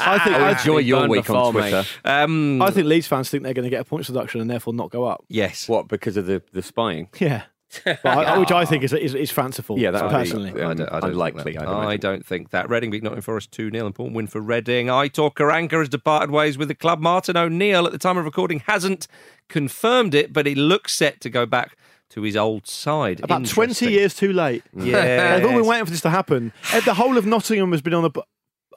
I 0.00 0.18
think 0.24 0.36
I, 0.36 0.52
enjoy 0.52 0.78
your 0.78 1.06
week 1.08 1.22
before, 1.26 1.36
on 1.36 1.52
Twitter. 1.52 1.84
Um, 2.04 2.62
I 2.62 2.70
think 2.70 2.86
Leeds 2.86 3.06
fans 3.06 3.28
think 3.30 3.42
they're 3.42 3.54
going 3.54 3.64
to 3.64 3.70
get 3.70 3.80
a 3.80 3.84
points 3.84 4.08
reduction 4.08 4.40
and 4.40 4.48
therefore 4.50 4.72
not 4.74 4.90
go 4.90 5.04
up. 5.04 5.24
yes. 5.28 5.68
What 5.68 5.88
because 5.88 6.16
of 6.16 6.26
the, 6.26 6.42
the 6.52 6.62
spying? 6.62 7.08
Yeah, 7.18 7.42
But 7.42 7.49
I, 8.04 8.38
which 8.38 8.50
I 8.50 8.64
think 8.64 8.82
is 8.82 8.92
is, 8.92 9.14
is 9.14 9.30
fanciful. 9.30 9.78
Yeah, 9.78 9.90
that 9.92 10.02
would 10.02 10.08
be- 10.10 10.14
personally. 10.14 10.50
I 10.50 10.74
don't, 10.74 10.80
I 10.92 11.00
don't 11.00 11.10
unlikely, 11.10 11.42
Think 11.44 11.58
I'd 11.60 11.66
that. 11.68 11.72
I 11.74 11.96
don't 11.96 12.26
think 12.26 12.50
that. 12.50 12.68
Reading 12.68 12.90
beat 12.90 13.02
Nottingham 13.02 13.22
Forest 13.22 13.52
2 13.52 13.70
0. 13.70 13.86
Important 13.86 14.16
win 14.16 14.26
for 14.26 14.40
Reading. 14.40 14.86
Aitor 14.88 15.32
Karanka 15.32 15.78
has 15.78 15.88
departed 15.88 16.30
ways 16.30 16.58
with 16.58 16.68
the 16.68 16.74
club. 16.74 17.00
Martin 17.00 17.36
O'Neill, 17.36 17.86
at 17.86 17.92
the 17.92 17.98
time 17.98 18.16
of 18.18 18.24
recording, 18.24 18.60
hasn't 18.66 19.06
confirmed 19.48 20.14
it, 20.14 20.32
but 20.32 20.46
he 20.46 20.54
looks 20.54 20.92
set 20.94 21.20
to 21.20 21.30
go 21.30 21.46
back 21.46 21.76
to 22.10 22.22
his 22.22 22.36
old 22.36 22.66
side. 22.66 23.20
About 23.22 23.46
twenty 23.46 23.90
years 23.92 24.14
too 24.14 24.32
late. 24.32 24.64
Yeah. 24.74 25.36
They've 25.38 25.46
all 25.46 25.56
been 25.56 25.66
waiting 25.66 25.84
for 25.84 25.92
this 25.92 26.00
to 26.00 26.10
happen. 26.10 26.52
The 26.84 26.94
whole 26.94 27.16
of 27.16 27.24
Nottingham 27.26 27.70
has 27.72 27.82
been 27.82 27.94
on 27.94 28.04
a 28.04 28.10
b- 28.10 28.22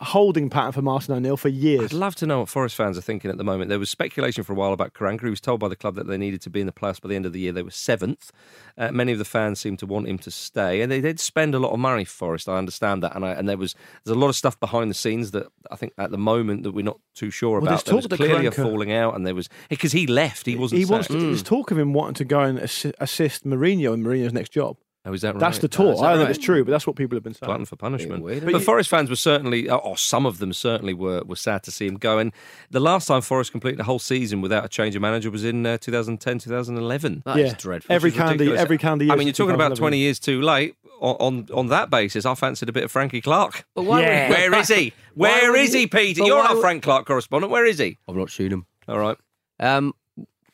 holding 0.03 0.49
pattern 0.49 0.71
for 0.71 0.81
Martin 0.81 1.13
O'Neill 1.13 1.37
for 1.37 1.49
years. 1.49 1.85
I'd 1.85 1.93
love 1.93 2.15
to 2.15 2.25
know 2.25 2.39
what 2.39 2.49
Forest 2.49 2.75
fans 2.75 2.97
are 2.97 3.01
thinking 3.01 3.31
at 3.31 3.37
the 3.37 3.43
moment. 3.43 3.69
There 3.69 3.79
was 3.79 3.89
speculation 3.89 4.43
for 4.43 4.53
a 4.53 4.55
while 4.55 4.73
about 4.73 4.93
Karanka. 4.93 5.23
He 5.23 5.29
was 5.29 5.41
told 5.41 5.59
by 5.59 5.67
the 5.67 5.75
club 5.75 5.95
that 5.95 6.07
they 6.07 6.17
needed 6.17 6.41
to 6.41 6.49
be 6.49 6.59
in 6.59 6.65
the 6.65 6.71
playoffs 6.71 7.01
by 7.01 7.09
the 7.09 7.15
end 7.15 7.25
of 7.25 7.33
the 7.33 7.39
year. 7.39 7.51
They 7.51 7.63
were 7.63 7.71
seventh. 7.71 8.31
Uh, 8.77 8.91
many 8.91 9.11
of 9.11 9.17
the 9.17 9.25
fans 9.25 9.59
seem 9.59 9.77
to 9.77 9.85
want 9.85 10.07
him 10.07 10.17
to 10.19 10.31
stay, 10.31 10.81
and 10.81 10.91
they 10.91 11.01
did 11.01 11.19
spend 11.19 11.55
a 11.55 11.59
lot 11.59 11.71
of 11.71 11.79
money. 11.79 12.05
For 12.05 12.13
Forest, 12.13 12.49
I 12.49 12.57
understand 12.57 13.03
that, 13.03 13.15
and, 13.15 13.25
I, 13.25 13.31
and 13.31 13.47
there 13.47 13.57
was 13.57 13.75
there's 14.03 14.15
a 14.15 14.19
lot 14.19 14.29
of 14.29 14.35
stuff 14.35 14.59
behind 14.59 14.89
the 14.89 14.95
scenes 14.95 15.31
that 15.31 15.47
I 15.71 15.75
think 15.75 15.93
at 15.97 16.11
the 16.11 16.17
moment 16.17 16.63
that 16.63 16.71
we're 16.71 16.83
not 16.83 16.99
too 17.15 17.31
sure 17.31 17.59
Well, 17.59 17.69
there's 17.69 17.81
about. 17.81 17.85
There 17.85 17.95
was 17.95 18.07
clearly 18.07 18.45
a 18.45 18.51
falling 18.51 18.91
out, 18.91 19.15
and 19.15 19.25
there 19.25 19.35
was 19.35 19.49
because 19.69 19.91
he 19.91 20.07
left. 20.07 20.45
He 20.45 20.55
wasn't. 20.55 20.79
he 20.79 20.85
wants. 20.85 21.07
To, 21.07 21.19
There's 21.19 21.43
talk 21.43 21.71
of 21.71 21.77
him 21.77 21.93
wanting 21.93 22.15
to 22.15 22.25
go 22.25 22.41
and 22.41 22.59
assist 22.59 23.43
Mourinho 23.45 23.93
in 23.93 24.03
Mourinho's 24.03 24.33
next 24.33 24.51
job. 24.51 24.77
Oh, 25.05 25.11
is 25.11 25.21
that 25.21 25.33
right? 25.33 25.39
That's 25.41 25.57
the 25.59 25.67
talk. 25.67 25.95
is 25.95 25.99
that 25.99 26.05
I 26.05 26.09
don't 26.11 26.19
know 26.19 26.23
right? 26.23 26.31
if 26.31 26.37
it's 26.37 26.45
true, 26.45 26.63
but 26.63 26.71
that's 26.71 26.87
what 26.87 26.95
people 26.95 27.17
have 27.17 27.23
been 27.23 27.33
saying. 27.33 27.45
glutton 27.47 27.65
for 27.65 27.75
punishment. 27.75 28.23
weird, 28.23 28.45
but 28.45 28.49
isn't? 28.55 28.61
Forest 28.65 28.89
fans 28.89 29.09
were 29.09 29.17
certainly, 29.17 29.69
or 29.69 29.97
some 29.97 30.25
of 30.25 30.37
them 30.39 30.53
certainly 30.53 30.93
were, 30.93 31.23
were 31.25 31.35
sad 31.35 31.61
to 31.63 31.71
see 31.71 31.85
him 31.87 31.95
go. 31.95 32.19
And 32.19 32.31
the 32.71 32.79
last 32.79 33.07
time 33.07 33.21
Forest 33.21 33.51
completed 33.51 33.81
a 33.81 33.83
whole 33.83 33.99
season 33.99 34.39
without 34.39 34.63
a 34.63 34.69
change 34.69 34.95
of 34.95 35.01
manager 35.01 35.29
was 35.29 35.43
in 35.43 35.65
uh, 35.65 35.77
2010, 35.77 36.39
2011. 36.39 37.23
That 37.25 37.37
is 37.37 37.51
yeah, 37.51 37.57
dreadful. 37.57 37.93
Every 37.93 38.11
is 38.11 38.15
candy, 38.15 38.55
every 38.55 38.77
candy. 38.77 39.11
I 39.11 39.15
mean, 39.17 39.27
you're 39.27 39.33
talking 39.33 39.55
about 39.55 39.75
20 39.75 39.97
years 39.97 40.19
too 40.19 40.41
late. 40.41 40.75
On, 41.01 41.15
on 41.19 41.47
on 41.53 41.67
that 41.67 41.89
basis, 41.89 42.25
I 42.25 42.33
fancied 42.33 42.69
a 42.69 42.71
bit 42.71 42.85
of 42.85 42.91
Frankie 42.91 43.19
Clark. 43.19 43.65
But 43.75 43.83
why 43.83 44.01
Yeah. 44.03 44.29
would- 44.29 44.37
Where 44.37 44.55
is 44.61 44.67
he? 44.69 44.93
Why 45.15 45.27
Where 45.41 45.51
would 45.51 45.59
is 45.59 45.73
you- 45.73 45.81
he, 45.81 45.87
Peter? 45.87 46.21
but 46.21 46.27
You're 46.27 46.39
our 46.39 46.53
would- 46.55 46.61
Frank 46.61 46.81
Clark 46.81 47.05
correspondent. 47.07 47.51
Where 47.51 47.65
is 47.65 47.77
he? 47.77 47.97
I've 48.07 48.15
not 48.15 48.29
seen 48.29 48.51
him. 48.53 48.65
All 48.87 48.99
right. 48.99 49.17
Um, 49.59 49.93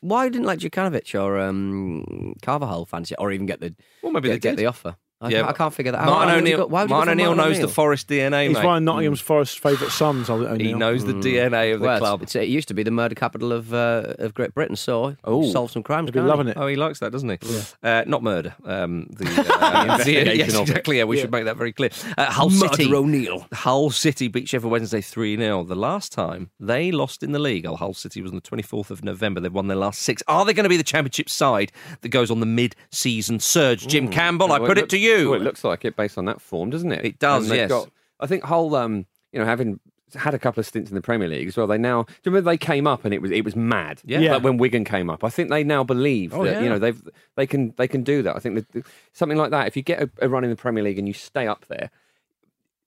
why 0.00 0.28
didn't 0.28 0.46
like 0.46 0.58
Jokanovic 0.58 1.18
or 1.20 1.38
um, 1.38 2.34
Carvalhal 2.42 2.86
fancy 2.86 3.14
it, 3.14 3.20
or 3.20 3.32
even 3.32 3.46
get 3.46 3.60
the 3.60 3.74
Well, 4.02 4.12
maybe 4.12 4.28
get, 4.28 4.34
they 4.34 4.38
get 4.38 4.56
the 4.56 4.66
offer? 4.66 4.96
I, 5.22 5.28
Yeah, 5.28 5.38
can't, 5.40 5.48
I 5.50 5.52
can't 5.52 5.74
figure 5.74 5.92
that 5.92 5.98
out. 6.00 6.06
Martin 6.06 6.28
Why 6.28 6.34
would 6.36 6.46
you 6.48 6.54
O'Neill, 6.54 6.56
go- 6.58 6.66
why 6.72 6.80
would 6.82 6.84
you 6.84 6.88
go 6.88 6.96
Martin 6.96 7.12
O'Neill 7.12 7.34
knows 7.34 7.46
O'Neill? 7.56 7.66
the 7.66 7.72
Forest 7.72 8.08
DNA, 8.08 8.48
He's 8.48 8.56
mate. 8.56 8.64
one 8.64 8.76
of 8.78 8.82
Nottingham's 8.84 9.20
Forest 9.20 9.58
favourite 9.60 9.92
sons. 9.92 10.30
O'Neill. 10.30 10.56
He 10.56 10.72
knows 10.72 11.04
the 11.04 11.12
DNA 11.12 11.74
of 11.74 11.80
the 11.80 11.86
Well, 11.86 11.98
club. 11.98 12.22
It's, 12.22 12.34
it 12.34 12.48
used 12.48 12.68
to 12.68 12.74
be 12.74 12.82
the 12.82 12.90
murder 12.90 13.14
capital 13.14 13.52
of 13.52 13.74
uh, 13.74 14.14
of 14.18 14.32
Great 14.32 14.54
Britain, 14.54 14.76
so 14.76 15.16
Oh. 15.24 15.42
he 15.42 15.52
solved 15.52 15.72
some 15.74 15.82
crimes. 15.82 16.06
He'd 16.06 16.12
be 16.12 16.20
can't 16.20 16.26
he? 16.26 16.30
loving 16.30 16.48
it. 16.48 16.56
Oh, 16.56 16.66
he 16.66 16.76
likes 16.76 17.00
that, 17.00 17.12
doesn't 17.12 17.28
he? 17.28 17.38
Uh, 17.82 18.04
not 18.06 18.22
murder. 18.22 18.54
Um, 18.64 19.08
the, 19.10 19.26
uh, 19.26 19.82
investigation 19.82 20.38
yes, 20.38 20.58
exactly. 20.58 20.96
Yeah, 20.98 21.04
we 21.04 21.18
should 21.20 21.30
make 21.32 21.44
that 21.44 21.58
very 21.58 21.72
clear. 21.72 21.90
Uh, 22.16 22.30
Hull 22.30 22.48
Murder 22.48 22.76
City. 22.76 22.94
O'Neill. 22.94 23.46
Hull 23.52 23.90
City 23.90 24.28
beat 24.28 24.48
Sheffield 24.48 24.72
Wednesday 24.72 25.02
3 25.02 25.36
0. 25.36 25.64
The 25.64 25.74
last 25.74 26.12
time 26.12 26.48
they 26.58 26.90
lost 26.90 27.22
in 27.22 27.32
the 27.32 27.38
league, 27.38 27.66
oh, 27.66 27.76
Hull 27.76 27.92
City 27.92 28.22
was 28.22 28.30
on 28.32 28.36
the 28.36 28.42
24th 28.42 28.90
of 28.90 29.04
November. 29.04 29.40
They've 29.40 29.52
won 29.52 29.68
their 29.68 29.76
last 29.76 30.00
six. 30.00 30.22
Are 30.28 30.46
they 30.46 30.54
going 30.54 30.64
to 30.64 30.70
be 30.70 30.78
the 30.78 30.82
championship 30.82 31.28
side 31.28 31.72
that 32.00 32.08
goes 32.08 32.30
on 32.30 32.40
the 32.40 32.46
mid 32.46 32.74
season 32.90 33.38
surge? 33.38 33.86
Jim 33.86 34.08
Campbell, 34.08 34.50
I 34.52 34.58
put 34.58 34.78
it 34.78 34.88
to 34.88 34.96
you. 34.98 35.09
Well, 35.30 35.34
it 35.34 35.42
looks 35.42 35.64
like 35.64 35.84
it 35.84 35.96
based 35.96 36.18
on 36.18 36.24
that 36.26 36.40
form, 36.40 36.70
doesn't 36.70 36.92
it? 36.92 37.04
It 37.04 37.18
does, 37.18 37.50
yes. 37.50 37.68
Got, 37.68 37.90
I 38.20 38.26
think 38.26 38.44
Hull, 38.44 38.74
um, 38.76 39.06
you 39.32 39.38
know, 39.40 39.44
having 39.46 39.80
had 40.14 40.34
a 40.34 40.38
couple 40.40 40.60
of 40.60 40.66
stints 40.66 40.90
in 40.90 40.96
the 40.96 41.00
Premier 41.00 41.28
League 41.28 41.46
as 41.46 41.56
well. 41.56 41.68
They 41.68 41.78
now, 41.78 42.02
do 42.02 42.12
you 42.24 42.32
remember 42.32 42.50
they 42.50 42.56
came 42.58 42.86
up 42.86 43.04
and 43.04 43.14
it 43.14 43.22
was 43.22 43.30
it 43.30 43.44
was 43.44 43.54
mad. 43.54 44.00
Yeah. 44.04 44.18
Yeah. 44.18 44.32
Like 44.34 44.42
when 44.42 44.56
Wigan 44.56 44.84
came 44.84 45.08
up, 45.08 45.22
I 45.22 45.28
think 45.30 45.50
they 45.50 45.62
now 45.62 45.84
believe 45.84 46.34
Oh, 46.34 46.44
that 46.44 46.54
yeah. 46.54 46.60
you 46.62 46.68
know 46.68 46.78
they've 46.80 47.00
they 47.36 47.46
can 47.46 47.72
they 47.76 47.86
can 47.86 48.02
do 48.02 48.20
that. 48.22 48.34
I 48.34 48.40
think 48.40 48.66
that 48.72 48.84
something 49.12 49.38
like 49.38 49.52
that. 49.52 49.68
If 49.68 49.76
you 49.76 49.82
get 49.82 50.02
a, 50.02 50.10
a 50.22 50.28
run 50.28 50.42
in 50.42 50.50
the 50.50 50.56
Premier 50.56 50.82
League 50.82 50.98
and 50.98 51.06
you 51.06 51.14
stay 51.14 51.46
up 51.46 51.64
there. 51.68 51.90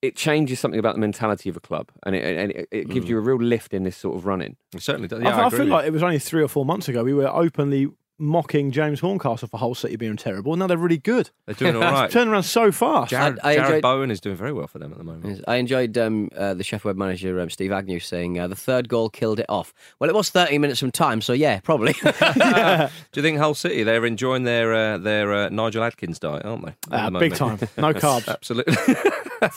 It 0.01 0.17
changes 0.17 0.59
something 0.59 0.79
about 0.81 0.95
the 0.95 0.99
mentality 0.99 1.47
of 1.49 1.55
a 1.55 1.61
club, 1.61 1.89
and 2.05 2.13
it, 2.13 2.37
and 2.37 2.51
it, 2.51 2.67
it 2.71 2.87
Mm. 2.89 2.93
gives 2.93 3.07
you 3.07 3.17
a 3.17 3.21
real 3.21 3.37
lift 3.37 3.73
in 3.73 3.83
this 3.83 3.95
sort 3.95 4.17
of 4.17 4.25
running. 4.25 4.57
It 4.75 4.81
certainly 4.81 5.07
does. 5.07 5.21
I, 5.21 5.23
Yeah, 5.23 5.37
I, 5.37 5.43
I 5.43 5.47
agree 5.47 5.59
feel 5.59 5.67
like 5.67 5.83
you. 5.83 5.87
it 5.87 5.93
was 5.93 6.03
only 6.03 6.19
three 6.19 6.43
or 6.43 6.49
four 6.49 6.65
months 6.65 6.89
ago 6.89 7.05
we 7.05 7.13
were 7.13 7.27
openly 7.29 7.87
mocking 8.19 8.71
James 8.71 8.99
Horncastle 8.99 9.47
for 9.47 9.57
Hull 9.57 9.75
City 9.75 9.95
being 9.95 10.15
terrible. 10.17 10.55
Now 10.55 10.67
they're 10.67 10.77
really 10.77 10.97
good. 10.97 11.29
They're 11.45 11.55
doing 11.55 11.75
all 11.77 11.81
It's 11.83 11.91
right. 11.91 12.11
turned 12.11 12.29
around 12.29 12.43
so 12.43 12.71
fast. 12.71 13.11
Jarrod, 13.11 13.39
I- 13.43 13.51
I 13.51 13.55
Jarrod 13.55 13.63
enjoyed- 13.65 13.81
Bowen 13.81 14.11
is 14.11 14.21
doing 14.21 14.35
very 14.35 14.53
well 14.53 14.67
for 14.67 14.79
them 14.79 14.91
at 14.91 14.97
the 14.97 15.03
moment. 15.03 15.25
Yes, 15.25 15.41
I 15.47 15.55
enjoyed 15.55 15.97
um, 15.97 16.29
uh, 16.37 16.53
the 16.53 16.63
Sheffield 16.63 16.97
manager 16.97 17.39
um, 17.39 17.49
Steve 17.49 17.71
Agnew 17.71 17.99
saying 17.99 18.39
uh, 18.39 18.47
the 18.47 18.55
third 18.55 18.87
goal 18.89 19.09
killed 19.09 19.39
it 19.39 19.45
off. 19.49 19.73
Well, 19.99 20.09
it 20.09 20.15
was 20.15 20.29
30 20.29 20.57
minutes 20.59 20.79
from 20.79 20.91
time, 20.91 21.21
so 21.21 21.33
yeah, 21.33 21.59
probably. 21.61 21.93
Do 22.03 22.89
you 23.15 23.21
think 23.21 23.37
Hull 23.39 23.55
City 23.55 23.83
they're 23.83 24.05
enjoying 24.05 24.43
their 24.43 24.73
uh, 24.73 24.97
their 24.97 25.33
uh, 25.33 25.49
Nigel 25.49 25.83
Adkins 25.83 26.19
diet, 26.19 26.45
aren't 26.45 26.65
they? 26.65 26.75
at 26.95 27.11
the 27.11 27.19
big 27.19 27.39
moment? 27.39 27.59
time. 27.61 27.69
No 27.77 27.93
carbs. 27.93 28.27
Absolutely. 28.27 28.75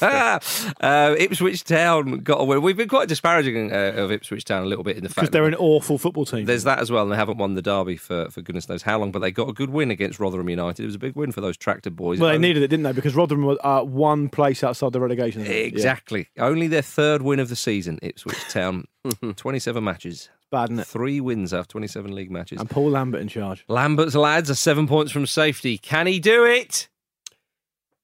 Uh, 0.03 1.15
Ipswich 1.19 1.65
Town 1.65 2.19
got 2.21 2.41
a 2.41 2.45
win. 2.45 2.63
We've 2.63 2.77
been 2.77 2.89
quite 2.89 3.09
disparaging 3.09 3.73
uh, 3.73 3.93
of 3.97 4.11
Ipswich 4.13 4.45
Town 4.45 4.63
a 4.63 4.67
little 4.67 4.85
bit 4.85 4.97
in 4.97 5.03
the 5.03 5.09
fact 5.09 5.17
Because 5.17 5.31
they're 5.31 5.47
an 5.47 5.55
awful 5.57 5.99
football 5.99 6.25
team. 6.25 6.45
there's 6.47 6.65
that 6.65 6.79
as 6.79 6.91
well, 6.91 7.03
and 7.05 7.13
they 7.13 7.17
haven't 7.17 7.39
won 7.39 7.55
the 7.55 7.63
derby 7.63 7.97
for, 7.97 8.31
for 8.31 8.43
goodness 8.43 8.69
knows 8.69 8.83
how 8.83 8.99
long. 8.99 9.13
But 9.13 9.21
they 9.21 9.31
got 9.31 9.49
a 9.49 9.53
good 9.53 9.71
win 9.71 9.91
against 9.91 10.19
Rotherham 10.21 10.49
United. 10.51 10.83
It 10.83 10.87
was 10.87 10.95
a 10.95 10.99
big 10.99 11.17
win 11.17 11.33
for 11.33 11.41
those 11.41 11.57
tractor 11.57 11.91
boys. 11.91 12.19
well, 12.19 12.29
they 12.31 12.37
Only- 12.37 12.49
needed 12.49 12.63
it, 12.63 12.69
didn't 12.69 12.85
they? 12.85 12.93
Because 12.93 13.15
Rotherham 13.15 13.45
were 13.45 13.59
uh, 13.67 13.83
one 13.83 14.29
place 14.29 14.63
outside 14.65 14.93
the 14.93 15.01
relegation. 15.01 15.45
zone. 15.45 15.53
Yeah. 15.53 15.59
Exactly. 15.61 16.29
Only 16.39 16.67
their 16.69 16.83
third 16.83 17.23
win 17.23 17.41
of 17.41 17.49
the 17.49 17.57
season, 17.57 17.99
Ipswich 18.03 18.39
Town. 18.51 18.87
27 19.37 19.83
matches. 19.85 20.29
Bad, 20.51 20.71
isn't 20.71 20.79
it? 20.81 20.87
Three 20.87 21.21
wins 21.21 21.53
out 21.53 21.61
of 21.61 21.69
27 21.69 22.15
league 22.15 22.31
matches. 22.31 22.61
And 22.61 22.71
Paul 22.71 22.91
Lambert 22.91 23.21
in 23.21 23.29
charge. 23.29 23.65
Lambert's 23.69 24.15
lads 24.15 24.49
are 24.51 24.55
seven 24.55 24.87
points 24.87 25.11
from 25.13 25.27
safety. 25.27 25.77
Can 25.79 26.07
he 26.07 26.21
do 26.21 26.45
it? 26.45 26.89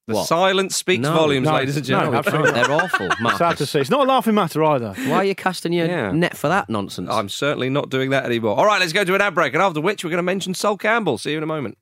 The 0.05 0.15
What? 0.15 0.27
silence 0.27 0.75
speaks 0.75 1.01
No, 1.01 1.13
volumes, 1.13 1.47
no, 1.47 1.53
ladies 1.53 1.77
and 1.77 1.87
no, 1.87 1.95
gentlemen. 1.97 2.17
absolutely. 2.19 2.51
They're 2.51 2.71
awful, 2.71 3.09
Sad 3.37 3.55
to 3.57 3.65
see. 3.65 3.79
It's 3.79 3.89
not 3.89 4.01
a 4.01 4.09
laughing 4.09 4.35
matter 4.35 4.61
either. 4.61 4.93
Why 5.07 5.15
are 5.17 5.23
you 5.23 5.33
casting 5.33 5.71
your 5.71 5.87
Yeah. 5.87 6.11
net 6.11 6.35
for 6.35 6.49
that 6.49 6.69
nonsense? 6.69 7.09
I'm 7.09 7.29
certainly 7.29 7.69
not 7.69 7.89
doing 7.89 8.09
that 8.09 8.25
anymore. 8.25 8.57
All 8.57 8.65
right, 8.65 8.81
let's 8.81 8.91
go 8.91 9.05
to 9.05 9.15
an 9.15 9.21
ad 9.21 9.33
break, 9.33 9.53
and 9.53 9.63
after 9.63 9.79
which 9.79 10.03
we're 10.03 10.09
going 10.09 10.17
to 10.17 10.23
mention 10.23 10.53
Sol 10.55 10.75
Campbell. 10.75 11.17
See 11.17 11.31
you 11.31 11.37
in 11.37 11.43
a 11.43 11.47
moment. 11.47 11.77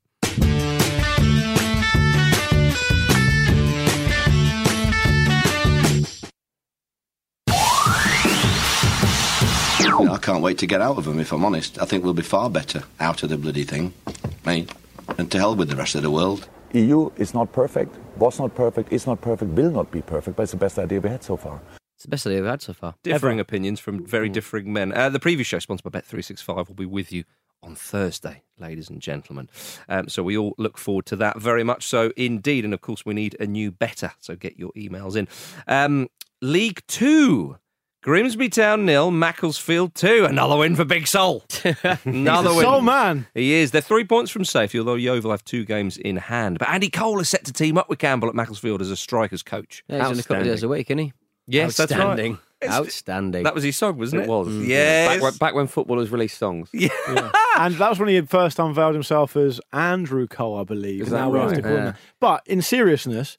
I 10.03 10.17
can't 10.21 10.41
wait 10.43 10.57
to 10.59 10.67
get 10.67 10.81
out 10.81 10.97
of 10.97 11.05
them, 11.05 11.19
if 11.19 11.31
I'm 11.31 11.45
honest. 11.45 11.81
I 11.81 11.85
think 11.85 12.03
we'll 12.03 12.13
be 12.13 12.21
far 12.21 12.49
better 12.49 12.83
out 12.99 13.23
of 13.23 13.29
the 13.29 13.37
bloody 13.37 13.63
thing. 13.63 13.93
Me. 14.45 14.67
And 15.17 15.29
to 15.31 15.37
hell 15.37 15.55
with 15.55 15.69
the 15.69 15.75
rest 15.75 15.95
of 15.95 16.01
the 16.03 16.11
world. 16.11 16.47
EU 16.73 17.11
is 17.17 17.33
not 17.33 17.51
perfect, 17.51 17.95
was 18.17 18.39
not 18.39 18.55
perfect, 18.55 18.91
is 18.91 19.05
not 19.05 19.21
perfect, 19.21 19.51
will 19.51 19.71
not 19.71 19.91
be 19.91 20.01
perfect, 20.01 20.37
but 20.37 20.43
it's 20.43 20.51
the 20.51 20.57
best 20.57 20.79
idea 20.79 20.99
we 20.99 21.09
had 21.09 21.23
so 21.23 21.37
far. 21.37 21.61
it's 21.95 22.03
the 22.03 22.09
best 22.09 22.25
idea 22.25 22.41
we've 22.41 22.49
had 22.49 22.61
so 22.61 22.73
far. 22.73 22.95
Differing 23.03 23.39
opinions 23.39 23.79
from 23.79 24.05
very 24.05 24.29
differing 24.29 24.71
men. 24.71 24.91
Uh, 24.93 25.09
the 25.09 25.19
previous 25.19 25.47
show, 25.47 25.59
sponsored 25.59 25.91
by 25.91 25.99
Bet365, 25.99 26.67
will 26.67 26.75
be 26.75 26.85
with 26.85 27.11
you 27.11 27.23
on 27.63 27.75
Thursday, 27.75 28.41
ladies 28.57 28.89
and 28.89 29.01
gentlemen. 29.01 29.49
Um, 29.87 30.09
so 30.09 30.23
we 30.23 30.37
all 30.37 30.55
look 30.57 30.77
forward 30.77 31.05
to 31.07 31.15
that 31.17 31.39
very 31.39 31.63
much 31.63 31.85
so 31.87 32.11
indeed. 32.17 32.65
And 32.65 32.73
of 32.73 32.81
course, 32.81 33.05
we 33.05 33.13
need 33.13 33.35
a 33.39 33.45
new 33.45 33.71
better. 33.71 34.13
So 34.19 34.35
get 34.35 34.57
your 34.57 34.71
emails 34.71 35.15
in. 35.15 35.27
Um, 35.67 36.09
League 36.41 36.81
Two. 36.87 37.57
Grimsby 38.01 38.49
Town 38.49 38.85
nil, 38.85 39.11
Macclesfield 39.11 39.93
two. 39.93 40.25
Another 40.27 40.57
win 40.57 40.75
for 40.75 40.83
Big 40.85 41.05
Sol. 41.05 41.43
Another 42.03 42.49
He's 42.49 42.53
a 42.53 42.55
win. 42.55 42.65
soul 42.65 42.81
man. 42.81 43.27
He 43.35 43.53
is. 43.53 43.69
They're 43.71 43.81
three 43.81 44.03
points 44.05 44.31
from 44.31 44.43
safety, 44.43 44.79
although 44.79 44.95
Yeovil 44.95 45.29
have 45.29 45.45
two 45.45 45.65
games 45.65 45.97
in 45.97 46.17
hand. 46.17 46.57
But 46.57 46.69
Andy 46.69 46.89
Cole 46.89 47.19
is 47.19 47.29
set 47.29 47.45
to 47.45 47.53
team 47.53 47.77
up 47.77 47.89
with 47.89 47.99
Campbell 47.99 48.27
at 48.29 48.33
Macclesfield 48.35 48.81
as 48.81 48.89
a 48.89 48.95
strikers 48.95 49.43
coach. 49.43 49.83
Yeah, 49.87 49.97
he's 49.99 50.07
only 50.07 50.19
a 50.19 50.23
couple 50.23 50.37
of 50.37 50.43
days 50.45 50.63
a 50.63 50.67
week, 50.67 50.89
isn't 50.89 50.97
he? 50.97 51.13
Yes, 51.45 51.77
that's 51.77 51.91
right. 51.91 51.99
Outstanding. 52.01 52.37
Outstanding. 52.63 53.43
That 53.43 53.53
was 53.55 53.63
his 53.63 53.75
song, 53.77 53.97
wasn't 53.97 54.21
it? 54.23 54.25
It 54.25 54.29
was. 54.29 54.47
Mm. 54.47 54.67
Yes. 54.67 55.07
Back 55.13 55.21
when, 55.21 55.33
back 55.37 55.53
when 55.55 55.67
footballers 55.67 56.09
released 56.11 56.37
songs. 56.37 56.69
Yeah. 56.73 56.89
and 57.57 57.75
that 57.75 57.89
was 57.89 57.99
when 57.99 58.09
he 58.09 58.21
first 58.21 58.57
unveiled 58.59 58.93
himself 58.93 59.35
as 59.35 59.59
Andrew 59.73 60.27
Cole, 60.27 60.59
I 60.59 60.63
believe. 60.63 61.03
Is 61.03 61.09
that 61.09 61.17
now 61.17 61.31
right? 61.31 61.55
to 61.55 61.61
call 61.61 61.71
him 61.71 61.77
Yeah. 61.85 61.93
But 62.19 62.43
in 62.47 62.61
seriousness, 62.61 63.37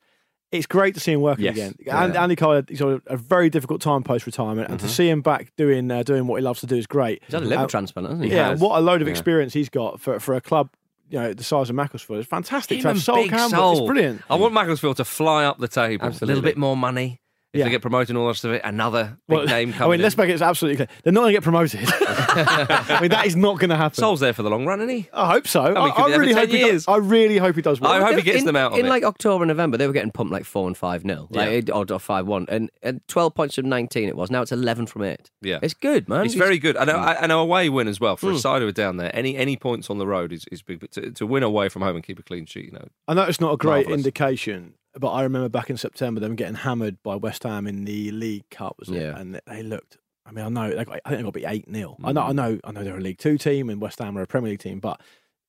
it's 0.52 0.66
great 0.66 0.94
to 0.94 1.00
see 1.00 1.12
him 1.12 1.20
working 1.22 1.46
Yes. 1.46 1.54
again. 1.56 1.74
Yeah. 1.80 2.04
And 2.04 2.16
Andy 2.16 2.36
Cole, 2.36 2.62
he's 2.68 2.78
had 2.78 3.00
a 3.06 3.16
very 3.16 3.50
difficult 3.50 3.80
time 3.80 4.02
post 4.02 4.26
retirement, 4.26 4.70
and 4.70 4.78
to 4.80 4.88
see 4.88 5.08
him 5.08 5.22
back 5.22 5.50
doing 5.56 5.90
uh, 5.90 6.02
doing 6.02 6.26
what 6.28 6.36
he 6.36 6.42
loves 6.42 6.60
to 6.60 6.66
do 6.66 6.76
is 6.76 6.86
great. 6.86 7.22
He's 7.26 7.32
had 7.34 7.42
a 7.42 7.46
liver 7.46 7.64
Uh, 7.64 7.66
transplant, 7.66 8.08
hasn't 8.08 8.24
he? 8.26 8.30
yeah, 8.36 8.50
has. 8.50 8.60
what 8.60 8.78
a 8.78 8.80
load 8.80 9.00
of 9.02 9.08
Yeah. 9.08 9.12
experience 9.12 9.52
he's 9.54 9.68
got 9.70 10.00
for 10.00 10.20
for 10.20 10.34
a 10.34 10.40
club. 10.40 10.68
You 11.10 11.18
know, 11.18 11.34
the 11.34 11.44
size 11.44 11.68
of 11.68 11.76
Macclesfield. 11.76 12.20
It's 12.20 12.28
fantastic 12.28 12.78
Him 12.78 12.82
to 12.84 12.88
have 12.88 13.02
Sol 13.02 13.26
Campbell. 13.28 13.48
Sol. 13.50 13.72
It's 13.78 13.86
brilliant. 13.86 14.22
I 14.30 14.34
want 14.36 14.54
Macclesfield 14.54 14.96
to 14.98 15.04
fly 15.04 15.44
up 15.44 15.58
the 15.58 15.68
table. 15.68 16.06
Absolutely. 16.06 16.24
A 16.32 16.36
little 16.36 16.42
bit 16.48 16.56
more 16.56 16.74
money. 16.76 17.20
If 17.52 17.58
Yeah. 17.58 17.64
they 17.66 17.70
get 17.70 17.82
promoted 17.82 18.10
and 18.10 18.18
all 18.18 18.24
the 18.24 18.30
rest 18.30 18.44
of 18.46 18.52
it, 18.52 18.62
another 18.64 19.18
big 19.28 19.36
Well, 19.38 19.46
name 19.46 19.70
I 19.70 19.72
coming 19.76 19.90
mean, 19.92 20.00
let's 20.02 20.16
make 20.16 20.30
it 20.30 20.40
absolutely 20.40 20.76
clear. 20.76 20.88
They're 21.04 21.12
not 21.12 21.20
going 21.20 21.32
to 21.32 21.36
get 21.36 21.42
promoted. 21.42 21.80
I 21.86 22.98
mean, 23.00 23.10
that 23.10 23.26
is 23.26 23.36
not 23.36 23.58
going 23.58 23.68
to 23.70 23.76
happen. 23.76 23.96
Sol's 23.96 24.20
there 24.20 24.32
for 24.32 24.42
the 24.42 24.48
long 24.48 24.64
run, 24.64 24.80
isn't 24.80 24.88
he? 24.88 25.08
I 25.12 25.30
hope 25.32 25.46
so. 25.46 25.62
mean, 25.64 25.76
I, 25.76 25.88
I 25.88 26.16
really 26.16 26.32
hope 26.32 26.48
10 26.48 26.50
he 26.50 26.58
years. 26.64 26.86
does. 26.86 26.88
I 26.88 26.96
really 26.96 27.36
hope 27.38 27.54
he 27.56 27.62
does 27.62 27.80
well. 27.80 27.92
I 27.92 28.00
hope 28.00 28.16
he 28.16 28.22
gets 28.22 28.38
in, 28.40 28.46
them 28.46 28.56
out 28.56 28.78
in 28.78 28.86
it. 28.86 28.88
like 28.88 29.04
October, 29.04 29.44
and 29.44 29.48
November, 29.48 29.76
they 29.76 29.86
were 29.86 29.92
getting 29.92 30.10
pumped 30.12 30.32
like 30.32 30.44
four 30.44 30.66
and 30.66 30.76
five 30.76 31.04
nil, 31.04 31.28
like 31.30 31.68
Yeah. 31.68 31.74
or, 31.74 31.84
or 31.92 31.98
five 31.98 32.26
one, 32.26 32.46
and, 32.48 32.70
and 32.82 33.00
twelve 33.06 33.34
points 33.34 33.56
from 33.56 33.68
nineteen 33.68 34.08
it 34.08 34.16
was. 34.16 34.30
Now 34.30 34.40
it's 34.42 34.52
eleven 34.52 34.86
from 34.86 35.02
eight. 35.04 35.30
Yeah. 35.42 35.58
it's 35.62 35.74
good, 35.74 36.08
man. 36.08 36.24
It's 36.24 36.34
very 36.34 36.58
good. 36.58 36.76
And 36.76 36.88
a, 36.88 36.96
and 37.22 37.30
a 37.32 37.36
away 37.36 37.68
win 37.68 37.86
as 37.88 38.00
well 38.00 38.16
for 38.16 38.30
Hmm. 38.30 38.36
a 38.36 38.38
side 38.38 38.62
who 38.62 38.68
are 38.68 38.72
down 38.72 38.96
there. 38.96 39.14
Any 39.14 39.36
any 39.36 39.56
points 39.56 39.90
on 39.90 39.98
the 39.98 40.06
road 40.06 40.32
is, 40.32 40.46
is 40.50 40.62
big. 40.62 40.80
But 40.80 40.92
to, 40.92 41.10
to 41.10 41.26
win 41.26 41.42
away 41.42 41.68
from 41.68 41.82
home 41.82 41.96
and 41.96 42.04
keep 42.04 42.18
a 42.18 42.22
clean 42.22 42.46
sheet, 42.46 42.64
you 42.66 42.72
know. 42.72 42.88
I 43.08 43.14
know 43.14 43.24
it's 43.24 43.40
not 43.40 43.52
a 43.52 43.56
great 43.58 43.86
Marvellous. 43.86 43.98
indication, 43.98 44.74
but 44.98 45.10
I 45.10 45.22
remember 45.22 45.48
back 45.48 45.70
in 45.70 45.76
September 45.76 46.20
them 46.20 46.36
getting 46.36 46.54
hammered 46.54 47.02
by 47.02 47.16
West 47.16 47.44
Ham 47.44 47.66
in 47.66 47.84
the 47.84 48.10
League 48.10 48.48
Cup, 48.50 48.76
was 48.78 48.88
it? 48.88 49.00
Yeah. 49.00 49.18
And 49.18 49.40
they 49.46 49.62
looked. 49.62 49.98
I 50.24 50.32
mean, 50.32 50.44
I 50.44 50.48
know. 50.48 50.74
They 50.74 50.84
got, 50.84 51.00
I 51.04 51.08
think 51.08 51.18
they 51.18 51.22
got 51.22 51.34
to 51.34 51.40
be 51.40 51.44
eight 51.44 51.66
0 51.72 51.96
I 52.04 52.12
know. 52.12 52.22
I 52.22 52.32
know. 52.32 52.58
I 52.64 52.72
know 52.72 52.84
they're 52.84 52.96
a 52.96 53.00
League 53.00 53.18
Two 53.18 53.38
team, 53.38 53.70
and 53.70 53.80
West 53.80 53.98
Ham 53.98 54.16
are 54.16 54.22
a 54.22 54.26
Premier 54.26 54.50
League 54.50 54.60
team. 54.60 54.78
But 54.78 55.00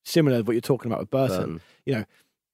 similar 0.04 0.38
to 0.38 0.44
what 0.44 0.54
you're 0.54 0.62
talking 0.62 0.91
about 0.91 1.00
with 1.00 1.12
Burton, 1.12 1.38
Burton. 1.38 1.62
you 1.86 1.94
know, 1.94 2.06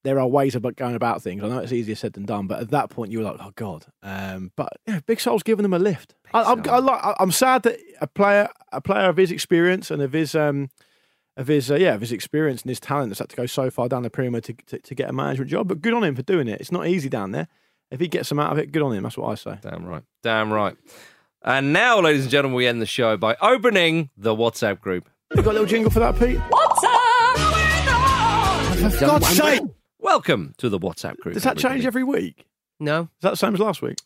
there 0.03 0.19
are 0.19 0.27
ways 0.27 0.55
of 0.55 0.63
going 0.75 0.95
about 0.95 1.21
things. 1.21 1.43
I 1.43 1.47
know 1.47 1.59
it's 1.59 1.71
easier 1.71 1.95
said 1.95 2.13
than 2.13 2.25
done, 2.25 2.47
but 2.47 2.61
at 2.61 2.71
that 2.71 2.89
point 2.89 3.11
you 3.11 3.19
were 3.19 3.25
like, 3.25 3.37
oh 3.39 3.51
god. 3.55 3.85
Um, 4.01 4.51
but 4.55 4.73
yeah, 4.87 4.99
Big 5.05 5.19
Sol's 5.19 5.43
giving 5.43 5.63
them 5.63 5.73
a 5.73 5.79
lift. 5.79 6.15
I, 6.33 6.43
I'm, 6.43 6.69
I 6.69 6.79
like, 6.79 7.15
I'm 7.19 7.31
sad 7.31 7.63
that 7.63 7.79
a 8.01 8.07
player, 8.07 8.49
a 8.71 8.81
player 8.81 9.09
of 9.09 9.17
his 9.17 9.31
experience 9.31 9.91
and 9.91 10.01
of 10.01 10.13
his. 10.13 10.35
Um, 10.35 10.69
of 11.39 11.47
his 11.47 11.71
uh, 11.71 11.75
yeah 11.75 11.95
of 11.95 12.01
his 12.01 12.11
experience 12.11 12.61
and 12.61 12.69
his 12.69 12.79
talent 12.79 13.09
has 13.11 13.19
had 13.19 13.29
to 13.29 13.35
go 13.35 13.45
so 13.47 13.71
far 13.71 13.87
down 13.89 14.03
the 14.03 14.09
pyramid 14.09 14.43
to, 14.43 14.53
to, 14.67 14.77
to 14.79 14.93
get 14.93 15.09
a 15.09 15.13
management 15.13 15.49
job. 15.49 15.67
But 15.67 15.81
good 15.81 15.93
on 15.93 16.03
him 16.03 16.15
for 16.15 16.21
doing 16.21 16.47
it. 16.47 16.59
It's 16.61 16.71
not 16.71 16.85
easy 16.85 17.09
down 17.09 17.31
there. 17.31 17.47
If 17.89 17.99
he 17.99 18.07
gets 18.07 18.29
some 18.29 18.39
out 18.39 18.51
of 18.51 18.59
it, 18.59 18.71
good 18.71 18.83
on 18.83 18.93
him. 18.93 19.01
That's 19.03 19.17
what 19.17 19.29
I 19.31 19.35
say. 19.35 19.57
Damn 19.61 19.85
right. 19.85 20.03
Damn 20.21 20.53
right. 20.53 20.75
And 21.41 21.73
now, 21.73 22.01
ladies 22.01 22.23
and 22.23 22.31
gentlemen, 22.31 22.55
we 22.57 22.67
end 22.67 22.81
the 22.81 22.85
show 22.85 23.15
by 23.17 23.35
opening 23.41 24.09
the 24.17 24.35
WhatsApp 24.35 24.81
group. 24.81 25.09
You 25.33 25.41
got 25.41 25.51
a 25.51 25.53
little 25.53 25.65
jingle 25.65 25.89
for 25.89 25.99
that, 26.01 26.19
Pete? 26.19 26.37
For 28.91 29.05
God's 29.05 29.27
sake! 29.29 29.61
Welcome 29.99 30.53
to 30.57 30.69
the 30.69 30.79
WhatsApp 30.79 31.17
group. 31.17 31.33
Does 31.33 31.43
that 31.43 31.57
change 31.57 31.85
every 31.85 32.03
week? 32.03 32.45
No, 32.79 33.01
Is 33.01 33.07
that 33.21 33.31
the 33.31 33.37
same 33.37 33.53
as 33.53 33.59
last 33.59 33.81
week? 33.81 33.97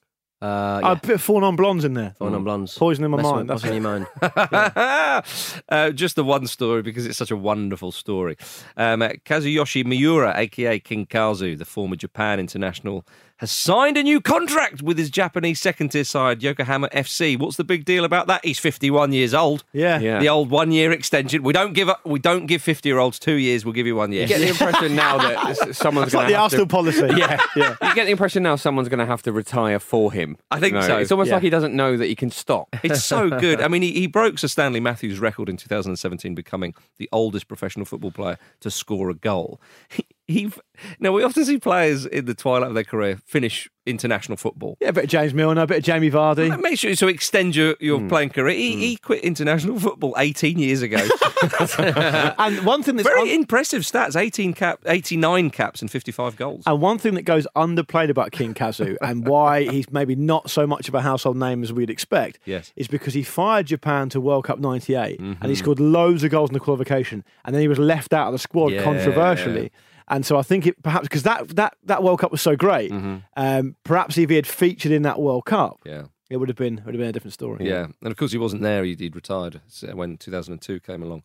Uh, 0.43 0.81
I 0.83 0.89
yeah. 0.89 0.95
put 0.95 1.21
four 1.21 1.39
non 1.39 1.55
blondes 1.55 1.85
in 1.85 1.93
there. 1.93 2.15
Four 2.17 2.29
non-blondes. 2.29 2.77
Poison 2.77 3.05
in 3.05 3.11
my 3.11 3.21
mind. 3.21 3.47
What's 3.47 3.63
in 3.63 3.73
your 3.75 3.81
mind? 3.81 4.07
uh, 4.21 5.91
just 5.91 6.17
the 6.17 6.23
one 6.25 6.47
story 6.47 6.81
because 6.81 7.05
it's 7.05 7.17
such 7.17 7.31
a 7.31 7.37
wonderful 7.37 7.93
story. 7.93 8.35
Um, 8.75 9.01
uh, 9.01 9.09
Kazuyoshi 9.25 9.85
Miura, 9.85 10.33
aka 10.35 10.79
King 10.79 11.05
Kazu, 11.05 11.55
the 11.55 11.63
former 11.63 11.95
Japan 11.95 12.41
international, 12.41 13.05
has 13.43 13.51
signed 13.51 13.97
a 13.97 14.03
new 14.03 14.21
contract 14.21 14.81
with 14.81 14.97
his 14.97 15.09
Japanese 15.09 15.59
second 15.59 15.89
tier 15.89 16.05
side, 16.05 16.41
Yokohama 16.41 16.87
FC. 16.93 17.37
What's 17.37 17.57
the 17.57 17.65
big 17.65 17.83
deal 17.83 18.05
about 18.05 18.27
that? 18.27 18.43
He's 18.45 18.57
51 18.57 19.11
years 19.11 19.33
old. 19.33 19.65
Yeah. 19.73 19.99
Yeah. 19.99 20.19
The 20.19 20.29
old 20.29 20.49
one 20.49 20.71
year 20.71 20.93
extension. 20.93 21.43
We 21.43 21.51
don't 21.51 21.73
give 21.73 21.89
up, 21.89 22.05
we 22.05 22.19
don't 22.19 22.45
give 22.45 22.61
50 22.61 22.87
year 22.87 22.99
olds 22.99 23.19
two 23.19 23.33
years. 23.35 23.65
We'll 23.65 23.73
give 23.73 23.85
you 23.85 23.97
one 23.97 24.13
year. 24.13 24.21
You 24.21 24.27
get 24.29 24.39
the 24.39 24.47
impression 24.47 24.95
now 25.05 25.17
that 25.17 25.59
s- 25.61 25.77
someone's 25.77 26.07
It's 26.07 26.15
like 26.15 26.27
going 26.27 26.27
the 26.27 26.31
to 26.31 26.35
have 26.35 26.43
Arsenal 26.43 26.65
to. 26.65 26.69
policy. 26.69 27.19
Yeah, 27.19 27.41
yeah. 27.57 27.75
You 27.89 27.95
get 27.95 28.05
the 28.05 28.11
impression 28.11 28.43
now 28.43 28.55
someone's 28.55 28.87
going 28.87 28.99
to 28.99 29.05
have 29.05 29.21
to 29.23 29.33
retire 29.33 29.77
for 29.79 30.13
him. 30.13 30.37
I 30.49 30.61
think 30.61 30.75
You 30.75 30.79
know, 30.79 30.87
so. 30.87 30.97
It's 30.99 31.11
almost 31.11 31.27
Yeah. 31.27 31.33
like 31.35 31.43
he 31.43 31.49
doesn't 31.49 31.73
know 31.75 31.97
that 31.97 32.05
he 32.05 32.15
can 32.15 32.31
stop. 32.31 32.69
It's 32.83 33.03
so 33.03 33.29
good. 33.29 33.59
I 33.61 33.67
mean, 33.67 33.81
he, 33.81 33.91
he 33.91 34.07
broke 34.07 34.39
Sir 34.39 34.47
Stanley 34.47 34.79
Matthews' 34.79 35.19
record 35.19 35.49
in 35.49 35.57
2017, 35.57 36.33
becoming 36.33 36.73
the 36.97 37.09
oldest 37.11 37.49
professional 37.49 37.85
football 37.85 38.11
player 38.11 38.37
to 38.61 38.71
score 38.71 39.09
a 39.09 39.13
goal. 39.15 39.59
He, 39.89 40.05
he 40.27 40.51
now 40.99 41.11
we 41.11 41.23
often 41.23 41.43
see 41.45 41.57
players 41.57 42.05
in 42.05 42.25
the 42.25 42.33
twilight 42.33 42.69
of 42.69 42.75
their 42.75 42.83
career 42.83 43.19
finish 43.25 43.69
international 43.85 44.37
football. 44.37 44.77
Yeah, 44.79 44.89
a 44.89 44.93
bit 44.93 45.03
of 45.05 45.09
James 45.09 45.33
Milner, 45.33 45.63
a 45.63 45.67
bit 45.67 45.79
of 45.79 45.83
Jamie 45.83 46.09
Vardy. 46.09 46.57
Make 46.61 46.79
sure 46.79 46.95
to 46.95 47.07
extend 47.09 47.53
your, 47.53 47.75
your 47.81 47.99
playing 48.07 48.29
career. 48.29 48.55
He, 48.55 48.77
he 48.77 48.95
quit 48.95 49.21
international 49.25 49.77
football 49.77 50.15
18 50.17 50.57
years 50.57 50.81
ago. 50.81 50.97
and 51.77 52.65
one 52.65 52.81
thing 52.83 52.95
that's 52.95 53.07
Very 53.07 53.21
un- 53.21 53.27
impressive 53.35 53.81
stats: 53.83 54.15
18 54.19 54.53
cap, 54.53 54.79
89 54.85 55.49
caps, 55.49 55.81
and 55.81 55.91
55 55.91 56.35
goals. 56.37 56.63
And 56.65 56.81
one 56.81 56.97
thing 56.97 57.15
that 57.15 57.23
goes 57.23 57.45
underplayed 57.55 58.09
about 58.09 58.31
King 58.31 58.53
Kazu 58.53 58.95
and 59.01 59.27
why 59.27 59.63
he's 59.69 59.91
maybe 59.91 60.15
not 60.15 60.49
so 60.49 60.65
much 60.65 60.87
of 60.87 60.95
a 60.95 61.01
household 61.01 61.37
name 61.37 61.63
as 61.63 61.73
we'd 61.73 61.89
expect 61.89 62.39
Yes. 62.45 62.71
is 62.75 62.87
because 62.87 63.13
he 63.13 63.23
fired 63.23 63.65
Japan 63.67 64.09
to 64.09 64.21
World 64.21 64.45
Cup 64.45 64.59
98 64.59 65.19
and 65.19 65.35
Mm-hmm. 65.35 65.49
he 65.49 65.55
scored 65.55 65.79
loads 65.79 66.23
of 66.23 66.31
goals 66.31 66.49
in 66.49 66.53
the 66.53 66.59
qualification 66.59 67.23
and 67.45 67.53
then 67.53 67.61
he 67.61 67.67
was 67.67 67.79
left 67.79 68.13
out 68.13 68.27
of 68.27 68.33
the 68.33 68.39
squad 68.39 68.71
Yeah. 68.71 68.83
controversially. 68.83 69.71
And 70.07 70.25
so 70.25 70.37
I 70.37 70.41
think 70.41 70.67
it 70.67 70.81
perhaps 70.83 71.03
because 71.07 71.23
that, 71.23 71.47
that, 71.55 71.75
that 71.85 72.03
World 72.03 72.19
Cup 72.19 72.31
was 72.31 72.41
so 72.41 72.55
great, 72.55 72.91
um, 73.37 73.75
perhaps 73.83 74.17
if 74.17 74.29
he 74.29 74.35
had 74.35 74.47
featured 74.47 74.91
in 74.91 75.01
that 75.03 75.19
World 75.19 75.45
Cup, 75.45 75.79
Mm-hmm. 75.85 75.89
Yeah. 75.89 76.03
it 76.29 76.37
would 76.37 76.49
have 76.49 76.57
been 76.57 76.75
would 76.85 76.93
have 76.95 76.99
been 76.99 77.09
a 77.09 77.11
different 77.13 77.33
story. 77.33 77.67
Yeah, 77.67 77.87
and 78.01 78.11
of 78.11 78.17
course 78.17 78.31
he 78.31 78.37
wasn't 78.37 78.61
there. 78.63 78.83
He'd, 78.83 78.99
he'd 78.99 79.15
retired 79.15 79.61
when 79.93 80.17
2002 80.17 80.79
came 80.81 81.03
along. 81.03 81.23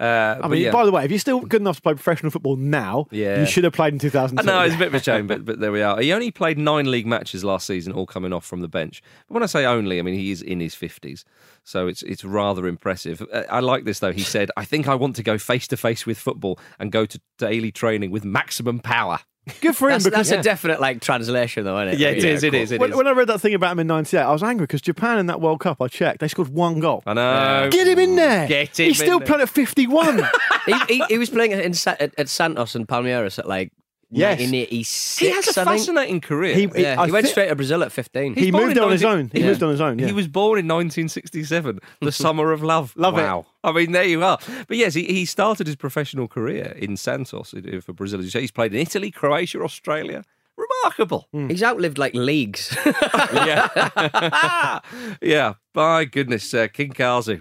Uh, 0.00 0.40
I 0.42 0.48
mean, 0.48 0.62
yeah. 0.62 0.70
by 0.70 0.86
the 0.86 0.90
way, 0.90 1.04
if 1.04 1.10
you're 1.10 1.20
still 1.20 1.40
good 1.40 1.60
enough 1.60 1.76
to 1.76 1.82
play 1.82 1.92
professional 1.92 2.30
football 2.30 2.56
now, 2.56 3.06
Yeah. 3.10 3.40
you 3.40 3.46
should 3.46 3.64
have 3.64 3.74
played 3.74 3.92
in 3.92 3.98
2002. 3.98 4.46
No, 4.46 4.60
it's 4.62 4.74
a 4.74 4.78
bit 4.78 4.88
of 4.88 4.94
a 4.94 5.02
shame, 5.02 5.26
but 5.26 5.44
but 5.44 5.60
there 5.60 5.70
we 5.72 5.82
are. 5.82 6.00
He 6.00 6.12
only 6.12 6.30
played 6.30 6.56
nine 6.58 6.90
league 6.90 7.06
matches 7.06 7.44
last 7.44 7.66
season, 7.66 7.92
all 7.92 8.06
coming 8.06 8.32
off 8.32 8.46
from 8.46 8.60
the 8.62 8.68
bench. 8.68 9.02
But 9.28 9.34
when 9.34 9.42
I 9.42 9.46
say 9.46 9.66
only, 9.66 9.98
I 9.98 10.02
mean 10.02 10.14
he 10.14 10.30
is 10.30 10.40
in 10.40 10.58
his 10.60 10.74
fifties, 10.74 11.24
so 11.64 11.86
it's 11.86 12.02
it's 12.02 12.24
rather 12.24 12.66
impressive. 12.66 13.20
Uh, 13.32 13.42
I 13.50 13.60
like 13.60 13.84
this 13.84 13.98
though. 13.98 14.12
He 14.12 14.22
said, 14.22 14.50
"I 14.56 14.64
think 14.64 14.88
I 14.88 14.94
want 14.94 15.16
to 15.16 15.22
go 15.22 15.36
face 15.36 15.68
to 15.68 15.76
face 15.76 16.06
with 16.06 16.18
football 16.18 16.58
and 16.78 16.90
go 16.90 17.04
to 17.04 17.20
daily 17.38 17.70
training 17.70 18.10
with 18.10 18.24
maximum 18.24 18.78
power." 18.80 19.18
Good 19.60 19.76
for 19.76 19.88
him 19.88 19.94
That's, 19.94 20.04
because 20.04 20.28
that's 20.28 20.40
a 20.40 20.42
definite 20.42 20.80
like 20.80 21.00
translation, 21.00 21.64
though, 21.64 21.78
isn't 21.80 21.94
it? 21.94 21.98
Yeah, 22.00 22.08
it 22.08 22.24
is, 22.24 22.42
it 22.42 22.54
is, 22.54 22.72
it 22.72 22.80
when, 22.80 22.90
is. 22.90 22.96
when 22.96 23.06
I 23.06 23.12
read 23.12 23.28
that 23.28 23.40
thing 23.40 23.54
about 23.54 23.72
him 23.72 23.80
in 23.80 23.86
'98, 23.86 24.20
I 24.20 24.32
was 24.32 24.42
angry 24.42 24.66
because 24.66 24.80
Japan 24.80 25.18
in 25.18 25.26
that 25.26 25.40
World 25.40 25.60
Cup, 25.60 25.80
I 25.80 25.88
checked, 25.88 26.20
they 26.20 26.28
scored 26.28 26.48
one 26.48 26.80
goal. 26.80 27.02
I 27.06 27.14
know. 27.14 27.68
Get 27.70 27.86
him 27.86 27.98
in 27.98 28.16
there. 28.16 28.46
Get 28.46 28.78
him 28.78 28.86
He's 28.86 29.00
in 29.00 29.06
still 29.06 29.18
there. 29.18 29.26
playing 29.26 29.42
at 29.42 29.48
51. 29.48 30.18
he, 30.66 30.74
he, 30.88 31.04
he 31.08 31.18
was 31.18 31.30
playing 31.30 31.52
in, 31.52 31.74
at, 31.86 32.14
at 32.18 32.28
Santos 32.28 32.74
and 32.74 32.86
Palmeiras 32.86 33.38
at 33.38 33.48
like 33.48 33.72
Yes. 34.12 34.38
1986. 34.40 35.18
He 35.18 35.30
has 35.30 35.46
a 35.46 35.50
I 35.60 35.64
think. 35.64 35.78
fascinating 35.78 36.20
career. 36.20 36.54
He- 36.54 36.68
he- 36.74 36.82
Yeah, 36.82 37.04
he 37.06 37.12
went 37.12 37.26
thi- 37.26 37.30
straight 37.32 37.48
to 37.48 37.54
Brazil 37.56 37.82
at 37.84 37.92
15. 37.92 38.34
he 38.34 38.50
moved 38.50 38.76
in 38.76 38.82
on 38.82 38.90
his 38.90 39.04
own. 39.04 39.30
He 39.32 39.40
Yeah. 39.40 39.46
moved 39.46 39.62
on 39.62 39.70
his 39.70 39.80
own. 39.80 39.98
Yeah. 39.98 40.06
He 40.06 40.12
was 40.12 40.26
born 40.26 40.58
in 40.58 40.66
1967, 40.66 41.78
the 42.00 42.10
summer 42.12 42.50
of 42.52 42.62
love. 42.62 42.92
Love 42.96 43.18
it. 43.18 43.44
I 43.62 43.72
mean, 43.72 43.92
there 43.92 44.04
you 44.04 44.24
are. 44.24 44.38
But 44.68 44.76
yes, 44.76 44.94
he, 44.94 45.04
he 45.04 45.24
started 45.24 45.66
his 45.66 45.76
professional 45.76 46.26
career 46.28 46.74
in 46.76 46.96
Santos 46.96 47.54
for 47.84 47.92
Brazil. 47.92 48.18
As 48.18 48.24
you 48.24 48.30
say, 48.30 48.40
he's 48.40 48.50
played 48.50 48.74
in 48.74 48.80
Italy, 48.80 49.10
Croatia, 49.10 49.62
Australia. 49.62 50.24
Remarkable. 50.56 51.26
He's 51.32 51.62
outlived 51.62 51.96
like 51.96 52.14
leagues. 52.14 52.76
yeah. 53.32 53.68
yeah. 55.22 55.54
My 55.74 56.04
goodness, 56.04 56.52
uh, 56.52 56.66
King 56.72 56.90
Kazu. 56.92 57.40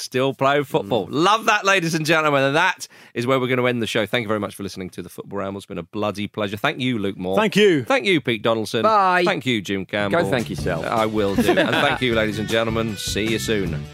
Still 0.00 0.32
playing 0.32 0.64
football. 0.64 1.06
Mm. 1.08 1.12
Love 1.12 1.44
that, 1.44 1.66
ladies 1.66 1.94
and 1.94 2.06
gentlemen. 2.06 2.42
And 2.42 2.56
that 2.56 2.88
is 3.12 3.26
where 3.26 3.38
we're 3.38 3.48
going 3.48 3.58
to 3.58 3.66
end 3.66 3.82
the 3.82 3.86
show. 3.86 4.06
Thank 4.06 4.22
you 4.24 4.28
very 4.28 4.40
much 4.40 4.54
for 4.54 4.62
listening 4.62 4.88
to 4.90 5.02
the 5.02 5.10
Football 5.10 5.40
Ramble. 5.40 5.58
It's 5.58 5.66
been 5.66 5.76
a 5.76 5.82
bloody 5.82 6.26
pleasure. 6.26 6.56
Thank 6.56 6.80
you, 6.80 6.98
Luke 6.98 7.18
Moore. 7.18 7.36
Thank 7.36 7.54
you. 7.54 7.84
Thank 7.84 8.06
you, 8.06 8.20
Pete 8.20 8.42
Donaldson. 8.42 8.82
Bye. 8.82 9.24
Thank 9.24 9.44
you, 9.44 9.60
Jim 9.60 9.84
Campbell. 9.84 10.22
Go 10.22 10.30
thank 10.30 10.48
yourself. 10.48 10.86
I 10.86 11.04
will 11.04 11.34
do. 11.36 11.50
and 11.50 11.70
thank 11.70 12.00
you, 12.00 12.14
ladies 12.14 12.38
and 12.38 12.48
gentlemen. 12.48 12.96
See 12.96 13.28
you 13.30 13.38
soon. 13.38 13.84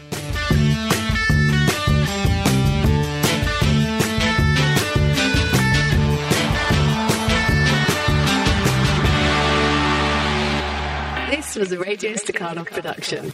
This 11.29 11.57
was 11.57 11.71
a 11.73 11.79
Radio 11.79 12.15
Staccato 12.15 12.63
production. 12.63 13.33